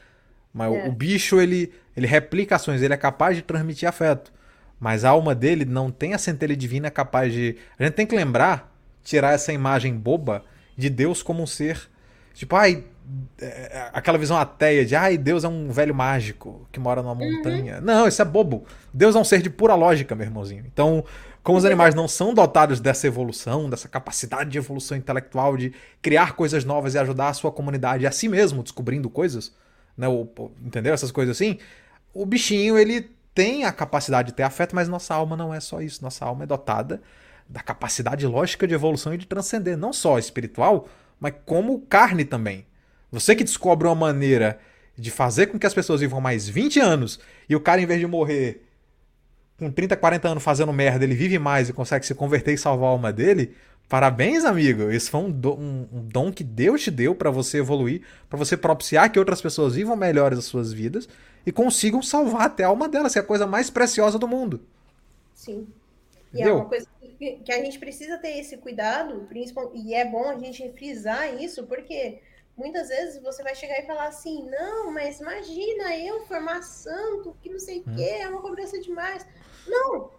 Mas 0.52 0.72
é. 0.72 0.86
o, 0.86 0.88
o, 0.88 0.92
bicho 0.92 1.38
ele, 1.38 1.72
ele 1.94 2.06
replica 2.06 2.56
ações. 2.56 2.80
Ele 2.80 2.94
é 2.94 2.96
capaz 2.96 3.36
de 3.36 3.42
transmitir 3.42 3.88
afeto. 3.88 4.32
Mas 4.78 5.04
a 5.04 5.10
alma 5.10 5.34
dele 5.34 5.66
não 5.66 5.90
tem 5.90 6.14
a 6.14 6.18
centelha 6.18 6.56
divina 6.56 6.90
capaz 6.90 7.32
de. 7.34 7.58
A 7.78 7.84
gente 7.84 7.92
tem 7.92 8.06
que 8.06 8.16
lembrar, 8.16 8.74
tirar 9.04 9.34
essa 9.34 9.52
imagem 9.52 9.94
boba 9.94 10.42
de 10.74 10.88
Deus 10.88 11.22
como 11.22 11.42
um 11.42 11.46
ser. 11.46 11.90
Tipo, 12.32 12.56
ai, 12.56 12.84
aquela 13.92 14.18
visão 14.18 14.36
ateia 14.36 14.84
de 14.84 14.94
ai, 14.94 15.16
Deus 15.16 15.44
é 15.44 15.48
um 15.48 15.70
velho 15.70 15.94
mágico 15.94 16.66
que 16.70 16.78
mora 16.78 17.02
numa 17.02 17.14
uhum. 17.14 17.36
montanha. 17.36 17.76
Uhum. 17.76 17.82
Não, 17.82 18.08
isso 18.08 18.20
é 18.20 18.24
bobo. 18.24 18.64
Deus 18.92 19.16
é 19.16 19.18
um 19.18 19.24
ser 19.24 19.42
de 19.42 19.50
pura 19.50 19.74
lógica, 19.74 20.14
meu 20.14 20.26
irmãozinho. 20.26 20.64
Então, 20.66 21.04
como 21.42 21.58
os 21.58 21.64
animais 21.64 21.94
não 21.94 22.06
são 22.06 22.34
dotados 22.34 22.80
dessa 22.80 23.06
evolução, 23.06 23.70
dessa 23.70 23.88
capacidade 23.88 24.50
de 24.50 24.58
evolução 24.58 24.96
intelectual, 24.96 25.56
de 25.56 25.72
criar 26.02 26.34
coisas 26.34 26.64
novas 26.64 26.94
e 26.94 26.98
ajudar 26.98 27.28
a 27.28 27.34
sua 27.34 27.50
comunidade 27.50 28.06
a 28.06 28.10
si 28.10 28.28
mesmo 28.28 28.62
descobrindo 28.62 29.08
coisas, 29.08 29.54
né? 29.96 30.06
Ou, 30.06 30.30
entendeu? 30.62 30.92
Essas 30.92 31.10
coisas 31.10 31.36
assim. 31.36 31.58
O 32.12 32.26
bichinho, 32.26 32.76
ele 32.76 33.10
tem 33.34 33.64
a 33.64 33.72
capacidade 33.72 34.28
de 34.28 34.34
ter 34.34 34.42
afeto, 34.42 34.74
mas 34.74 34.88
nossa 34.88 35.14
alma 35.14 35.36
não 35.36 35.54
é 35.54 35.60
só 35.60 35.80
isso. 35.80 36.02
Nossa 36.02 36.24
alma 36.24 36.44
é 36.44 36.46
dotada 36.46 37.00
da 37.48 37.60
capacidade 37.60 38.26
lógica 38.26 38.66
de 38.66 38.74
evolução 38.74 39.14
e 39.14 39.18
de 39.18 39.26
transcender, 39.26 39.76
não 39.76 39.92
só 39.92 40.18
espiritual, 40.18 40.88
mas 41.18 41.34
como 41.44 41.80
carne 41.80 42.24
também. 42.24 42.66
Você 43.10 43.34
que 43.34 43.44
descobre 43.44 43.86
uma 43.88 43.94
maneira 43.94 44.58
de 44.96 45.10
fazer 45.10 45.46
com 45.46 45.58
que 45.58 45.66
as 45.66 45.74
pessoas 45.74 46.00
vivam 46.00 46.20
mais 46.20 46.48
20 46.48 46.78
anos 46.80 47.18
e 47.48 47.56
o 47.56 47.60
cara, 47.60 47.80
em 47.80 47.86
vez 47.86 48.00
de 48.00 48.06
morrer 48.06 48.62
com 49.58 49.70
30, 49.70 49.96
40 49.96 50.28
anos 50.28 50.42
fazendo 50.42 50.72
merda, 50.72 51.04
ele 51.04 51.14
vive 51.14 51.38
mais 51.38 51.68
e 51.68 51.72
consegue 51.72 52.06
se 52.06 52.14
converter 52.14 52.54
e 52.54 52.58
salvar 52.58 52.88
a 52.88 52.92
alma 52.92 53.12
dele. 53.12 53.54
Parabéns, 53.88 54.44
amigo. 54.44 54.90
Isso 54.90 55.10
foi 55.10 55.20
um, 55.20 55.30
do, 55.30 55.52
um, 55.54 55.88
um 55.92 56.08
dom 56.08 56.32
que 56.32 56.44
Deus 56.44 56.82
te 56.82 56.90
deu 56.90 57.14
para 57.14 57.30
você 57.30 57.58
evoluir, 57.58 58.02
para 58.28 58.38
você 58.38 58.56
propiciar 58.56 59.10
que 59.10 59.18
outras 59.18 59.42
pessoas 59.42 59.74
vivam 59.74 59.96
melhores 59.96 60.38
as 60.38 60.44
suas 60.44 60.72
vidas 60.72 61.08
e 61.44 61.52
consigam 61.52 62.02
salvar 62.02 62.42
até 62.42 62.64
a 62.64 62.68
alma 62.68 62.88
delas, 62.88 63.12
que 63.12 63.18
é 63.18 63.22
a 63.22 63.24
coisa 63.24 63.46
mais 63.46 63.68
preciosa 63.68 64.18
do 64.18 64.28
mundo. 64.28 64.60
Sim. 65.34 65.66
E 66.32 66.36
Entendeu? 66.36 66.54
é 66.54 66.56
uma 66.60 66.66
coisa 66.66 66.86
que 67.18 67.52
a 67.52 67.62
gente 67.62 67.78
precisa 67.78 68.16
ter 68.16 68.38
esse 68.38 68.56
cuidado, 68.56 69.26
principal, 69.28 69.70
e 69.74 69.92
é 69.92 70.04
bom 70.04 70.30
a 70.30 70.38
gente 70.38 70.70
frisar 70.72 71.34
isso, 71.42 71.64
porque 71.64 72.20
muitas 72.60 72.88
vezes 72.88 73.22
você 73.22 73.42
vai 73.42 73.54
chegar 73.54 73.78
e 73.78 73.86
falar 73.86 74.08
assim, 74.08 74.46
não, 74.50 74.92
mas 74.92 75.18
imagina 75.18 75.96
eu 75.96 76.26
formar 76.26 76.62
santo, 76.62 77.34
que 77.42 77.48
não 77.48 77.58
sei 77.58 77.78
o 77.80 77.90
hum. 77.90 77.96
é 77.98 78.28
uma 78.28 78.42
cobrança 78.42 78.78
demais. 78.78 79.26
Não, 79.66 80.10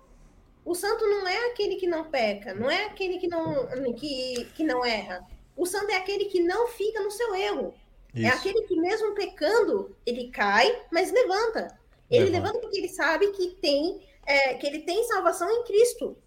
o 0.66 0.74
santo 0.74 1.08
não 1.08 1.28
é 1.28 1.52
aquele 1.52 1.76
que 1.76 1.86
não 1.86 2.10
peca, 2.10 2.56
não 2.56 2.70
é 2.70 2.86
aquele 2.86 3.20
que 3.20 3.28
não, 3.28 3.68
que, 3.94 4.46
que 4.56 4.64
não 4.64 4.84
erra. 4.84 5.24
O 5.56 5.68
santo 5.68 5.92
é 5.92 5.98
aquele 5.98 6.26
que 6.26 6.42
não 6.42 6.68
fica 6.68 7.00
no 7.02 7.12
seu 7.12 7.36
erro. 7.36 7.76
É 8.14 8.22
Isso. 8.22 8.28
É 8.28 8.30
aquele 8.30 8.62
que 8.64 8.76
mesmo 8.76 9.14
pecando, 9.14 9.96
ele 10.04 10.32
cai, 10.32 10.84
mas 10.92 11.12
levanta. 11.12 11.80
Ele 12.10 12.26
levanta, 12.26 12.48
levanta 12.48 12.60
porque 12.60 12.80
ele 12.80 12.90
sabe 12.90 13.32
que 13.32 13.52
tem, 13.62 14.02
é, 14.26 14.56
que 14.56 14.66
ele 14.66 14.80
tem 14.80 15.04
salvação 15.04 15.50
em 15.50 15.64
Cristo. 15.64 16.18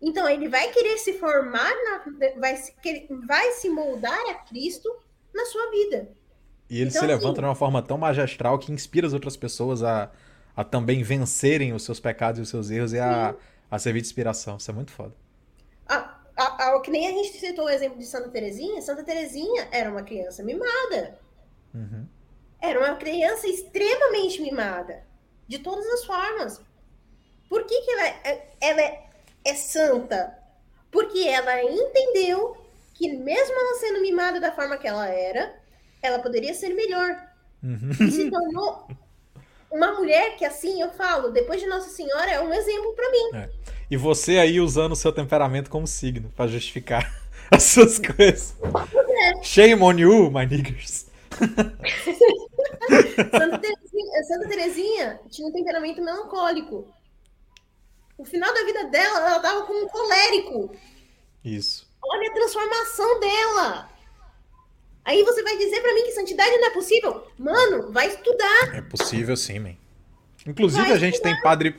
Então 0.00 0.26
ele 0.28 0.48
vai 0.48 0.70
querer 0.70 0.96
se 0.98 1.18
formar, 1.18 1.72
na, 1.84 2.04
vai, 2.38 2.56
vai 3.26 3.52
se 3.52 3.68
moldar 3.68 4.20
a 4.30 4.34
Cristo 4.34 4.90
na 5.34 5.44
sua 5.44 5.70
vida. 5.70 6.08
E 6.70 6.80
ele 6.80 6.90
então, 6.90 7.00
se 7.00 7.06
levanta 7.06 7.32
assim, 7.32 7.40
de 7.40 7.46
uma 7.46 7.54
forma 7.54 7.82
tão 7.82 7.98
magistral 7.98 8.58
que 8.58 8.72
inspira 8.72 9.06
as 9.06 9.12
outras 9.12 9.36
pessoas 9.36 9.82
a, 9.82 10.10
a 10.56 10.64
também 10.64 11.02
vencerem 11.02 11.72
os 11.72 11.84
seus 11.84 12.00
pecados 12.00 12.38
e 12.38 12.42
os 12.42 12.48
seus 12.48 12.70
erros 12.70 12.92
e 12.92 12.98
a, 12.98 13.34
a 13.70 13.78
servir 13.78 14.00
de 14.00 14.06
inspiração. 14.06 14.56
Isso 14.56 14.70
é 14.70 14.74
muito 14.74 14.92
foda. 14.92 15.14
A, 15.86 16.18
a, 16.36 16.74
a, 16.76 16.80
que 16.80 16.90
nem 16.90 17.06
a 17.06 17.10
gente 17.10 17.38
citou 17.38 17.66
o 17.66 17.68
exemplo 17.68 17.98
de 17.98 18.06
Santa 18.06 18.28
Terezinha. 18.30 18.80
Santa 18.80 19.04
Terezinha 19.04 19.68
era 19.70 19.90
uma 19.90 20.02
criança 20.02 20.42
mimada. 20.42 21.18
Uhum. 21.74 22.06
Era 22.60 22.78
uma 22.78 22.96
criança 22.96 23.46
extremamente 23.46 24.40
mimada. 24.40 25.04
De 25.46 25.58
todas 25.58 25.84
as 25.86 26.04
formas. 26.06 26.62
Por 27.50 27.64
que, 27.64 27.80
que 27.82 27.90
ela, 27.90 28.06
é, 28.06 28.48
ela 28.60 28.80
é, 28.80 29.06
é 29.44 29.54
santa? 29.54 30.38
Porque 30.90 31.28
ela 31.28 31.62
entendeu 31.62 32.56
que 32.94 33.12
mesmo 33.12 33.54
ela 33.54 33.78
sendo 33.80 34.00
mimada 34.00 34.40
da 34.40 34.52
forma 34.52 34.78
que 34.78 34.86
ela 34.86 35.08
era, 35.08 35.54
ela 36.00 36.20
poderia 36.20 36.54
ser 36.54 36.72
melhor. 36.72 37.20
Uhum. 37.62 37.90
E 38.00 38.10
se 38.10 38.30
tornou 38.30 38.88
uma 39.70 39.92
mulher 39.94 40.36
que, 40.36 40.44
assim, 40.44 40.80
eu 40.80 40.90
falo, 40.92 41.30
depois 41.30 41.60
de 41.60 41.66
Nossa 41.66 41.90
Senhora, 41.90 42.30
é 42.30 42.40
um 42.40 42.52
exemplo 42.52 42.94
para 42.94 43.10
mim. 43.10 43.30
É. 43.34 43.50
E 43.90 43.96
você 43.96 44.38
aí 44.38 44.60
usando 44.60 44.92
o 44.92 44.96
seu 44.96 45.12
temperamento 45.12 45.68
como 45.68 45.86
signo 45.86 46.32
para 46.36 46.46
justificar 46.46 47.12
as 47.50 47.64
suas 47.64 47.98
coisas. 47.98 48.54
É. 49.08 49.42
Shame 49.42 49.82
on 49.82 49.98
you, 49.98 50.30
my 50.30 50.46
niggers. 50.46 51.06
Santa, 53.30 53.58
Terezinha, 53.58 54.22
Santa 54.28 54.48
Terezinha 54.48 55.20
tinha 55.28 55.48
um 55.48 55.52
temperamento 55.52 56.00
melancólico. 56.00 56.86
O 58.16 58.24
final 58.24 58.54
da 58.54 58.64
vida 58.64 58.84
dela, 58.84 59.18
ela 59.18 59.40
tava 59.40 59.66
com 59.66 59.72
um 59.72 59.88
colérico. 59.88 60.76
Isso. 61.44 61.92
Olha 62.04 62.30
a 62.30 62.34
transformação 62.34 63.20
dela. 63.20 63.88
Aí 65.04 65.22
você 65.22 65.42
vai 65.42 65.56
dizer 65.56 65.80
para 65.80 65.94
mim 65.94 66.02
que 66.02 66.12
santidade 66.12 66.56
não 66.56 66.66
é 66.66 66.70
possível? 66.70 67.26
Mano, 67.38 67.92
vai 67.92 68.08
estudar. 68.08 68.74
É 68.74 68.80
possível 68.80 69.36
sim, 69.36 69.58
man. 69.58 69.76
Inclusive 70.46 70.82
vai 70.82 70.92
a 70.92 70.98
gente 70.98 71.14
estudar. 71.14 71.34
tem 71.34 71.42
padre 71.42 71.76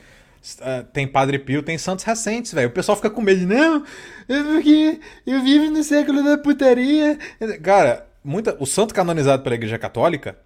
uh, 0.54 0.84
tem 0.92 1.06
Padre 1.06 1.38
Pio, 1.38 1.62
tem 1.62 1.76
santos 1.76 2.04
recentes, 2.04 2.52
velho. 2.52 2.68
O 2.68 2.72
pessoal 2.72 2.96
fica 2.96 3.10
com 3.10 3.20
medo 3.20 3.40
de, 3.40 3.46
não, 3.46 3.84
é 4.28 4.42
porque 4.42 5.00
eu 5.26 5.42
vivo 5.42 5.70
no 5.70 5.82
século 5.82 6.22
da 6.22 6.38
putaria. 6.38 7.18
Cara, 7.62 8.08
muita, 8.22 8.56
o 8.60 8.66
santo 8.66 8.94
canonizado 8.94 9.42
pela 9.42 9.54
Igreja 9.54 9.78
Católica, 9.78 10.38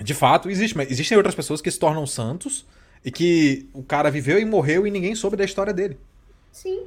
de 0.00 0.14
fato, 0.14 0.48
existe, 0.48 0.76
mas 0.76 0.90
existem 0.90 1.16
outras 1.16 1.34
pessoas 1.34 1.60
que 1.60 1.70
se 1.70 1.78
tornam 1.78 2.06
santos 2.06 2.64
E 3.04 3.10
que 3.10 3.68
o 3.74 3.82
cara 3.82 4.10
viveu 4.10 4.38
e 4.38 4.44
morreu 4.44 4.86
e 4.86 4.90
ninguém 4.90 5.14
soube 5.14 5.36
da 5.36 5.44
história 5.44 5.72
dele. 5.72 5.98
Sim. 6.52 6.86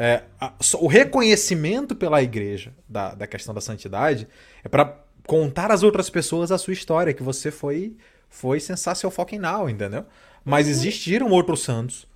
É, 0.00 0.22
a, 0.40 0.54
o 0.78 0.86
reconhecimento 0.86 1.96
pela 1.96 2.22
igreja 2.22 2.72
da, 2.88 3.14
da 3.14 3.26
questão 3.26 3.52
da 3.52 3.60
santidade 3.60 4.28
é 4.62 4.68
para 4.68 4.96
contar 5.26 5.72
às 5.72 5.82
outras 5.82 6.08
pessoas 6.08 6.52
a 6.52 6.56
sua 6.56 6.72
história, 6.72 7.12
que 7.12 7.22
você 7.22 7.50
foi 7.50 7.96
foi 8.30 8.60
sensacional 8.60 9.10
fucking 9.10 9.38
now, 9.38 9.68
entendeu? 9.68 10.04
Mas 10.44 10.66
uhum. 10.66 10.72
existiram 10.72 11.30
outros 11.30 11.62
santos 11.62 12.06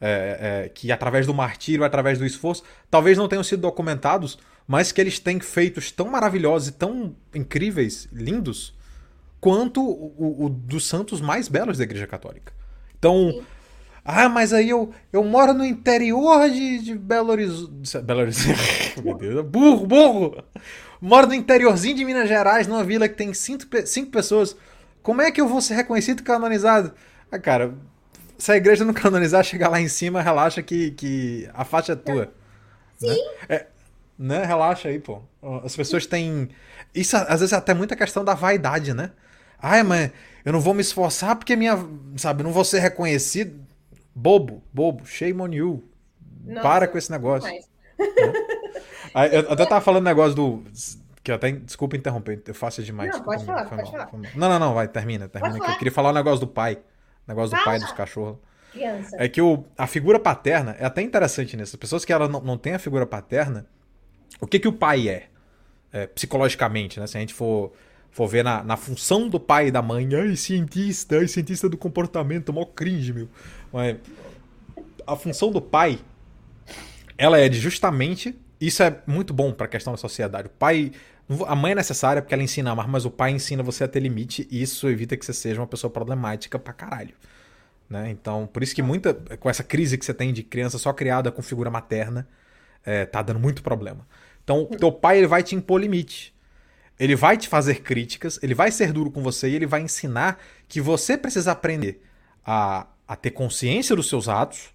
é, 0.00 0.64
é, 0.64 0.68
que 0.70 0.90
através 0.90 1.26
do 1.26 1.32
martírio, 1.32 1.84
através 1.84 2.18
do 2.18 2.26
esforço, 2.26 2.64
talvez 2.90 3.16
não 3.16 3.28
tenham 3.28 3.44
sido 3.44 3.60
documentados, 3.60 4.38
mas 4.66 4.90
que 4.90 5.00
eles 5.00 5.18
têm 5.20 5.38
feitos 5.38 5.92
tão 5.92 6.08
maravilhosos 6.08 6.68
e 6.68 6.72
tão 6.72 7.14
incríveis, 7.34 8.08
lindos, 8.12 8.74
quanto 9.40 9.82
o, 9.82 10.14
o, 10.18 10.44
o 10.46 10.48
dos 10.48 10.86
santos 10.86 11.20
mais 11.20 11.46
belos 11.46 11.78
da 11.78 11.84
Igreja 11.84 12.06
Católica. 12.06 12.52
Então, 12.98 13.30
Sim. 13.32 13.42
Ah, 14.04 14.28
mas 14.28 14.52
aí 14.52 14.70
eu, 14.70 14.92
eu 15.12 15.22
moro 15.24 15.52
no 15.52 15.64
interior 15.64 16.48
de, 16.48 16.78
de 16.78 16.94
Belo 16.94 17.30
Horizonte. 17.30 17.98
Belo 18.00 18.20
Horizonte. 18.20 18.58
Meu 19.04 19.14
Deus, 19.16 19.46
burro, 19.46 19.86
burro! 19.86 20.44
Moro 21.00 21.26
no 21.26 21.34
interiorzinho 21.34 21.96
de 21.96 22.04
Minas 22.04 22.28
Gerais, 22.28 22.66
numa 22.66 22.84
vila 22.84 23.08
que 23.08 23.14
tem 23.14 23.32
cinco, 23.32 23.64
cinco 23.86 24.10
pessoas. 24.10 24.56
Como 25.02 25.22
é 25.22 25.30
que 25.30 25.40
eu 25.40 25.48
vou 25.48 25.60
ser 25.60 25.74
reconhecido 25.74 26.20
e 26.20 26.22
canonizado? 26.22 26.92
Ah, 27.30 27.38
cara, 27.38 27.74
se 28.36 28.50
a 28.52 28.56
igreja 28.56 28.84
não 28.84 28.92
canonizar, 28.92 29.44
chegar 29.44 29.68
lá 29.68 29.80
em 29.80 29.88
cima, 29.88 30.22
relaxa 30.22 30.62
que, 30.62 30.90
que 30.92 31.48
a 31.54 31.64
faixa 31.64 31.92
é 31.92 31.96
tua. 31.96 32.32
Sim. 32.98 33.08
Né? 33.08 33.16
É, 33.48 33.66
né? 34.18 34.44
Relaxa 34.44 34.88
aí, 34.88 34.98
pô. 34.98 35.22
As 35.64 35.74
pessoas 35.74 36.06
têm. 36.06 36.48
Isso 36.94 37.16
às 37.16 37.40
vezes 37.40 37.52
é 37.52 37.56
até 37.56 37.72
muita 37.72 37.96
questão 37.96 38.24
da 38.24 38.34
vaidade, 38.34 38.92
né? 38.92 39.12
Ai, 39.62 39.82
mas 39.82 40.10
eu 40.44 40.52
não 40.52 40.60
vou 40.60 40.74
me 40.74 40.80
esforçar 40.80 41.36
porque 41.36 41.56
minha. 41.56 41.78
Sabe, 42.16 42.42
não 42.42 42.52
vou 42.52 42.64
ser 42.64 42.80
reconhecido. 42.80 43.69
Bobo, 44.14 44.62
bobo, 44.72 45.04
shame 45.06 45.40
on 45.40 45.52
you. 45.52 45.84
Nossa, 46.44 46.62
Para 46.62 46.88
com 46.88 46.98
esse 46.98 47.10
negócio. 47.10 47.50
Eu 49.32 49.52
até 49.52 49.66
tava 49.66 49.80
falando 49.80 50.04
negócio 50.04 50.34
do. 50.34 50.64
Que 51.22 51.32
até. 51.32 51.50
Desculpa 51.50 51.96
interromper, 51.96 52.40
eu 52.46 52.54
faço 52.54 52.82
demais. 52.82 53.10
Não, 53.10 53.22
pode 53.22 53.44
falar, 53.44 53.68
pode 53.68 53.90
falar. 53.90 54.10
Não, 54.34 54.48
não, 54.48 54.58
não, 54.58 54.74
vai, 54.74 54.88
termina, 54.88 55.28
termina. 55.28 55.58
Eu 55.58 55.78
queria 55.78 55.92
falar 55.92 56.10
o 56.10 56.12
negócio 56.12 56.40
do 56.40 56.46
pai. 56.46 56.78
Negócio 57.26 57.56
do 57.56 57.64
pai 57.64 57.78
dos 57.78 57.92
cachorros. 57.92 58.38
Criança. 58.72 59.16
É 59.18 59.28
que 59.28 59.42
o, 59.42 59.64
a 59.76 59.86
figura 59.86 60.18
paterna 60.18 60.76
é 60.78 60.84
até 60.84 61.02
interessante 61.02 61.56
nisso. 61.56 61.74
As 61.74 61.80
pessoas 61.80 62.04
que 62.04 62.12
ela 62.12 62.28
não, 62.28 62.40
não 62.40 62.56
têm 62.56 62.74
a 62.74 62.78
figura 62.78 63.04
paterna, 63.04 63.66
o 64.40 64.46
que, 64.46 64.58
que 64.58 64.68
o 64.68 64.72
pai 64.72 65.08
é? 65.08 65.26
é 65.92 66.06
psicologicamente, 66.06 67.00
né? 67.00 67.06
Se 67.06 67.16
a 67.16 67.20
gente 67.20 67.34
for, 67.34 67.72
for 68.10 68.28
ver 68.28 68.44
na, 68.44 68.62
na 68.62 68.76
função 68.76 69.28
do 69.28 69.40
pai 69.40 69.68
e 69.68 69.70
da 69.70 69.82
mãe, 69.82 70.08
ai, 70.14 70.36
cientista, 70.36 71.18
ai, 71.18 71.26
cientista 71.26 71.68
do 71.68 71.76
comportamento, 71.76 72.52
mó 72.52 72.64
cringe, 72.64 73.12
meu. 73.12 73.28
Mas 73.72 73.96
a 75.06 75.16
função 75.16 75.50
do 75.50 75.60
pai, 75.60 75.98
ela 77.16 77.38
é 77.38 77.48
de 77.48 77.58
justamente. 77.58 78.38
Isso 78.60 78.82
é 78.82 79.00
muito 79.06 79.32
bom 79.32 79.52
para 79.52 79.66
a 79.66 79.68
questão 79.68 79.92
da 79.92 79.96
sociedade. 79.96 80.48
O 80.48 80.50
pai. 80.50 80.92
A 81.46 81.54
mãe 81.54 81.72
é 81.72 81.74
necessária 81.76 82.20
porque 82.20 82.34
ela 82.34 82.42
ensina 82.42 82.70
a 82.70 82.72
amar, 82.72 82.88
mas 82.88 83.04
o 83.04 83.10
pai 83.10 83.30
ensina 83.30 83.62
você 83.62 83.84
a 83.84 83.88
ter 83.88 84.00
limite 84.00 84.48
e 84.50 84.60
isso 84.60 84.88
evita 84.88 85.16
que 85.16 85.24
você 85.24 85.32
seja 85.32 85.60
uma 85.60 85.66
pessoa 85.66 85.88
problemática 85.88 86.58
pra 86.58 86.72
caralho. 86.72 87.14
Né? 87.88 88.10
Então, 88.10 88.48
por 88.52 88.62
isso 88.62 88.74
que 88.74 88.82
muita. 88.82 89.14
Com 89.14 89.48
essa 89.48 89.62
crise 89.62 89.96
que 89.96 90.04
você 90.04 90.12
tem 90.12 90.32
de 90.32 90.42
criança 90.42 90.76
só 90.76 90.92
criada 90.92 91.30
com 91.30 91.40
figura 91.40 91.70
materna, 91.70 92.26
é, 92.84 93.06
tá 93.06 93.22
dando 93.22 93.38
muito 93.38 93.62
problema. 93.62 94.06
Então, 94.42 94.66
teu 94.66 94.90
pai 94.90 95.18
ele 95.18 95.26
vai 95.26 95.42
te 95.42 95.54
impor 95.54 95.80
limite. 95.80 96.34
Ele 96.98 97.16
vai 97.16 97.36
te 97.36 97.48
fazer 97.48 97.76
críticas, 97.76 98.38
ele 98.42 98.54
vai 98.54 98.70
ser 98.70 98.92
duro 98.92 99.10
com 99.10 99.22
você 99.22 99.48
e 99.48 99.54
ele 99.54 99.66
vai 99.66 99.80
ensinar 99.80 100.38
que 100.68 100.80
você 100.80 101.16
precisa 101.16 101.52
aprender 101.52 102.04
a, 102.44 102.86
a 103.10 103.16
ter 103.16 103.32
consciência 103.32 103.96
dos 103.96 104.08
seus 104.08 104.28
atos, 104.28 104.72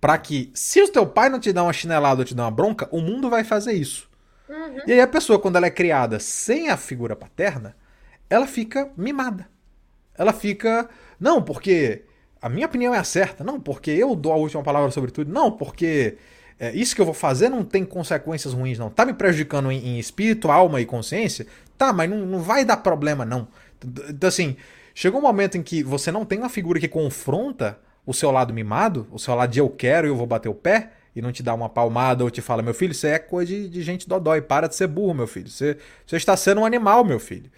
para 0.00 0.18
que, 0.18 0.50
se 0.52 0.82
o 0.82 0.88
teu 0.88 1.06
pai 1.06 1.28
não 1.28 1.38
te 1.38 1.52
dá 1.52 1.62
uma 1.62 1.72
chinelada 1.72 2.22
ou 2.22 2.24
te 2.24 2.34
dá 2.34 2.42
uma 2.42 2.50
bronca, 2.50 2.88
o 2.90 3.00
mundo 3.00 3.30
vai 3.30 3.44
fazer 3.44 3.74
isso. 3.74 4.10
Uhum. 4.48 4.80
E 4.88 4.92
aí 4.92 5.00
a 5.00 5.06
pessoa, 5.06 5.38
quando 5.38 5.54
ela 5.54 5.66
é 5.66 5.70
criada 5.70 6.18
sem 6.18 6.68
a 6.68 6.76
figura 6.76 7.14
paterna, 7.14 7.76
ela 8.28 8.44
fica 8.44 8.90
mimada. 8.96 9.48
Ela 10.18 10.32
fica. 10.32 10.90
Não, 11.20 11.40
porque 11.40 12.02
a 12.42 12.48
minha 12.48 12.66
opinião 12.66 12.92
é 12.92 12.98
a 12.98 13.04
certa. 13.04 13.44
Não, 13.44 13.60
porque 13.60 13.92
eu 13.92 14.16
dou 14.16 14.32
a 14.32 14.36
última 14.36 14.64
palavra 14.64 14.90
sobre 14.90 15.12
tudo. 15.12 15.32
Não, 15.32 15.52
porque 15.52 16.18
é, 16.58 16.74
isso 16.74 16.92
que 16.92 17.00
eu 17.00 17.06
vou 17.06 17.14
fazer 17.14 17.48
não 17.48 17.62
tem 17.62 17.84
consequências 17.84 18.52
ruins, 18.52 18.80
não. 18.80 18.90
Tá 18.90 19.06
me 19.06 19.14
prejudicando 19.14 19.70
em, 19.70 19.90
em 19.90 19.98
espírito, 20.00 20.50
alma 20.50 20.80
e 20.80 20.86
consciência? 20.86 21.46
Tá, 21.78 21.92
mas 21.92 22.10
não, 22.10 22.26
não 22.26 22.40
vai 22.40 22.64
dar 22.64 22.78
problema, 22.78 23.24
não. 23.24 23.46
Então, 24.08 24.26
assim, 24.26 24.56
chegou 24.96 25.20
um 25.20 25.22
momento 25.22 25.58
em 25.58 25.62
que 25.62 25.82
você 25.82 26.10
não 26.10 26.24
tem 26.24 26.38
uma 26.38 26.48
figura 26.48 26.80
que 26.80 26.88
confronta 26.88 27.78
o 28.06 28.14
seu 28.14 28.30
lado 28.30 28.54
mimado, 28.54 29.06
o 29.12 29.18
seu 29.18 29.34
lado 29.34 29.50
de 29.52 29.60
eu 29.60 29.68
quero 29.68 30.06
e 30.06 30.10
eu 30.10 30.16
vou 30.16 30.26
bater 30.26 30.48
o 30.48 30.54
pé, 30.54 30.92
e 31.14 31.20
não 31.20 31.30
te 31.30 31.42
dá 31.42 31.52
uma 31.52 31.68
palmada 31.68 32.24
ou 32.24 32.30
te 32.30 32.40
fala, 32.40 32.62
meu 32.62 32.72
filho, 32.72 32.92
isso 32.92 33.06
é 33.06 33.18
coisa 33.18 33.52
de, 33.52 33.68
de 33.68 33.82
gente 33.82 34.08
dodói, 34.08 34.40
para 34.40 34.66
de 34.66 34.74
ser 34.74 34.86
burro, 34.86 35.12
meu 35.12 35.26
filho. 35.26 35.48
Você, 35.48 35.76
você 36.06 36.16
está 36.16 36.34
sendo 36.34 36.62
um 36.62 36.64
animal, 36.64 37.04
meu 37.04 37.20
filho. 37.20 37.50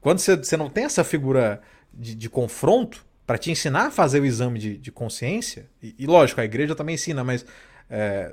Quando 0.00 0.20
você, 0.20 0.36
você 0.36 0.56
não 0.56 0.70
tem 0.70 0.84
essa 0.84 1.02
figura 1.02 1.60
de, 1.92 2.14
de 2.14 2.30
confronto 2.30 3.04
para 3.26 3.36
te 3.36 3.50
ensinar 3.50 3.86
a 3.86 3.90
fazer 3.90 4.20
o 4.20 4.24
exame 4.24 4.58
de, 4.60 4.78
de 4.78 4.92
consciência, 4.92 5.68
e, 5.82 5.92
e, 5.98 6.06
lógico, 6.06 6.40
a 6.40 6.44
igreja 6.44 6.76
também 6.76 6.94
ensina, 6.94 7.24
mas 7.24 7.44
é, 7.90 8.32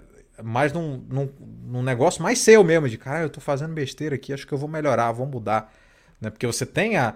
num, 0.74 1.04
num, 1.10 1.30
num, 1.66 1.82
negócio 1.82 2.22
mais 2.22 2.38
seu 2.38 2.64
mesmo, 2.64 2.88
de 2.88 3.00
cara, 3.00 3.24
eu 3.24 3.30
tô 3.30 3.42
fazendo 3.42 3.74
besteira 3.74 4.14
aqui, 4.14 4.32
acho 4.32 4.46
que 4.46 4.54
eu 4.54 4.60
vou 4.60 4.70
melhorar, 4.70 5.12
vou 5.12 5.26
mudar. 5.26 5.74
Né? 6.22 6.30
Porque 6.30 6.46
você 6.46 6.68
tem 6.68 6.98
a. 6.98 7.16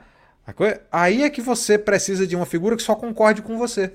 Aí 0.92 1.24
é 1.24 1.30
que 1.30 1.42
você 1.42 1.78
precisa 1.78 2.26
de 2.26 2.36
uma 2.36 2.46
figura 2.46 2.76
que 2.76 2.84
só 2.84 2.96
concorde 2.96 3.42
com 3.42 3.58
você. 3.58 3.94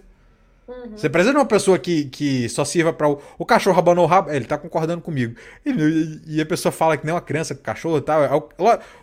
Uhum. 0.68 0.96
Você 0.96 1.08
precisa 1.08 1.32
de 1.32 1.38
uma 1.38 1.46
pessoa 1.46 1.78
que, 1.78 2.04
que 2.04 2.48
só 2.48 2.64
sirva 2.64 2.92
para 2.92 3.08
o, 3.08 3.20
o 3.38 3.44
cachorro 3.44 3.78
abanou 3.78 4.04
o 4.04 4.08
rabo. 4.08 4.30
Ele 4.30 4.44
tá 4.44 4.56
concordando 4.56 5.02
comigo. 5.02 5.34
E, 5.64 6.20
e, 6.26 6.40
a 6.40 6.46
pessoa 6.46 6.70
fala 6.70 6.96
que 6.96 7.04
nem 7.04 7.14
uma 7.14 7.20
criança 7.20 7.54
o 7.54 7.58
cachorro 7.58 8.00
tal. 8.00 8.22
É 8.22 8.34
o, 8.34 8.48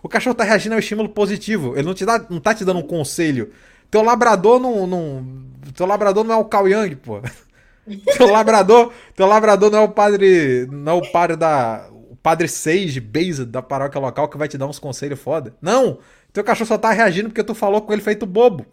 o, 0.04 0.10
cachorro 0.10 0.36
tá 0.36 0.44
reagindo 0.44 0.76
ao 0.76 0.80
estímulo 0.80 1.10
positivo. 1.10 1.74
Ele 1.76 1.88
não, 1.88 1.94
te 1.94 2.06
dá, 2.06 2.26
não 2.30 2.40
tá 2.40 2.54
te 2.54 2.64
dando 2.64 2.80
um 2.80 2.88
conselho. 2.88 3.52
Teu 3.92 4.02
labrador 4.02 4.60
não. 4.60 4.88
não 4.88 5.46
teu 5.76 5.86
labrador 5.86 6.24
não 6.24 6.36
é 6.36 6.38
o 6.38 6.46
Cao 6.46 6.68
Yang, 6.68 6.96
pô. 6.98 7.20
teu 8.18 8.32
labrador, 8.32 8.94
teu 9.16 9.26
labrador 9.28 9.72
não 9.72 9.80
é 9.80 9.84
o 9.84 9.90
padre. 9.90 10.68
Não 10.72 10.94
é 10.94 10.96
o 10.96 11.12
padre 11.12 11.36
da. 11.36 11.90
O 12.10 12.16
padre 12.16 12.48
Sage, 12.48 13.00
base 13.00 13.46
da 13.46 13.62
paróquia 13.62 14.00
local 14.00 14.28
que 14.28 14.38
vai 14.38 14.48
te 14.48 14.58
dar 14.58 14.68
uns 14.68 14.80
conselhos 14.80 15.20
foda. 15.20 15.54
Não! 15.62 16.00
Teu 16.32 16.44
cachorro 16.44 16.68
só 16.68 16.78
tá 16.78 16.92
reagindo 16.92 17.30
porque 17.30 17.44
tu 17.44 17.54
falou 17.54 17.82
com 17.82 17.94
ele 17.94 18.02
feito 18.02 18.26
bobo. 18.26 18.66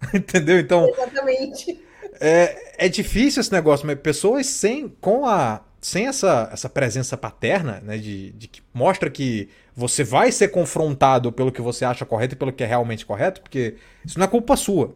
Entendeu? 0.12 0.58
Então. 0.58 0.88
Exatamente. 0.88 1.80
É, 2.20 2.86
é 2.86 2.88
difícil 2.88 3.40
esse 3.40 3.52
negócio, 3.52 3.86
mas 3.86 3.98
pessoas 4.00 4.46
sem, 4.46 4.88
com 5.00 5.26
a, 5.26 5.60
sem 5.80 6.06
essa, 6.08 6.48
essa 6.52 6.68
presença 6.68 7.16
paterna, 7.16 7.80
né, 7.84 7.96
de, 7.96 8.32
de 8.32 8.48
que 8.48 8.62
mostra 8.74 9.08
que 9.08 9.48
você 9.74 10.02
vai 10.02 10.32
ser 10.32 10.48
confrontado 10.48 11.30
pelo 11.30 11.52
que 11.52 11.62
você 11.62 11.84
acha 11.84 12.04
correto 12.04 12.34
e 12.34 12.38
pelo 12.38 12.52
que 12.52 12.64
é 12.64 12.66
realmente 12.66 13.06
correto, 13.06 13.40
porque 13.40 13.76
isso 14.04 14.18
não 14.18 14.24
é 14.24 14.28
culpa 14.28 14.56
sua. 14.56 14.94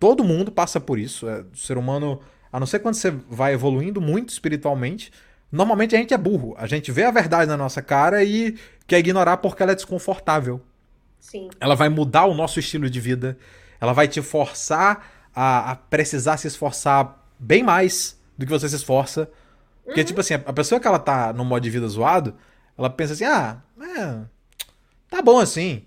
Todo 0.00 0.24
mundo 0.24 0.50
passa 0.50 0.80
por 0.80 0.98
isso. 0.98 1.28
É, 1.28 1.44
o 1.52 1.56
ser 1.56 1.76
humano, 1.76 2.20
a 2.50 2.58
não 2.58 2.66
ser 2.66 2.78
quando 2.78 2.94
você 2.94 3.10
vai 3.28 3.52
evoluindo 3.52 4.00
muito 4.00 4.30
espiritualmente, 4.30 5.12
normalmente 5.50 5.94
a 5.94 5.98
gente 5.98 6.14
é 6.14 6.18
burro. 6.18 6.54
A 6.56 6.66
gente 6.66 6.90
vê 6.90 7.04
a 7.04 7.10
verdade 7.10 7.46
na 7.46 7.56
nossa 7.56 7.82
cara 7.82 8.24
e 8.24 8.56
quer 8.86 8.98
ignorar 8.98 9.36
porque 9.36 9.62
ela 9.62 9.72
é 9.72 9.76
desconfortável. 9.76 10.62
Sim. 11.22 11.48
Ela 11.60 11.76
vai 11.76 11.88
mudar 11.88 12.24
o 12.24 12.34
nosso 12.34 12.58
estilo 12.58 12.90
de 12.90 13.00
vida. 13.00 13.38
Ela 13.80 13.92
vai 13.92 14.08
te 14.08 14.20
forçar 14.20 15.30
a, 15.32 15.70
a 15.70 15.76
precisar 15.76 16.36
se 16.36 16.48
esforçar 16.48 17.24
bem 17.38 17.62
mais 17.62 18.20
do 18.36 18.44
que 18.44 18.50
você 18.50 18.68
se 18.68 18.74
esforça. 18.74 19.30
Porque, 19.84 20.00
uhum. 20.00 20.06
tipo 20.06 20.20
assim, 20.20 20.34
a 20.34 20.52
pessoa 20.52 20.80
que 20.80 20.86
ela 20.86 20.98
tá 20.98 21.32
no 21.32 21.44
modo 21.44 21.62
de 21.62 21.70
vida 21.70 21.86
zoado, 21.86 22.34
ela 22.76 22.90
pensa 22.90 23.12
assim, 23.12 23.24
ah, 23.24 23.62
é, 23.80 24.18
tá 25.08 25.22
bom 25.22 25.38
assim. 25.38 25.84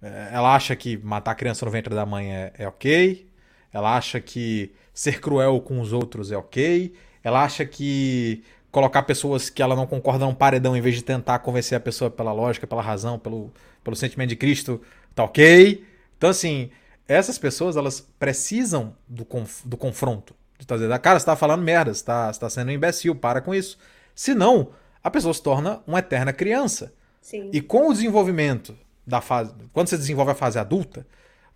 É, 0.00 0.30
ela 0.32 0.54
acha 0.54 0.74
que 0.76 0.96
matar 0.98 1.32
a 1.32 1.34
criança 1.34 1.64
no 1.66 1.72
ventre 1.72 1.92
da 1.92 2.06
mãe 2.06 2.32
é, 2.32 2.52
é 2.56 2.68
ok. 2.68 3.28
Ela 3.72 3.96
acha 3.96 4.20
que 4.20 4.72
ser 4.94 5.20
cruel 5.20 5.60
com 5.60 5.80
os 5.80 5.92
outros 5.92 6.30
é 6.30 6.36
ok. 6.36 6.94
Ela 7.24 7.42
acha 7.42 7.66
que 7.66 8.44
colocar 8.70 9.02
pessoas 9.02 9.50
que 9.50 9.62
ela 9.62 9.74
não 9.74 9.86
concorda 9.86 10.24
num 10.24 10.34
paredão 10.34 10.76
em 10.76 10.80
vez 10.80 10.94
de 10.94 11.02
tentar 11.02 11.40
convencer 11.40 11.76
a 11.76 11.80
pessoa 11.80 12.10
pela 12.10 12.32
lógica, 12.32 12.66
pela 12.66 12.82
razão, 12.82 13.18
pelo, 13.18 13.52
pelo 13.82 13.96
sentimento 13.96 14.28
de 14.28 14.36
Cristo, 14.36 14.80
tá 15.14 15.24
ok. 15.24 15.84
Então, 16.16 16.30
assim, 16.30 16.70
essas 17.08 17.38
pessoas 17.38 17.76
elas 17.76 18.00
precisam 18.18 18.94
do, 19.08 19.24
conf, 19.24 19.64
do 19.64 19.76
confronto. 19.76 20.34
De 20.58 20.66
tá 20.66 20.76
dizendo, 20.76 20.98
cara, 21.00 21.18
você 21.18 21.26
tá 21.26 21.34
falando 21.34 21.62
merda, 21.62 21.92
você 21.92 22.04
tá, 22.04 22.32
você 22.32 22.38
tá 22.38 22.50
sendo 22.50 22.68
um 22.68 22.72
imbecil, 22.72 23.14
para 23.14 23.40
com 23.40 23.54
isso. 23.54 23.78
Senão, 24.14 24.70
a 25.02 25.10
pessoa 25.10 25.32
se 25.34 25.42
torna 25.42 25.82
uma 25.86 25.98
eterna 25.98 26.32
criança. 26.32 26.92
Sim. 27.20 27.50
E 27.52 27.60
com 27.60 27.88
o 27.88 27.92
desenvolvimento 27.92 28.76
da 29.06 29.20
fase. 29.20 29.52
Quando 29.72 29.88
você 29.88 29.96
desenvolve 29.96 30.32
a 30.32 30.34
fase 30.34 30.58
adulta, 30.58 31.06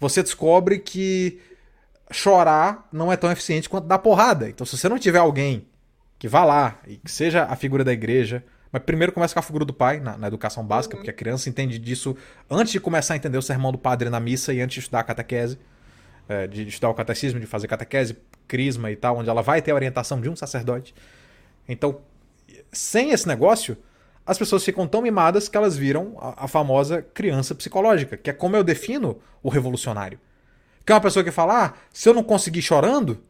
você 0.00 0.22
descobre 0.22 0.78
que 0.78 1.40
chorar 2.10 2.88
não 2.92 3.12
é 3.12 3.16
tão 3.16 3.30
eficiente 3.30 3.68
quanto 3.68 3.86
dar 3.86 3.98
porrada. 3.98 4.48
Então, 4.48 4.66
se 4.66 4.76
você 4.76 4.88
não 4.88 4.98
tiver 4.98 5.18
alguém 5.18 5.66
que 6.24 6.28
vá 6.28 6.42
lá 6.42 6.80
e 6.86 6.96
que 6.96 7.10
seja 7.10 7.44
a 7.44 7.54
figura 7.54 7.84
da 7.84 7.92
igreja, 7.92 8.42
mas 8.72 8.82
primeiro 8.82 9.12
começa 9.12 9.34
com 9.34 9.40
a 9.40 9.42
figura 9.42 9.62
do 9.62 9.74
pai, 9.74 10.00
na, 10.00 10.16
na 10.16 10.26
educação 10.26 10.64
básica, 10.64 10.94
uhum. 10.94 11.00
porque 11.00 11.10
a 11.10 11.12
criança 11.12 11.50
entende 11.50 11.78
disso 11.78 12.16
antes 12.50 12.72
de 12.72 12.80
começar 12.80 13.12
a 13.12 13.16
entender 13.18 13.36
o 13.36 13.42
sermão 13.42 13.70
do 13.70 13.76
padre 13.76 14.08
na 14.08 14.18
missa 14.18 14.50
e 14.50 14.62
antes 14.62 14.72
de 14.72 14.80
estudar 14.80 15.00
a 15.00 15.04
catequese. 15.04 15.58
é, 16.26 16.46
de 16.46 16.66
estudar 16.66 16.88
o 16.88 16.94
catecismo, 16.94 17.38
de 17.38 17.44
fazer 17.44 17.68
catequese, 17.68 18.16
crisma 18.48 18.90
e 18.90 18.96
tal, 18.96 19.18
onde 19.18 19.28
ela 19.28 19.42
vai 19.42 19.60
ter 19.60 19.72
a 19.72 19.74
orientação 19.74 20.18
de 20.18 20.30
um 20.30 20.34
sacerdote. 20.34 20.94
Então, 21.68 22.00
sem 22.72 23.10
esse 23.10 23.28
negócio, 23.28 23.76
as 24.24 24.38
pessoas 24.38 24.64
ficam 24.64 24.88
tão 24.88 25.02
mimadas 25.02 25.46
que 25.46 25.58
elas 25.58 25.76
viram 25.76 26.16
a, 26.18 26.44
a, 26.46 26.48
famosa 26.48 27.02
criança 27.02 27.54
psicológica, 27.54 28.16
que 28.16 28.30
é 28.30 28.32
como 28.32 28.56
eu 28.56 28.64
defino 28.64 29.20
o 29.42 29.50
revolucionário. 29.50 30.18
Que 30.86 30.92
é 30.92 30.94
uma 30.94 31.02
pessoa 31.02 31.22
que 31.22 31.30
fala: 31.30 31.66
ah, 31.66 31.74
se 31.92 32.08
eu 32.08 32.14
não 32.14 32.24
conseguir 32.24 32.62
chorando, 32.62 33.22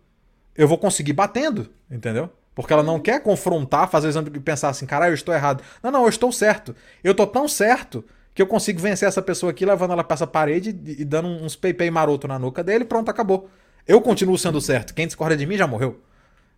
eu 0.55 0.69
vou 0.69 0.79
conseguir 0.79 1.13
batendo, 1.13 1.69
entendeu? 1.91 2.31
Porque 2.55 2.73
ela 2.73 2.83
não 2.83 3.01
quer 3.01 3.21
confrontar, 3.23 3.91
fazer 3.91 4.07
o 4.07 4.11
exame 4.11 4.31
e 4.35 4.41
pensar 4.41 4.69
assim, 4.69 4.87
caralho, 4.87 5.11
eu 5.11 5.15
estou 5.15 5.35
errado. 5.35 5.63
Não, 5.83 5.91
não, 5.91 6.03
eu 6.03 6.09
estou 6.09 6.31
certo. 6.31 6.75
Eu 7.03 7.11
estou 7.11 7.27
tão 7.27 7.49
certo 7.49 8.05
que 8.35 8.41
eu 8.41 8.47
consigo 8.47 8.81
vencer 8.81 9.09
essa 9.09 9.23
pessoa 9.23 9.51
aqui, 9.51 9.65
levando 9.65 9.93
ela 9.93 10.05
pra 10.05 10.15
essa 10.15 10.27
parede 10.27 10.71
e, 10.71 11.05
dando 11.05 11.29
uns 11.29 11.57
pei-pei 11.57 11.91
maroto 11.91 12.29
na 12.29 12.39
nuca 12.39 12.63
dele, 12.63 12.85
pronto, 12.85 13.11
acabou. 13.11 13.49
Eu 13.87 14.01
continuo 14.01 14.39
sendo 14.39 14.61
certo. 14.61 14.95
Quem 14.95 15.07
discorda 15.07 15.37
de 15.37 15.47
mim 15.47 15.57
já 15.57 15.67
morreu. 15.67 16.01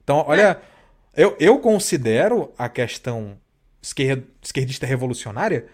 Então, 0.02 0.24
olha, 0.26 0.60
eu, 1.14 1.36
eu 1.40 1.58
considero 1.58 2.52
a 2.58 2.68
questão 2.68 3.38
esquerdista 4.42 4.86
revolucionária 4.86 5.66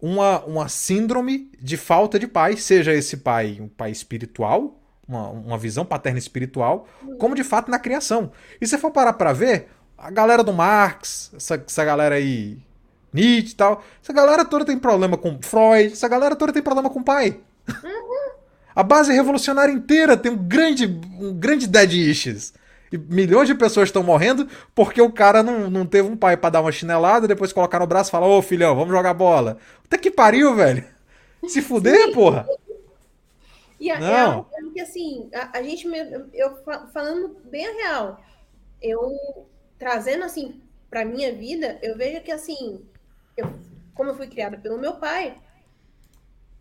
uma, 0.00 0.44
uma 0.44 0.68
síndrome 0.68 1.50
de 1.60 1.76
falta 1.76 2.18
de 2.18 2.26
pai, 2.26 2.56
seja 2.56 2.92
esse 2.94 3.18
pai 3.18 3.58
um 3.60 3.68
pai 3.68 3.90
espiritual, 3.90 4.79
uma, 5.10 5.28
uma 5.28 5.58
visão 5.58 5.84
paterna 5.84 6.18
espiritual, 6.18 6.86
como 7.18 7.34
de 7.34 7.42
fato 7.42 7.70
na 7.70 7.78
criação. 7.78 8.30
E 8.60 8.66
se 8.66 8.78
for 8.78 8.92
parar 8.92 9.14
para 9.14 9.32
ver, 9.32 9.68
a 9.98 10.10
galera 10.10 10.44
do 10.44 10.52
Marx, 10.52 11.32
essa, 11.34 11.62
essa 11.66 11.84
galera 11.84 12.14
aí, 12.14 12.58
Nietzsche 13.12 13.52
e 13.52 13.56
tal, 13.56 13.82
essa 14.02 14.12
galera 14.12 14.44
toda 14.44 14.64
tem 14.64 14.78
problema 14.78 15.16
com 15.18 15.38
Freud, 15.42 15.92
essa 15.92 16.08
galera 16.08 16.36
toda 16.36 16.52
tem 16.52 16.62
problema 16.62 16.88
com 16.88 17.00
o 17.00 17.04
pai. 17.04 17.40
A 18.74 18.84
base 18.84 19.12
revolucionária 19.12 19.72
inteira 19.72 20.16
tem 20.16 20.30
um 20.30 20.36
grande, 20.36 20.86
um 21.18 21.34
grande 21.34 21.66
dead 21.66 21.92
issues. 21.92 22.54
E 22.92 22.96
milhões 22.96 23.48
de 23.48 23.54
pessoas 23.54 23.88
estão 23.88 24.02
morrendo 24.02 24.48
porque 24.74 25.02
o 25.02 25.12
cara 25.12 25.42
não, 25.42 25.68
não 25.68 25.84
teve 25.84 26.08
um 26.08 26.16
pai 26.16 26.36
para 26.36 26.50
dar 26.50 26.60
uma 26.60 26.72
chinelada, 26.72 27.28
depois 27.28 27.52
colocar 27.52 27.80
no 27.80 27.86
braço 27.86 28.10
e 28.10 28.12
falar: 28.12 28.26
Ô 28.26 28.40
filhão, 28.40 28.74
vamos 28.74 28.90
jogar 28.90 29.12
bola. 29.12 29.58
Até 29.84 29.98
que 29.98 30.10
pariu, 30.10 30.54
velho. 30.54 30.84
Se 31.46 31.60
fuder, 31.62 32.06
Sim. 32.06 32.12
porra. 32.12 32.46
E 33.80 33.90
a, 33.90 33.96
é 33.96 33.98
não. 33.98 34.46
É 34.52 34.59
que 34.72 34.80
assim, 34.80 35.30
a, 35.34 35.58
a, 35.58 35.62
gente, 35.62 35.86
eu 36.32 36.62
falando 36.92 37.40
bem 37.44 37.66
a 37.66 37.72
real, 37.72 38.24
eu 38.80 39.48
trazendo 39.78 40.24
assim 40.24 40.60
para 40.88 41.04
minha 41.04 41.32
vida, 41.32 41.78
eu 41.82 41.96
vejo 41.96 42.22
que 42.22 42.32
assim, 42.32 42.84
eu, 43.36 43.52
como 43.94 44.10
eu 44.10 44.16
fui 44.16 44.26
criada 44.26 44.58
pelo 44.58 44.78
meu 44.78 44.96
pai, 44.96 45.40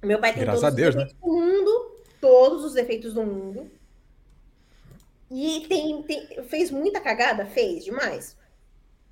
meu 0.03 0.19
pai 0.19 0.34
tem 0.34 0.44
Graças 0.44 0.61
todos 0.61 0.76
Deus, 0.76 0.95
os 0.95 0.95
defeitos 0.95 1.14
né? 1.14 1.19
do 1.22 1.34
mundo, 1.34 1.95
todos 2.22 2.64
os 2.64 2.73
defeitos 2.73 3.14
do 3.14 3.23
mundo. 3.23 3.72
E 5.31 5.65
tem, 5.68 6.02
tem, 6.03 6.44
fez 6.45 6.72
muita 6.72 6.99
cagada? 6.99 7.45
Fez, 7.45 7.84
demais. 7.84 8.36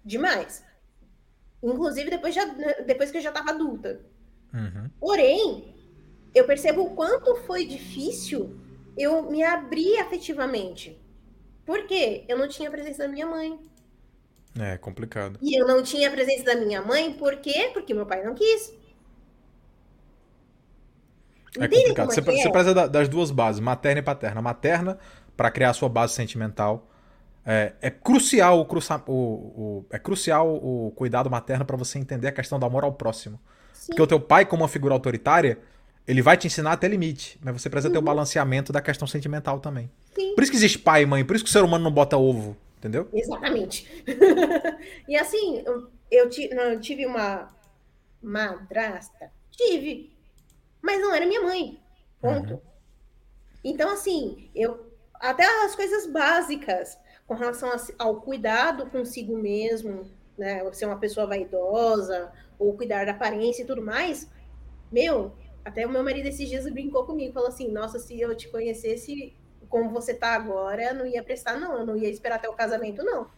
Demais. 0.03 0.63
Inclusive 1.61 2.09
depois, 2.09 2.33
já, 2.33 2.45
depois 2.85 3.11
que 3.11 3.17
eu 3.17 3.21
já 3.21 3.29
estava 3.29 3.51
adulta. 3.51 3.99
Uhum. 4.53 4.89
Porém, 4.99 5.75
eu 6.33 6.45
percebo 6.45 6.83
o 6.83 6.95
quanto 6.95 7.35
foi 7.43 7.65
difícil 7.65 8.57
eu 8.97 9.29
me 9.29 9.43
abrir 9.43 9.99
afetivamente. 9.99 10.99
Por 11.65 11.85
quê? 11.85 12.25
Eu 12.27 12.37
não 12.37 12.47
tinha 12.47 12.69
a 12.69 12.71
presença 12.71 13.03
da 13.03 13.07
minha 13.07 13.25
mãe. 13.25 13.59
É 14.59 14.77
complicado. 14.77 15.37
E 15.41 15.59
eu 15.59 15.67
não 15.67 15.83
tinha 15.83 16.07
a 16.07 16.11
presença 16.11 16.43
da 16.43 16.55
minha 16.55 16.81
mãe, 16.81 17.13
por 17.13 17.35
quê? 17.37 17.69
Porque 17.73 17.93
meu 17.93 18.05
pai 18.05 18.23
não 18.23 18.33
quis. 18.33 18.73
É 21.59 21.67
complicado. 21.67 22.11
Você, 22.11 22.19
é? 22.19 22.23
você 22.23 22.49
precisa 22.49 22.87
das 22.87 23.07
duas 23.07 23.31
bases, 23.31 23.59
materna 23.59 23.99
e 23.99 24.03
paterna. 24.03 24.41
Materna, 24.41 24.97
para 25.35 25.51
criar 25.51 25.69
a 25.69 25.73
sua 25.73 25.89
base 25.89 26.13
sentimental. 26.13 26.87
É, 27.45 27.73
é 27.81 27.89
crucial 27.89 28.59
o, 28.59 28.65
cruça, 28.65 29.01
o, 29.07 29.13
o, 29.13 29.85
é 29.89 29.97
crucial 29.97 30.53
o 30.53 30.91
cuidado 30.95 31.29
materno 31.29 31.63
para 31.63 31.77
você 31.77 31.97
entender 31.97 32.27
a 32.27 32.31
questão 32.31 32.59
do 32.59 32.65
amor 32.65 32.83
ao 32.83 32.91
próximo. 32.91 33.39
Sim. 33.71 33.87
Porque 33.87 34.01
o 34.01 34.07
teu 34.07 34.19
pai, 34.19 34.45
como 34.45 34.63
uma 34.63 34.67
figura 34.67 34.93
autoritária, 34.93 35.59
ele 36.07 36.21
vai 36.21 36.37
te 36.37 36.47
ensinar 36.47 36.71
até 36.71 36.87
limite, 36.87 37.37
mas 37.43 37.61
você 37.61 37.69
precisa 37.69 37.89
uhum. 37.89 37.93
ter 37.93 37.99
o 37.99 38.01
balanceamento 38.01 38.71
da 38.71 38.81
questão 38.81 39.07
sentimental 39.07 39.59
também. 39.59 39.91
Sim. 40.15 40.33
Por 40.33 40.41
isso 40.41 40.51
que 40.51 40.57
existe 40.57 40.79
pai 40.79 41.03
e 41.03 41.05
mãe, 41.05 41.25
por 41.25 41.35
isso 41.35 41.43
que 41.43 41.49
o 41.49 41.53
ser 41.53 41.63
humano 41.63 41.83
não 41.83 41.91
bota 41.91 42.17
ovo, 42.17 42.55
entendeu? 42.77 43.09
Exatamente. 43.13 44.05
e 45.07 45.17
assim, 45.17 45.63
eu, 45.65 45.91
eu 46.09 46.79
tive 46.79 47.05
uma 47.05 47.49
madrasta, 48.21 49.31
tive, 49.51 50.11
mas 50.81 50.99
não 51.01 51.13
era 51.13 51.25
minha 51.25 51.41
mãe, 51.41 51.77
ponto. 52.21 52.53
Uhum. 52.53 52.61
Então, 53.63 53.91
assim, 53.91 54.49
eu 54.55 54.87
até 55.19 55.43
as 55.65 55.75
coisas 55.75 56.05
básicas 56.07 56.97
com 57.25 57.33
relação 57.33 57.69
ao 57.99 58.21
cuidado 58.21 58.85
consigo 58.85 59.37
mesmo, 59.37 60.09
né? 60.37 60.63
Ser 60.71 60.85
uma 60.85 60.99
pessoa 60.99 61.27
vaidosa, 61.27 62.31
ou 62.57 62.73
cuidar 62.77 63.05
da 63.05 63.11
aparência 63.11 63.63
e 63.63 63.65
tudo 63.65 63.81
mais. 63.81 64.29
Meu, 64.91 65.33
até 65.67 65.85
o 65.85 65.89
meu 65.89 66.03
marido 66.03 66.27
esses 66.27 66.47
dias 66.47 66.69
brincou 66.71 67.05
comigo, 67.05 67.33
falou 67.33 67.49
assim: 67.49 67.69
Nossa, 67.69 67.99
se 67.99 68.19
eu 68.19 68.35
te 68.35 68.47
conhecesse 68.49 69.35
como 69.69 69.89
você 69.89 70.13
tá 70.13 70.33
agora, 70.33 70.93
não 70.93 71.05
ia 71.05 71.23
prestar, 71.23 71.59
não, 71.59 71.79
eu 71.79 71.85
não 71.85 71.97
ia 71.97 72.09
esperar 72.09 72.35
até 72.35 72.49
o 72.49 72.53
casamento, 72.53 73.03
não. 73.03 73.29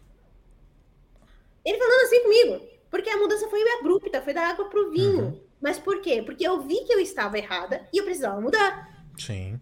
Ele 1.65 1.77
falando 1.77 2.01
assim 2.03 2.23
comigo, 2.23 2.67
porque 2.89 3.09
a 3.09 3.17
mudança 3.17 3.47
foi 3.49 3.61
abrupta, 3.79 4.21
foi 4.21 4.33
da 4.33 4.47
água 4.47 4.69
pro 4.69 4.91
vinho. 4.91 5.25
Uhum. 5.25 5.41
Mas 5.59 5.77
por 5.77 6.01
quê? 6.01 6.21
Porque 6.21 6.47
eu 6.47 6.61
vi 6.61 6.85
que 6.85 6.93
eu 6.93 6.99
estava 6.99 7.37
errada 7.37 7.87
e 7.91 7.97
eu 7.97 8.05
precisava 8.05 8.39
mudar. 8.39 9.05
Sim 9.17 9.59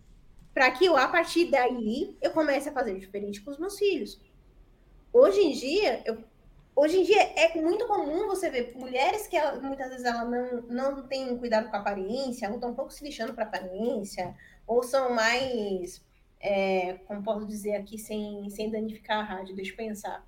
para 0.57 0.72
que 0.72 0.85
eu, 0.85 0.98
a 0.98 1.07
partir 1.07 1.52
daí, 1.52 2.18
eu 2.19 2.31
comece 2.31 2.68
a 2.68 2.72
fazer 2.72 2.98
diferente 2.98 3.41
com 3.41 3.52
os 3.52 3.60
meus 3.60 3.77
filhos. 3.77 4.19
Hoje 5.14 5.39
em 5.39 5.52
dia, 5.52 6.02
eu, 6.03 6.18
hoje 6.77 6.99
em 6.99 7.03
dia 7.03 7.23
é 7.35 7.59
muito 7.59 7.87
comum 7.87 8.27
você 8.27 8.51
ver 8.51 8.73
mulheres 8.75 9.25
que 9.25 9.35
ela, 9.35 9.59
muitas 9.59 9.89
vezes 9.89 10.05
ela 10.05 10.23
não, 10.23 10.61
não 10.61 11.07
tem 11.07 11.35
cuidado 11.35 11.69
com 11.69 11.75
a 11.75 11.79
aparência, 11.79 12.47
ou 12.47 12.55
estão 12.55 12.69
um 12.69 12.75
pouco 12.75 12.93
se 12.93 13.03
lixando 13.03 13.33
para 13.33 13.45
aparência, 13.45 14.35
ou 14.67 14.83
são 14.83 15.11
mais, 15.11 16.05
é, 16.39 16.99
como 17.07 17.23
posso 17.23 17.47
dizer 17.47 17.75
aqui 17.75 17.97
sem, 17.97 18.47
sem 18.51 18.69
danificar 18.69 19.19
a 19.19 19.23
rádio, 19.23 19.55
deixa 19.55 19.71
eu 19.71 19.77
pensar, 19.77 20.23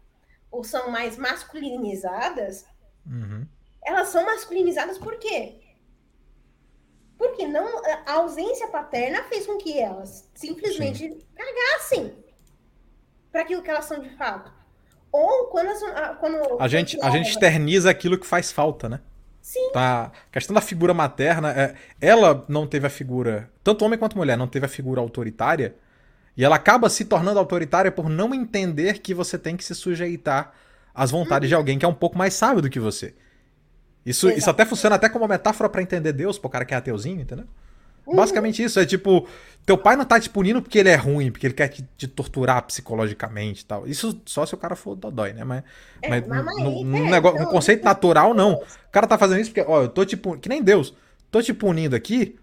ou 0.50 0.64
são 0.64 0.90
mais 0.90 1.18
masculinizadas, 1.18 2.66
uhum. 3.06 3.46
elas 3.86 4.08
são 4.08 4.26
masculinizadas 4.26 4.98
por 4.98 5.20
quê? 5.20 5.62
Porque 7.16 7.46
não, 7.46 7.84
a 8.08 8.14
ausência 8.14 8.70
paterna 8.70 9.22
fez 9.26 9.46
com 9.46 9.58
que 9.58 9.78
elas 9.78 10.28
simplesmente 10.34 11.10
Sim. 11.10 11.22
cagassem 11.36 12.24
para 13.32 13.42
aquilo 13.42 13.62
que 13.62 13.70
elas 13.70 13.86
são 13.86 14.00
de 14.00 14.10
fato. 14.18 14.59
Ou 15.12 15.46
quando, 15.48 15.70
as, 15.70 16.18
quando 16.20 16.62
a 16.62 16.68
gente 16.68 16.98
a 17.02 17.10
gente 17.10 17.30
externiza 17.30 17.90
aquilo 17.90 18.18
que 18.18 18.28
faz 18.28 18.52
falta, 18.52 18.88
né? 18.88 19.00
Sim. 19.42 19.72
Tá, 19.74 20.12
a 20.14 20.32
questão 20.32 20.54
da 20.54 20.62
figura 20.62 20.94
materna, 20.94 21.52
é, 21.52 21.74
ela 22.00 22.46
não 22.48 22.68
teve 22.68 22.86
a 22.86 22.90
figura, 22.90 23.50
tanto 23.64 23.84
homem 23.84 23.98
quanto 23.98 24.16
mulher, 24.16 24.38
não 24.38 24.48
teve 24.48 24.68
a 24.68 24.70
figura 24.70 25.02
autoritária, 25.02 25.76
e 26.38 26.46
ela 26.46 26.56
acaba 26.56 26.88
se 26.88 27.04
tornando 27.06 27.40
autoritária 27.40 27.92
por 27.92 28.10
não 28.10 28.34
entender 28.34 29.00
que 29.00 29.12
você 29.14 29.40
tem 29.40 29.58
que 29.58 29.64
se 29.64 29.74
sujeitar 29.74 30.54
às 30.94 31.10
vontades 31.10 31.48
uhum. 31.48 31.50
de 31.50 31.56
alguém 31.56 31.80
que 31.80 31.86
é 31.86 31.88
um 31.88 31.94
pouco 31.94 32.16
mais 32.16 32.36
sábio 32.36 32.62
do 32.62 32.70
que 32.70 32.80
você. 32.80 33.16
Isso, 34.06 34.30
isso 34.30 34.50
até 34.50 34.66
funciona 34.66 34.96
até 34.96 35.10
como 35.10 35.28
metáfora 35.28 35.68
para 35.68 35.82
entender 35.82 36.14
Deus, 36.14 36.38
pro 36.38 36.50
cara 36.50 36.64
que 36.64 36.74
é 36.74 36.78
ateuzinho, 36.78 37.22
entendeu? 37.22 37.48
Uhum. 38.10 38.16
Basicamente 38.16 38.64
isso, 38.64 38.80
é 38.80 38.86
tipo, 38.86 39.28
teu 39.66 39.78
pai 39.78 39.96
não 39.96 40.04
tá 40.04 40.20
te 40.20 40.30
punindo 40.30 40.62
porque 40.62 40.80
ele 40.80 40.90
é 40.90 40.96
ruim, 40.96 41.32
porque 41.32 41.46
ele 41.46 41.54
quer 41.54 41.68
te, 41.68 41.88
te 41.96 42.08
torturar 42.08 42.64
psicologicamente 42.64 43.62
e 43.62 43.66
tal. 43.66 43.88
Isso 43.88 44.20
só 44.26 44.46
se 44.46 44.56
o 44.56 44.58
cara 44.58 44.76
for 44.76 44.96
dodói, 44.96 45.32
né? 45.32 45.44
Mas, 45.44 45.64
é, 46.02 46.10
mas, 46.10 46.28
no, 46.58 46.84
no, 46.84 46.98
é, 46.98 47.12
negócio, 47.12 47.38
no 47.38 47.44
então, 47.44 47.54
conceito 47.54 47.84
natural, 47.84 48.34
não. 48.34 48.54
O 48.54 48.92
cara 48.92 49.06
tá 49.06 49.18
fazendo 49.18 49.42
isso 49.42 49.52
porque, 49.52 49.70
ó, 49.70 49.84
eu 49.84 49.90
tô 49.90 50.04
tipo, 50.04 50.38
que 50.40 50.50
nem 50.50 50.64
Deus, 50.64 50.96
tô 51.30 51.40
te 51.40 51.54
punindo 51.54 51.96
aqui, 51.96 52.36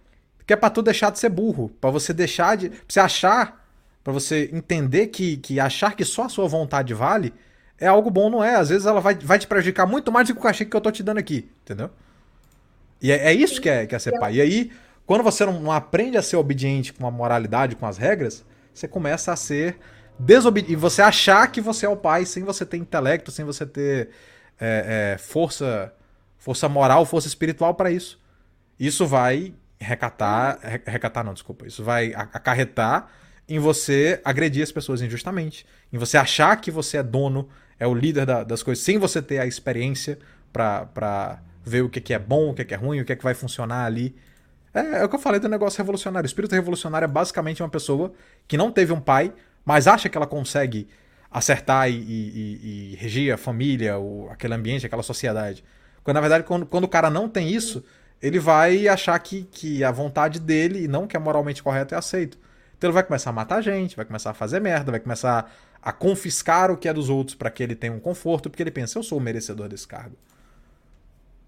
que 0.47 0.53
é 0.53 0.57
pra 0.57 0.71
tu 0.71 0.83
deixar 0.83 1.11
de 1.11 1.19
ser 1.19 1.29
burro, 1.29 1.69
para 1.81 1.91
você 1.91 2.13
deixar 2.13 2.57
de, 2.57 2.69
pra 2.69 2.79
você 2.89 3.01
achar, 3.01 3.67
para 4.05 4.13
você 4.13 4.49
entender 4.53 5.09
que, 5.09 5.39
que 5.39 5.59
achar 5.59 5.97
que 5.97 6.05
só 6.05 6.27
a 6.27 6.29
sua 6.29 6.47
vontade 6.47 6.95
vale 6.95 7.35
é 7.79 7.89
algo 7.89 8.09
bom, 8.09 8.31
não 8.31 8.43
é? 8.43 8.55
Às 8.55 8.69
vezes 8.69 8.87
ela 8.87 9.01
vai, 9.01 9.17
vai 9.17 9.39
te 9.39 9.49
prejudicar 9.49 9.85
muito 9.85 10.13
mais 10.13 10.29
do 10.29 10.35
que 10.35 10.41
o 10.41 10.43
cachê 10.43 10.65
que 10.65 10.77
eu 10.77 10.81
tô 10.81 10.93
te 10.93 11.03
dando 11.03 11.19
aqui, 11.19 11.51
entendeu? 11.65 11.91
E 13.03 13.13
é, 13.13 13.27
é 13.27 13.35
isso 13.35 13.61
que 13.61 13.69
é, 13.69 13.87
que 13.87 13.95
é 13.95 13.99
ser 13.99 14.19
pai. 14.19 14.37
E 14.37 14.41
aí, 14.41 14.71
quando 15.07 15.23
você 15.23 15.47
não, 15.47 15.71
aprende 15.71 16.17
a 16.17 16.23
ser 16.23 16.37
obediente 16.37 16.93
com 16.93 17.07
a 17.07 17.11
moralidade, 17.11 17.77
com 17.77 17.87
as 17.87 17.97
regras, 17.97 18.45
você 18.75 18.89
começa 18.89 19.33
a 19.33 19.37
ser 19.37 19.79
desobediente. 20.19 20.73
E 20.73 20.77
você 20.77 21.01
achar 21.01 21.47
que 21.51 21.61
você 21.61 21.87
é 21.87 21.89
o 21.89 21.97
pai 21.97 22.27
sem 22.27 22.43
você 22.43 22.67
ter 22.67 22.77
intelecto, 22.77 23.31
sem 23.31 23.45
você 23.45 23.65
ter 23.65 24.11
é, 24.61 25.15
é, 25.15 25.19
força, 25.19 25.95
força 26.37 26.69
moral, 26.69 27.07
força 27.07 27.29
espiritual 27.29 27.75
para 27.75 27.91
isso. 27.91 28.21
Isso 28.79 29.07
vai 29.07 29.55
recatar. 29.79 30.59
Recatar, 30.85 31.25
não, 31.25 31.35
desculpa. 31.35 31.67
Isso 31.67 31.85
vai 31.85 32.13
acarretar 32.15 33.09
em 33.49 33.61
você 33.61 34.21
agredir 34.25 34.63
as 34.63 34.73
pessoas 34.73 35.01
injustamente. 35.01 35.65
Em 35.93 35.99
você 35.99 36.17
achar 36.17 36.61
que 36.61 36.71
você 36.71 36.97
é 36.97 37.03
dono 37.03 37.49
é 37.79 37.87
o 37.87 37.95
líder 37.95 38.27
da, 38.27 38.43
das 38.43 38.63
coisas, 38.63 38.83
sem 38.83 38.99
você 38.99 39.23
ter 39.23 39.39
a 39.39 39.47
experiência 39.47 40.19
para 40.53 41.41
ver 41.63 41.83
o 41.83 41.89
que, 41.89 42.01
que 42.01 42.15
é 42.15 42.19
bom, 42.19 42.51
o 42.51 42.55
que, 42.55 42.65
que 42.65 42.75
é 42.75 42.77
ruim, 42.77 43.01
o 43.01 43.05
que, 43.05 43.15
que 43.15 43.23
vai 43.23 43.35
funcionar 43.35 43.85
ali. 43.85 44.17
É, 44.77 45.01
é 45.01 45.05
o 45.05 45.09
que 45.09 45.15
eu 45.15 45.19
falei 45.19 45.41
do 45.41 45.49
negócio 45.49 45.79
revolucionário. 45.79 46.27
O 46.27 46.29
espírito 46.29 46.55
revolucionário 46.55 47.07
é 47.07 47.09
basicamente 47.09 47.63
uma 47.63 47.69
pessoa 47.71 48.13
que 48.47 48.59
não 48.59 48.71
teve 48.71 48.93
um 48.93 49.01
pai, 49.01 49.33
mas 49.65 49.87
acha 49.89 50.07
que 50.07 50.19
ela 50.19 50.27
consegue 50.27 50.87
acertar 51.31 51.91
e, 51.91 51.95
e, 51.95 52.93
e 52.93 52.97
regir 52.97 53.33
a 53.33 53.39
família, 53.39 53.95
aquele 54.31 54.53
ambiente, 54.53 54.85
aquela 54.85 55.03
sociedade. 55.03 55.65
Quando, 56.05 56.17
na 56.17 56.21
verdade, 56.21 56.45
quando, 56.45 56.67
quando 56.67 56.85
o 56.85 56.89
cara 56.89 57.09
não 57.09 57.27
tem 57.27 57.49
isso, 57.51 57.83
ele 58.21 58.39
vai 58.39 58.87
achar 58.87 59.19
que, 59.19 59.45
que 59.45 59.83
a 59.83 59.91
vontade 59.91 60.39
dele, 60.39 60.85
e 60.85 60.89
não 60.89 61.07
que 61.07 61.17
é 61.17 61.21
moralmente 61.21 61.63
correto, 61.63 61.95
é 61.95 61.99
aceito. 61.99 62.39
Então 62.77 62.89
ele 62.89 62.95
vai 62.95 63.03
começar 63.03 63.31
a 63.31 63.33
matar 63.33 63.63
gente, 63.63 63.97
vai 63.97 64.05
começar 64.05 64.31
a 64.31 64.35
fazer 64.35 64.61
merda, 64.61 64.91
vai 64.91 65.01
começar 65.01 65.51
a 65.83 65.93
confiscar 65.93 66.71
o 66.71 66.77
que 66.77 66.87
é 66.87 66.93
dos 66.93 67.09
outros 67.09 67.35
para 67.35 67.51
que 67.51 67.63
ele 67.63 67.75
tenha 67.75 67.95
um 67.95 68.01
conforto, 68.01 68.51
porque 68.51 68.63
ele 68.63 68.71
pensa, 68.71 68.99
eu 68.99 69.03
sou 69.03 69.17
o 69.17 69.21
merecedor 69.21 69.69
desse 69.69 69.89
cargo. 69.89 70.17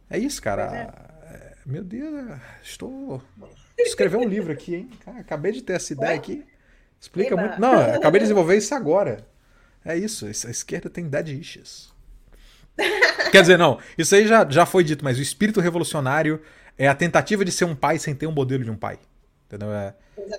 É 0.09 0.17
isso, 0.17 0.41
cara. 0.41 0.63
É. 1.15 1.18
Meu 1.69 1.85
Deus, 1.85 2.41
estou. 2.63 3.23
Escrever 3.77 4.17
um 4.17 4.27
livro 4.27 4.51
aqui, 4.51 4.75
hein? 4.75 4.91
acabei 5.21 5.53
de 5.53 5.61
ter 5.61 5.75
essa 5.75 5.93
ideia 5.93 6.17
aqui. 6.17 6.43
Explica 6.99 7.35
Eba. 7.35 7.43
muito. 7.43 7.61
Não, 7.61 7.95
acabei 7.95 8.21
de 8.21 8.25
desenvolver 8.25 8.57
isso 8.57 8.75
agora. 8.75 9.27
É 9.85 9.95
isso, 9.95 10.25
a 10.25 10.31
esquerda 10.31 10.89
tem 10.89 11.07
dead 11.07 11.29
issues. 11.29 11.93
Quer 13.31 13.43
dizer, 13.43 13.59
não, 13.59 13.79
isso 13.99 14.15
aí 14.15 14.27
já, 14.27 14.49
já 14.49 14.65
foi 14.65 14.83
dito, 14.83 15.05
mas 15.05 15.19
o 15.19 15.21
espírito 15.21 15.61
revolucionário 15.61 16.41
é 16.79 16.89
a 16.89 16.95
tentativa 16.95 17.45
de 17.45 17.53
ser 17.53 17.67
um 17.67 17.77
pai 17.77 17.99
sem 17.99 18.15
ter 18.15 18.27
um 18.27 18.33
modelo 18.33 18.65
de 18.65 18.71
um 18.71 18.77
pai. 18.77 18.99
Entendeu? 19.47 19.71
É, 19.71 19.95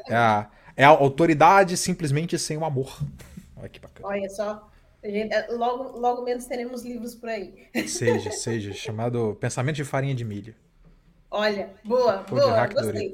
é, 0.07 0.15
a, 0.15 0.49
é 0.76 0.84
a 0.84 0.89
autoridade 0.89 1.77
simplesmente 1.77 2.39
sem 2.39 2.57
o 2.57 2.65
amor. 2.65 2.99
Olha 3.56 3.69
que 3.69 3.80
bacana. 3.80 4.07
Olha 4.07 4.30
só. 4.31 4.68
Gente, 5.03 5.31
é, 5.31 5.45
logo, 5.51 5.99
logo 5.99 6.23
menos 6.23 6.45
teremos 6.45 6.84
livros 6.84 7.14
por 7.14 7.30
aí. 7.30 7.68
Seja, 7.88 8.31
seja. 8.34 8.73
Chamado 8.73 9.38
Pensamento 9.39 9.76
de 9.76 9.84
Farinha 9.84 10.15
de 10.15 10.26
Milho. 10.26 10.56
Olha, 11.31 11.73
boa, 11.84 12.23
Foi 12.23 12.39
boa, 12.39 12.68
gostei. 12.68 13.14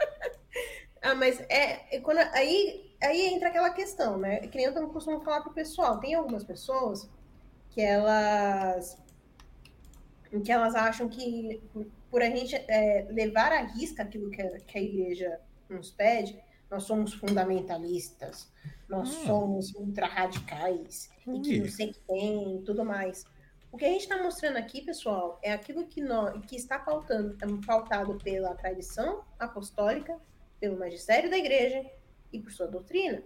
ah, 1.02 1.14
mas 1.14 1.40
é, 1.48 1.96
é, 1.96 2.00
quando, 2.00 2.18
aí, 2.18 2.94
aí 3.02 3.34
entra 3.34 3.48
aquela 3.48 3.70
questão, 3.70 4.18
né? 4.18 4.46
Que 4.48 4.58
nem 4.58 4.66
eu 4.66 4.88
costumo 4.88 5.20
falar 5.22 5.40
pro 5.40 5.54
pessoal. 5.54 5.98
Tem 5.98 6.14
algumas 6.14 6.44
pessoas 6.44 7.08
que 7.70 7.80
elas 7.80 8.98
que 10.42 10.52
elas 10.52 10.74
acham 10.74 11.08
que 11.08 11.62
por 12.10 12.20
a 12.20 12.28
gente 12.28 12.54
é, 12.54 13.06
levar 13.10 13.52
à 13.52 13.62
risca 13.62 14.02
aquilo 14.02 14.30
que 14.30 14.42
a, 14.42 14.60
que 14.60 14.78
a 14.78 14.82
igreja 14.82 15.40
nos 15.68 15.90
pede, 15.90 16.38
nós 16.70 16.84
somos 16.84 17.14
fundamentalistas, 17.14 18.50
nós 18.88 19.08
hum. 19.08 19.26
somos 19.26 19.74
ultra-radicais, 19.74 21.08
e 21.26 21.40
que 21.40 21.60
não 21.60 21.68
sei 21.68 21.90
o 21.90 21.92
que 21.92 22.00
tem, 22.00 22.62
tudo 22.64 22.84
mais. 22.84 23.24
O 23.76 23.78
que 23.78 23.84
a 23.84 23.90
gente 23.90 24.04
está 24.04 24.22
mostrando 24.22 24.56
aqui, 24.56 24.80
pessoal, 24.80 25.38
é 25.42 25.52
aquilo 25.52 25.86
que, 25.86 26.00
nós, 26.00 26.42
que 26.46 26.56
está 26.56 26.78
pautando, 26.78 27.36
é 27.42 27.66
pautado 27.66 28.14
pela 28.24 28.54
tradição 28.54 29.22
apostólica, 29.38 30.18
pelo 30.58 30.78
magistério 30.78 31.28
da 31.28 31.36
igreja 31.36 31.84
e 32.32 32.40
por 32.40 32.50
sua 32.50 32.66
doutrina. 32.66 33.22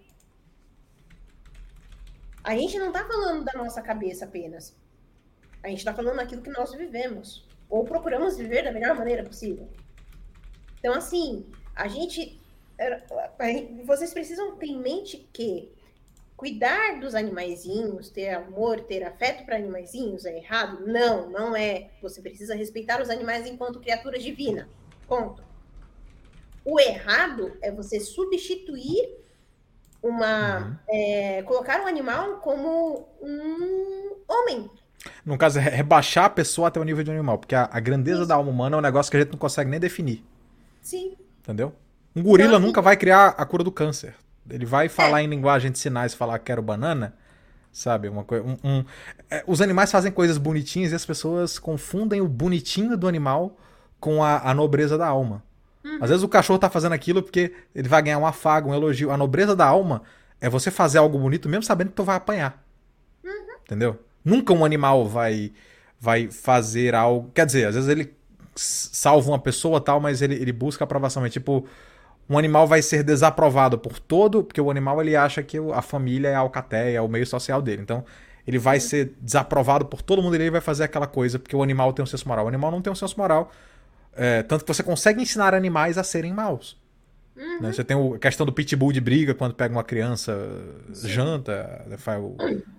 A 2.43 2.56
gente 2.56 2.77
não 2.81 2.89
está 2.89 3.06
falando 3.06 3.44
da 3.44 3.52
nossa 3.52 3.81
cabeça 3.81 4.24
apenas. 4.24 4.77
A 5.62 5.68
gente 5.68 5.78
está 5.78 5.94
falando 5.94 6.16
daquilo 6.16 6.43
que 6.43 6.51
nós 6.51 6.74
vivemos. 6.74 7.47
Ou 7.68 7.85
procuramos 7.85 8.36
viver 8.36 8.64
da 8.64 8.72
melhor 8.72 8.97
maneira 8.97 9.22
possível. 9.22 9.68
Então, 10.81 10.94
assim, 10.94 11.47
a 11.77 11.86
gente. 11.86 12.40
Vocês 13.85 14.12
precisam 14.12 14.56
ter 14.56 14.66
em 14.66 14.81
mente 14.81 15.28
que 15.32 15.72
cuidar 16.41 16.99
dos 16.99 17.15
animaizinhos, 17.15 18.09
ter 18.09 18.31
amor, 18.31 18.81
ter 18.81 19.05
afeto 19.05 19.45
para 19.45 19.57
animaizinhos 19.57 20.25
é 20.25 20.39
errado? 20.39 20.87
Não, 20.87 21.29
não 21.29 21.55
é. 21.55 21.91
Você 22.01 22.23
precisa 22.23 22.55
respeitar 22.55 23.03
os 23.03 23.11
animais 23.11 23.47
enquanto 23.47 23.79
criatura 23.79 24.19
divina. 24.19 24.67
Ponto. 25.07 25.45
O 26.65 26.81
errado 26.81 27.53
é 27.61 27.71
você 27.71 28.01
substituir 28.01 29.19
uma. 30.03 30.61
Uhum. 30.61 30.77
É, 30.89 31.43
colocar 31.43 31.83
um 31.83 31.87
animal 31.87 32.39
como 32.39 33.07
um 33.21 34.17
homem. 34.27 34.71
No 35.23 35.37
caso, 35.37 35.59
é 35.59 35.62
rebaixar 35.62 36.25
a 36.25 36.31
pessoa 36.31 36.69
até 36.69 36.81
o 36.81 36.85
nível 36.85 37.05
de 37.05 37.11
um 37.11 37.15
animal. 37.15 37.37
Porque 37.37 37.55
a, 37.55 37.69
a 37.71 37.81
grandeza 37.81 38.21
Isso. 38.21 38.29
da 38.29 38.37
alma 38.37 38.51
humana 38.51 38.77
é 38.77 38.79
um 38.79 38.83
negócio 38.83 39.11
que 39.11 39.19
a 39.19 39.21
gente 39.21 39.33
não 39.33 39.39
consegue 39.39 39.69
nem 39.69 39.79
definir. 39.79 40.25
Sim. 40.81 41.19
Entendeu? 41.41 41.75
Um 42.17 42.23
gorila 42.23 42.57
então, 42.57 42.61
nunca 42.61 42.81
vai 42.81 42.97
criar 42.97 43.29
a 43.29 43.45
cura 43.45 43.62
do 43.62 43.71
câncer. 43.71 44.15
Ele 44.51 44.66
vai 44.66 44.89
falar 44.89 45.20
é. 45.20 45.24
em 45.24 45.27
linguagem 45.27 45.70
de 45.70 45.78
sinais, 45.78 46.14
falar 46.14 46.39
quero 46.39 46.62
banana, 46.62 47.14
sabe? 47.72 48.09
Uma 48.09 48.24
coisa, 48.24 48.44
um, 48.44 48.56
um... 48.64 48.85
É, 49.31 49.44
os 49.47 49.60
animais 49.60 49.90
fazem 49.90 50.10
coisas 50.10 50.39
bonitinhas 50.39 50.93
e 50.93 50.94
as 50.94 51.06
pessoas 51.06 51.59
confundem 51.59 52.20
o 52.20 52.28
bonitinho 52.28 52.97
do 52.97 53.09
animal 53.09 53.59
com 53.98 54.22
a, 54.22 54.51
a 54.51 54.55
nobreza 54.55 54.97
da 54.98 55.06
alma. 55.06 55.43
Uhum. 55.85 55.98
Às 56.01 56.10
vezes 56.10 56.22
o 56.22 56.28
cachorro 56.28 56.59
tá 56.59 56.68
fazendo 56.68 56.93
aquilo 56.93 57.22
porque 57.22 57.52
ele 57.74 57.89
vai 57.89 58.02
ganhar 58.02 58.18
um 58.18 58.27
afago, 58.27 58.70
um 58.70 58.74
elogio. 58.74 59.10
A 59.10 59.16
nobreza 59.16 59.56
da 59.56 59.66
alma 59.66 60.02
é 60.40 60.48
você 60.48 60.70
fazer 60.70 60.98
algo 60.98 61.18
bonito 61.18 61.48
mesmo 61.48 61.62
sabendo 61.62 61.89
que 61.89 61.97
tu 61.97 62.05
vai 62.05 62.16
apanhar. 62.16 62.62
Uhum. 63.24 63.56
Entendeu? 63.64 63.98
Nunca 64.24 64.52
um 64.52 64.64
animal 64.64 65.06
vai 65.06 65.52
vai 66.01 66.31
fazer 66.31 66.94
algo. 66.94 67.31
Quer 67.35 67.44
dizer, 67.44 67.66
às 67.66 67.74
vezes 67.74 67.89
ele 67.90 68.14
salva 68.55 69.31
uma 69.31 69.39
pessoa 69.39 69.81
tal, 69.81 70.01
mas 70.01 70.22
ele, 70.22 70.35
ele 70.35 70.52
busca 70.52 70.82
aprovação. 70.85 71.24
É 71.24 71.28
tipo, 71.28 71.66
um 72.31 72.39
animal 72.39 72.65
vai 72.65 72.81
ser 72.81 73.02
desaprovado 73.02 73.77
por 73.77 73.98
todo, 73.98 74.44
porque 74.44 74.61
o 74.61 74.70
animal 74.70 75.01
ele 75.01 75.16
acha 75.16 75.43
que 75.43 75.59
a 75.74 75.82
família 75.82 76.28
é 76.28 76.35
a 76.36 76.39
alcateia, 76.39 76.98
é 76.98 77.01
o 77.01 77.09
meio 77.09 77.27
social 77.27 77.61
dele. 77.61 77.82
Então, 77.82 78.05
ele 78.47 78.57
vai 78.57 78.78
ser 78.78 79.15
desaprovado 79.20 79.85
por 79.85 80.01
todo 80.01 80.23
mundo 80.23 80.36
e 80.36 80.39
ele 80.39 80.51
vai 80.51 80.61
fazer 80.61 80.85
aquela 80.85 81.09
coisa, 81.09 81.40
porque 81.40 81.57
o 81.57 81.62
animal 81.62 81.93
tem 81.93 82.05
um 82.05 82.07
senso 82.07 82.28
moral. 82.28 82.44
O 82.44 82.48
animal 82.48 82.70
não 82.70 82.81
tem 82.81 82.93
um 82.93 82.94
senso 82.94 83.19
moral. 83.19 83.51
É, 84.15 84.44
tanto 84.44 84.65
que 84.65 84.73
você 84.73 84.81
consegue 84.81 85.20
ensinar 85.20 85.57
animais 85.57 85.98
a 85.98 86.05
serem 86.05 86.32
maus. 86.32 86.81
Uhum. 87.36 87.62
Né? 87.62 87.73
Você 87.73 87.82
tem 87.82 87.97
a 87.97 88.19
questão 88.19 88.47
do 88.47 88.52
pitbull 88.52 88.93
de 88.93 89.01
briga 89.01 89.35
quando 89.35 89.52
pega 89.52 89.74
uma 89.74 89.85
criança, 89.85 90.39
Sim. 90.93 91.09
janta, 91.09 91.85
faz 91.98 92.23
o, 92.23 92.36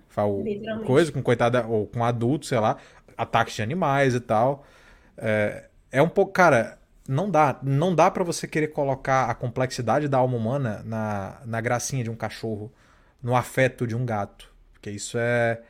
faz 0.08 0.30
o 0.30 0.44
coisa 0.86 1.12
com 1.12 1.22
coitada, 1.22 1.66
ou 1.66 1.86
com 1.86 2.02
adulto, 2.02 2.46
sei 2.46 2.58
lá, 2.58 2.78
ataques 3.18 3.54
de 3.54 3.60
animais 3.60 4.14
e 4.14 4.20
tal. 4.20 4.64
É, 5.18 5.64
é 5.90 6.00
um 6.00 6.08
pouco, 6.08 6.32
cara, 6.32 6.78
não 7.08 7.30
dá, 7.30 7.58
não 7.62 7.94
dá 7.94 8.10
para 8.10 8.24
você 8.24 8.46
querer 8.46 8.68
colocar 8.68 9.30
a 9.30 9.34
complexidade 9.34 10.08
da 10.08 10.18
alma 10.18 10.36
humana 10.36 10.82
na, 10.84 11.40
na 11.44 11.60
gracinha 11.60 12.04
de 12.04 12.10
um 12.10 12.16
cachorro, 12.16 12.72
no 13.22 13.36
afeto 13.36 13.86
de 13.86 13.94
um 13.94 14.04
gato, 14.04 14.52
porque 14.72 14.90
isso 14.90 15.16
é 15.18 15.62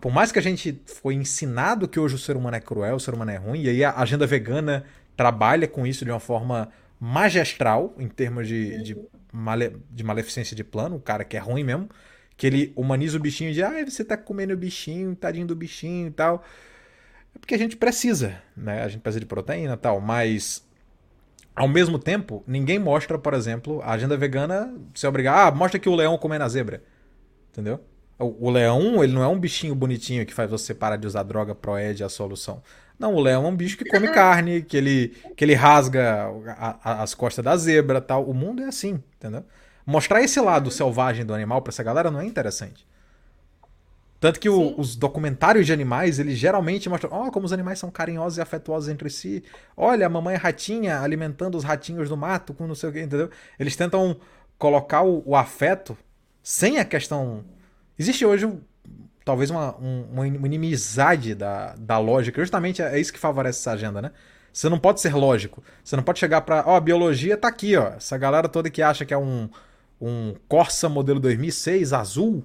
por 0.00 0.12
mais 0.12 0.32
que 0.32 0.38
a 0.38 0.42
gente 0.42 0.80
foi 0.86 1.14
ensinado 1.14 1.86
que 1.86 2.00
hoje 2.00 2.14
o 2.14 2.18
ser 2.18 2.36
humano 2.36 2.56
é 2.56 2.60
cruel, 2.60 2.96
o 2.96 3.00
ser 3.00 3.14
humano 3.14 3.30
é 3.30 3.36
ruim, 3.36 3.62
e 3.62 3.68
aí 3.68 3.84
a 3.84 3.92
agenda 3.98 4.26
vegana 4.26 4.84
trabalha 5.16 5.68
com 5.68 5.86
isso 5.86 6.04
de 6.04 6.10
uma 6.10 6.20
forma 6.20 6.70
magistral, 6.98 7.94
em 7.98 8.08
termos 8.08 8.48
de, 8.48 8.82
de, 8.82 8.96
male, 9.32 9.76
de 9.90 10.02
maleficência 10.02 10.56
de 10.56 10.64
plano, 10.64 10.96
o 10.96 11.00
cara 11.00 11.24
que 11.24 11.36
é 11.36 11.40
ruim 11.40 11.62
mesmo, 11.62 11.90
que 12.36 12.46
ele 12.46 12.72
humaniza 12.74 13.18
o 13.18 13.20
bichinho 13.20 13.52
de, 13.52 13.62
ah, 13.62 13.84
você 13.84 14.04
tá 14.04 14.16
comendo 14.16 14.54
o 14.54 14.56
bichinho, 14.56 15.14
tadinho 15.14 15.46
do 15.46 15.54
bichinho 15.54 16.08
e 16.08 16.10
tal. 16.10 16.42
Porque 17.42 17.56
a 17.56 17.58
gente 17.58 17.76
precisa, 17.76 18.40
né? 18.56 18.84
A 18.84 18.88
gente 18.88 19.00
precisa 19.00 19.18
de 19.18 19.26
proteína 19.26 19.74
e 19.74 19.76
tal, 19.76 20.00
mas 20.00 20.64
ao 21.56 21.66
mesmo 21.66 21.98
tempo, 21.98 22.44
ninguém 22.46 22.78
mostra, 22.78 23.18
por 23.18 23.34
exemplo, 23.34 23.82
a 23.82 23.90
agenda 23.90 24.16
vegana 24.16 24.72
se 24.94 25.04
obrigar, 25.08 25.48
ah, 25.48 25.50
mostra 25.50 25.80
que 25.80 25.88
o 25.88 25.94
leão 25.94 26.16
comendo 26.16 26.44
a 26.44 26.48
zebra. 26.48 26.84
Entendeu? 27.50 27.80
O, 28.16 28.48
leão, 28.48 29.02
ele 29.02 29.12
não 29.12 29.24
é 29.24 29.26
um 29.26 29.38
bichinho 29.38 29.74
bonitinho 29.74 30.24
que 30.24 30.32
faz 30.32 30.48
você 30.48 30.72
parar 30.72 30.96
de 30.96 31.04
usar 31.04 31.24
droga 31.24 31.52
proed 31.52 32.04
a 32.04 32.08
solução. 32.08 32.62
Não, 32.96 33.12
o 33.12 33.20
leão 33.20 33.44
é 33.44 33.48
um 33.48 33.56
bicho 33.56 33.76
que 33.76 33.84
come 33.84 34.06
carne, 34.12 34.62
que 34.62 34.76
ele, 34.76 35.08
que 35.36 35.44
ele 35.44 35.54
rasga 35.54 36.28
a, 36.56 36.78
a, 36.84 37.02
as 37.02 37.12
costas 37.12 37.44
da 37.44 37.56
zebra 37.56 38.00
tal. 38.00 38.24
O 38.24 38.32
mundo 38.32 38.62
é 38.62 38.66
assim, 38.66 39.02
entendeu? 39.16 39.44
Mostrar 39.84 40.22
esse 40.22 40.40
lado 40.40 40.70
selvagem 40.70 41.26
do 41.26 41.34
animal 41.34 41.60
pra 41.60 41.72
essa 41.72 41.82
galera 41.82 42.12
não 42.12 42.20
é 42.20 42.24
interessante. 42.24 42.86
Tanto 44.22 44.38
que 44.38 44.48
o, 44.48 44.78
os 44.78 44.94
documentários 44.94 45.66
de 45.66 45.72
animais, 45.72 46.20
eles 46.20 46.38
geralmente 46.38 46.88
mostram, 46.88 47.10
ó, 47.12 47.26
oh, 47.26 47.30
como 47.32 47.44
os 47.44 47.52
animais 47.52 47.80
são 47.80 47.90
carinhosos 47.90 48.38
e 48.38 48.40
afetuosos 48.40 48.88
entre 48.88 49.10
si. 49.10 49.42
Olha, 49.76 50.06
a 50.06 50.08
mamãe 50.08 50.36
ratinha 50.36 51.00
alimentando 51.00 51.58
os 51.58 51.64
ratinhos 51.64 52.08
do 52.08 52.16
mato 52.16 52.54
com 52.54 52.68
não 52.68 52.74
sei 52.76 52.88
o 52.88 52.92
que, 52.92 53.00
entendeu? 53.00 53.28
Eles 53.58 53.74
tentam 53.74 54.16
colocar 54.56 55.02
o, 55.02 55.24
o 55.26 55.34
afeto 55.34 55.98
sem 56.40 56.78
a 56.78 56.84
questão 56.84 57.44
Existe 57.98 58.24
hoje 58.24 58.48
talvez 59.24 59.50
uma, 59.50 59.76
um, 59.80 60.06
uma 60.12 60.46
inimizade 60.46 61.34
da, 61.34 61.74
da 61.76 61.98
lógica. 61.98 62.40
Justamente 62.40 62.80
é 62.80 63.00
isso 63.00 63.12
que 63.12 63.18
favorece 63.18 63.58
essa 63.58 63.72
agenda, 63.72 64.00
né? 64.00 64.12
Você 64.52 64.68
não 64.68 64.78
pode 64.78 65.00
ser 65.00 65.16
lógico. 65.16 65.64
Você 65.82 65.96
não 65.96 66.04
pode 66.04 66.20
chegar 66.20 66.42
para, 66.42 66.62
ó, 66.64 66.74
oh, 66.74 66.76
a 66.76 66.80
biologia 66.80 67.36
tá 67.36 67.48
aqui, 67.48 67.76
ó. 67.76 67.88
Essa 67.88 68.16
galera 68.16 68.48
toda 68.48 68.70
que 68.70 68.82
acha 68.82 69.04
que 69.04 69.12
é 69.12 69.18
um, 69.18 69.50
um 70.00 70.36
Corsa 70.48 70.88
modelo 70.88 71.18
2006 71.18 71.92
azul, 71.92 72.44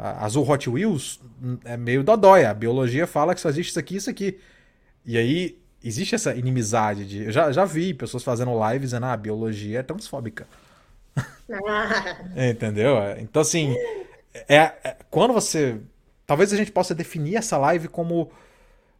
azul 0.00 0.48
Hot 0.48 0.68
Wheels, 0.68 1.20
é 1.64 1.76
meio 1.76 2.02
dodóia. 2.02 2.50
A 2.50 2.54
biologia 2.54 3.06
fala 3.06 3.34
que 3.34 3.40
só 3.40 3.48
existe 3.48 3.70
isso 3.70 3.78
aqui 3.78 3.94
e 3.94 3.96
isso 3.98 4.10
aqui. 4.10 4.38
E 5.04 5.18
aí 5.18 5.58
existe 5.82 6.14
essa 6.14 6.34
inimizade 6.34 7.06
de, 7.06 7.24
eu 7.24 7.32
já, 7.32 7.52
já 7.52 7.64
vi 7.64 7.94
pessoas 7.94 8.22
fazendo 8.22 8.52
lives 8.66 8.90
dizendo, 8.90 9.06
ah, 9.06 9.12
a 9.12 9.16
biologia 9.16 9.80
é 9.80 9.82
transfóbica. 9.82 10.46
Entendeu? 12.50 12.96
Então 13.18 13.42
assim, 13.42 13.74
é, 14.48 14.56
é, 14.56 14.96
quando 15.10 15.32
você. 15.32 15.80
Talvez 16.26 16.52
a 16.52 16.56
gente 16.56 16.70
possa 16.70 16.94
definir 16.94 17.36
essa 17.36 17.58
live 17.58 17.88
como 17.88 18.30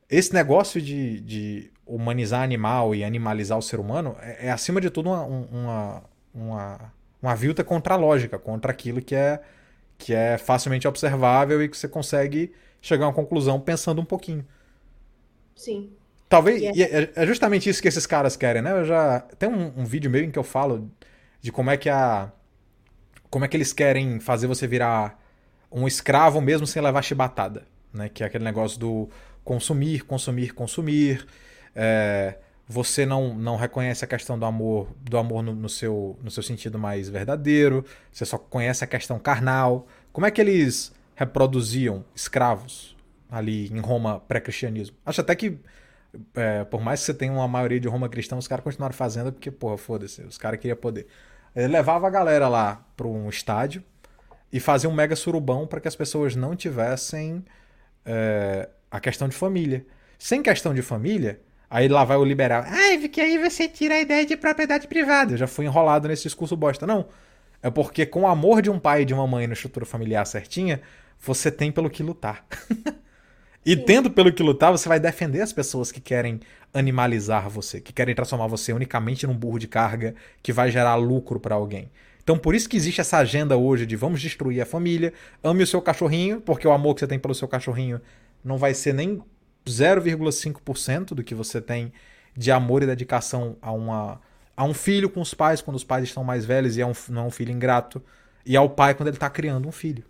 esse 0.08 0.34
negócio 0.34 0.82
de, 0.82 1.20
de 1.20 1.70
humanizar 1.86 2.42
animal 2.42 2.94
e 2.94 3.04
animalizar 3.04 3.56
o 3.56 3.62
ser 3.62 3.78
humano 3.78 4.16
é, 4.20 4.48
é 4.48 4.50
acima 4.50 4.80
de 4.80 4.90
tudo 4.90 5.10
uma, 5.10 5.22
uma, 5.22 6.02
uma, 6.34 6.92
uma 7.22 7.36
vilta 7.36 7.62
contra 7.62 7.94
a 7.94 7.96
lógica, 7.96 8.38
contra 8.38 8.72
aquilo 8.72 9.00
que 9.00 9.14
é, 9.14 9.40
que 10.00 10.14
é 10.14 10.38
facilmente 10.38 10.88
observável 10.88 11.62
e 11.62 11.68
que 11.68 11.76
você 11.76 11.86
consegue 11.86 12.52
chegar 12.80 13.04
a 13.04 13.08
uma 13.08 13.14
conclusão 13.14 13.60
pensando 13.60 14.00
um 14.00 14.04
pouquinho. 14.04 14.44
Sim. 15.54 15.92
Talvez. 16.28 16.62
É... 16.62 16.80
é, 16.80 17.12
é, 17.14 17.26
justamente 17.26 17.68
isso 17.68 17.82
que 17.82 17.88
esses 17.88 18.06
caras 18.06 18.34
querem, 18.36 18.62
né? 18.62 18.72
Eu 18.72 18.84
já. 18.84 19.20
Tem 19.38 19.48
um, 19.48 19.72
um 19.76 19.84
vídeo 19.84 20.10
meio 20.10 20.24
em 20.24 20.30
que 20.30 20.38
eu 20.38 20.42
falo 20.42 20.90
de 21.40 21.52
como 21.52 21.70
é 21.70 21.76
que 21.76 21.90
a. 21.90 22.32
Como 23.28 23.44
é 23.44 23.48
que 23.48 23.56
eles 23.56 23.72
querem 23.72 24.18
fazer 24.18 24.46
você 24.46 24.66
virar 24.66 25.20
um 25.70 25.86
escravo 25.86 26.40
mesmo 26.40 26.66
sem 26.66 26.82
levar 26.82 27.02
chibatada, 27.02 27.64
né? 27.92 28.08
Que 28.08 28.22
é 28.22 28.26
aquele 28.26 28.42
negócio 28.42 28.80
do 28.80 29.08
consumir, 29.44 30.04
consumir, 30.04 30.54
consumir. 30.54 31.26
É, 31.76 32.36
você 32.70 33.04
não, 33.04 33.34
não 33.34 33.56
reconhece 33.56 34.04
a 34.04 34.06
questão 34.08 34.38
do 34.38 34.46
amor, 34.46 34.86
do 35.02 35.18
amor 35.18 35.42
no, 35.42 35.52
no, 35.52 35.68
seu, 35.68 36.16
no 36.22 36.30
seu 36.30 36.40
sentido 36.40 36.78
mais 36.78 37.08
verdadeiro. 37.08 37.84
Você 38.12 38.24
só 38.24 38.38
conhece 38.38 38.84
a 38.84 38.86
questão 38.86 39.18
carnal. 39.18 39.88
Como 40.12 40.24
é 40.24 40.30
que 40.30 40.40
eles 40.40 40.92
reproduziam 41.16 42.04
escravos 42.14 42.96
ali 43.28 43.66
em 43.72 43.80
Roma 43.80 44.20
pré-cristianismo? 44.20 44.96
Acho 45.04 45.20
até 45.20 45.34
que 45.34 45.58
é, 46.36 46.62
por 46.62 46.80
mais 46.80 47.00
que 47.00 47.06
você 47.06 47.14
tenha 47.14 47.32
uma 47.32 47.48
maioria 47.48 47.80
de 47.80 47.88
Roma 47.88 48.08
cristã, 48.08 48.36
os 48.36 48.46
caras 48.46 48.62
continuaram 48.62 48.94
fazendo 48.94 49.32
porque, 49.32 49.50
porra, 49.50 49.76
foda-se, 49.76 50.22
os 50.22 50.38
caras 50.38 50.60
queriam 50.60 50.76
poder. 50.76 51.08
Ele 51.56 51.72
levava 51.72 52.06
a 52.06 52.10
galera 52.10 52.46
lá 52.46 52.86
para 52.96 53.08
um 53.08 53.28
estádio 53.28 53.82
e 54.52 54.60
fazia 54.60 54.88
um 54.88 54.94
mega 54.94 55.16
surubão 55.16 55.66
para 55.66 55.80
que 55.80 55.88
as 55.88 55.96
pessoas 55.96 56.36
não 56.36 56.54
tivessem 56.54 57.44
é, 58.06 58.68
a 58.88 59.00
questão 59.00 59.28
de 59.28 59.34
família. 59.34 59.84
Sem 60.16 60.40
questão 60.40 60.72
de 60.72 60.82
família, 60.82 61.40
aí 61.70 61.88
lá 61.88 62.04
vai 62.04 62.16
o 62.16 62.24
liberal. 62.24 62.64
Ai, 62.66 62.98
porque 62.98 63.20
aí 63.20 63.38
você 63.38 63.68
tira 63.68 63.94
a 63.94 64.00
ideia 64.00 64.26
de 64.26 64.36
propriedade 64.36 64.88
privada. 64.88 65.34
Eu 65.34 65.38
já 65.38 65.46
fui 65.46 65.64
enrolado 65.64 66.08
nesse 66.08 66.24
discurso 66.24 66.56
bosta. 66.56 66.86
Não. 66.86 67.06
É 67.62 67.70
porque 67.70 68.04
com 68.04 68.22
o 68.22 68.26
amor 68.26 68.60
de 68.60 68.70
um 68.70 68.78
pai 68.78 69.02
e 69.02 69.04
de 69.04 69.14
uma 69.14 69.26
mãe 69.26 69.46
na 69.46 69.52
estrutura 69.52 69.86
familiar 69.86 70.26
certinha, 70.26 70.80
você 71.20 71.50
tem 71.50 71.70
pelo 71.70 71.88
que 71.88 72.02
lutar. 72.02 72.44
E 73.64 73.76
Sim. 73.76 73.84
tendo 73.84 74.10
pelo 74.10 74.32
que 74.32 74.42
lutar, 74.42 74.72
você 74.72 74.88
vai 74.88 74.98
defender 74.98 75.42
as 75.42 75.52
pessoas 75.52 75.92
que 75.92 76.00
querem 76.00 76.40
animalizar 76.72 77.48
você, 77.50 77.80
que 77.80 77.92
querem 77.92 78.14
transformar 78.14 78.46
você 78.46 78.72
unicamente 78.72 79.26
num 79.26 79.36
burro 79.36 79.58
de 79.58 79.68
carga 79.68 80.14
que 80.42 80.52
vai 80.52 80.70
gerar 80.70 80.94
lucro 80.94 81.38
para 81.38 81.56
alguém. 81.56 81.90
Então 82.22 82.38
por 82.38 82.54
isso 82.54 82.68
que 82.68 82.76
existe 82.76 83.02
essa 83.02 83.18
agenda 83.18 83.56
hoje 83.56 83.84
de 83.84 83.96
vamos 83.96 84.22
destruir 84.22 84.62
a 84.62 84.66
família, 84.66 85.12
ame 85.44 85.62
o 85.62 85.66
seu 85.66 85.82
cachorrinho, 85.82 86.40
porque 86.40 86.66
o 86.66 86.72
amor 86.72 86.94
que 86.94 87.00
você 87.00 87.06
tem 87.06 87.18
pelo 87.18 87.34
seu 87.34 87.46
cachorrinho 87.46 88.00
não 88.42 88.56
vai 88.56 88.72
ser 88.72 88.94
nem 88.94 89.22
0,5% 89.66 91.14
do 91.14 91.22
que 91.22 91.34
você 91.34 91.60
tem 91.60 91.92
de 92.36 92.50
amor 92.50 92.82
e 92.82 92.86
dedicação 92.86 93.56
a, 93.60 93.72
uma, 93.72 94.20
a 94.56 94.64
um 94.64 94.74
filho 94.74 95.10
com 95.10 95.20
os 95.20 95.34
pais 95.34 95.60
quando 95.60 95.76
os 95.76 95.84
pais 95.84 96.04
estão 96.04 96.24
mais 96.24 96.44
velhos 96.44 96.76
e 96.76 96.80
é 96.80 96.86
um, 96.86 96.92
não 97.08 97.22
é 97.22 97.24
um 97.26 97.30
filho 97.30 97.52
ingrato, 97.52 98.02
e 98.44 98.56
ao 98.56 98.70
pai 98.70 98.94
quando 98.94 99.08
ele 99.08 99.16
está 99.16 99.28
criando 99.28 99.68
um 99.68 99.72
filho. 99.72 100.04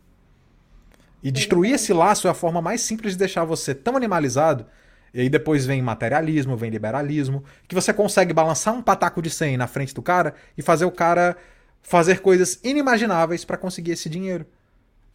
E 1.23 1.31
destruir 1.31 1.75
esse 1.75 1.93
laço 1.93 2.27
é 2.27 2.31
a 2.31 2.35
forma 2.35 2.63
mais 2.63 2.81
simples 2.81 3.13
de 3.13 3.19
deixar 3.19 3.45
você 3.45 3.75
tão 3.75 3.97
animalizado. 3.97 4.67
E 5.13 5.21
aí 5.21 5.29
depois 5.29 5.67
vem 5.67 5.83
materialismo, 5.83 6.57
vem 6.57 6.71
liberalismo, 6.71 7.45
que 7.67 7.75
você 7.75 7.93
consegue 7.93 8.33
balançar 8.33 8.73
um 8.73 8.81
pataco 8.81 9.21
de 9.21 9.29
100 9.29 9.57
na 9.57 9.67
frente 9.67 9.93
do 9.93 10.01
cara 10.01 10.35
e 10.57 10.63
fazer 10.63 10.85
o 10.85 10.91
cara 10.91 11.37
fazer 11.83 12.21
coisas 12.21 12.61
inimagináveis 12.63 13.45
para 13.45 13.57
conseguir 13.57 13.93
esse 13.93 14.09
dinheiro. 14.09 14.47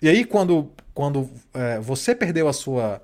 E 0.01 0.09
aí 0.09 0.25
quando, 0.25 0.71
quando 0.93 1.29
é, 1.53 1.79
você 1.79 2.13
perdeu 2.13 2.47
a 2.47 2.53
sua, 2.53 3.01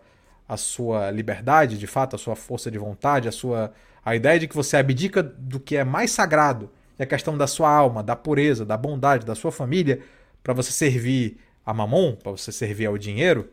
a 0.52 0.57
sua 0.57 1.10
liberdade, 1.11 1.78
de 1.78 1.88
fato, 1.88 2.14
a 2.14 2.19
sua 2.19 2.36
força 2.36 2.69
de 2.69 2.78
vontade, 2.78 3.26
a 3.26 3.32
sua 3.32 3.72
a 4.03 4.14
ideia 4.15 4.38
de 4.38 4.49
que 4.49 4.56
você 4.56 4.76
abdica 4.76 5.23
do 5.23 5.61
que 5.61 5.78
é 5.78 5.84
mais 5.86 6.11
sagrado, 6.11 6.69
que 6.98 7.03
é 7.03 7.06
a 7.06 7.07
questão 7.07 7.38
da 7.38 7.48
sua 7.48 7.69
alma, 7.69 8.03
da 8.03 8.18
pureza, 8.18 8.65
da 8.65 8.76
bondade, 8.76 9.26
da 9.26 9.34
sua 9.34 9.52
família, 9.52 10.02
para 10.44 10.53
você 10.53 10.72
servir 10.72 11.38
a 11.65 11.73
mamon, 11.73 12.15
para 12.15 12.34
você 12.34 12.52
servir 12.52 12.88
ao 12.88 12.98
dinheiro, 12.98 13.49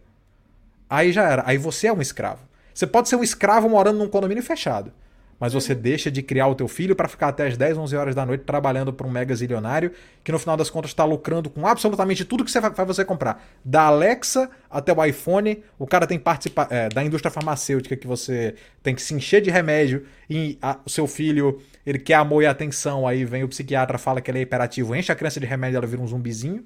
aí 0.91 1.13
já 1.13 1.23
era. 1.23 1.45
Aí 1.47 1.57
você 1.57 1.87
é 1.87 1.93
um 1.93 2.01
escravo. 2.01 2.49
Você 2.75 2.87
pode 2.87 3.09
ser 3.09 3.15
um 3.15 3.23
escravo 3.23 3.69
morando 3.69 3.99
num 3.99 4.09
condomínio 4.09 4.43
fechado, 4.43 4.93
mas 5.39 5.53
você 5.53 5.75
deixa 5.75 6.11
de 6.11 6.23
criar 6.23 6.49
o 6.49 6.55
teu 6.55 6.67
filho 6.67 6.97
para 6.97 7.09
ficar 7.09 7.29
até 7.29 7.47
as 7.47 7.57
10, 7.57 7.79
11 7.79 7.97
horas 7.97 8.15
da 8.15 8.27
noite 8.27 8.45
trabalhando 8.45 8.93
para 8.93 9.07
um 9.07 9.11
mega 9.11 9.35
zilionário 9.35 9.93
que 10.25 10.33
no 10.33 10.39
final 10.39 10.57
das 10.57 10.69
contas 10.69 10.91
está 10.91 11.05
lucrando 11.05 11.49
com 11.49 11.67
absolutamente 11.67 12.25
tudo 12.25 12.45
que 12.45 12.51
você 12.51 12.61
vai, 12.61 12.71
você 12.85 13.05
comprar. 13.05 13.45
Da 13.65 13.83
Alexa 13.83 14.51
até 14.71 14.93
o 14.93 15.05
iPhone, 15.05 15.63
o 15.79 15.87
cara 15.87 16.07
tem 16.07 16.19
participa 16.19 16.67
é, 16.71 16.89
da 16.89 17.05
indústria 17.05 17.31
farmacêutica 17.31 17.97
que 17.97 18.07
você 18.07 18.55
tem 18.83 18.95
que 18.95 19.03
se 19.03 19.15
encher 19.15 19.41
de 19.41 19.51
remédio 19.51 20.05
e 20.29 20.59
a, 20.61 20.79
o 20.85 20.91
seu 20.91 21.07
filho 21.07 21.61
ele 21.87 21.99
quer 21.99 22.15
amor 22.15 22.43
e 22.43 22.47
atenção, 22.47 23.07
aí 23.07 23.25
vem 23.25 23.45
o 23.45 23.49
psiquiatra 23.49 23.97
fala 23.97 24.21
que 24.21 24.31
ele 24.31 24.39
é 24.39 24.43
hiperativo, 24.43 24.95
enche 24.95 25.13
a 25.13 25.15
criança 25.15 25.41
de 25.41 25.47
remédio 25.47 25.79
ela 25.79 25.87
vira 25.87 26.03
um 26.03 26.07
zumbizinho. 26.07 26.65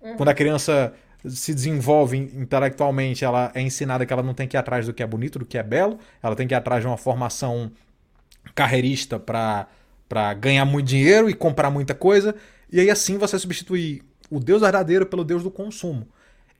Uhum. 0.00 0.16
Quando 0.16 0.30
a 0.30 0.34
criança 0.34 0.94
se 1.28 1.54
desenvolve 1.54 2.16
intelectualmente, 2.16 3.24
ela 3.24 3.52
é 3.54 3.60
ensinada 3.60 4.06
que 4.06 4.12
ela 4.12 4.22
não 4.22 4.32
tem 4.32 4.48
que 4.48 4.56
ir 4.56 4.58
atrás 4.58 4.86
do 4.86 4.94
que 4.94 5.02
é 5.02 5.06
bonito, 5.06 5.38
do 5.38 5.44
que 5.44 5.58
é 5.58 5.62
belo, 5.62 5.98
ela 6.22 6.34
tem 6.34 6.46
que 6.46 6.54
ir 6.54 6.56
atrás 6.56 6.82
de 6.82 6.86
uma 6.86 6.96
formação 6.96 7.70
carreirista 8.54 9.18
para 9.18 10.34
ganhar 10.34 10.64
muito 10.64 10.86
dinheiro 10.86 11.30
e 11.30 11.34
comprar 11.34 11.70
muita 11.70 11.94
coisa, 11.94 12.34
e 12.70 12.80
aí 12.80 12.90
assim 12.90 13.18
você 13.18 13.38
substitui 13.38 14.02
o 14.30 14.38
Deus 14.38 14.60
verdadeiro 14.62 15.06
pelo 15.06 15.24
Deus 15.24 15.42
do 15.42 15.50
consumo. 15.50 16.08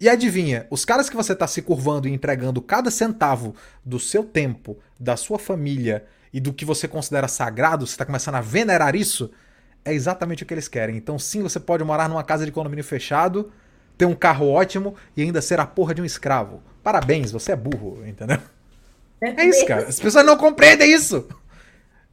E 0.01 0.09
adivinha, 0.09 0.67
os 0.71 0.85
caras 0.85 1.11
que 1.11 1.17
você 1.17 1.35
está 1.35 1.47
se 1.47 1.61
curvando 1.61 2.09
e 2.09 2.13
entregando 2.13 2.63
cada 2.63 2.91
centavo 2.91 3.55
do 3.85 4.01
seu 4.01 4.25
tempo, 4.25 4.79
da 4.99 5.15
sua 5.17 5.39
família 5.39 6.07
e 6.33 6.41
do 6.41 6.55
que 6.55 6.65
você 6.65 6.89
considera 6.89 7.29
sagrado, 7.29 7.87
você 7.87 7.93
está 7.93 8.07
começando 8.07 8.37
a 8.37 8.41
venerar 8.41 8.97
isso, 8.97 9.31
é 9.85 9.93
exatamente 9.93 10.43
o 10.43 10.47
que 10.47 10.55
eles 10.55 10.69
querem. 10.69 10.97
Então, 10.97 11.19
sim, 11.19 11.43
você 11.43 11.61
pode 11.61 11.85
morar 11.85 12.09
numa 12.09 12.25
casa 12.25 12.47
de 12.47 12.53
condomínio 12.53 12.85
fechado, 12.85 13.53
ter 13.99 14.07
um 14.07 14.15
carro 14.15 14.49
ótimo 14.49 14.95
e 15.15 15.23
ainda 15.23 15.43
ser 15.43 15.61
a 15.61 15.67
porra 15.67 15.95
de 15.95 16.01
um 16.01 16.05
escravo. 16.05 16.63
Parabéns, 16.83 17.31
você 17.31 17.53
é 17.53 17.57
burro, 17.57 18.03
entendeu? 18.07 18.39
É 19.21 19.45
isso, 19.45 19.67
cara. 19.67 19.87
As 19.87 20.01
pessoas 20.01 20.25
não 20.25 20.37
compreendem 20.37 20.95
isso. 20.95 21.29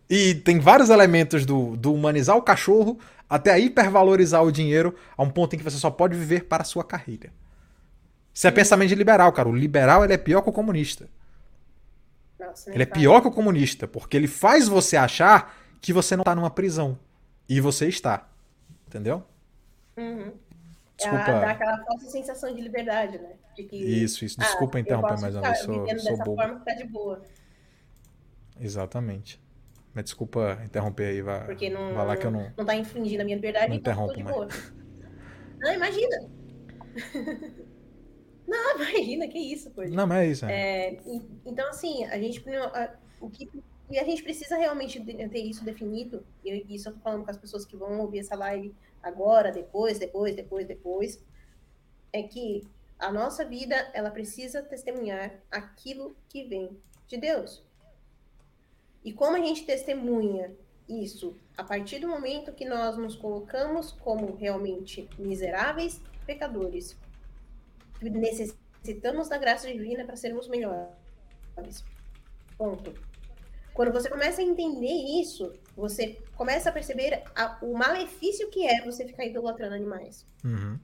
E 0.09 0.35
tem 0.35 0.59
vários 0.59 0.89
elementos 0.89 1.45
do, 1.45 1.75
do 1.75 1.93
humanizar 1.93 2.37
o 2.37 2.41
cachorro 2.41 2.97
até 3.29 3.51
a 3.51 3.59
hipervalorizar 3.59 4.43
o 4.43 4.51
dinheiro 4.51 4.95
a 5.17 5.23
um 5.23 5.29
ponto 5.29 5.53
em 5.53 5.57
que 5.57 5.63
você 5.63 5.77
só 5.77 5.91
pode 5.91 6.17
viver 6.17 6.45
para 6.45 6.61
a 6.61 6.65
sua 6.65 6.83
carreira. 6.83 7.31
Isso 8.33 8.47
é 8.47 8.51
pensamento 8.51 8.89
de 8.89 8.95
liberal, 8.95 9.31
cara. 9.33 9.49
O 9.49 9.55
liberal 9.55 10.03
ele 10.03 10.13
é 10.13 10.17
pior 10.17 10.41
que 10.41 10.49
o 10.49 10.53
comunista. 10.53 11.09
Nossa, 12.39 12.71
ele 12.71 12.83
é 12.83 12.85
pior 12.85 13.19
que 13.19 13.27
o 13.27 13.31
comunista, 13.31 13.87
porque 13.87 14.15
ele 14.15 14.27
faz 14.27 14.67
você 14.67 14.95
achar 14.95 15.57
que 15.81 15.91
você 15.91 16.15
não 16.15 16.21
está 16.21 16.35
numa 16.35 16.51
prisão. 16.51 16.97
E 17.49 17.59
você 17.59 17.87
está. 17.87 18.27
Entendeu? 18.87 19.23
Uhum. 19.97 20.31
Desculpa. 20.95 21.31
É, 21.31 21.41
dá 21.41 21.51
aquela 21.51 21.77
falsa 21.83 22.09
sensação 22.09 22.53
de 22.53 22.61
liberdade, 22.61 23.17
né? 23.17 23.31
De 23.55 23.63
que, 23.63 23.75
isso, 23.75 24.23
isso. 24.23 24.39
Mas 29.97 30.03
desculpa 30.03 30.61
interromper 30.63 31.05
aí, 31.05 31.23
vai, 31.23 31.43
Porque 31.47 31.71
não, 31.71 31.95
vai 31.95 32.05
lá 32.05 32.15
que 32.15 32.27
eu 32.27 32.29
não. 32.29 32.53
Não 32.55 32.63
tá 32.63 32.75
infringindo 32.75 33.23
a 33.23 33.25
minha 33.25 33.35
liberdade, 33.35 33.69
não 33.69 33.77
então 33.77 33.91
interrompo 34.11 34.23
mais. 34.23 34.73
Não, 35.57 35.73
imagina. 35.73 36.29
não, 38.47 38.75
imagina, 38.75 39.27
que 39.27 39.39
isso, 39.39 39.71
pô. 39.71 39.83
Não, 39.85 40.05
mas 40.05 40.19
é 40.19 40.27
isso. 40.27 40.45
É. 40.45 40.51
É, 40.51 40.99
então, 41.43 41.67
assim, 41.67 42.05
a 42.05 42.19
gente. 42.19 42.45
O 43.19 43.27
que 43.27 43.49
e 43.89 43.97
a 43.97 44.03
gente 44.03 44.21
precisa 44.21 44.55
realmente 44.55 45.03
ter 45.03 45.39
isso 45.39 45.65
definido, 45.65 46.23
e 46.45 46.75
isso 46.75 46.89
eu 46.89 46.93
tô 46.93 46.99
falando 46.99 47.25
com 47.25 47.31
as 47.31 47.37
pessoas 47.37 47.65
que 47.65 47.75
vão 47.75 47.99
ouvir 48.01 48.19
essa 48.19 48.35
live 48.35 48.75
agora, 49.01 49.51
depois, 49.51 49.97
depois, 49.97 50.35
depois, 50.35 50.67
depois, 50.67 51.25
é 52.13 52.21
que 52.21 52.67
a 52.99 53.11
nossa 53.11 53.43
vida, 53.43 53.75
ela 53.95 54.11
precisa 54.11 54.61
testemunhar 54.61 55.41
aquilo 55.49 56.15
que 56.29 56.43
vem 56.43 56.77
de 57.07 57.17
Deus. 57.17 57.65
E 59.07 59.13
como 59.13 59.37
a 59.37 59.39
gente 59.39 59.65
testemunha 59.65 60.53
isso? 60.85 61.33
A 61.55 61.63
partir 61.63 61.99
do 61.99 62.09
momento 62.09 62.51
que 62.51 62.65
nós 62.65 62.97
nos 62.97 63.15
colocamos 63.15 63.93
como 63.93 64.35
realmente 64.35 65.09
miseráveis 65.17 66.01
pecadores. 66.25 66.93
Necessitamos 68.01 69.29
da 69.29 69.37
graça 69.37 69.71
divina 69.71 70.03
para 70.03 70.17
sermos 70.17 70.49
melhores. 70.49 71.85
Ponto. 72.57 72.93
Quando 73.73 73.93
você 73.93 74.09
começa 74.09 74.41
a 74.41 74.43
entender 74.43 75.21
isso, 75.21 75.53
você 75.73 76.21
começa 76.35 76.67
a 76.67 76.73
perceber 76.73 77.23
a, 77.33 77.57
o 77.61 77.77
malefício 77.77 78.49
que 78.49 78.67
é 78.67 78.83
você 78.83 79.07
ficar 79.07 79.25
idolatrando 79.25 79.73
animais. 79.73 80.27
Uhum. 80.43 80.77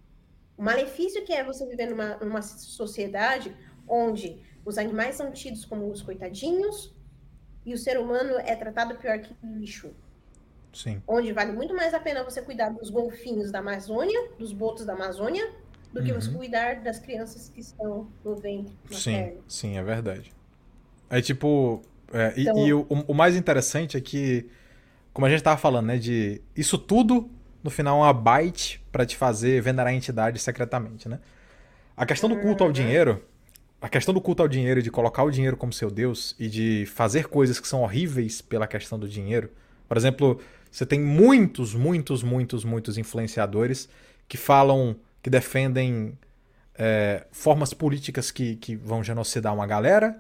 O 0.58 0.64
malefício 0.64 1.26
que 1.26 1.34
é 1.34 1.44
você 1.44 1.66
viver 1.66 1.88
numa, 1.88 2.16
numa 2.20 2.41
sociedade 2.41 3.54
onde 3.86 4.41
os 4.64 4.78
animais 4.78 5.16
são 5.16 5.30
tidos 5.30 5.66
como 5.66 5.91
os 5.91 6.02
coitadinhos 6.02 6.95
e 7.65 7.73
o 7.73 7.77
ser 7.77 7.98
humano 7.98 8.35
é 8.40 8.56
tratado 8.56 8.95
pior 8.95 9.19
que 9.19 9.35
lixo. 9.44 9.91
Sim. 10.73 11.02
Onde 11.07 11.31
vale 11.31 11.52
muito 11.52 11.76
mais 11.76 11.94
a 11.94 11.99
pena 11.99 12.23
você 12.23 12.41
cuidar 12.41 12.69
dos 12.69 12.90
golfinhos 12.90 13.52
da 13.52 13.60
Amazônia, 13.60 14.30
dos 14.40 14.52
botos 14.52 14.85
da 14.85 14.94
Amazônia, 14.94 15.48
do 15.94 15.99
uhum. 15.99 16.06
que 16.06 16.11
você 16.14 16.30
uhum. 16.30 16.38
cuidar 16.38 16.81
das 16.81 16.99
crianças 16.99 17.49
que 17.49 17.61
estão 17.61 18.07
no 18.26 18.35
ventre. 18.35 18.73
Sim, 18.91 19.38
sim, 19.48 19.77
é 19.77 19.84
verdade. 19.84 20.34
É 21.10 21.22
tipo, 21.22 21.81
É, 22.11 22.34
então... 22.35 22.57
E, 22.57 22.68
e 22.68 22.73
o, 22.73 22.88
o, 22.90 23.14
mais 23.14 23.35
interessante 23.35 23.95
é 23.95 24.02
que, 24.02 24.49
como 25.14 25.27
a 25.27 25.30
gente 25.30 25.44
tava 25.44 25.57
falando, 25.57 25.88
né, 25.88 25.98
de 25.98 26.41
isso 26.56 26.77
tudo 26.77 27.30
no 27.64 27.69
final 27.69 27.99
é 27.99 28.02
uma 28.07 28.14
byte 28.14 28.84
para 28.91 29.06
te 29.06 29.15
fazer 29.15 29.61
venerar 29.61 29.94
a 29.94 29.95
entidade 29.95 30.40
secretamente, 30.40 31.07
né? 31.07 31.19
A 31.95 32.06
questão 32.06 32.27
do 32.27 32.38
culto 32.40 32.64
ao 32.64 32.68
uhum. 32.68 32.73
dinheiro, 32.73 33.23
a 33.84 33.90
questão 33.90 34.14
do 34.14 34.22
culto 34.22 34.42
ao 34.42 34.48
dinheiro, 34.48 34.82
de 34.82 34.90
colocar 34.90 35.24
o 35.24 35.30
dinheiro 35.30 35.58
como 35.58 35.74
seu 35.74 35.92
Deus 35.92 36.38
e 36.40 36.48
de 36.48 36.86
fazer 36.86 37.28
coisas 37.28 37.60
que 37.60 37.68
são 37.68 37.82
horríveis 37.82 38.42
pela 38.42 38.66
questão 38.66 38.98
do 38.98 39.10
dinheiro. 39.10 39.50
Por 39.90 39.98
exemplo, 39.98 40.40
você 40.72 40.86
tem 40.86 41.02
muitos, 41.02 41.76
muitos, 41.76 42.24
muitos, 42.24 42.64
muitos 42.64 42.98
influenciadores 42.98 43.90
que 44.26 44.38
falam, 44.38 44.96
que 45.22 45.30
defendem 45.30 46.18
é, 46.76 47.26
formas 47.30 47.74
políticas 47.74 48.32
que, 48.32 48.56
que 48.56 48.74
vão 48.74 49.04
genocidar 49.04 49.54
uma 49.54 49.68
galera 49.68 50.18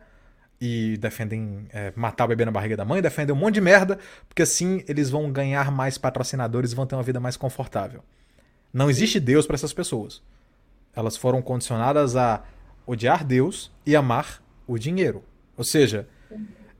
e 0.59 0.97
defendem 0.97 1.65
é, 1.71 1.93
matar 1.95 2.25
o 2.25 2.27
bebê 2.27 2.43
na 2.43 2.51
barriga 2.51 2.75
da 2.75 2.83
mãe, 2.83 3.01
defendem 3.01 3.33
um 3.33 3.39
monte 3.39 3.53
de 3.53 3.61
merda, 3.61 3.97
porque 4.27 4.41
assim 4.41 4.83
eles 4.89 5.09
vão 5.09 5.31
ganhar 5.31 5.71
mais 5.71 5.97
patrocinadores 5.97 6.73
e 6.73 6.75
vão 6.75 6.85
ter 6.85 6.95
uma 6.95 7.03
vida 7.03 7.21
mais 7.21 7.37
confortável. 7.37 8.03
Não 8.73 8.89
existe 8.89 9.21
Deus 9.21 9.47
para 9.47 9.55
essas 9.55 9.71
pessoas. 9.71 10.21
Elas 10.93 11.15
foram 11.15 11.41
condicionadas 11.41 12.17
a 12.17 12.43
odiar 12.85 13.23
Deus 13.23 13.71
e 13.85 13.95
amar 13.95 14.43
o 14.67 14.77
dinheiro. 14.77 15.23
Ou 15.57 15.63
seja, 15.63 16.07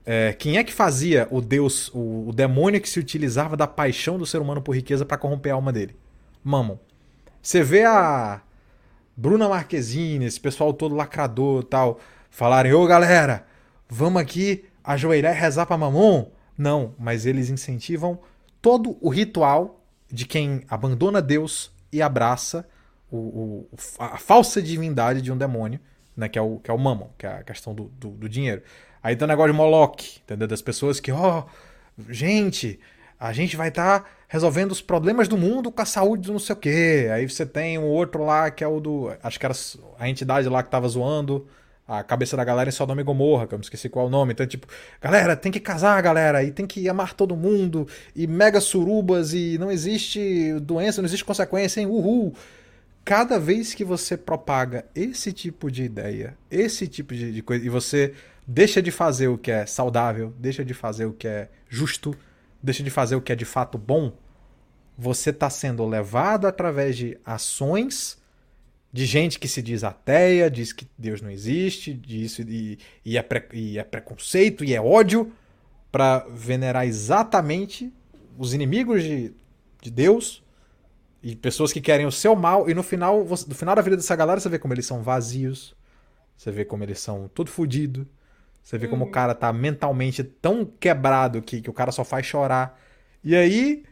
é, 0.06 0.34
quem 0.34 0.58
é 0.58 0.64
que 0.64 0.74
fazia 0.74 1.28
o 1.32 1.40
Deus, 1.40 1.90
o, 1.94 2.30
o, 2.30 2.34
demônio 2.34 2.82
que 2.82 2.90
se 2.90 3.00
utilizava 3.00 3.56
da 3.56 3.68
paixão 3.68 4.18
do 4.18 4.26
ser 4.26 4.40
humano 4.42 4.62
por 4.62 4.76
riqueza 4.76 5.06
para 5.06 5.18
corromper 5.18 5.52
a 5.52 5.56
alma 5.56 5.72
dele? 5.72 5.96
Mamon. 6.44 6.78
Você 7.42 7.64
vê 7.64 7.84
a 7.84 8.42
Bruna 9.16 9.48
Marquezine, 9.48 10.26
esse 10.26 10.40
pessoal 10.40 10.74
todo 10.74 10.96
lacrador 10.96 11.64
tal, 11.64 12.00
falarem: 12.30 12.74
Ô 12.74 12.86
galera, 12.86 13.46
vamos 13.88 14.22
aqui 14.22 14.66
ajoelhar 14.84 15.36
e 15.36 15.40
rezar 15.40 15.66
para 15.66 15.78
Mamon? 15.78 16.32
Não, 16.58 16.94
mas 17.00 17.26
eles 17.26 17.50
incentivam 17.50 18.20
todo 18.62 18.98
o 19.02 19.10
ritual 19.10 19.84
de 20.12 20.26
quem 20.26 20.64
abandona 20.70 21.22
Deus 21.22 21.72
e 21.92 22.02
abraça 22.02 22.68
o, 23.12 23.18
o, 23.18 23.70
a 24.00 24.18
falsa 24.18 24.62
divindade 24.62 25.22
de 25.22 25.32
um 25.32 25.38
demônio, 25.38 25.80
né, 26.16 26.30
que 26.30 26.38
é 26.38 26.42
o, 26.42 26.60
que 26.60 26.70
é 26.70 26.74
o 26.74 26.78
Mammon, 26.78 27.10
que 27.18 27.26
é 27.26 27.30
a 27.30 27.44
questão 27.44 27.74
do, 27.74 27.86
do, 28.00 28.10
do 28.10 28.30
dinheiro. 28.30 28.62
Aí 29.02 29.16
tem 29.16 29.26
o 29.26 29.28
negócio 29.28 29.52
de 29.52 29.58
Moloch, 29.58 30.22
entendeu? 30.24 30.48
Das 30.48 30.62
pessoas 30.62 31.00
que, 31.00 31.12
ó, 31.12 31.44
oh, 31.44 32.12
gente, 32.12 32.80
a 33.20 33.34
gente 33.34 33.56
vai 33.56 33.68
estar 33.70 34.02
tá 34.02 34.10
resolvendo 34.28 34.72
os 34.72 34.82
problemas 34.82 35.28
do 35.28 35.38
mundo 35.38 35.72
com 35.72 35.82
a 35.82 35.86
saúde 35.86 36.24
do 36.28 36.34
não 36.34 36.40
sei 36.40 36.54
o 36.54 36.58
quê. 36.58 37.10
Aí 37.14 37.30
você 37.30 37.46
tem 37.46 37.78
um 37.78 37.86
outro 37.86 38.24
lá 38.24 38.50
que 38.50 38.64
é 38.64 38.68
o 38.68 38.80
do. 38.80 39.14
Acho 39.22 39.40
que 39.40 39.46
era 39.46 39.56
a 40.00 40.10
entidade 40.10 40.48
lá 40.50 40.64
que 40.64 40.70
tava 40.70 40.88
zoando 40.88 41.48
a 41.88 42.02
cabeça 42.02 42.38
da 42.38 42.44
galera 42.44 42.70
em 42.70 42.72
Sodoma 42.72 43.02
e 43.02 43.04
Gomorra, 43.04 43.46
que 43.46 43.54
eu 43.54 43.60
me 43.60 43.64
esqueci 43.64 43.90
qual 43.90 44.06
é 44.06 44.08
o 44.08 44.12
nome. 44.12 44.34
Então, 44.34 44.48
tipo, 44.48 44.68
galera, 45.02 45.36
tem 45.36 45.52
que 45.52 45.60
casar, 45.60 46.02
galera, 46.02 46.44
e 46.44 46.52
tem 46.52 46.66
que 46.66 46.88
amar 46.88 47.14
todo 47.14 47.36
mundo, 47.36 47.88
e 48.16 48.26
mega 48.26 48.62
surubas, 48.62 49.34
e 49.34 49.58
não 49.58 49.70
existe 49.70 50.54
doença, 50.62 51.02
não 51.02 51.08
existe 51.08 51.26
consequência, 51.26 51.82
hein? 51.82 51.88
Uhul! 51.88 52.34
Cada 53.06 53.38
vez 53.38 53.74
que 53.74 53.84
você 53.84 54.16
propaga 54.16 54.86
esse 54.96 55.34
tipo 55.34 55.70
de 55.70 55.84
ideia, 55.84 56.38
esse 56.50 56.88
tipo 56.88 57.14
de, 57.14 57.32
de 57.34 57.42
coisa, 57.42 57.66
e 57.66 57.70
você 57.70 58.14
deixa 58.48 58.82
de 58.82 58.92
fazer 58.92 59.28
o 59.28 59.38
que 59.38 59.52
é 59.52 59.66
saudável, 59.66 60.34
deixa 60.38 60.64
de 60.64 60.74
fazer 60.74 61.06
o 61.06 61.14
que 61.14 61.28
é 61.28 61.50
justo, 61.68 62.16
deixa 62.62 62.82
de 62.82 62.90
fazer 62.90 63.16
o 63.16 63.22
que 63.22 63.34
é 63.34 63.36
de 63.36 63.46
fato 63.46 63.78
bom, 63.78 64.14
você 64.98 65.32
está 65.32 65.50
sendo 65.50 65.86
levado 65.86 66.48
através 66.48 66.96
de 66.96 67.18
ações 67.26 68.22
de 68.92 69.06
gente 69.06 69.40
que 69.40 69.48
se 69.48 69.62
diz 69.62 69.84
ateia, 69.84 70.52
diz 70.52 70.72
que 70.72 70.88
Deus 70.96 71.20
não 71.20 71.32
existe, 71.32 71.94
diz, 71.94 72.38
e, 72.38 72.78
e, 73.04 73.18
é, 73.18 73.24
pre, 73.24 73.44
e 73.52 73.80
é 73.80 73.84
preconceito 73.84 74.64
e 74.64 74.74
é 74.74 74.80
ódio, 74.80 75.34
para 75.92 76.20
venerar 76.30 76.86
exatamente 76.86 77.92
os 78.38 78.54
inimigos 78.54 79.04
de, 79.04 79.34
de 79.82 79.92
Deus 79.92 80.43
e 81.24 81.36
pessoas 81.36 81.72
que 81.72 81.82
querem 81.82 82.06
o 82.06 82.12
seu 82.12 82.36
mal, 82.36 82.70
e 82.70 82.74
no 82.74 82.84
final, 82.84 83.24
no 83.24 83.56
final 83.56 83.76
da 83.76 83.82
vida 83.82 83.96
dessa 83.96 84.16
galera, 84.16 84.40
você 84.40 84.50
vê 84.50 84.60
como 84.60 84.74
eles 84.74 84.86
são 84.86 85.02
vazios, 85.02 85.76
você 86.38 86.52
vê 86.52 86.66
como 86.66 86.84
eles 86.84 87.00
são 87.00 87.30
tudo 87.34 87.50
fodido, 87.50 88.06
você 88.62 88.78
vê 88.78 88.88
como 88.88 89.04
o 89.04 89.08
uhum. 89.08 89.12
cara 89.12 89.34
tá 89.34 89.52
mentalmente 89.52 90.24
tão 90.24 90.66
quebrado 90.66 91.42
que, 91.42 91.62
que 91.62 91.70
o 91.70 91.74
cara 91.74 91.92
só 91.92 92.04
faz 92.04 92.26
chorar. 92.26 92.80
E 93.24 93.36
aí, 93.36 93.84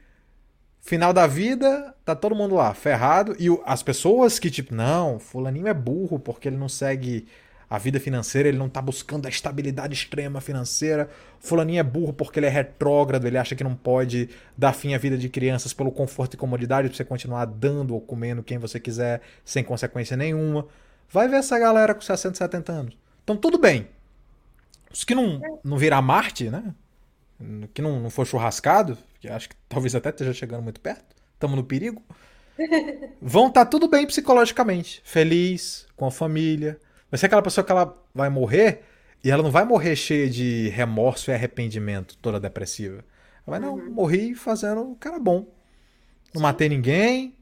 Final 0.82 1.14
da 1.14 1.28
vida, 1.28 1.96
tá 2.04 2.16
todo 2.16 2.36
mundo 2.36 2.56
lá, 2.56 2.74
ferrado. 2.74 3.36
E 3.40 3.48
as 3.66 3.84
pessoas 3.84 4.40
que, 4.40 4.50
tipo, 4.50 4.74
não, 4.74 5.20
fulaninho 5.20 5.68
é 5.68 5.74
burro 5.76 6.20
porque 6.20 6.48
ele 6.48 6.58
não 6.58 6.68
segue 6.68 7.28
a 7.72 7.78
vida 7.78 8.02
financeira, 8.02 8.50
ele 8.50 8.58
não 8.58 8.68
tá 8.68 8.82
buscando 8.82 9.28
a 9.28 9.30
estabilidade 9.30 9.94
extrema 9.94 10.42
financeira. 10.42 11.10
Fulaninho 11.40 11.80
é 11.80 11.84
burro 11.84 12.12
porque 12.12 12.38
ele 12.38 12.46
é 12.46 12.50
retrógrado, 12.50 13.26
ele 13.26 13.38
acha 13.38 13.56
que 13.56 13.64
não 13.64 13.78
pode 13.78 14.28
dar 14.58 14.74
fim 14.74 14.94
à 14.94 14.98
vida 14.98 15.18
de 15.18 15.30
crianças 15.30 15.72
pelo 15.72 15.90
conforto 15.90 16.34
e 16.34 16.38
comodidade 16.38 16.90
pra 16.90 16.98
você 16.98 17.06
continuar 17.06 17.46
dando 17.46 17.94
ou 17.94 18.02
comendo 18.02 18.44
quem 18.44 18.58
você 18.58 18.78
quiser 18.78 19.22
sem 19.46 19.64
consequência 19.64 20.18
nenhuma. 20.18 20.68
Vai 21.10 21.30
ver 21.30 21.38
essa 21.38 21.58
galera 21.58 21.94
com 21.94 22.02
60, 22.02 22.38
70 22.38 22.72
anos. 22.74 22.98
Então 23.24 23.38
tudo 23.38 23.58
bem. 23.58 23.88
Os 24.92 25.06
que 25.06 25.16
não, 25.16 25.40
não 25.64 25.78
virar 25.78 26.02
Marte, 26.02 26.50
né? 26.50 26.76
Que 27.74 27.82
não, 27.82 28.02
não 28.02 28.10
for 28.10 28.28
churrascado, 28.28 28.98
que 29.22 29.30
acho 29.30 29.48
que 29.48 29.56
talvez 29.70 29.96
até 29.96 30.10
esteja 30.10 30.34
chegando 30.34 30.62
muito 30.62 30.82
perto, 30.82 31.16
estamos 31.36 31.56
no 31.56 31.64
perigo, 31.64 32.04
vão 33.22 33.48
estar 33.48 33.64
tá 33.64 33.72
tudo 33.72 33.88
bem 33.88 34.06
psicologicamente, 34.06 35.02
feliz, 35.06 35.88
com 35.96 36.06
a 36.06 36.12
família. 36.12 36.78
Vai 37.12 37.18
ser 37.18 37.26
aquela 37.26 37.42
pessoa 37.42 37.64
que 37.64 37.72
ela 37.72 37.94
vai 38.16 38.30
morrer 38.30 38.84
e 39.24 39.30
ela 39.30 39.44
não 39.44 39.52
vai 39.52 39.66
morrer 39.66 39.96
cheia 39.96 40.30
de 40.30 40.70
remorso 40.70 41.30
e 41.30 41.34
arrependimento, 41.34 42.18
toda 42.18 42.40
depressiva. 42.40 43.04
Ela 43.46 43.60
vai, 43.60 43.60
não, 43.60 43.76
uhum. 43.76 43.92
morri 43.92 44.34
fazendo 44.34 44.82
um 44.82 44.96
cara 44.96 45.20
bom. 45.20 45.46
Não 46.34 46.40
Sim. 46.40 46.42
matei 46.42 46.70
ninguém. 46.70 47.36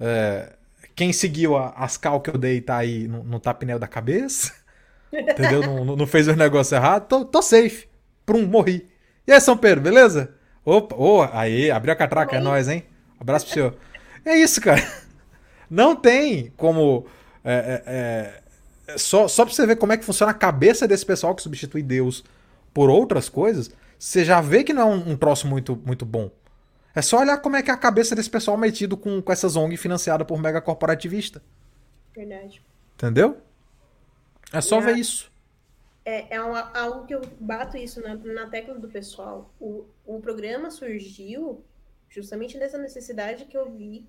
É, 0.00 0.52
quem 0.96 1.12
seguiu 1.12 1.56
a, 1.56 1.70
as 1.70 1.96
cal 1.96 2.20
que 2.20 2.28
eu 2.28 2.36
dei 2.36 2.60
tá 2.60 2.76
aí, 2.76 3.06
não, 3.06 3.22
não 3.22 3.38
tá 3.38 3.54
pneu 3.54 3.78
da 3.78 3.86
cabeça. 3.86 4.52
Entendeu? 5.12 5.62
não, 5.62 5.96
não 5.96 6.06
fez 6.06 6.26
os 6.26 6.36
negócios 6.36 6.72
errados. 6.72 7.08
Tô, 7.08 7.24
tô 7.24 7.40
safe. 7.40 7.88
Prum, 8.26 8.46
morri. 8.46 8.86
E 9.26 9.32
aí, 9.32 9.40
São 9.40 9.56
Pedro, 9.56 9.80
beleza? 9.80 10.34
Opa, 10.64 10.94
oh, 10.98 11.22
aí, 11.32 11.70
abriu 11.70 11.92
a 11.92 11.96
catraca, 11.96 12.36
é 12.36 12.40
nóis, 12.40 12.68
hein? 12.68 12.84
Abraço 13.18 13.46
pro 13.46 13.54
senhor. 13.54 13.76
É 14.24 14.36
isso, 14.36 14.60
cara. 14.60 14.82
Não 15.70 15.96
tem 15.96 16.52
como. 16.56 17.06
É, 17.44 17.52
é, 17.54 17.82
é, 17.86 18.42
só, 18.96 19.28
só 19.28 19.44
pra 19.44 19.54
você 19.54 19.66
ver 19.66 19.76
como 19.76 19.92
é 19.92 19.96
que 19.96 20.04
funciona 20.04 20.32
a 20.32 20.34
cabeça 20.34 20.86
desse 20.86 21.04
pessoal 21.04 21.34
que 21.34 21.42
substitui 21.42 21.82
Deus 21.82 22.24
por 22.72 22.88
outras 22.90 23.28
coisas, 23.28 23.70
você 23.98 24.24
já 24.24 24.40
vê 24.40 24.62
que 24.62 24.72
não 24.72 24.82
é 24.82 24.84
um, 24.86 25.10
um 25.10 25.16
troço 25.16 25.46
muito, 25.46 25.76
muito 25.84 26.06
bom. 26.06 26.30
É 26.94 27.02
só 27.02 27.20
olhar 27.20 27.38
como 27.38 27.56
é 27.56 27.62
que 27.62 27.70
é 27.70 27.74
a 27.74 27.76
cabeça 27.76 28.14
desse 28.14 28.30
pessoal 28.30 28.56
metido 28.56 28.96
com, 28.96 29.20
com 29.20 29.32
essas 29.32 29.56
ONG 29.56 29.76
financiada 29.76 30.24
por 30.24 30.40
mega 30.40 30.60
corporativista. 30.60 31.42
Verdade. 32.14 32.62
Entendeu? 32.96 33.38
É 34.52 34.60
só 34.60 34.80
ver 34.80 34.96
isso 34.96 35.30
é, 36.08 36.36
é 36.36 36.40
uma, 36.40 36.70
algo 36.72 37.06
que 37.06 37.14
eu 37.14 37.20
bato 37.38 37.76
isso 37.76 38.00
na, 38.00 38.14
na 38.14 38.48
tecla 38.48 38.74
do 38.74 38.88
pessoal. 38.88 39.52
O, 39.60 39.84
o 40.06 40.18
programa 40.20 40.70
surgiu 40.70 41.62
justamente 42.08 42.56
nessa 42.56 42.78
necessidade 42.78 43.44
que 43.44 43.56
eu 43.56 43.70
vi 43.70 44.06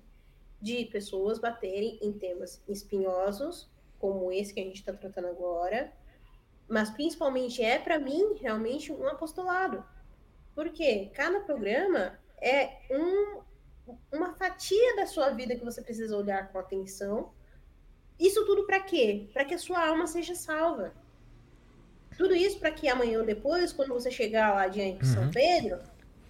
de 0.62 0.86
pessoas 0.86 1.38
baterem 1.38 1.98
em 2.00 2.10
temas 2.10 2.62
espinhosos, 2.66 3.68
como 4.00 4.32
esse 4.32 4.52
que 4.52 4.60
a 4.60 4.64
gente 4.64 4.80
está 4.80 4.92
tratando 4.92 5.28
agora, 5.28 5.92
mas 6.68 6.90
principalmente 6.90 7.62
é 7.62 7.78
para 7.78 7.98
mim 7.98 8.36
realmente 8.40 8.90
um 8.90 9.06
apostolado. 9.06 9.84
Porque 10.54 11.10
cada 11.14 11.40
programa 11.40 12.18
é 12.40 12.78
um, 12.90 13.40
uma 14.12 14.32
fatia 14.34 14.96
da 14.96 15.06
sua 15.06 15.30
vida 15.30 15.54
que 15.54 15.64
você 15.64 15.82
precisa 15.82 16.16
olhar 16.16 16.50
com 16.50 16.58
atenção. 16.58 17.30
Isso 18.18 18.44
tudo 18.46 18.66
para 18.66 18.80
quê? 18.80 19.28
Para 19.32 19.44
que 19.44 19.54
a 19.54 19.58
sua 19.58 19.86
alma 19.86 20.06
seja 20.06 20.34
salva. 20.34 20.92
Tudo 22.16 22.34
isso 22.34 22.58
para 22.58 22.70
que 22.70 22.88
amanhã 22.88 23.20
ou 23.20 23.24
depois, 23.24 23.72
quando 23.72 23.94
você 23.94 24.10
chegar 24.10 24.54
lá 24.54 24.66
diante 24.66 24.98
de 24.98 25.06
São 25.06 25.24
uhum. 25.24 25.30
Pedro, 25.30 25.78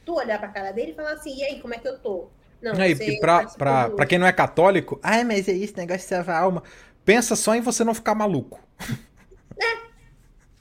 tu 0.04 0.14
olhar 0.14 0.38
para 0.38 0.48
a 0.48 0.52
cara 0.52 0.72
dele 0.72 0.92
e 0.92 0.94
falar 0.94 1.12
assim: 1.12 1.36
e 1.36 1.44
aí, 1.44 1.60
como 1.60 1.74
é 1.74 1.78
que 1.78 1.88
eu 1.88 1.98
tô? 1.98 2.28
Não, 2.62 2.74
e, 2.74 2.92
e 2.92 3.20
pra, 3.20 3.46
pra, 3.46 3.90
pra 3.90 4.06
quem 4.06 4.18
não 4.18 4.26
é 4.26 4.32
católico, 4.32 5.00
ai, 5.02 5.24
mas 5.24 5.48
é 5.48 5.52
isso, 5.52 5.76
negócio 5.76 6.02
de 6.02 6.06
salvar 6.06 6.36
a 6.36 6.40
alma. 6.40 6.62
Pensa 7.10 7.34
só 7.34 7.56
em 7.56 7.60
você 7.60 7.82
não 7.82 7.92
ficar 7.92 8.14
maluco. 8.14 8.60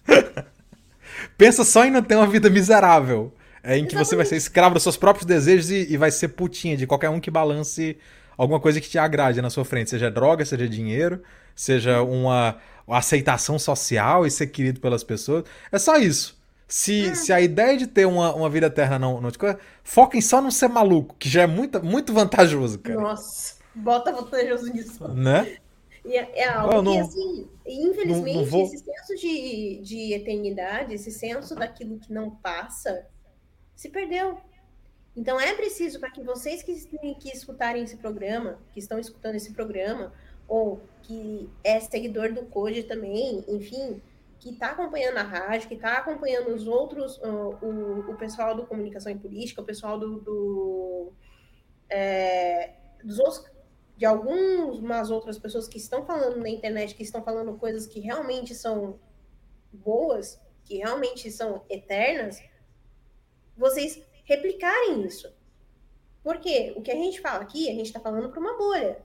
É. 0.07 0.43
Pensa 1.37 1.63
só 1.63 1.85
em 1.85 1.91
não 1.91 2.01
ter 2.01 2.15
uma 2.15 2.25
vida 2.25 2.49
miserável. 2.49 3.31
É, 3.61 3.77
em 3.77 3.81
que 3.81 3.89
Exatamente. 3.89 4.07
você 4.07 4.15
vai 4.15 4.25
ser 4.25 4.35
escravo 4.37 4.73
dos 4.73 4.81
seus 4.81 4.97
próprios 4.97 5.27
desejos 5.27 5.69
e, 5.69 5.93
e, 5.93 5.95
vai 5.95 6.09
ser 6.09 6.29
putinha 6.29 6.75
de 6.75 6.87
qualquer 6.87 7.11
um 7.11 7.19
que 7.19 7.29
balance 7.29 7.95
alguma 8.35 8.59
coisa 8.59 8.81
que 8.81 8.89
te 8.89 8.97
agrade 8.97 9.43
na 9.43 9.51
sua 9.51 9.63
frente. 9.63 9.91
Seja 9.91 10.09
droga, 10.09 10.43
seja 10.43 10.67
dinheiro, 10.67 11.21
seja 11.55 12.01
uma, 12.01 12.57
aceitação 12.87 13.59
social 13.59 14.25
e 14.25 14.31
ser 14.31 14.47
querido 14.47 14.79
pelas 14.79 15.03
pessoas. 15.03 15.43
É 15.71 15.77
só 15.77 15.97
isso. 15.99 16.35
Se, 16.67 17.11
hum. 17.11 17.13
se 17.13 17.31
a 17.31 17.39
ideia 17.39 17.77
de 17.77 17.85
ter 17.85 18.07
uma, 18.07 18.33
uma 18.33 18.49
vida 18.49 18.65
eterna 18.65 18.97
não, 18.97 19.21
não 19.21 19.29
te 19.29 19.37
coisa, 19.37 19.59
foquem 19.83 20.19
só 20.19 20.41
não 20.41 20.49
ser 20.49 20.67
maluco, 20.67 21.15
que 21.19 21.29
já 21.29 21.43
é 21.43 21.47
muito, 21.47 21.85
muito 21.85 22.11
vantajoso, 22.11 22.79
cara. 22.79 22.99
Nossa, 22.99 23.53
bota 23.75 24.11
vantajoso 24.11 24.73
nisso. 24.73 25.07
Né? 25.09 25.59
E 26.09 26.17
é, 26.17 26.39
é 26.39 26.49
algo 26.49 26.81
não, 26.81 26.91
que, 26.91 26.99
assim, 26.99 27.47
infelizmente, 27.67 28.35
não, 28.35 28.41
não 28.41 28.49
vou... 28.49 28.63
esse 28.63 28.79
senso 28.79 29.15
de, 29.15 29.79
de 29.83 30.13
eternidade, 30.13 30.95
esse 30.95 31.11
senso 31.11 31.53
daquilo 31.53 31.99
que 31.99 32.11
não 32.11 32.31
passa, 32.31 33.05
se 33.75 33.89
perdeu. 33.89 34.39
Então 35.15 35.39
é 35.39 35.53
preciso 35.53 35.99
para 35.99 36.09
que 36.09 36.23
vocês 36.23 36.63
que, 36.63 36.73
que 37.15 37.29
escutarem 37.29 37.83
esse 37.83 37.97
programa, 37.97 38.57
que 38.73 38.79
estão 38.79 38.97
escutando 38.97 39.35
esse 39.35 39.53
programa, 39.53 40.11
ou 40.47 40.81
que 41.03 41.47
é 41.63 41.79
seguidor 41.79 42.33
do 42.33 42.43
Code 42.47 42.83
também, 42.83 43.45
enfim, 43.47 44.01
que 44.39 44.49
está 44.49 44.71
acompanhando 44.71 45.17
a 45.17 45.23
rádio, 45.23 45.67
que 45.67 45.75
está 45.75 45.97
acompanhando 45.97 46.55
os 46.55 46.65
outros, 46.65 47.17
uh, 47.17 47.55
o, 47.61 48.11
o 48.11 48.17
pessoal 48.17 48.55
do 48.55 48.65
Comunicação 48.65 49.11
e 49.11 49.15
Política, 49.15 49.61
o 49.61 49.65
pessoal 49.65 49.99
do, 49.99 50.19
do 50.21 51.13
é, 51.87 52.73
dos 53.03 53.19
outros, 53.19 53.43
de 53.99 54.05
algumas 54.05 55.11
outras 55.11 55.37
pessoas 55.37 55.67
que 55.67 55.77
estão 55.77 56.05
falando 56.05 56.39
na 56.39 56.47
internet, 56.47 56.95
que 56.95 57.03
estão 57.03 57.21
falando 57.21 57.57
coisas 57.57 57.85
que 57.85 57.99
realmente 57.99 58.55
são 58.55 58.97
boas, 59.73 60.39
que 60.63 60.77
realmente 60.77 61.29
são 61.29 61.65
eternas, 61.69 62.41
vocês 63.57 64.01
replicarem 64.23 65.05
isso. 65.05 65.29
Porque 66.23 66.71
o 66.77 66.81
que 66.81 66.91
a 66.91 66.95
gente 66.95 67.19
fala 67.19 67.41
aqui, 67.41 67.67
a 67.67 67.73
gente 67.73 67.87
está 67.87 67.99
falando 67.99 68.29
para 68.29 68.39
uma 68.39 68.57
bolha. 68.57 69.03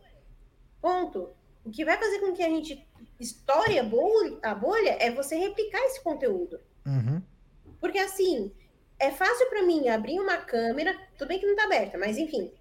Ponto. 0.80 1.30
O 1.64 1.72
que 1.72 1.84
vai 1.84 1.98
fazer 1.98 2.20
com 2.20 2.32
que 2.32 2.44
a 2.44 2.48
gente 2.48 2.86
estoure 3.18 3.80
a 3.80 3.82
bolha, 3.82 4.38
a 4.44 4.54
bolha 4.54 4.96
é 5.00 5.10
você 5.10 5.34
replicar 5.34 5.80
esse 5.86 6.00
conteúdo. 6.04 6.60
Uhum. 6.86 7.20
Porque 7.80 7.98
assim, 7.98 8.52
é 9.00 9.10
fácil 9.10 9.48
para 9.48 9.64
mim 9.64 9.88
abrir 9.88 10.20
uma 10.20 10.36
câmera, 10.36 10.96
tudo 11.18 11.26
bem 11.26 11.40
que 11.40 11.46
não 11.46 11.54
está 11.54 11.64
aberta, 11.64 11.98
mas 11.98 12.16
enfim, 12.16 12.52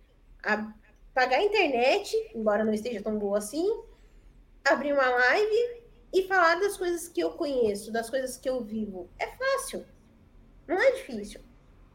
a, 0.41 0.73
pagar 1.13 1.37
a 1.37 1.43
internet, 1.43 2.15
embora 2.33 2.63
não 2.63 2.73
esteja 2.73 3.01
tão 3.01 3.17
boa 3.17 3.37
assim, 3.37 3.67
abrir 4.65 4.93
uma 4.93 5.09
live 5.09 5.83
e 6.13 6.23
falar 6.27 6.59
das 6.59 6.77
coisas 6.77 7.07
que 7.07 7.21
eu 7.21 7.31
conheço, 7.31 7.91
das 7.91 8.09
coisas 8.09 8.37
que 8.37 8.49
eu 8.49 8.61
vivo. 8.61 9.09
É 9.19 9.27
fácil. 9.27 9.85
Não 10.67 10.79
é 10.79 10.91
difícil. 10.91 11.41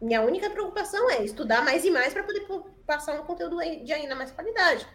Minha 0.00 0.22
única 0.22 0.50
preocupação 0.50 1.10
é 1.10 1.24
estudar 1.24 1.64
mais 1.64 1.84
e 1.84 1.90
mais 1.90 2.12
para 2.12 2.22
poder 2.22 2.46
passar 2.86 3.20
um 3.20 3.24
conteúdo 3.24 3.58
de 3.58 3.92
ainda 3.92 4.14
mais 4.14 4.30
qualidade. 4.30 4.86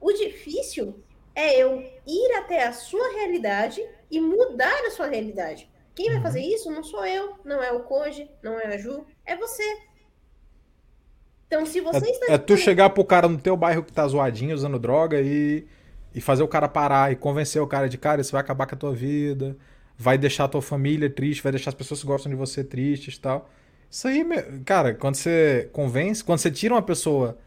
O 0.00 0.12
difícil 0.12 1.02
é 1.34 1.56
eu 1.56 1.80
ir 2.06 2.32
até 2.38 2.64
a 2.64 2.72
sua 2.72 3.12
realidade 3.12 3.86
e 4.10 4.20
mudar 4.20 4.84
a 4.86 4.90
sua 4.90 5.06
realidade. 5.06 5.70
Quem 5.94 6.06
vai 6.06 6.16
uhum. 6.16 6.22
fazer 6.22 6.40
isso 6.40 6.70
não 6.70 6.82
sou 6.82 7.04
eu, 7.04 7.38
não 7.44 7.62
é 7.62 7.72
o 7.72 7.82
Koji, 7.82 8.30
não 8.42 8.58
é 8.58 8.74
a 8.74 8.78
Ju, 8.78 9.04
é 9.24 9.36
você. 9.36 9.82
Então, 11.48 11.64
se 11.64 11.80
você 11.80 12.06
é, 12.06 12.10
está. 12.10 12.32
É 12.34 12.38
tu 12.38 12.56
chegar 12.56 12.90
pro 12.90 13.04
cara 13.04 13.26
no 13.26 13.38
teu 13.38 13.56
bairro 13.56 13.82
que 13.82 13.92
tá 13.92 14.06
zoadinho, 14.06 14.54
usando 14.54 14.78
droga 14.78 15.20
e, 15.20 15.66
e 16.14 16.20
fazer 16.20 16.42
o 16.42 16.48
cara 16.48 16.68
parar 16.68 17.10
e 17.10 17.16
convencer 17.16 17.60
o 17.60 17.66
cara 17.66 17.88
de, 17.88 17.96
cara, 17.96 18.20
isso 18.20 18.32
vai 18.32 18.42
acabar 18.42 18.66
com 18.66 18.74
a 18.74 18.78
tua 18.78 18.94
vida, 18.94 19.56
vai 19.96 20.18
deixar 20.18 20.44
a 20.44 20.48
tua 20.48 20.62
família 20.62 21.08
triste, 21.08 21.42
vai 21.42 21.50
deixar 21.50 21.70
as 21.70 21.74
pessoas 21.74 22.00
que 22.00 22.06
gostam 22.06 22.30
de 22.30 22.36
você 22.36 22.62
tristes 22.62 23.16
e 23.16 23.20
tal. 23.20 23.50
Isso 23.90 24.06
aí, 24.06 24.22
cara, 24.66 24.92
quando 24.92 25.14
você 25.14 25.70
convence, 25.72 26.22
quando 26.22 26.38
você 26.38 26.50
tira 26.50 26.74
uma 26.74 26.82
pessoa 26.82 27.38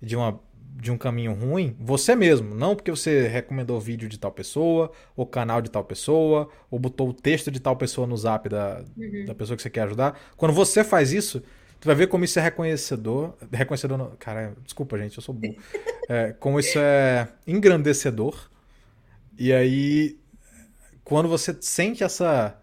de 0.00 0.16
uma 0.16 0.40
de 0.76 0.90
um 0.90 0.98
caminho 0.98 1.32
ruim, 1.32 1.76
você 1.78 2.16
mesmo, 2.16 2.52
não 2.52 2.74
porque 2.74 2.90
você 2.90 3.28
recomendou 3.28 3.76
o 3.76 3.80
vídeo 3.80 4.08
de 4.08 4.18
tal 4.18 4.32
pessoa, 4.32 4.90
o 5.14 5.24
canal 5.24 5.62
de 5.62 5.70
tal 5.70 5.84
pessoa, 5.84 6.48
ou 6.68 6.80
botou 6.80 7.08
o 7.08 7.12
texto 7.14 7.48
de 7.48 7.60
tal 7.60 7.76
pessoa 7.76 8.08
no 8.08 8.16
zap 8.16 8.48
da, 8.48 8.82
uhum. 8.96 9.24
da 9.24 9.34
pessoa 9.36 9.56
que 9.56 9.62
você 9.62 9.70
quer 9.70 9.82
ajudar. 9.82 10.18
Quando 10.36 10.52
você 10.52 10.82
faz 10.82 11.12
isso, 11.12 11.42
Tu 11.84 11.86
vai 11.86 11.94
ver 11.94 12.06
como 12.06 12.24
isso 12.24 12.38
é 12.38 12.42
reconhecedor. 12.42 13.34
Reconhecedor. 13.52 13.98
No, 13.98 14.16
cara, 14.18 14.56
desculpa, 14.64 14.96
gente, 14.96 15.18
eu 15.18 15.22
sou 15.22 15.34
burro. 15.34 15.54
É, 16.08 16.32
como 16.32 16.58
isso 16.58 16.78
é 16.78 17.28
engrandecedor. 17.46 18.48
E 19.38 19.52
aí, 19.52 20.18
quando 21.04 21.28
você 21.28 21.54
sente 21.60 22.02
essa. 22.02 22.56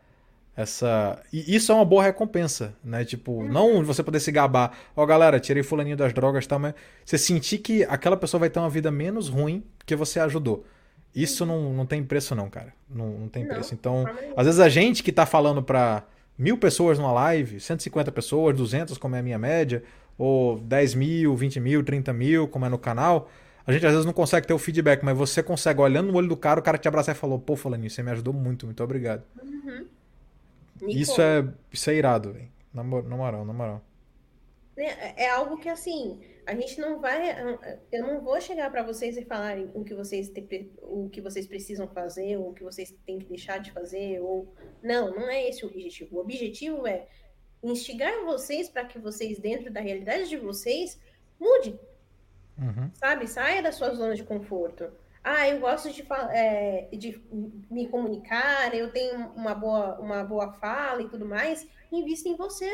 essa 0.58 1.22
e 1.32 1.56
isso 1.56 1.72
é 1.72 1.76
uma 1.76 1.86
boa 1.86 2.02
recompensa, 2.02 2.74
né? 2.84 3.06
Tipo, 3.06 3.44
não 3.44 3.84
você 3.84 4.02
poder 4.02 4.20
se 4.20 4.32
gabar. 4.32 4.76
Ó, 4.96 5.04
oh, 5.04 5.06
galera, 5.06 5.40
tirei 5.40 5.62
fulaninho 5.62 5.96
das 5.96 6.14
drogas 6.14 6.46
e 6.46 6.48
tal, 6.48 6.58
mas 6.58 6.74
você 7.06 7.16
sentir 7.16 7.60
que 7.60 7.84
aquela 7.84 8.18
pessoa 8.18 8.40
vai 8.40 8.50
ter 8.50 8.58
uma 8.58 8.72
vida 8.72 8.90
menos 8.90 9.30
ruim 9.30 9.64
porque 9.78 9.96
você 9.96 10.20
ajudou. 10.20 10.66
Isso 11.14 11.46
não, 11.46 11.72
não 11.72 11.86
tem 11.86 12.04
preço, 12.04 12.34
não, 12.34 12.50
cara. 12.50 12.74
Não, 12.90 13.12
não 13.12 13.28
tem 13.28 13.48
preço. 13.48 13.76
Então, 13.76 14.04
às 14.36 14.48
vezes 14.48 14.60
a 14.60 14.68
gente 14.68 15.04
que 15.04 15.12
tá 15.12 15.28
falando 15.28 15.62
pra 15.62 16.06
mil 16.38 16.58
pessoas 16.58 16.98
numa 16.98 17.12
live, 17.12 17.60
150 17.60 18.12
pessoas, 18.12 18.56
200 18.56 18.98
como 18.98 19.16
é 19.16 19.20
a 19.20 19.24
minha 19.24 19.38
média, 19.38 19.84
ou 20.18 20.60
10 20.60 20.96
mil, 20.96 21.36
20 21.36 21.60
mil, 21.60 21.84
30 21.84 22.14
mil, 22.14 22.48
como 22.48 22.66
é 22.66 22.70
no 22.70 22.78
canal, 22.78 23.30
a 23.66 23.72
gente 23.72 23.86
às 23.86 23.92
vezes 23.92 24.06
não 24.06 24.14
consegue 24.14 24.48
ter 24.48 24.54
o 24.54 24.60
feedback, 24.60 25.04
mas 25.04 25.18
você 25.18 25.44
consegue, 25.44 25.80
olhando 25.80 26.12
no 26.12 26.18
olho 26.18 26.28
do 26.28 26.38
cara, 26.38 26.60
o 26.60 26.64
cara 26.64 26.78
te 26.78 26.88
abraçar 26.88 27.16
e 27.16 27.18
falou, 27.18 27.40
pô, 27.40 27.56
Fulaninho, 27.56 27.90
você 27.90 28.02
me 28.02 28.12
ajudou 28.12 28.34
muito, 28.34 28.66
muito 28.66 28.84
obrigado. 28.84 29.24
Uhum. 29.42 29.88
Isso, 30.88 31.22
é, 31.22 31.48
isso 31.72 31.90
é 31.90 31.96
irado, 31.96 32.34
velho. 32.34 32.50
Na, 32.74 32.84
na 32.84 33.16
moral, 33.16 33.46
na 33.46 33.54
moral. 33.54 33.82
É, 34.76 35.26
é 35.26 35.30
algo 35.30 35.58
que, 35.58 35.70
assim, 35.70 36.20
a 36.46 36.56
gente 36.56 36.80
não 36.80 37.00
vai. 37.00 37.32
Eu 37.92 38.06
não 38.06 38.22
vou 38.22 38.40
chegar 38.42 38.70
para 38.72 38.84
vocês 38.84 39.18
e 39.18 39.26
falar 39.26 39.58
o 39.74 39.84
que 39.84 39.94
vocês 39.94 40.30
te, 40.30 40.72
o 40.82 41.10
que 41.10 41.22
vocês 41.22 41.48
precisam 41.48 41.88
fazer, 41.88 42.38
ou 42.38 42.50
o 42.50 42.54
que 42.54 42.64
vocês 42.64 42.94
têm 43.06 43.20
que 43.20 43.26
deixar 43.26 43.60
de 43.60 43.72
fazer, 43.72 44.20
ou 44.20 44.54
não, 44.82 45.14
não 45.14 45.30
é 45.30 45.48
esse 45.48 45.66
o 45.66 45.70
objetivo. 45.70 46.18
O 46.18 46.20
objetivo 46.20 46.88
é 46.88 47.08
instigar 47.64 48.26
vocês 48.26 48.70
para 48.70 48.86
que 48.86 48.98
vocês 48.98 49.40
dentro 49.40 49.72
da 49.72 49.80
realidade 49.80 50.28
de 50.28 50.38
vocês 50.38 51.00
mude, 51.40 51.80
uhum. 52.58 52.90
sabe? 52.94 53.28
Saia 53.28 53.62
da 53.62 53.72
sua 53.72 53.94
zona 53.94 54.16
de 54.16 54.24
conforto. 54.24 54.92
Ah, 55.24 55.48
eu 55.48 55.60
gosto 55.60 55.92
de, 55.92 56.04
é, 56.32 56.88
de 56.92 57.22
me 57.70 57.88
comunicar, 57.88 58.74
eu 58.74 58.92
tenho 58.92 59.30
uma 59.36 59.54
boa, 59.54 60.00
uma 60.00 60.24
boa 60.24 60.52
fala 60.54 61.04
e 61.04 61.10
tudo 61.10 61.26
mais. 61.26 61.68
Invista 61.92 62.28
em 62.28 62.36
você 62.36 62.68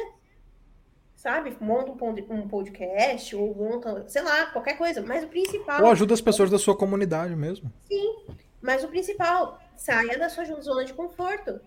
sabe? 1.17 1.57
Monta 1.59 1.91
um 1.91 2.47
podcast 2.47 3.35
ou 3.35 3.53
monta, 3.53 4.07
sei 4.07 4.21
lá, 4.21 4.45
qualquer 4.51 4.77
coisa. 4.77 5.01
Mas 5.01 5.23
o 5.25 5.27
principal. 5.27 5.83
Ou 5.83 5.91
ajuda 5.91 6.13
as 6.13 6.21
pessoas 6.21 6.49
da 6.49 6.59
sua 6.59 6.77
comunidade 6.77 7.35
mesmo. 7.35 7.73
Sim, 7.85 8.17
mas 8.61 8.83
o 8.83 8.87
principal, 8.87 9.59
saia 9.75 10.17
da 10.17 10.29
sua 10.29 10.45
zona 10.61 10.85
de 10.85 10.93
conforto. 10.93 11.59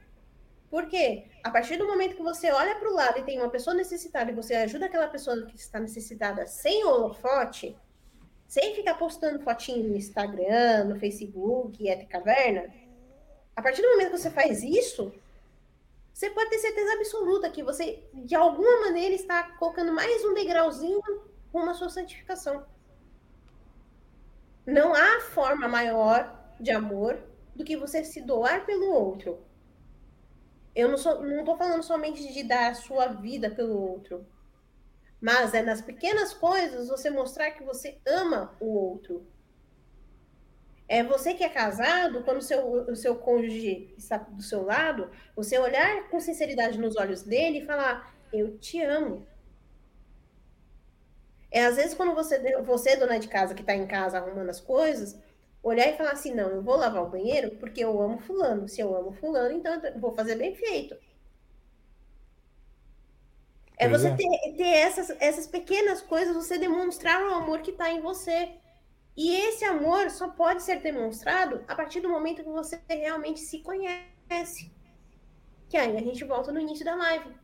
Por 0.70 0.86
quê? 0.86 1.24
A 1.42 1.50
partir 1.50 1.76
do 1.76 1.86
momento 1.86 2.14
que 2.14 2.22
você 2.22 2.50
olha 2.52 2.76
para 2.76 2.88
o 2.88 2.94
lado 2.94 3.18
e 3.18 3.24
tem 3.24 3.40
uma 3.40 3.50
pessoa 3.50 3.74
necessitada 3.74 4.30
e 4.30 4.34
você 4.34 4.54
ajuda 4.54 4.86
aquela 4.86 5.08
pessoa 5.08 5.44
que 5.44 5.56
está 5.56 5.80
necessitada 5.80 6.46
sem 6.46 6.84
holofote, 6.84 7.76
sem 8.46 8.72
ficar 8.76 8.94
postando 8.94 9.40
fotinho 9.40 9.88
no 9.88 9.96
Instagram, 9.96 10.84
no 10.84 10.96
Facebook, 10.96 11.84
e 11.84 12.06
caverna, 12.06 12.72
a 13.56 13.60
partir 13.60 13.82
do 13.82 13.90
momento 13.90 14.12
que 14.12 14.18
você 14.18 14.30
faz 14.30 14.62
isso, 14.62 15.12
você 16.20 16.28
pode 16.28 16.50
ter 16.50 16.58
certeza 16.58 16.92
absoluta 16.92 17.48
que 17.48 17.62
você, 17.62 18.04
de 18.12 18.34
alguma 18.34 18.80
maneira, 18.80 19.14
está 19.14 19.42
colocando 19.56 19.90
mais 19.90 20.22
um 20.22 20.34
degrauzinho 20.34 21.00
rumo 21.50 21.70
à 21.70 21.72
sua 21.72 21.88
santificação. 21.88 22.66
Não 24.66 24.94
há 24.94 25.22
forma 25.22 25.66
maior 25.66 26.38
de 26.60 26.70
amor 26.72 27.18
do 27.56 27.64
que 27.64 27.74
você 27.74 28.04
se 28.04 28.20
doar 28.20 28.66
pelo 28.66 28.92
outro. 28.92 29.42
Eu 30.74 30.88
não 30.88 30.96
estou 30.96 31.22
não 31.22 31.56
falando 31.56 31.82
somente 31.82 32.30
de 32.30 32.42
dar 32.42 32.68
a 32.68 32.74
sua 32.74 33.06
vida 33.06 33.50
pelo 33.50 33.80
outro, 33.80 34.26
mas 35.22 35.54
é 35.54 35.62
nas 35.62 35.80
pequenas 35.80 36.34
coisas 36.34 36.88
você 36.88 37.08
mostrar 37.08 37.52
que 37.52 37.64
você 37.64 37.98
ama 38.06 38.54
o 38.60 38.66
outro, 38.66 39.26
é 40.90 41.04
você 41.04 41.34
que 41.34 41.44
é 41.44 41.48
casado, 41.48 42.24
quando 42.24 42.38
o 42.38 42.42
seu, 42.42 42.68
o 42.68 42.96
seu 42.96 43.14
cônjuge 43.14 43.94
está 43.96 44.18
do 44.18 44.42
seu 44.42 44.64
lado, 44.64 45.08
você 45.36 45.56
olhar 45.56 46.08
com 46.08 46.18
sinceridade 46.18 46.76
nos 46.80 46.96
olhos 46.96 47.22
dele 47.22 47.58
e 47.58 47.64
falar: 47.64 48.12
Eu 48.32 48.58
te 48.58 48.82
amo. 48.82 49.24
É 51.48 51.64
às 51.64 51.76
vezes 51.76 51.94
quando 51.94 52.12
você, 52.12 52.60
você 52.62 52.96
dona 52.96 53.20
de 53.20 53.28
casa, 53.28 53.54
que 53.54 53.60
está 53.60 53.72
em 53.72 53.86
casa 53.86 54.18
arrumando 54.18 54.50
as 54.50 54.60
coisas, 54.60 55.16
olhar 55.62 55.88
e 55.88 55.96
falar 55.96 56.10
assim: 56.10 56.34
Não, 56.34 56.48
eu 56.48 56.60
vou 56.60 56.74
lavar 56.74 57.04
o 57.04 57.10
banheiro 57.10 57.52
porque 57.60 57.84
eu 57.84 58.02
amo 58.02 58.18
Fulano. 58.18 58.68
Se 58.68 58.80
eu 58.80 58.92
amo 58.92 59.12
Fulano, 59.12 59.54
então 59.54 59.72
eu 59.72 60.00
vou 60.00 60.12
fazer 60.12 60.34
bem 60.34 60.56
feito. 60.56 60.96
É 63.78 63.88
você 63.88 64.08
é. 64.08 64.16
ter, 64.16 64.56
ter 64.56 64.64
essas, 64.64 65.10
essas 65.20 65.46
pequenas 65.46 66.02
coisas, 66.02 66.34
você 66.34 66.58
demonstrar 66.58 67.22
o 67.22 67.34
amor 67.34 67.60
que 67.60 67.70
está 67.70 67.92
em 67.92 68.00
você. 68.00 68.59
E 69.16 69.34
esse 69.36 69.64
amor 69.64 70.10
só 70.10 70.28
pode 70.28 70.62
ser 70.62 70.80
demonstrado 70.80 71.64
a 71.68 71.74
partir 71.74 72.00
do 72.00 72.08
momento 72.08 72.42
que 72.42 72.48
você 72.48 72.80
realmente 72.88 73.40
se 73.40 73.58
conhece. 73.60 74.72
Que 75.68 75.76
aí 75.76 75.96
a 75.96 76.00
gente 76.00 76.24
volta 76.24 76.52
no 76.52 76.60
início 76.60 76.84
da 76.84 76.94
live. 76.94 77.34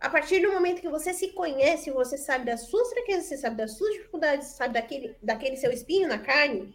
A 0.00 0.08
partir 0.08 0.40
do 0.40 0.52
momento 0.52 0.80
que 0.80 0.88
você 0.88 1.12
se 1.12 1.28
conhece, 1.32 1.90
você 1.90 2.16
sabe 2.16 2.46
das 2.46 2.62
suas 2.62 2.88
fraquezas, 2.90 3.26
você 3.26 3.36
sabe 3.36 3.56
das 3.56 3.76
suas 3.76 3.92
dificuldades, 3.92 4.48
sabe 4.48 4.74
daquele, 4.74 5.16
daquele 5.22 5.56
seu 5.56 5.70
espinho 5.70 6.08
na 6.08 6.18
carne, 6.18 6.74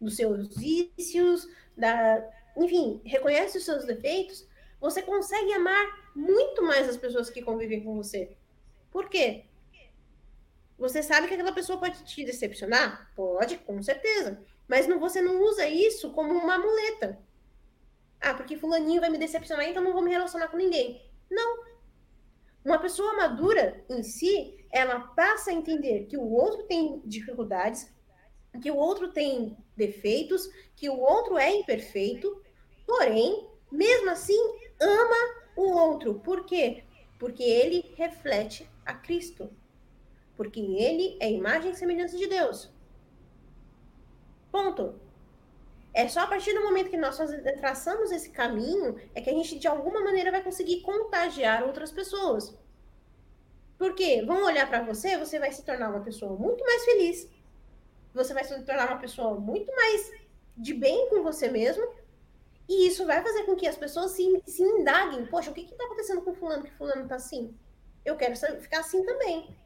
dos 0.00 0.16
seus 0.16 0.56
vícios, 0.56 1.46
da, 1.76 2.28
enfim, 2.56 3.00
reconhece 3.04 3.58
os 3.58 3.64
seus 3.64 3.84
defeitos, 3.84 4.46
você 4.80 5.00
consegue 5.00 5.52
amar 5.52 6.10
muito 6.14 6.62
mais 6.62 6.88
as 6.88 6.96
pessoas 6.96 7.30
que 7.30 7.40
convivem 7.40 7.84
com 7.84 7.94
você. 7.94 8.36
Por 8.90 9.08
quê? 9.08 9.44
Você 10.82 11.00
sabe 11.00 11.28
que 11.28 11.34
aquela 11.34 11.52
pessoa 11.52 11.78
pode 11.78 12.02
te 12.02 12.24
decepcionar? 12.24 13.08
Pode, 13.14 13.56
com 13.58 13.80
certeza. 13.80 14.42
Mas 14.66 14.88
não, 14.88 14.98
você 14.98 15.22
não 15.22 15.40
usa 15.40 15.64
isso 15.68 16.10
como 16.10 16.32
uma 16.34 16.58
muleta. 16.58 17.20
Ah, 18.20 18.34
porque 18.34 18.56
fulaninho 18.56 19.00
vai 19.00 19.08
me 19.08 19.16
decepcionar, 19.16 19.64
então 19.64 19.80
não 19.80 19.92
vou 19.92 20.02
me 20.02 20.10
relacionar 20.10 20.48
com 20.48 20.56
ninguém. 20.56 21.00
Não. 21.30 21.62
Uma 22.64 22.80
pessoa 22.80 23.16
madura 23.16 23.84
em 23.88 24.02
si, 24.02 24.66
ela 24.72 24.98
passa 24.98 25.50
a 25.50 25.54
entender 25.54 26.06
que 26.06 26.16
o 26.16 26.28
outro 26.28 26.64
tem 26.64 27.00
dificuldades, 27.04 27.88
que 28.60 28.68
o 28.68 28.76
outro 28.76 29.12
tem 29.12 29.56
defeitos, 29.76 30.50
que 30.74 30.90
o 30.90 30.98
outro 30.98 31.38
é 31.38 31.48
imperfeito, 31.48 32.42
porém, 32.84 33.48
mesmo 33.70 34.10
assim, 34.10 34.58
ama 34.80 35.44
o 35.54 35.70
outro. 35.78 36.14
Por 36.14 36.44
quê? 36.44 36.82
Porque 37.20 37.44
ele 37.44 37.94
reflete 37.96 38.68
a 38.84 38.94
Cristo. 38.94 39.48
Porque 40.42 40.58
ele 40.58 41.16
é 41.20 41.30
imagem 41.30 41.70
e 41.70 41.76
semelhança 41.76 42.18
de 42.18 42.26
Deus. 42.26 42.68
Ponto. 44.50 45.00
É 45.94 46.08
só 46.08 46.20
a 46.20 46.26
partir 46.26 46.52
do 46.52 46.64
momento 46.64 46.90
que 46.90 46.96
nós 46.96 47.16
traçamos 47.58 48.10
esse 48.10 48.30
caminho 48.30 48.98
é 49.14 49.20
que 49.20 49.30
a 49.30 49.32
gente, 49.32 49.56
de 49.56 49.68
alguma 49.68 50.00
maneira, 50.00 50.32
vai 50.32 50.42
conseguir 50.42 50.80
contagiar 50.80 51.62
outras 51.62 51.92
pessoas. 51.92 52.58
Porque 53.78 54.22
vão 54.22 54.44
olhar 54.44 54.68
para 54.68 54.82
você, 54.82 55.16
você 55.16 55.38
vai 55.38 55.52
se 55.52 55.64
tornar 55.64 55.90
uma 55.90 56.00
pessoa 56.00 56.32
muito 56.36 56.64
mais 56.64 56.84
feliz. 56.84 57.30
Você 58.12 58.34
vai 58.34 58.42
se 58.42 58.60
tornar 58.64 58.88
uma 58.88 58.98
pessoa 58.98 59.38
muito 59.38 59.72
mais 59.76 60.10
de 60.56 60.74
bem 60.74 61.08
com 61.08 61.22
você 61.22 61.48
mesmo. 61.48 61.86
E 62.68 62.88
isso 62.88 63.06
vai 63.06 63.22
fazer 63.22 63.44
com 63.44 63.54
que 63.54 63.68
as 63.68 63.76
pessoas 63.76 64.10
se, 64.10 64.42
se 64.44 64.62
indaguem. 64.62 65.24
Poxa, 65.26 65.52
o 65.52 65.54
que 65.54 65.60
está 65.60 65.84
acontecendo 65.84 66.22
com 66.22 66.34
fulano 66.34 66.64
que 66.64 66.72
fulano 66.72 67.02
está 67.04 67.14
assim? 67.14 67.56
Eu 68.04 68.16
quero 68.16 68.34
ficar 68.60 68.80
assim 68.80 69.04
também. 69.04 69.61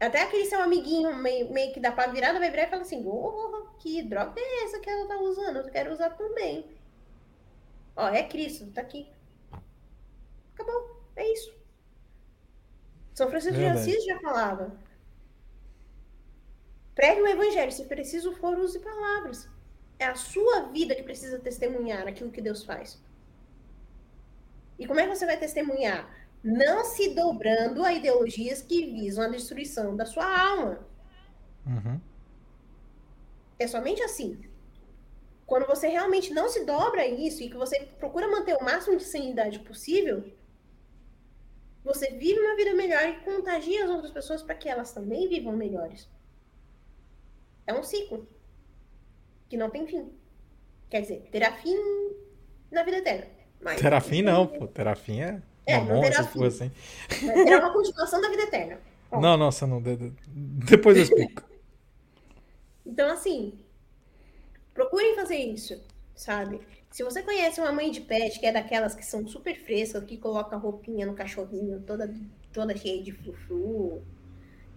Até 0.00 0.22
aquele 0.22 0.46
seu 0.46 0.62
amiguinho 0.62 1.14
meio, 1.14 1.52
meio 1.52 1.74
que 1.74 1.78
dá 1.78 1.92
pra 1.92 2.06
virada 2.06 2.38
vai 2.38 2.50
virar 2.50 2.64
e 2.64 2.70
fala 2.70 2.82
assim: 2.82 3.04
oh, 3.06 3.68
que 3.78 4.02
droga 4.02 4.32
é 4.40 4.64
essa 4.64 4.80
que 4.80 4.88
ela 4.88 5.06
tá 5.06 5.18
usando? 5.20 5.58
Eu 5.58 5.70
quero 5.70 5.92
usar 5.92 6.10
também. 6.10 6.64
Ó, 7.94 8.08
é 8.08 8.22
Cristo, 8.22 8.66
tá 8.72 8.80
aqui. 8.80 9.06
Acabou. 10.54 11.04
É 11.16 11.32
isso. 11.32 11.54
São 13.14 13.28
Francisco 13.28 13.58
de 13.58 13.66
Assis 13.66 14.02
já 14.04 14.18
falava. 14.20 14.74
Pregue 16.94 17.20
o 17.20 17.26
evangelho, 17.26 17.70
se 17.70 17.84
preciso 17.84 18.32
for, 18.32 18.58
use 18.58 18.78
palavras. 18.78 19.48
É 19.98 20.06
a 20.06 20.14
sua 20.14 20.62
vida 20.68 20.94
que 20.94 21.02
precisa 21.02 21.38
testemunhar 21.38 22.08
aquilo 22.08 22.30
que 22.30 22.40
Deus 22.40 22.64
faz. 22.64 23.02
E 24.78 24.86
como 24.86 24.98
é 24.98 25.06
que 25.06 25.14
você 25.14 25.26
vai 25.26 25.36
testemunhar? 25.38 26.08
Não 26.42 26.84
se 26.84 27.14
dobrando 27.14 27.84
a 27.84 27.92
ideologias 27.92 28.62
que 28.62 28.86
visam 28.86 29.24
a 29.24 29.28
destruição 29.28 29.94
da 29.94 30.06
sua 30.06 30.24
alma. 30.24 30.86
Uhum. 31.66 32.00
É 33.58 33.66
somente 33.66 34.02
assim. 34.02 34.40
Quando 35.46 35.66
você 35.66 35.88
realmente 35.88 36.32
não 36.32 36.48
se 36.48 36.64
dobra 36.64 37.02
a 37.02 37.06
isso 37.06 37.42
e 37.42 37.50
que 37.50 37.56
você 37.56 37.80
procura 37.98 38.28
manter 38.28 38.56
o 38.56 38.64
máximo 38.64 38.96
de 38.96 39.04
sanidade 39.04 39.58
possível, 39.58 40.32
você 41.84 42.10
vive 42.12 42.40
uma 42.40 42.56
vida 42.56 42.74
melhor 42.74 43.02
e 43.08 43.20
contagia 43.20 43.84
as 43.84 43.90
outras 43.90 44.12
pessoas 44.12 44.42
para 44.42 44.54
que 44.54 44.68
elas 44.68 44.92
também 44.92 45.28
vivam 45.28 45.54
melhores. 45.54 46.08
É 47.66 47.74
um 47.74 47.82
ciclo 47.82 48.28
que 49.48 49.56
não 49.56 49.70
tem 49.70 49.86
fim. 49.86 50.10
Quer 50.88 51.02
dizer, 51.02 51.28
terá 51.30 51.52
fim 51.52 51.76
na 52.70 52.82
vida 52.82 52.98
eterna. 52.98 53.26
Mas 53.60 53.80
terá 53.80 54.00
fim 54.00 54.22
não, 54.22 54.46
pô. 54.46 54.66
Terá 54.66 54.94
fim 54.94 55.20
é 55.20 55.42
é, 55.66 55.80
não 55.80 56.00
terá 56.00 56.24
fim. 56.24 56.44
Assim. 56.44 56.70
Terá 57.08 57.58
uma 57.58 57.72
continuação 57.72 58.20
da 58.20 58.28
vida 58.28 58.42
eterna. 58.42 58.78
Bom. 59.10 59.20
Não, 59.20 59.36
nossa, 59.36 59.66
não. 59.66 59.82
Depois 59.82 60.96
eu 60.96 61.02
explico. 61.02 61.42
então, 62.86 63.10
assim, 63.10 63.58
procurem 64.72 65.14
fazer 65.14 65.36
isso, 65.36 65.82
sabe? 66.14 66.60
Se 66.90 67.04
você 67.04 67.22
conhece 67.22 67.60
uma 67.60 67.72
mãe 67.72 67.90
de 67.90 68.00
pet, 68.00 68.38
que 68.38 68.46
é 68.46 68.52
daquelas 68.52 68.94
que 68.94 69.04
são 69.04 69.26
super 69.26 69.56
frescas, 69.56 70.04
que 70.04 70.16
coloca 70.16 70.56
roupinha 70.56 71.06
no 71.06 71.14
cachorrinho 71.14 71.80
toda, 71.82 72.12
toda 72.52 72.76
cheia 72.76 73.02
de 73.02 73.12
frufru, 73.12 74.02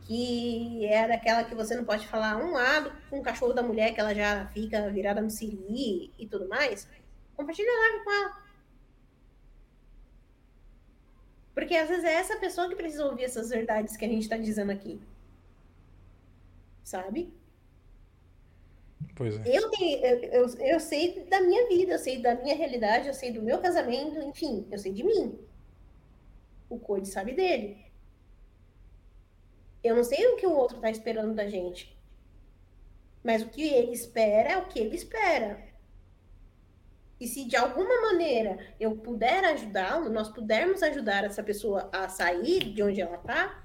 que 0.02 0.86
é 0.86 1.08
daquela 1.08 1.44
que 1.44 1.56
você 1.56 1.76
não 1.76 1.86
pode 1.86 2.08
falar 2.08 2.38
um 2.38 2.52
lado 2.52 2.92
com 3.10 3.20
o 3.20 3.24
cachorro 3.24 3.54
da 3.54 3.64
mulher, 3.64 3.94
que 3.94 4.00
ela 4.00 4.14
já 4.14 4.46
fica 4.48 4.90
virada 4.92 5.22
no 5.22 5.30
siri 5.30 6.12
e 6.18 6.28
tudo 6.28 6.48
mais, 6.48 6.88
compartilha 7.36 7.72
lá 7.72 8.04
com 8.04 8.12
ela. 8.12 8.43
Porque 11.54 11.76
às 11.76 11.88
vezes 11.88 12.04
é 12.04 12.14
essa 12.14 12.38
pessoa 12.38 12.68
que 12.68 12.76
precisa 12.76 13.06
ouvir 13.06 13.26
essas 13.26 13.50
verdades 13.50 13.96
que 13.96 14.06
a 14.06 14.08
gente 14.08 14.24
está 14.24 14.38
dizendo 14.38 14.72
aqui. 14.72 15.00
Sabe? 16.84 17.32
Pois 19.16 19.36
é. 19.36 19.58
Eu, 19.58 19.70
tenho, 19.70 20.06
eu, 20.06 20.20
eu, 20.20 20.56
eu, 20.60 20.80
sei 20.80 21.24
da 21.26 21.42
minha 21.42 21.68
vida, 21.68 21.94
eu 21.94 22.00
sei 22.00 22.20
da 22.20 22.36
minha 22.36 22.56
realidade, 22.56 23.08
eu 23.08 23.14
sei 23.14 23.32
do 23.32 23.42
meu 23.42 23.60
casamento, 23.60 24.20
enfim, 24.22 24.68
eu 24.72 24.78
sei 24.80 24.92
de 24.92 25.04
mim. 25.04 25.38
O 26.70 26.80
Code 26.80 27.08
sabe 27.08 27.34
dele. 27.34 27.86
Eu 29.84 29.96
não 29.96 30.04
sei 30.04 30.26
o 30.28 30.38
que 30.38 30.48
o 30.48 30.56
outro 30.56 30.78
está 30.78 30.90
esperando 30.90 31.36
da 31.36 31.48
gente. 31.48 31.96
Mas 33.24 33.44
o 33.44 33.50
que 33.50 33.62
ele 33.62 33.92
espera 33.92 34.54
é 34.54 34.58
o 34.58 34.66
que 34.66 34.80
ele 34.80 34.96
espera. 34.96 35.73
E 37.24 37.28
se 37.30 37.46
de 37.46 37.56
alguma 37.56 38.02
maneira 38.02 38.76
eu 38.78 38.98
puder 38.98 39.46
ajudá-lo, 39.46 40.10
nós 40.10 40.28
pudermos 40.28 40.84
ajudar 40.84 41.24
essa 41.24 41.42
pessoa 41.42 41.90
a 41.94 42.10
sair 42.10 42.74
de 42.74 42.84
onde 42.84 43.00
ela 43.00 43.16
está, 43.16 43.64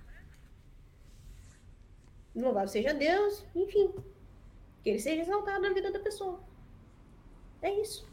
louvado 2.36 2.70
seja 2.70 2.94
Deus, 2.94 3.44
enfim, 3.56 3.92
que 4.80 4.90
ele 4.90 5.00
seja 5.00 5.22
exaltado 5.22 5.60
na 5.60 5.72
vida 5.72 5.90
da 5.90 5.98
pessoa. 5.98 6.40
É 7.60 7.68
isso. 7.80 8.08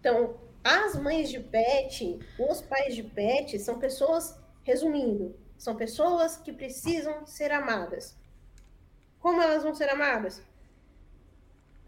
Então, 0.00 0.40
as 0.64 0.96
mães 0.98 1.28
de 1.28 1.40
pet, 1.40 2.18
os 2.38 2.62
pais 2.62 2.96
de 2.96 3.02
pet, 3.02 3.58
são 3.58 3.78
pessoas, 3.78 4.34
resumindo, 4.62 5.38
são 5.58 5.76
pessoas 5.76 6.38
que 6.38 6.54
precisam 6.54 7.26
ser 7.26 7.52
amadas. 7.52 8.16
Como 9.20 9.42
elas 9.42 9.62
vão 9.62 9.74
ser 9.74 9.90
amadas? 9.90 10.42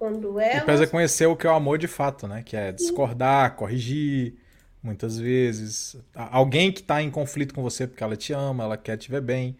Quando 0.01 0.41
elas... 0.41 0.63
E 0.63 0.65
precisa 0.65 0.87
conhecer 0.87 1.27
o 1.27 1.37
que 1.37 1.47
é 1.47 1.51
o 1.51 1.53
amor 1.53 1.77
de 1.77 1.87
fato, 1.87 2.27
né? 2.27 2.43
Que 2.43 2.57
é 2.57 2.73
discordar, 2.73 3.55
corrigir, 3.55 4.35
muitas 4.83 5.19
vezes. 5.19 5.95
Alguém 6.15 6.73
que 6.73 6.81
está 6.81 7.03
em 7.03 7.11
conflito 7.11 7.55
com 7.55 7.63
você 7.63 7.87
porque 7.87 8.03
ela 8.03 8.17
te 8.17 8.33
ama, 8.33 8.65
ela 8.65 8.79
quer 8.79 8.97
te 8.97 9.11
ver 9.11 9.21
bem. 9.21 9.59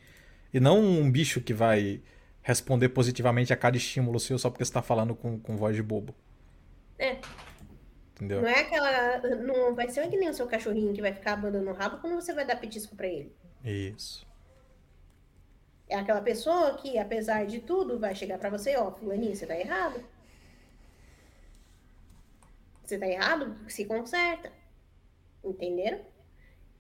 E 0.51 0.59
não 0.59 0.81
um 0.81 1.13
bicho 1.13 1.43
que 1.43 1.53
vai 1.53 2.01
responder 2.41 2.89
positivamente 2.89 3.53
a 3.53 3.57
cada 3.57 3.77
estímulo 3.77 4.19
seu 4.19 4.39
só 4.39 4.49
porque 4.49 4.65
você 4.65 4.71
está 4.71 4.81
falando 4.81 5.15
com, 5.15 5.39
com 5.39 5.59
voz 5.59 5.77
de 5.77 5.83
bobo. 5.83 6.15
É. 6.99 7.19
Entendeu? 8.15 8.41
Não 8.41 8.49
é 8.49 8.61
aquela. 8.61 9.19
Não 9.37 9.75
vai 9.75 9.91
ser 9.91 10.09
que 10.09 10.17
nem 10.17 10.31
o 10.31 10.35
seu 10.35 10.47
cachorrinho 10.47 10.95
que 10.95 11.03
vai 11.03 11.13
ficar 11.13 11.35
abandonando 11.35 11.71
o 11.71 11.75
rabo 11.75 11.99
quando 11.99 12.15
você 12.15 12.33
vai 12.33 12.47
dar 12.47 12.57
petisco 12.57 12.97
para 12.97 13.09
ele. 13.09 13.31
Isso. 13.63 14.27
É 15.87 15.97
aquela 15.97 16.23
pessoa 16.23 16.79
que, 16.79 16.97
apesar 16.99 17.45
de 17.45 17.61
tudo, 17.61 17.99
vai 17.99 18.15
chegar 18.15 18.39
para 18.39 18.49
você, 18.49 18.75
ó, 18.77 18.89
oh, 18.89 18.93
fulaninho, 18.93 19.37
você 19.37 19.47
tá 19.47 19.55
errado. 19.55 20.03
Você 22.91 22.99
tá 22.99 23.07
errado, 23.07 23.57
se 23.69 23.85
conserta. 23.85 24.51
Entenderam? 25.45 26.01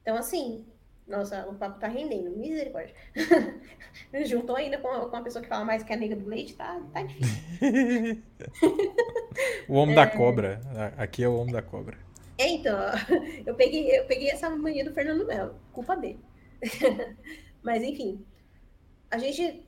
Então, 0.02 0.16
assim, 0.16 0.66
nossa, 1.06 1.48
o 1.48 1.54
papo 1.54 1.78
tá 1.78 1.86
rendendo, 1.86 2.36
misericórdia. 2.36 2.96
Juntou 4.26 4.56
ainda 4.56 4.76
com, 4.78 4.88
com 4.88 5.16
uma 5.16 5.22
pessoa 5.22 5.40
que 5.40 5.48
fala 5.48 5.64
mais 5.64 5.84
que 5.84 5.92
a 5.92 5.96
nega 5.96 6.16
do 6.16 6.26
leite, 6.26 6.56
tá, 6.56 6.82
tá 6.92 7.04
difícil. 7.04 7.40
o 9.68 9.74
homem 9.74 9.92
é... 9.92 9.94
da 9.94 10.06
cobra. 10.08 10.60
Aqui 10.96 11.22
é 11.22 11.28
o 11.28 11.36
homem 11.36 11.52
da 11.52 11.62
cobra. 11.62 11.96
É, 12.36 12.48
então, 12.48 12.76
eu 13.46 13.54
peguei, 13.54 13.96
eu 13.96 14.04
peguei 14.06 14.30
essa 14.30 14.50
mania 14.50 14.84
do 14.84 14.92
Fernando 14.92 15.24
Melo, 15.24 15.60
culpa 15.72 15.96
dele. 15.96 16.18
Mas, 17.62 17.84
enfim, 17.84 18.26
a 19.08 19.16
gente, 19.16 19.64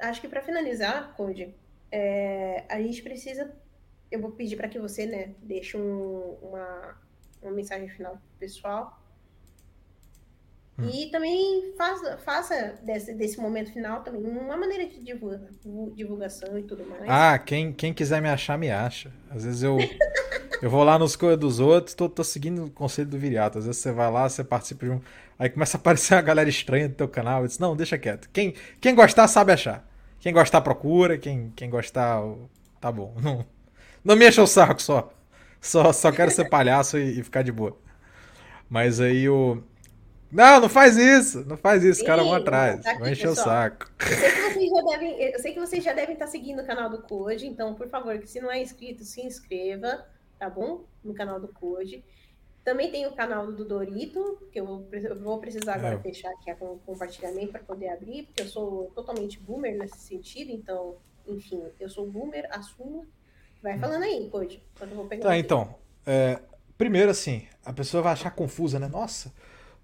acho 0.00 0.20
que 0.20 0.26
para 0.26 0.42
finalizar, 0.42 1.14
Code, 1.14 1.54
é, 1.92 2.64
a 2.68 2.82
gente 2.82 3.00
precisa 3.00 3.54
eu 4.14 4.20
vou 4.20 4.30
pedir 4.30 4.56
para 4.56 4.68
que 4.68 4.78
você, 4.78 5.06
né, 5.06 5.30
deixe 5.42 5.76
um, 5.76 6.36
uma, 6.40 6.96
uma 7.42 7.52
mensagem 7.52 7.88
final 7.88 8.16
pessoal. 8.38 9.00
Hum. 10.78 10.88
E 10.92 11.10
também 11.10 11.72
faça, 11.76 12.18
faça 12.18 12.74
desse, 12.82 13.12
desse 13.14 13.40
momento 13.40 13.72
final 13.72 14.02
também 14.02 14.24
uma 14.24 14.56
maneira 14.56 14.86
de 14.86 14.98
divulga, 14.98 15.48
divulgação 15.94 16.58
e 16.58 16.62
tudo 16.62 16.84
mais. 16.86 17.04
Ah, 17.08 17.38
quem, 17.38 17.72
quem 17.72 17.92
quiser 17.92 18.20
me 18.20 18.28
achar, 18.28 18.58
me 18.58 18.70
acha. 18.70 19.12
Às 19.30 19.44
vezes 19.44 19.62
eu, 19.62 19.78
eu 20.62 20.70
vou 20.70 20.82
lá 20.82 20.98
nos 20.98 21.14
coisas 21.14 21.38
dos 21.38 21.60
outros, 21.60 21.94
tô, 21.94 22.08
tô 22.08 22.24
seguindo 22.24 22.66
o 22.66 22.70
conselho 22.70 23.08
do 23.08 23.18
Viriato. 23.18 23.58
Às 23.58 23.66
vezes 23.66 23.80
você 23.80 23.92
vai 23.92 24.10
lá, 24.10 24.28
você 24.28 24.42
participa 24.42 24.86
de 24.86 24.92
um. 24.92 25.00
Aí 25.38 25.48
começa 25.48 25.76
a 25.76 25.80
aparecer 25.80 26.14
uma 26.14 26.22
galera 26.22 26.48
estranha 26.48 26.88
do 26.88 26.94
teu 26.94 27.08
canal. 27.08 27.42
Eu 27.42 27.46
disse, 27.48 27.60
não, 27.60 27.76
deixa 27.76 27.98
quieto. 27.98 28.28
Quem, 28.32 28.54
quem 28.80 28.94
gostar 28.94 29.28
sabe 29.28 29.52
achar. 29.52 29.88
Quem 30.18 30.32
gostar, 30.32 30.60
procura. 30.60 31.18
Quem, 31.18 31.52
quem 31.54 31.68
gostar, 31.68 32.20
tá 32.80 32.90
bom. 32.90 33.14
Não, 33.22 33.44
não 34.04 34.16
me 34.16 34.28
encha 34.28 34.42
o 34.42 34.46
saco 34.46 34.82
só. 34.82 35.12
Só, 35.60 35.92
só 35.92 36.12
quero 36.12 36.30
ser 36.30 36.48
palhaço 36.50 36.98
e, 36.98 37.20
e 37.20 37.22
ficar 37.22 37.42
de 37.42 37.50
boa. 37.50 37.76
Mas 38.68 39.00
aí 39.00 39.28
o. 39.28 39.62
Não, 40.30 40.60
não 40.60 40.68
faz 40.68 40.96
isso! 40.96 41.44
Não 41.46 41.56
faz 41.56 41.82
isso, 41.84 42.00
os 42.00 42.06
caras 42.06 42.24
vão 42.24 42.34
atrás. 42.34 42.82
Tá 42.82 42.98
vão 42.98 43.08
encher 43.08 43.28
pessoal. 43.28 43.46
o 43.46 43.50
saco. 43.50 43.90
Eu 44.00 44.50
sei, 44.52 44.64
que 44.64 44.70
vocês 44.70 44.70
já 44.70 44.82
devem, 44.82 45.22
eu 45.22 45.38
sei 45.38 45.54
que 45.54 45.60
vocês 45.60 45.84
já 45.84 45.92
devem 45.92 46.12
estar 46.12 46.26
seguindo 46.26 46.60
o 46.60 46.66
canal 46.66 46.90
do 46.90 47.02
Code, 47.02 47.46
então, 47.46 47.74
por 47.74 47.88
favor, 47.88 48.18
que 48.18 48.28
se 48.28 48.40
não 48.40 48.50
é 48.50 48.60
inscrito, 48.60 49.04
se 49.04 49.22
inscreva, 49.22 50.04
tá 50.38 50.50
bom? 50.50 50.84
No 51.02 51.14
canal 51.14 51.40
do 51.40 51.48
Code. 51.48 52.04
Também 52.64 52.90
tem 52.90 53.06
o 53.06 53.12
canal 53.12 53.52
do 53.52 53.64
Dorito, 53.64 54.38
que 54.50 54.58
eu 54.58 54.66
vou, 55.20 55.38
precisar 55.38 55.74
agora 55.74 55.94
é. 55.94 55.98
fechar 55.98 56.30
aqui 56.30 56.50
o 56.60 56.78
compartilhamento 56.84 57.52
para 57.52 57.62
poder 57.62 57.90
abrir, 57.90 58.24
porque 58.24 58.42
eu 58.42 58.48
sou 58.48 58.90
totalmente 58.94 59.38
boomer 59.38 59.76
nesse 59.76 59.98
sentido, 59.98 60.50
então, 60.50 60.96
enfim, 61.28 61.62
eu 61.78 61.88
sou 61.88 62.06
boomer, 62.10 62.48
assumo. 62.50 63.06
Vai 63.64 63.78
falando 63.78 64.04
aí, 64.04 64.28
Code, 64.30 64.62
quando 64.78 64.90
eu 64.90 64.96
vou 64.96 65.06
pegar. 65.06 65.24
Tá, 65.24 65.36
então. 65.36 65.74
É, 66.06 66.38
primeiro, 66.78 67.10
assim, 67.10 67.46
a 67.64 67.72
pessoa 67.72 68.02
vai 68.02 68.12
achar 68.12 68.30
confusa, 68.30 68.78
né? 68.78 68.86
Nossa, 68.86 69.32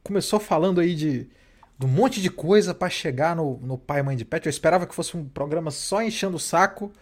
começou 0.05 0.39
falando 0.39 0.81
aí 0.81 0.95
de, 0.95 1.29
de 1.77 1.87
um 1.87 1.89
monte 1.89 2.23
de 2.23 2.31
coisa 2.31 2.73
para 2.73 2.89
chegar 2.89 3.35
no, 3.35 3.59
no 3.59 3.77
Pai 3.77 3.99
e 3.99 4.03
Mãe 4.05 4.17
de 4.17 4.25
Pet. 4.25 4.47
Eu 4.47 4.51
esperava 4.51 4.87
que 4.87 4.95
fosse 4.95 5.17
um 5.17 5.29
programa 5.29 5.73
só 5.73 6.01
enchendo 6.01 6.37
o 6.37 6.41
saco 6.41 6.93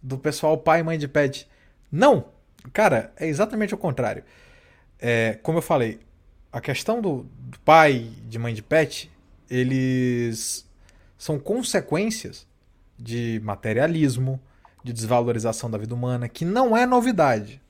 do 0.00 0.16
pessoal 0.16 0.56
Pai 0.56 0.80
e 0.80 0.82
Mãe 0.84 0.98
de 0.98 1.08
Pet. 1.08 1.48
Não! 1.90 2.26
Cara, 2.72 3.12
é 3.16 3.26
exatamente 3.26 3.74
o 3.74 3.78
contrário 3.78 4.22
é, 4.98 5.38
como 5.42 5.58
eu 5.58 5.62
falei, 5.62 6.00
a 6.52 6.60
questão 6.60 7.00
do, 7.00 7.26
do 7.38 7.58
pai 7.60 8.10
de 8.28 8.38
mãe 8.38 8.54
de 8.54 8.62
pet, 8.62 9.10
eles 9.50 10.66
são 11.18 11.38
consequências 11.38 12.46
de 12.98 13.40
materialismo, 13.44 14.40
de 14.86 14.92
desvalorização 14.92 15.68
da 15.68 15.76
vida 15.76 15.94
humana, 15.94 16.28
que 16.28 16.44
não 16.44 16.76
é 16.76 16.86
novidade. 16.86 17.60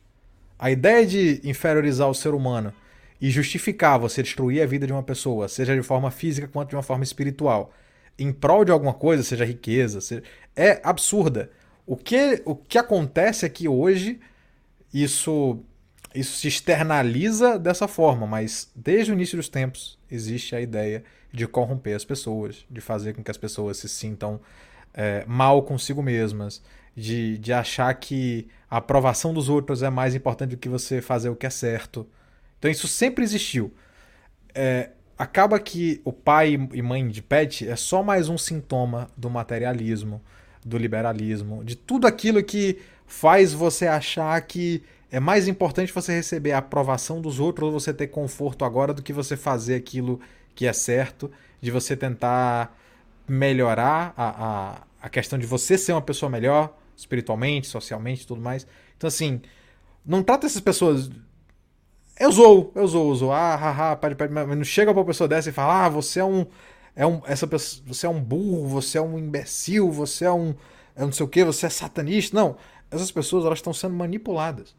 A 0.58 0.70
ideia 0.70 1.06
de 1.06 1.40
inferiorizar 1.44 2.08
o 2.10 2.14
ser 2.14 2.34
humano 2.34 2.72
e 3.18 3.30
justificar 3.30 3.98
você 3.98 4.22
destruir 4.22 4.62
a 4.62 4.66
vida 4.66 4.86
de 4.86 4.92
uma 4.92 5.02
pessoa, 5.02 5.48
seja 5.48 5.74
de 5.74 5.82
forma 5.82 6.10
física 6.10 6.46
quanto 6.46 6.70
de 6.70 6.76
uma 6.76 6.82
forma 6.82 7.04
espiritual, 7.04 7.72
em 8.18 8.30
prol 8.32 8.66
de 8.66 8.70
alguma 8.70 8.92
coisa, 8.92 9.22
seja 9.22 9.46
riqueza, 9.46 10.02
seja... 10.02 10.22
é 10.54 10.78
absurda. 10.84 11.50
O 11.86 11.96
que, 11.96 12.42
o 12.44 12.54
que 12.54 12.76
acontece 12.76 13.46
é 13.46 13.48
que 13.48 13.66
hoje 13.66 14.20
isso 14.92 15.58
isso 16.14 16.38
se 16.38 16.48
externaliza 16.48 17.58
dessa 17.58 17.86
forma, 17.86 18.26
mas 18.26 18.70
desde 18.74 19.12
o 19.12 19.14
início 19.14 19.36
dos 19.36 19.50
tempos 19.50 19.98
existe 20.10 20.56
a 20.56 20.60
ideia 20.60 21.04
de 21.30 21.46
corromper 21.46 21.94
as 21.94 22.06
pessoas, 22.06 22.64
de 22.70 22.80
fazer 22.80 23.14
com 23.14 23.22
que 23.22 23.30
as 23.30 23.36
pessoas 23.36 23.76
se 23.76 23.88
sintam 23.88 24.40
é, 24.94 25.24
mal 25.26 25.62
consigo 25.62 26.02
mesmas, 26.02 26.62
de, 26.96 27.36
de 27.36 27.52
achar 27.52 27.92
que 27.94 28.48
a 28.70 28.78
aprovação 28.78 29.34
dos 29.34 29.50
outros 29.50 29.82
é 29.82 29.90
mais 29.90 30.14
importante 30.14 30.50
do 30.50 30.56
que 30.56 30.68
você 30.68 31.02
fazer 31.02 31.28
o 31.28 31.36
que 31.36 31.46
é 31.46 31.50
certo. 31.50 32.08
Então 32.58 32.70
isso 32.70 32.88
sempre 32.88 33.22
existiu. 33.22 33.72
É, 34.54 34.90
acaba 35.18 35.60
que 35.60 36.00
o 36.04 36.12
pai 36.12 36.54
e 36.72 36.82
mãe 36.82 37.06
de 37.06 37.20
pet 37.20 37.68
é 37.68 37.76
só 37.76 38.02
mais 38.02 38.30
um 38.30 38.38
sintoma 38.38 39.10
do 39.14 39.28
materialismo, 39.28 40.22
do 40.64 40.78
liberalismo, 40.78 41.62
de 41.62 41.76
tudo 41.76 42.06
aquilo 42.06 42.42
que 42.42 42.78
faz 43.06 43.52
você 43.52 43.86
achar 43.86 44.40
que 44.40 44.82
é 45.10 45.20
mais 45.20 45.46
importante 45.46 45.92
você 45.92 46.14
receber 46.14 46.52
a 46.52 46.58
aprovação 46.58 47.20
dos 47.20 47.38
outros 47.38 47.66
ou 47.66 47.78
você 47.78 47.92
ter 47.94 48.08
conforto 48.08 48.64
agora 48.64 48.92
do 48.92 49.02
que 49.02 49.12
você 49.12 49.36
fazer 49.36 49.76
aquilo 49.76 50.18
que 50.54 50.66
é 50.66 50.72
certo, 50.72 51.30
de 51.60 51.70
você 51.70 51.94
tentar 51.94 52.76
melhorar 53.28 54.12
a, 54.16 54.28
a, 54.28 54.82
a 55.02 55.08
questão 55.08 55.38
de 55.38 55.46
você 55.46 55.78
ser 55.78 55.92
uma 55.92 56.02
pessoa 56.02 56.28
melhor, 56.28 56.76
espiritualmente, 56.96 57.66
socialmente 57.66 58.26
tudo 58.26 58.40
mais. 58.40 58.66
Então, 58.96 59.08
assim, 59.08 59.40
não 60.04 60.22
trata 60.22 60.46
essas 60.46 60.60
pessoas. 60.60 61.10
Eu 62.18 62.32
sou, 62.32 62.72
eu 62.74 62.88
sou, 62.88 63.10
eu 63.10 63.16
sou. 63.16 63.32
Ah, 63.32 63.56
haha, 63.56 63.96
pode, 63.96 64.14
pode, 64.14 64.32
mas 64.32 64.48
não 64.48 64.64
chega 64.64 64.92
pra 64.92 65.00
uma 65.00 65.06
pessoa 65.06 65.28
dessa 65.28 65.50
e 65.50 65.52
fala: 65.52 65.86
ah, 65.86 65.88
você 65.88 66.20
é 66.20 66.24
um. 66.24 66.46
É 66.94 67.06
um 67.06 67.20
essa 67.26 67.46
pessoa, 67.46 67.84
você 67.86 68.06
é 68.06 68.08
um 68.08 68.20
burro, 68.20 68.66
você 68.66 68.96
é 68.98 69.02
um 69.02 69.18
imbecil, 69.18 69.90
você 69.90 70.24
é 70.24 70.32
um. 70.32 70.54
É 70.94 71.02
não 71.02 71.12
sei 71.12 71.26
o 71.26 71.28
que, 71.28 71.44
você 71.44 71.66
é 71.66 71.68
satanista. 71.68 72.34
Não. 72.34 72.56
Essas 72.90 73.10
pessoas 73.10 73.44
elas 73.44 73.58
estão 73.58 73.72
sendo 73.72 73.94
manipuladas. 73.94 74.74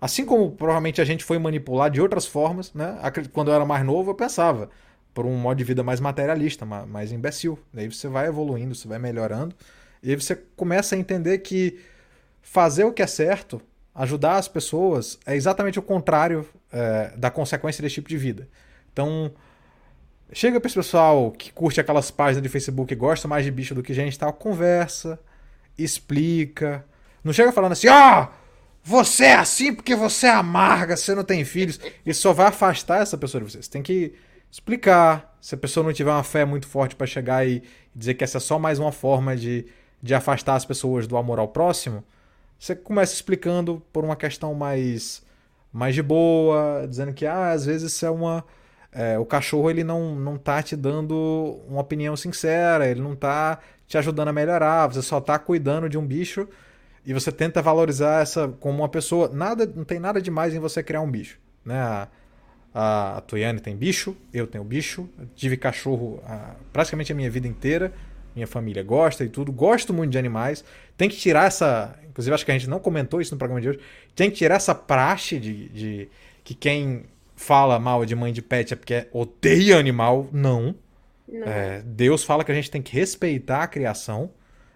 Assim 0.00 0.24
como 0.24 0.50
provavelmente 0.50 1.00
a 1.00 1.04
gente 1.04 1.22
foi 1.22 1.38
manipulado 1.38 1.94
de 1.94 2.00
outras 2.00 2.26
formas, 2.26 2.74
né? 2.74 2.98
Quando 3.32 3.48
eu 3.52 3.54
era 3.54 3.64
mais 3.64 3.84
novo, 3.86 4.10
eu 4.10 4.14
pensava 4.16 4.68
por 5.14 5.26
um 5.26 5.36
modo 5.36 5.58
de 5.58 5.64
vida 5.64 5.82
mais 5.82 6.00
materialista, 6.00 6.64
mais 6.66 7.12
imbecil. 7.12 7.58
Daí 7.72 7.88
você 7.88 8.08
vai 8.08 8.26
evoluindo, 8.26 8.74
você 8.74 8.88
vai 8.88 8.98
melhorando, 8.98 9.54
e 10.02 10.10
aí 10.10 10.16
você 10.16 10.34
começa 10.34 10.94
a 10.94 10.98
entender 10.98 11.38
que 11.38 11.78
fazer 12.42 12.84
o 12.84 12.92
que 12.92 13.02
é 13.02 13.06
certo, 13.06 13.62
ajudar 13.94 14.36
as 14.36 14.48
pessoas, 14.48 15.18
é 15.24 15.36
exatamente 15.36 15.78
o 15.78 15.82
contrário 15.82 16.46
é, 16.72 17.12
da 17.16 17.30
consequência 17.30 17.82
desse 17.82 17.96
tipo 17.96 18.08
de 18.08 18.16
vida. 18.16 18.48
Então, 18.92 19.32
chega 20.32 20.60
para 20.60 20.66
esse 20.66 20.74
pessoal 20.74 21.30
que 21.30 21.52
curte 21.52 21.80
aquelas 21.80 22.10
páginas 22.10 22.42
de 22.42 22.48
Facebook 22.48 22.92
e 22.92 22.96
gosta 22.96 23.28
mais 23.28 23.44
de 23.44 23.50
bicho 23.50 23.74
do 23.74 23.82
que 23.82 23.94
gente, 23.94 24.18
tal, 24.18 24.32
conversa, 24.32 25.20
explica. 25.78 26.84
Não 27.22 27.32
chega 27.32 27.52
falando 27.52 27.72
assim, 27.72 27.88
ah! 27.88 28.30
Você 28.84 29.26
é 29.26 29.34
assim 29.34 29.72
porque 29.72 29.94
você 29.94 30.26
é 30.26 30.30
amarga, 30.30 30.96
você 30.96 31.14
não 31.14 31.22
tem 31.22 31.44
filhos. 31.44 31.78
Isso 32.04 32.22
só 32.22 32.32
vai 32.32 32.46
afastar 32.46 33.00
essa 33.00 33.16
pessoa 33.16 33.40
de 33.40 33.48
você. 33.48 33.62
Você 33.62 33.70
tem 33.70 33.80
que 33.80 34.12
explicar. 34.50 35.36
Se 35.40 35.54
a 35.54 35.58
pessoa 35.58 35.84
não 35.86 35.92
tiver 35.92 36.10
uma 36.10 36.24
fé 36.24 36.44
muito 36.44 36.66
forte 36.66 36.96
para 36.96 37.06
chegar 37.06 37.46
e 37.46 37.62
dizer 37.94 38.14
que 38.14 38.24
essa 38.24 38.38
é 38.38 38.40
só 38.40 38.58
mais 38.58 38.80
uma 38.80 38.90
forma 38.90 39.36
de, 39.36 39.66
de 40.02 40.14
afastar 40.14 40.56
as 40.56 40.64
pessoas 40.64 41.06
do 41.06 41.16
amor 41.16 41.38
ao 41.38 41.48
próximo, 41.48 42.02
você 42.58 42.74
começa 42.74 43.14
explicando 43.14 43.82
por 43.92 44.04
uma 44.04 44.16
questão 44.16 44.54
mais, 44.54 45.22
mais 45.72 45.94
de 45.94 46.02
boa, 46.02 46.86
dizendo 46.88 47.12
que 47.12 47.26
ah, 47.26 47.50
às 47.50 47.66
vezes 47.66 47.92
isso 47.92 48.06
é 48.06 48.10
uma. 48.10 48.44
É, 48.92 49.18
o 49.18 49.24
cachorro 49.24 49.70
ele 49.70 49.82
não, 49.82 50.14
não 50.14 50.36
tá 50.36 50.62
te 50.62 50.76
dando 50.76 51.60
uma 51.66 51.80
opinião 51.80 52.14
sincera, 52.14 52.86
ele 52.86 53.00
não 53.00 53.16
tá 53.16 53.58
te 53.86 53.96
ajudando 53.96 54.28
a 54.28 54.32
melhorar, 54.32 54.86
você 54.86 55.02
só 55.02 55.20
tá 55.20 55.38
cuidando 55.38 55.88
de 55.88 55.96
um 55.96 56.06
bicho 56.06 56.46
e 57.04 57.12
você 57.12 57.32
tenta 57.32 57.60
valorizar 57.60 58.22
essa 58.22 58.48
como 58.60 58.78
uma 58.78 58.88
pessoa. 58.88 59.28
Nada, 59.32 59.66
não 59.66 59.84
tem 59.84 59.98
nada 59.98 60.20
demais 60.20 60.54
em 60.54 60.58
você 60.58 60.82
criar 60.82 61.00
um 61.00 61.10
bicho, 61.10 61.38
né? 61.64 61.80
A, 61.80 62.08
a, 62.74 63.20
Toyane 63.22 63.60
tem 63.60 63.76
bicho, 63.76 64.16
eu 64.32 64.46
tenho 64.46 64.64
bicho, 64.64 65.08
tive 65.34 65.56
cachorro 65.56 66.22
a, 66.24 66.54
praticamente 66.72 67.12
a 67.12 67.14
minha 67.14 67.30
vida 67.30 67.48
inteira. 67.48 67.92
Minha 68.34 68.46
família 68.46 68.82
gosta 68.82 69.24
e 69.24 69.28
tudo, 69.28 69.52
gosto 69.52 69.92
muito 69.92 70.10
de 70.10 70.18
animais. 70.18 70.64
Tem 70.96 71.08
que 71.08 71.16
tirar 71.16 71.46
essa. 71.46 71.98
Inclusive, 72.08 72.34
acho 72.34 72.44
que 72.44 72.50
a 72.50 72.58
gente 72.58 72.68
não 72.68 72.78
comentou 72.78 73.20
isso 73.20 73.34
no 73.34 73.38
programa 73.38 73.60
de 73.60 73.70
hoje. 73.70 73.80
Tem 74.14 74.30
que 74.30 74.36
tirar 74.36 74.56
essa 74.56 74.74
praxe 74.74 75.38
de, 75.38 75.68
de 75.68 76.08
que 76.44 76.54
quem 76.54 77.04
fala 77.34 77.78
mal 77.78 78.04
de 78.04 78.14
mãe 78.14 78.32
de 78.32 78.42
pet 78.42 78.72
é 78.72 78.76
porque 78.76 79.06
odeia 79.12 79.78
animal. 79.78 80.28
Não. 80.32 80.74
não. 81.28 81.46
É, 81.46 81.82
Deus 81.84 82.24
fala 82.24 82.44
que 82.44 82.52
a 82.52 82.54
gente 82.54 82.70
tem 82.70 82.82
que 82.82 82.94
respeitar 82.94 83.62
a 83.62 83.66
criação. 83.66 84.30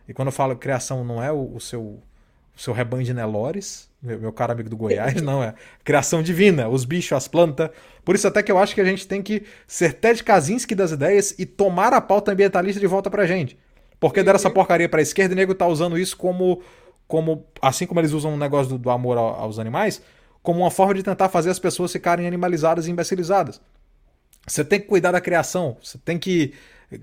E 0.09 0.15
quando 0.15 0.29
eu 0.29 0.33
falo 0.33 0.57
criação, 0.57 1.05
não 1.05 1.23
é 1.23 1.33
o, 1.33 1.55
o 1.55 1.61
seu 1.61 2.01
o 2.57 2.61
seu 2.61 2.73
rebanho 2.73 3.05
de 3.05 3.13
Nelores, 3.13 3.89
meu, 4.07 4.21
meu 4.21 4.33
caro 4.33 4.53
amigo 4.53 4.71
do 4.71 4.77
Goiás, 4.77 5.21
não, 5.21 5.43
é 5.43 5.55
criação 5.85 6.23
divina, 6.23 6.69
os 6.69 6.85
bichos, 6.85 7.13
as 7.13 7.29
plantas. 7.29 7.71
Por 8.05 8.15
isso 8.15 8.27
até 8.27 8.43
que 8.43 8.51
eu 8.51 8.59
acho 8.59 8.75
que 8.75 8.81
a 8.81 8.85
gente 8.85 9.07
tem 9.07 9.23
que 9.23 9.43
ser 9.67 9.95
Ted 9.95 10.23
Kaczynski 10.23 10.75
das 10.75 10.93
ideias 10.93 11.35
e 11.39 11.45
tomar 11.45 11.93
a 11.93 12.01
pauta 12.01 12.33
ambientalista 12.33 12.81
de 12.81 12.87
volta 12.87 13.11
pra 13.11 13.27
gente. 13.27 13.59
Porque 13.99 14.23
deram 14.23 14.37
essa 14.37 14.51
porcaria 14.51 14.89
pra 14.89 15.03
esquerda 15.03 15.35
e 15.35 15.35
o 15.35 15.37
nego 15.37 15.55
tá 15.55 15.67
usando 15.67 15.99
isso 15.99 16.17
como, 16.17 16.63
como 17.09 17.47
assim 17.61 17.87
como 17.87 18.01
eles 18.01 18.13
usam 18.13 18.35
o 18.35 18.37
negócio 18.37 18.73
do, 18.73 18.79
do 18.79 18.91
amor 18.91 19.19
aos 19.19 19.59
animais, 19.59 20.01
como 20.43 20.61
uma 20.61 20.71
forma 20.71 20.95
de 20.95 21.03
tentar 21.03 21.29
fazer 21.29 21.51
as 21.51 21.59
pessoas 21.59 21.91
ficarem 21.91 22.27
animalizadas 22.27 22.87
e 22.87 22.91
imbecilizadas. 22.91 23.61
Você 24.47 24.65
tem 24.65 24.81
que 24.81 24.87
cuidar 24.87 25.11
da 25.11 25.21
criação, 25.21 25.77
você 25.83 25.99
tem 25.99 26.19
que 26.19 26.55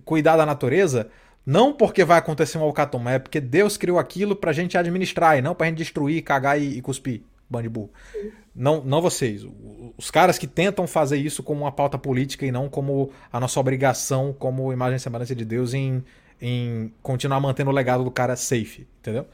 cuidar 0.05 0.37
da 0.37 0.45
natureza, 0.45 1.09
não 1.45 1.73
porque 1.73 2.03
vai 2.03 2.17
acontecer 2.17 2.57
um 2.57 2.63
alcatom, 2.63 3.07
é 3.09 3.19
porque 3.19 3.41
Deus 3.41 3.77
criou 3.77 3.99
aquilo 3.99 4.35
pra 4.35 4.53
gente 4.53 4.77
administrar 4.77 5.37
e 5.37 5.41
não 5.41 5.53
pra 5.53 5.67
gente 5.67 5.77
destruir, 5.77 6.21
cagar 6.23 6.59
e, 6.59 6.77
e 6.77 6.81
cuspir. 6.81 7.21
Bandibu. 7.49 7.91
Não, 8.55 8.83
não 8.83 9.01
vocês. 9.01 9.45
Os 9.97 10.09
caras 10.09 10.37
que 10.37 10.47
tentam 10.47 10.87
fazer 10.87 11.17
isso 11.17 11.43
como 11.43 11.61
uma 11.61 11.71
pauta 11.71 11.97
política 11.97 12.45
e 12.45 12.51
não 12.51 12.69
como 12.69 13.11
a 13.31 13.39
nossa 13.39 13.59
obrigação 13.59 14.33
como 14.37 14.71
imagem 14.71 14.95
e 14.95 14.99
semelhança 14.99 15.35
de 15.35 15.45
Deus 15.45 15.73
em, 15.73 16.03
em 16.41 16.91
continuar 17.01 17.39
mantendo 17.39 17.69
o 17.69 17.73
legado 17.73 18.03
do 18.03 18.11
cara 18.11 18.35
safe, 18.35 18.87
entendeu? 18.99 19.27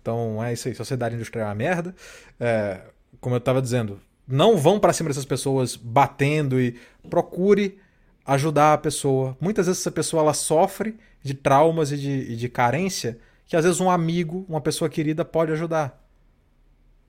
Então 0.00 0.42
é 0.42 0.52
isso 0.52 0.68
aí. 0.68 0.74
Sociedade 0.74 1.14
industrial 1.14 1.46
é 1.46 1.48
uma 1.48 1.54
merda. 1.54 1.94
É, 2.38 2.80
como 3.20 3.34
eu 3.34 3.40
tava 3.40 3.62
dizendo, 3.62 4.00
não 4.26 4.56
vão 4.56 4.78
para 4.78 4.92
cima 4.92 5.08
dessas 5.08 5.24
pessoas 5.24 5.76
batendo 5.76 6.60
e 6.60 6.78
procure 7.08 7.78
ajudar 8.26 8.74
a 8.74 8.78
pessoa. 8.78 9.36
Muitas 9.40 9.66
vezes 9.66 9.80
essa 9.80 9.90
pessoa 9.90 10.22
ela 10.22 10.34
sofre 10.34 10.96
de 11.22 11.34
traumas 11.34 11.92
e 11.92 11.96
de, 11.96 12.10
e 12.32 12.36
de 12.36 12.48
carência 12.48 13.18
que 13.46 13.56
às 13.56 13.64
vezes 13.64 13.80
um 13.80 13.90
amigo, 13.90 14.44
uma 14.48 14.60
pessoa 14.60 14.90
querida 14.90 15.24
pode 15.24 15.50
ajudar. 15.52 16.04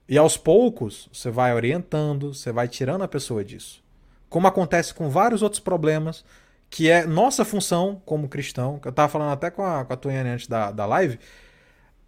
E 0.08 0.16
aos 0.16 0.36
poucos 0.36 1.08
você 1.12 1.30
vai 1.30 1.54
orientando, 1.54 2.34
você 2.34 2.50
vai 2.50 2.66
tirando 2.66 3.02
a 3.02 3.08
pessoa 3.08 3.44
disso. 3.44 3.84
Como 4.28 4.46
acontece 4.46 4.94
com 4.94 5.10
vários 5.10 5.42
outros 5.42 5.60
problemas, 5.60 6.24
que 6.70 6.88
é 6.88 7.04
nossa 7.04 7.44
função 7.44 8.00
como 8.06 8.28
cristão, 8.28 8.78
que 8.78 8.88
eu 8.88 8.90
estava 8.90 9.08
falando 9.08 9.32
até 9.32 9.50
com 9.50 9.62
a, 9.62 9.84
com 9.84 9.92
a 9.92 9.96
Tuane 9.96 10.30
antes 10.30 10.46
da, 10.46 10.70
da 10.70 10.86
live, 10.86 11.18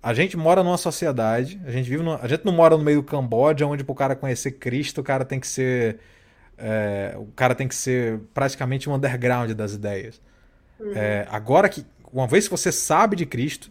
a 0.03 0.15
gente 0.15 0.37
mora 0.37 0.65
numa 0.65 0.79
sociedade, 0.79 1.61
a 1.65 1.71
gente 1.71 1.89
vive 1.89 2.03
no, 2.03 2.15
a 2.15 2.27
gente 2.27 2.45
não 2.45 2.53
mora 2.53 2.77
no 2.77 2.83
meio 2.83 3.03
do 3.03 3.07
Camboja, 3.07 3.67
onde 3.67 3.85
para 3.85 3.93
o 3.93 3.97
cara 3.97 4.17
conhecer 4.17 4.53
Cristo, 4.53 5.01
o 5.01 5.05
cara 5.05 5.25
tem 5.25 5.39
que 5.39 5.47
ser 5.47 6.01
é, 6.59 7.15
o 7.17 7.27
cara 7.37 7.55
tem 7.55 7.69
que 7.69 7.75
ser 7.75 8.21
praticamente 8.33 8.89
um 8.89 8.95
underground 8.95 9.51
das 9.53 9.75
ideias. 9.75 10.21
Uhum. 10.83 10.93
É, 10.95 11.27
agora 11.31 11.69
que, 11.69 11.87
uma 12.13 12.27
vez 12.27 12.47
que 12.47 12.51
você 12.51 12.73
sabe 12.73 13.17
de 13.17 13.25
Cristo, 13.25 13.71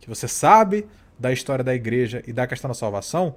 que 0.00 0.08
você 0.08 0.26
sabe 0.26 0.86
da 1.18 1.32
história 1.32 1.62
da 1.62 1.74
igreja 1.74 2.22
e 2.26 2.32
da 2.32 2.46
questão 2.46 2.68
da 2.68 2.74
salvação, 2.74 3.36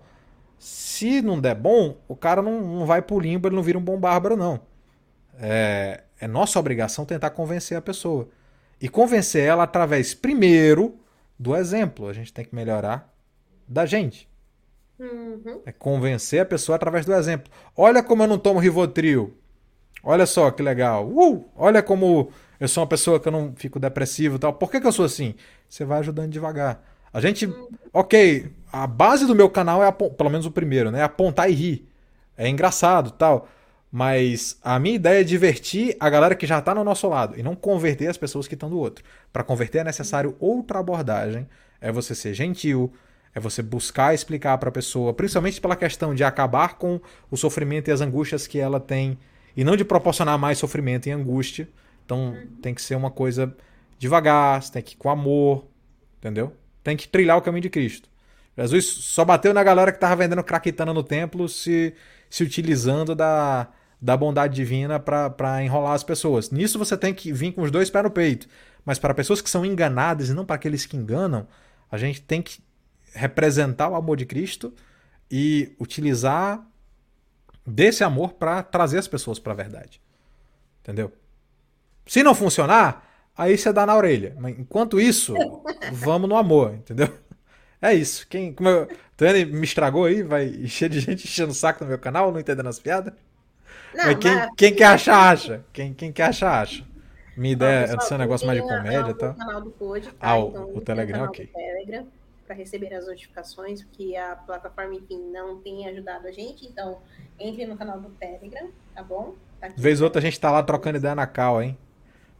Se 0.57 1.21
não 1.21 1.41
der 1.41 1.55
bom, 1.55 1.97
o 2.07 2.15
cara 2.15 2.41
não, 2.41 2.61
não 2.61 2.85
vai 2.85 3.01
pro 3.01 3.19
limbo, 3.19 3.47
ele 3.47 3.55
não 3.55 3.63
vira 3.63 3.79
um 3.79 3.83
bom 3.83 3.99
bárbaro, 3.99 4.37
não. 4.37 4.61
É, 5.39 6.03
é 6.19 6.27
nossa 6.27 6.59
obrigação 6.59 7.03
tentar 7.03 7.31
convencer 7.31 7.75
a 7.75 7.81
pessoa. 7.81 8.29
E 8.79 8.87
convencer 8.87 9.43
ela 9.43 9.63
através, 9.63 10.13
primeiro, 10.13 10.99
do 11.37 11.55
exemplo. 11.55 12.07
A 12.07 12.13
gente 12.13 12.31
tem 12.31 12.45
que 12.45 12.53
melhorar 12.53 13.11
da 13.67 13.87
gente. 13.87 14.29
Uhum. 14.99 15.61
É 15.65 15.71
convencer 15.71 16.41
a 16.41 16.45
pessoa 16.45 16.75
através 16.75 17.07
do 17.07 17.13
exemplo. 17.13 17.51
Olha 17.75 18.03
como 18.03 18.21
eu 18.21 18.27
não 18.27 18.37
tomo 18.37 18.59
Rivotril. 18.59 19.35
Olha 20.03 20.27
só 20.27 20.51
que 20.51 20.61
legal. 20.61 21.07
Uh, 21.07 21.49
olha 21.55 21.81
como 21.81 22.31
eu 22.61 22.67
sou 22.67 22.83
uma 22.83 22.87
pessoa 22.87 23.19
que 23.19 23.27
eu 23.27 23.31
não 23.31 23.53
fico 23.55 23.79
depressivo 23.79 24.35
e 24.35 24.39
tal. 24.39 24.53
Por 24.53 24.69
que, 24.69 24.79
que 24.79 24.85
eu 24.85 24.91
sou 24.91 25.03
assim? 25.03 25.33
Você 25.67 25.83
vai 25.83 25.97
ajudando 25.97 26.29
devagar. 26.31 26.83
A 27.11 27.19
gente. 27.19 27.51
Ok, 27.91 28.51
a 28.71 28.85
base 28.85 29.25
do 29.25 29.33
meu 29.33 29.49
canal 29.49 29.83
é, 29.83 29.91
pelo 29.91 30.29
menos 30.29 30.45
o 30.45 30.51
primeiro, 30.51 30.91
né? 30.91 31.01
Apontar 31.01 31.49
e 31.49 31.55
rir. 31.55 31.89
É 32.37 32.47
engraçado 32.47 33.09
tal. 33.09 33.49
Mas 33.91 34.59
a 34.63 34.77
minha 34.77 34.95
ideia 34.95 35.21
é 35.21 35.23
divertir 35.23 35.97
a 35.99 36.07
galera 36.07 36.35
que 36.35 36.45
já 36.45 36.59
está 36.59 36.75
no 36.75 36.83
nosso 36.83 37.09
lado 37.09 37.37
e 37.37 37.41
não 37.41 37.55
converter 37.55 38.07
as 38.07 38.15
pessoas 38.15 38.47
que 38.47 38.53
estão 38.53 38.69
do 38.69 38.77
outro. 38.77 39.03
Para 39.33 39.43
converter 39.43 39.79
é 39.79 39.83
necessário 39.83 40.35
outra 40.39 40.77
abordagem. 40.77 41.49
É 41.81 41.91
você 41.91 42.13
ser 42.13 42.35
gentil, 42.35 42.93
é 43.33 43.39
você 43.39 43.63
buscar 43.63 44.13
explicar 44.13 44.55
para 44.59 44.69
a 44.69 44.71
pessoa, 44.71 45.15
principalmente 45.15 45.59
pela 45.59 45.75
questão 45.75 46.13
de 46.13 46.23
acabar 46.23 46.75
com 46.75 47.01
o 47.31 47.35
sofrimento 47.35 47.87
e 47.87 47.91
as 47.91 48.01
angústias 48.01 48.45
que 48.45 48.59
ela 48.59 48.79
tem 48.79 49.17
e 49.57 49.63
não 49.63 49.75
de 49.75 49.83
proporcionar 49.83 50.37
mais 50.37 50.59
sofrimento 50.59 51.09
e 51.09 51.11
angústia. 51.11 51.67
Então 52.11 52.35
tem 52.61 52.73
que 52.73 52.81
ser 52.81 52.95
uma 52.95 53.09
coisa 53.09 53.55
devagar, 53.97 54.61
tem 54.69 54.81
que 54.81 54.95
ir 54.95 54.97
com 54.97 55.09
amor, 55.09 55.65
entendeu? 56.17 56.53
Tem 56.83 56.97
que 56.97 57.07
trilhar 57.07 57.37
o 57.37 57.41
caminho 57.41 57.61
de 57.61 57.69
Cristo. 57.69 58.09
Jesus 58.57 58.85
só 58.85 59.23
bateu 59.23 59.53
na 59.53 59.63
galera 59.63 59.93
que 59.93 59.97
estava 59.97 60.17
vendendo 60.17 60.43
craquitana 60.43 60.93
no 60.93 61.03
templo, 61.03 61.47
se, 61.47 61.95
se 62.29 62.43
utilizando 62.43 63.15
da, 63.15 63.69
da 64.01 64.17
bondade 64.17 64.53
divina 64.53 64.99
para 64.99 65.63
enrolar 65.63 65.93
as 65.93 66.03
pessoas. 66.03 66.51
Nisso 66.51 66.77
você 66.77 66.97
tem 66.97 67.13
que 67.13 67.31
vir 67.31 67.53
com 67.53 67.61
os 67.61 67.71
dois 67.71 67.89
pés 67.89 68.03
no 68.03 68.11
peito. 68.11 68.45
Mas 68.83 68.99
para 68.99 69.13
pessoas 69.13 69.41
que 69.41 69.49
são 69.49 69.65
enganadas 69.65 70.27
e 70.27 70.33
não 70.33 70.43
para 70.43 70.57
aqueles 70.57 70.85
que 70.85 70.97
enganam, 70.97 71.47
a 71.89 71.97
gente 71.97 72.21
tem 72.21 72.41
que 72.41 72.59
representar 73.13 73.87
o 73.87 73.95
amor 73.95 74.17
de 74.17 74.25
Cristo 74.25 74.73
e 75.29 75.73
utilizar 75.79 76.61
desse 77.65 78.03
amor 78.03 78.33
para 78.33 78.61
trazer 78.63 78.97
as 78.97 79.07
pessoas 79.07 79.39
para 79.39 79.53
a 79.53 79.55
verdade. 79.55 80.01
Entendeu? 80.81 81.13
Se 82.05 82.23
não 82.23 82.35
funcionar, 82.35 83.07
aí 83.37 83.57
você 83.57 83.71
dá 83.71 83.85
na 83.85 83.95
orelha. 83.95 84.35
Mas 84.39 84.57
enquanto 84.57 84.99
isso, 84.99 85.35
vamos 85.91 86.29
no 86.29 86.35
amor, 86.35 86.73
entendeu? 86.73 87.09
É 87.81 87.93
isso. 87.93 88.27
Quem, 88.27 88.53
como 88.53 88.69
eu, 88.69 88.87
me 89.47 89.63
estragou 89.63 90.05
aí, 90.05 90.21
vai 90.21 90.45
encher 90.45 90.89
de 90.89 90.99
gente 90.99 91.25
enchendo 91.25 91.51
o 91.51 91.55
saco 91.55 91.83
no 91.83 91.89
meu 91.89 91.99
canal, 91.99 92.31
não 92.31 92.39
entendendo 92.39 92.69
as 92.69 92.79
piadas. 92.79 93.13
Não, 93.93 94.05
mas 94.05 94.17
quem, 94.17 94.35
mas... 94.35 94.49
quem 94.55 94.75
quer 94.75 94.85
achar, 94.85 95.31
acha. 95.31 95.65
Quem, 95.73 95.93
quem 95.93 96.11
quer 96.11 96.25
achar, 96.25 96.61
acha. 96.61 96.85
Minha 97.35 97.53
ideia 97.53 97.85
é 97.85 97.99
ser 98.01 98.15
um 98.15 98.17
negócio 98.17 98.45
mais 98.45 98.61
de 98.61 98.67
comédia, 98.67 99.13
tá? 99.13 99.31
O 99.31 99.35
canal 99.35 99.61
do 99.61 99.71
Code, 99.71 100.07
tá? 100.07 100.13
Ah, 100.19 100.37
então, 100.37 100.71
o, 100.75 100.81
Telegram, 100.81 101.23
ok. 101.23 101.47
Telegram 101.47 102.07
para 102.45 102.55
receber 102.55 102.93
as 102.93 103.07
notificações, 103.07 103.81
porque 103.81 104.15
a 104.15 104.35
plataforma, 104.35 104.93
enfim, 104.93 105.31
não 105.31 105.57
tem 105.59 105.87
ajudado 105.87 106.27
a 106.27 106.31
gente. 106.31 106.67
Então, 106.67 106.99
entre 107.39 107.65
no 107.65 107.77
canal 107.77 107.99
do 107.99 108.09
Telegram, 108.09 108.69
tá 108.93 109.01
bom? 109.01 109.35
Tá 109.59 109.69
Vez 109.75 110.01
outra 110.01 110.19
a 110.19 110.21
gente 110.21 110.39
tá 110.39 110.51
lá 110.51 110.61
trocando 110.61 110.97
ideia 110.97 111.15
na 111.15 111.25
cal, 111.25 111.63
hein? 111.63 111.77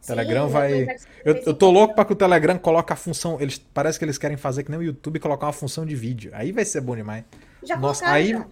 O 0.02 0.06
Telegram 0.06 0.46
Sim, 0.46 0.52
vai. 0.52 0.96
Eu, 1.24 1.34
eu 1.46 1.54
tô 1.54 1.70
louco 1.70 1.94
para 1.94 2.04
que 2.04 2.12
o 2.12 2.16
Telegram 2.16 2.58
coloque 2.58 2.92
a 2.92 2.96
função. 2.96 3.40
Eles 3.40 3.58
parece 3.58 3.98
que 3.98 4.04
eles 4.04 4.18
querem 4.18 4.36
fazer 4.36 4.64
que 4.64 4.70
nem 4.70 4.80
o 4.80 4.82
YouTube 4.82 5.20
colocar 5.20 5.46
uma 5.46 5.52
função 5.52 5.86
de 5.86 5.94
vídeo. 5.94 6.32
Aí 6.34 6.50
vai 6.50 6.64
ser 6.64 6.80
bom 6.80 6.96
demais. 6.96 7.24
Já 7.62 7.76
Nossa, 7.76 8.06
aí. 8.08 8.30
Já. 8.30 8.44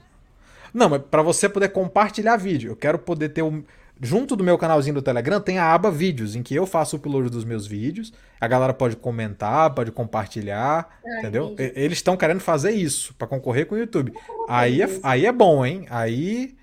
Não, 0.72 0.89
mas 0.89 1.02
para 1.10 1.22
você 1.22 1.48
poder 1.48 1.70
compartilhar 1.70 2.36
vídeo, 2.36 2.70
eu 2.70 2.77
quero 2.77 2.98
poder 2.98 3.31
ter 3.31 3.43
um. 3.43 3.64
Junto 4.02 4.35
do 4.35 4.43
meu 4.43 4.56
canalzinho 4.56 4.94
do 4.94 5.02
Telegram 5.02 5.40
tem 5.40 5.59
a 5.59 5.74
aba 5.74 5.90
vídeos, 5.90 6.35
em 6.35 6.43
que 6.43 6.55
eu 6.55 6.66
faço 6.66 6.97
o 6.97 6.98
upload 6.98 7.28
dos 7.28 7.44
meus 7.44 7.66
vídeos. 7.66 8.12
A 8.40 8.48
galera 8.48 8.72
pode 8.72 8.97
comentar, 8.97 9.74
pode 9.74 9.90
compartilhar, 9.93 10.89
Ai, 11.05 11.18
entendeu? 11.18 11.55
Eles 11.59 11.98
estão 11.98 12.16
querendo 12.16 12.40
fazer 12.40 12.70
isso 12.70 13.12
para 13.14 13.27
concorrer 13.27 13.66
com 13.66 13.74
o 13.74 13.78
YouTube. 13.78 14.14
Aí 14.48 14.81
é, 14.81 14.89
aí 15.02 15.27
é 15.27 15.32
bom, 15.32 15.66
hein? 15.66 15.86
Aí 15.90 16.56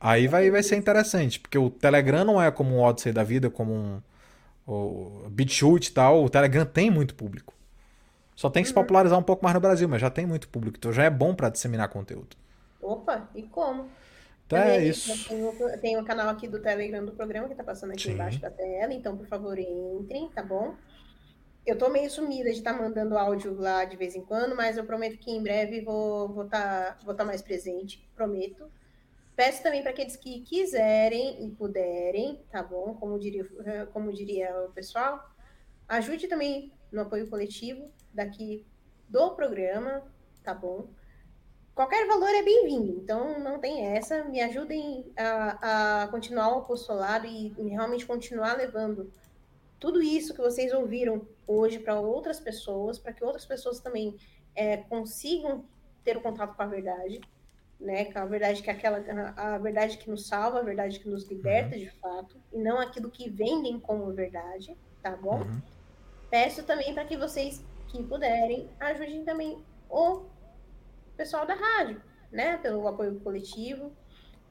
aí 0.00 0.26
vai, 0.26 0.50
vai 0.50 0.62
ser 0.64 0.74
interessante, 0.74 1.38
porque 1.38 1.56
o 1.56 1.70
Telegram 1.70 2.24
não 2.24 2.42
é 2.42 2.50
como 2.50 2.74
um 2.74 2.80
Odyssey 2.80 3.12
da 3.12 3.22
vida, 3.22 3.48
como 3.48 3.72
um 3.72 4.00
o 4.66 5.28
BitChute 5.30 5.90
e 5.90 5.94
tal. 5.94 6.24
O 6.24 6.30
Telegram 6.30 6.64
tem 6.64 6.90
muito 6.90 7.14
público. 7.14 7.54
Só 8.34 8.50
tem 8.50 8.62
que 8.62 8.68
se 8.68 8.74
uhum. 8.74 8.82
popularizar 8.82 9.18
um 9.18 9.22
pouco 9.22 9.44
mais 9.44 9.54
no 9.54 9.60
Brasil, 9.60 9.88
mas 9.88 10.00
já 10.00 10.10
tem 10.10 10.26
muito 10.26 10.48
público, 10.48 10.76
então 10.78 10.92
já 10.92 11.04
é 11.04 11.10
bom 11.10 11.34
para 11.34 11.48
disseminar 11.48 11.88
conteúdo. 11.88 12.36
Opa, 12.80 13.28
e 13.34 13.42
como? 13.42 13.88
Então 14.46 14.58
é 14.58 14.62
Também, 14.62 14.78
é 14.78 14.84
isso. 14.84 15.28
Tem, 15.80 15.96
o 15.96 16.04
canal 16.04 16.28
aqui 16.28 16.48
do 16.48 16.60
Telegram 16.60 17.04
do 17.04 17.12
programa 17.12 17.48
que 17.48 17.54
tá 17.54 17.62
passando 17.62 17.92
aqui 17.92 18.02
Sim. 18.02 18.12
embaixo 18.12 18.40
da 18.40 18.50
tela, 18.50 18.92
então 18.92 19.16
por 19.16 19.26
favor 19.26 19.58
entrem, 19.58 20.28
tá 20.30 20.42
bom? 20.42 20.74
Eu 21.64 21.78
tô 21.78 21.88
meio 21.88 22.10
sumida 22.10 22.50
de 22.50 22.58
estar 22.58 22.74
tá 22.74 22.82
mandando 22.82 23.16
áudio 23.16 23.54
lá 23.54 23.84
de 23.84 23.96
vez 23.96 24.16
em 24.16 24.22
quando, 24.22 24.56
mas 24.56 24.76
eu 24.76 24.84
prometo 24.84 25.18
que 25.18 25.30
em 25.30 25.42
breve 25.42 25.80
vou 25.80 26.26
estar 26.26 26.34
vou 26.34 26.46
tá, 26.48 26.96
vou 27.04 27.14
tá 27.14 27.24
mais 27.24 27.40
presente, 27.40 28.04
prometo. 28.16 28.66
Peço 29.34 29.62
também 29.62 29.82
para 29.82 29.90
aqueles 29.90 30.16
que 30.16 30.40
quiserem 30.42 31.44
e 31.44 31.50
puderem, 31.50 32.44
tá 32.50 32.62
bom? 32.62 32.94
Como 32.94 33.18
diria, 33.18 33.46
como 33.92 34.12
diria 34.12 34.66
o 34.66 34.72
pessoal, 34.72 35.30
ajude 35.88 36.28
também 36.28 36.72
no 36.90 37.02
apoio 37.02 37.28
coletivo 37.28 37.90
daqui 38.12 38.66
do 39.08 39.30
programa, 39.34 40.02
tá 40.42 40.54
bom? 40.54 40.88
qualquer 41.74 42.06
valor 42.06 42.28
é 42.28 42.42
bem-vindo, 42.42 42.92
então 42.92 43.38
não 43.38 43.58
tem 43.58 43.86
essa. 43.86 44.24
Me 44.24 44.40
ajudem 44.40 45.10
a, 45.16 46.02
a 46.02 46.08
continuar 46.08 46.54
o 46.54 46.58
apostolado 46.58 47.26
e, 47.26 47.48
realmente 47.70 48.06
continuar 48.06 48.56
levando 48.56 49.10
tudo 49.78 50.02
isso 50.02 50.34
que 50.34 50.40
vocês 50.40 50.72
ouviram 50.72 51.26
hoje 51.46 51.78
para 51.78 51.98
outras 51.98 52.38
pessoas, 52.38 52.98
para 52.98 53.12
que 53.12 53.24
outras 53.24 53.44
pessoas 53.44 53.80
também 53.80 54.16
é, 54.54 54.76
consigam 54.76 55.64
ter 56.04 56.16
o 56.16 56.20
contato 56.20 56.54
com 56.54 56.62
a 56.62 56.66
verdade, 56.66 57.20
né? 57.82 58.06
Com 58.06 58.18
a 58.20 58.24
verdade 58.24 58.62
que 58.62 58.70
é 58.70 58.72
aquela 58.72 59.04
a 59.36 59.58
verdade 59.58 59.98
que 59.98 60.08
nos 60.08 60.26
salva, 60.26 60.60
a 60.60 60.62
verdade 60.62 60.98
que 61.00 61.08
nos 61.08 61.28
liberta 61.28 61.74
uhum. 61.74 61.82
de 61.82 61.90
fato, 61.90 62.36
e 62.52 62.58
não 62.58 62.78
aquilo 62.78 63.10
que 63.10 63.28
vendem 63.28 63.78
como 63.78 64.12
verdade, 64.12 64.76
tá 65.02 65.16
bom? 65.16 65.42
Uhum. 65.42 65.60
Peço 66.30 66.62
também 66.62 66.94
para 66.94 67.04
que 67.04 67.16
vocês 67.16 67.62
que 67.88 68.02
puderem 68.02 68.70
ajudem 68.80 69.24
também 69.24 69.62
o 69.90 70.22
pessoal 71.16 71.46
da 71.46 71.54
rádio, 71.54 72.00
né? 72.30 72.56
Pelo 72.56 72.86
apoio 72.88 73.20
coletivo. 73.20 73.92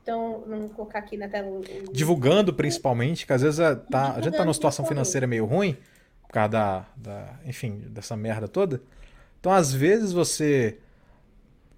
Então, 0.04 0.44
vamos 0.48 0.72
colocar 0.74 1.00
aqui 1.00 1.16
na 1.16 1.28
tela. 1.28 1.48
O... 1.48 1.62
Divulgando, 1.92 2.54
principalmente, 2.54 3.26
que 3.26 3.34
às 3.34 3.42
vezes 3.42 3.60
a, 3.60 3.70
é, 3.70 3.76
tá, 3.76 4.14
a 4.14 4.22
gente 4.22 4.36
tá 4.36 4.44
numa 4.44 4.54
situação 4.54 4.86
financeira 4.86 5.28
meio 5.28 5.46
ruim, 5.46 5.78
por 6.24 6.34
causa 6.34 6.50
da, 6.50 6.86
da, 6.96 7.40
enfim, 7.46 7.78
dessa 7.88 8.16
merda 8.16 8.48
toda. 8.48 8.82
Então, 9.40 9.52
às 9.52 9.72
vezes, 9.72 10.12
você 10.12 10.80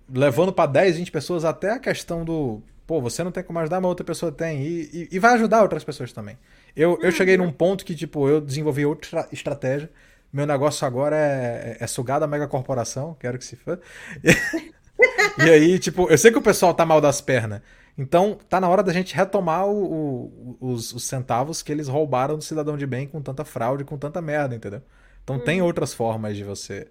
levando 0.09 0.51
para 0.51 0.69
10, 0.71 0.97
20 0.97 1.11
pessoas 1.11 1.45
até 1.45 1.71
a 1.71 1.79
questão 1.79 2.23
do. 2.23 2.61
Pô, 2.85 2.99
você 2.99 3.23
não 3.23 3.31
tem 3.31 3.43
como 3.43 3.59
ajudar, 3.59 3.79
mas 3.79 3.89
outra 3.89 4.05
pessoa 4.05 4.31
tem. 4.31 4.61
E, 4.61 4.89
e, 4.93 5.09
e 5.13 5.19
vai 5.19 5.33
ajudar 5.33 5.61
outras 5.61 5.83
pessoas 5.83 6.11
também. 6.11 6.37
Eu, 6.75 6.99
eu 7.01 7.11
cheguei 7.11 7.37
num 7.37 7.51
ponto 7.51 7.85
que, 7.85 7.95
tipo, 7.95 8.27
eu 8.27 8.41
desenvolvi 8.41 8.85
outra 8.85 9.27
estratégia. 9.31 9.89
Meu 10.31 10.47
negócio 10.47 10.85
agora 10.85 11.15
é, 11.15 11.77
é, 11.79 11.83
é 11.83 11.87
sugar 11.87 12.19
da 12.19 12.27
mega 12.27 12.47
corporação, 12.47 13.15
quero 13.19 13.37
que 13.37 13.45
se 13.45 13.55
for. 13.55 13.79
e 15.37 15.49
aí, 15.49 15.77
tipo, 15.77 16.09
eu 16.09 16.17
sei 16.17 16.31
que 16.31 16.37
o 16.39 16.41
pessoal 16.41 16.73
tá 16.73 16.85
mal 16.85 16.99
das 16.99 17.21
pernas. 17.21 17.61
Então, 17.95 18.39
tá 18.49 18.59
na 18.59 18.67
hora 18.67 18.81
da 18.81 18.91
gente 18.91 19.15
retomar 19.15 19.67
o, 19.67 19.83
o, 19.83 20.57
os, 20.59 20.91
os, 20.93 21.03
centavos 21.03 21.61
que 21.61 21.71
eles 21.71 21.87
roubaram 21.87 22.35
do 22.35 22.43
cidadão 22.43 22.75
de 22.75 22.87
bem 22.87 23.07
com 23.07 23.21
tanta 23.21 23.45
fraude, 23.45 23.83
com 23.83 23.97
tanta 23.97 24.19
merda, 24.19 24.55
entendeu? 24.55 24.81
Então, 25.23 25.35
hum. 25.35 25.39
tem 25.39 25.61
outras 25.61 25.93
formas 25.93 26.35
de 26.35 26.43
você. 26.43 26.87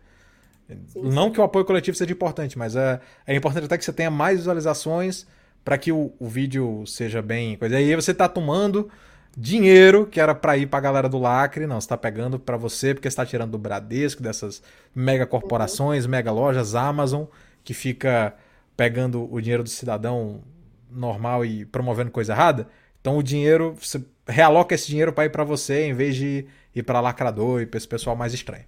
Sim, 0.86 1.02
Não 1.02 1.26
sim. 1.26 1.32
que 1.32 1.40
o 1.40 1.44
apoio 1.44 1.64
coletivo 1.64 1.96
seja 1.96 2.12
importante, 2.12 2.58
mas 2.58 2.76
é, 2.76 3.00
é 3.26 3.34
importante 3.34 3.64
até 3.64 3.78
que 3.78 3.84
você 3.84 3.92
tenha 3.92 4.10
mais 4.10 4.38
visualizações 4.38 5.26
para 5.64 5.78
que 5.78 5.92
o, 5.92 6.12
o, 6.18 6.28
vídeo 6.28 6.84
seja 6.86 7.22
bem. 7.22 7.56
Coisa. 7.56 7.80
E 7.80 7.90
aí 7.90 7.94
você 7.94 8.12
tá 8.12 8.28
tomando 8.28 8.88
dinheiro 9.36 10.06
que 10.06 10.20
era 10.20 10.34
para 10.34 10.56
ir 10.56 10.66
para 10.66 10.78
a 10.78 10.82
galera 10.82 11.08
do 11.08 11.18
lacre, 11.18 11.66
não, 11.66 11.80
você 11.80 11.86
está 11.86 11.96
pegando 11.96 12.38
para 12.38 12.56
você 12.56 12.94
porque 12.94 13.08
está 13.08 13.24
tirando 13.24 13.52
do 13.52 13.58
Bradesco, 13.58 14.22
dessas 14.22 14.62
mega 14.94 15.26
corporações, 15.26 16.04
uhum. 16.04 16.10
mega 16.10 16.30
lojas, 16.30 16.74
Amazon, 16.74 17.24
que 17.64 17.72
fica 17.72 18.34
pegando 18.76 19.32
o 19.32 19.40
dinheiro 19.40 19.62
do 19.62 19.70
cidadão 19.70 20.42
normal 20.90 21.44
e 21.44 21.64
promovendo 21.64 22.10
coisa 22.10 22.32
errada. 22.32 22.68
Então 23.00 23.16
o 23.16 23.22
dinheiro, 23.22 23.76
você 23.80 24.02
realoca 24.26 24.74
esse 24.74 24.86
dinheiro 24.86 25.12
para 25.12 25.24
ir 25.24 25.30
para 25.30 25.44
você 25.44 25.86
em 25.86 25.94
vez 25.94 26.14
de 26.14 26.46
ir 26.74 26.82
para 26.82 27.00
lacrador 27.00 27.60
e 27.62 27.66
para 27.66 27.78
esse 27.78 27.88
pessoal 27.88 28.16
mais 28.16 28.32
estranho. 28.32 28.64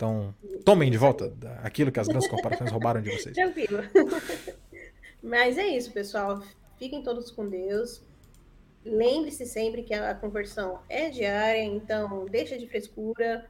Então, 0.00 0.34
tomem 0.64 0.90
de 0.90 0.96
volta 0.96 1.30
aquilo 1.62 1.92
que 1.92 2.00
as 2.00 2.08
grandes 2.08 2.26
corporações 2.26 2.70
roubaram 2.70 3.02
de 3.02 3.10
vocês. 3.10 3.34
Tranquilo. 3.34 3.82
Mas 5.22 5.58
é 5.58 5.66
isso, 5.66 5.92
pessoal. 5.92 6.42
Fiquem 6.78 7.02
todos 7.02 7.30
com 7.30 7.46
Deus. 7.46 8.02
Lembre-se 8.82 9.44
sempre 9.44 9.82
que 9.82 9.92
a 9.92 10.14
conversão 10.14 10.80
é 10.88 11.10
diária, 11.10 11.62
então 11.62 12.24
deixa 12.24 12.56
de 12.56 12.66
frescura. 12.66 13.46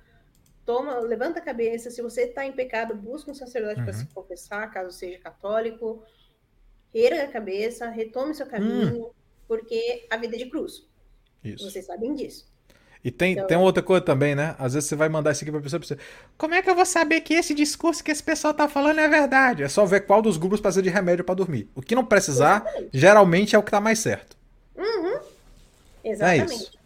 toma, 0.66 0.98
levanta 0.98 1.38
a 1.38 1.42
cabeça. 1.42 1.88
Se 1.88 2.02
você 2.02 2.22
está 2.22 2.44
em 2.44 2.50
pecado, 2.52 2.96
busca 2.96 3.30
um 3.30 3.34
sacerdote 3.34 3.78
Uhum. 3.78 3.84
para 3.84 3.92
se 3.94 4.06
confessar, 4.06 4.70
caso 4.72 4.90
seja 4.90 5.18
católico. 5.20 6.02
Erga 6.92 7.22
a 7.24 7.28
cabeça, 7.28 7.88
retome 7.88 8.34
seu 8.34 8.46
caminho, 8.46 9.10
porque 9.46 10.04
a 10.10 10.16
vida 10.16 10.34
é 10.34 10.38
de 10.40 10.46
cruz. 10.50 10.84
Isso. 11.44 11.70
Vocês 11.70 11.86
sabem 11.86 12.12
disso. 12.14 12.50
E 13.02 13.10
tem, 13.10 13.32
Então- 13.32 13.46
tem 13.46 13.56
outra 13.56 13.82
coisa 13.82 14.04
também, 14.04 14.34
né? 14.34 14.54
Às 14.58 14.74
vezes 14.74 14.88
você 14.88 14.94
vai 14.96 15.08
mandar 15.08 15.32
isso 15.32 15.42
aqui 15.42 15.50
pra 15.50 15.60
pessoa, 15.60 15.80
pra 15.80 15.86
você. 15.88 15.96
Como 16.36 16.52
é 16.54 16.60
que 16.60 16.68
eu 16.68 16.74
vou 16.74 16.84
saber 16.84 17.22
que 17.22 17.32
esse 17.32 17.54
discurso 17.54 18.04
que 18.04 18.10
esse 18.10 18.22
pessoal 18.22 18.52
tá 18.52 18.68
falando 18.68 18.98
é 18.98 19.08
verdade? 19.08 19.62
É 19.62 19.68
só 19.68 19.86
ver 19.86 20.00
qual 20.06 20.20
dos 20.20 20.36
grupos 20.36 20.60
precisa 20.60 20.82
de 20.82 20.90
remédio 20.90 21.24
pra 21.24 21.34
dormir. 21.34 21.68
O 21.74 21.80
que 21.80 21.94
não 21.94 22.04
precisar, 22.04 22.62
Exatamente. 22.66 22.90
geralmente 22.98 23.56
é 23.56 23.58
o 23.58 23.62
que 23.62 23.70
tá 23.70 23.80
mais 23.80 23.98
certo. 24.00 24.36
Exatamente. 26.04 26.52
É 26.52 26.56
isso. 26.56 26.78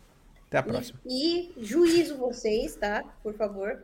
Até 0.48 0.58
a 0.58 0.62
próxima. 0.62 1.00
E, 1.04 1.52
e 1.56 1.64
juízo 1.64 2.16
vocês, 2.16 2.76
tá? 2.76 3.02
Por 3.22 3.34
favor. 3.34 3.82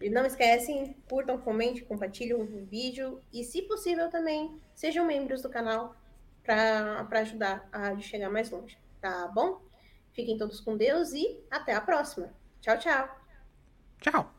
E 0.00 0.08
não 0.08 0.24
esquecem, 0.24 0.94
curtam, 1.08 1.38
comentem, 1.38 1.84
compartilhem 1.84 2.34
o 2.34 2.44
vídeo. 2.70 3.20
E, 3.32 3.42
se 3.44 3.62
possível, 3.62 4.08
também 4.08 4.50
sejam 4.74 5.04
membros 5.06 5.42
do 5.42 5.48
canal 5.48 5.94
para 6.44 7.06
ajudar 7.20 7.68
a 7.72 7.96
chegar 7.98 8.30
mais 8.30 8.50
longe. 8.50 8.76
Tá 9.00 9.28
bom? 9.34 9.60
Fiquem 10.18 10.36
todos 10.36 10.58
com 10.58 10.76
Deus 10.76 11.12
e 11.12 11.38
até 11.48 11.72
a 11.72 11.80
próxima. 11.80 12.34
Tchau, 12.60 12.76
tchau. 12.76 13.08
Tchau. 14.00 14.37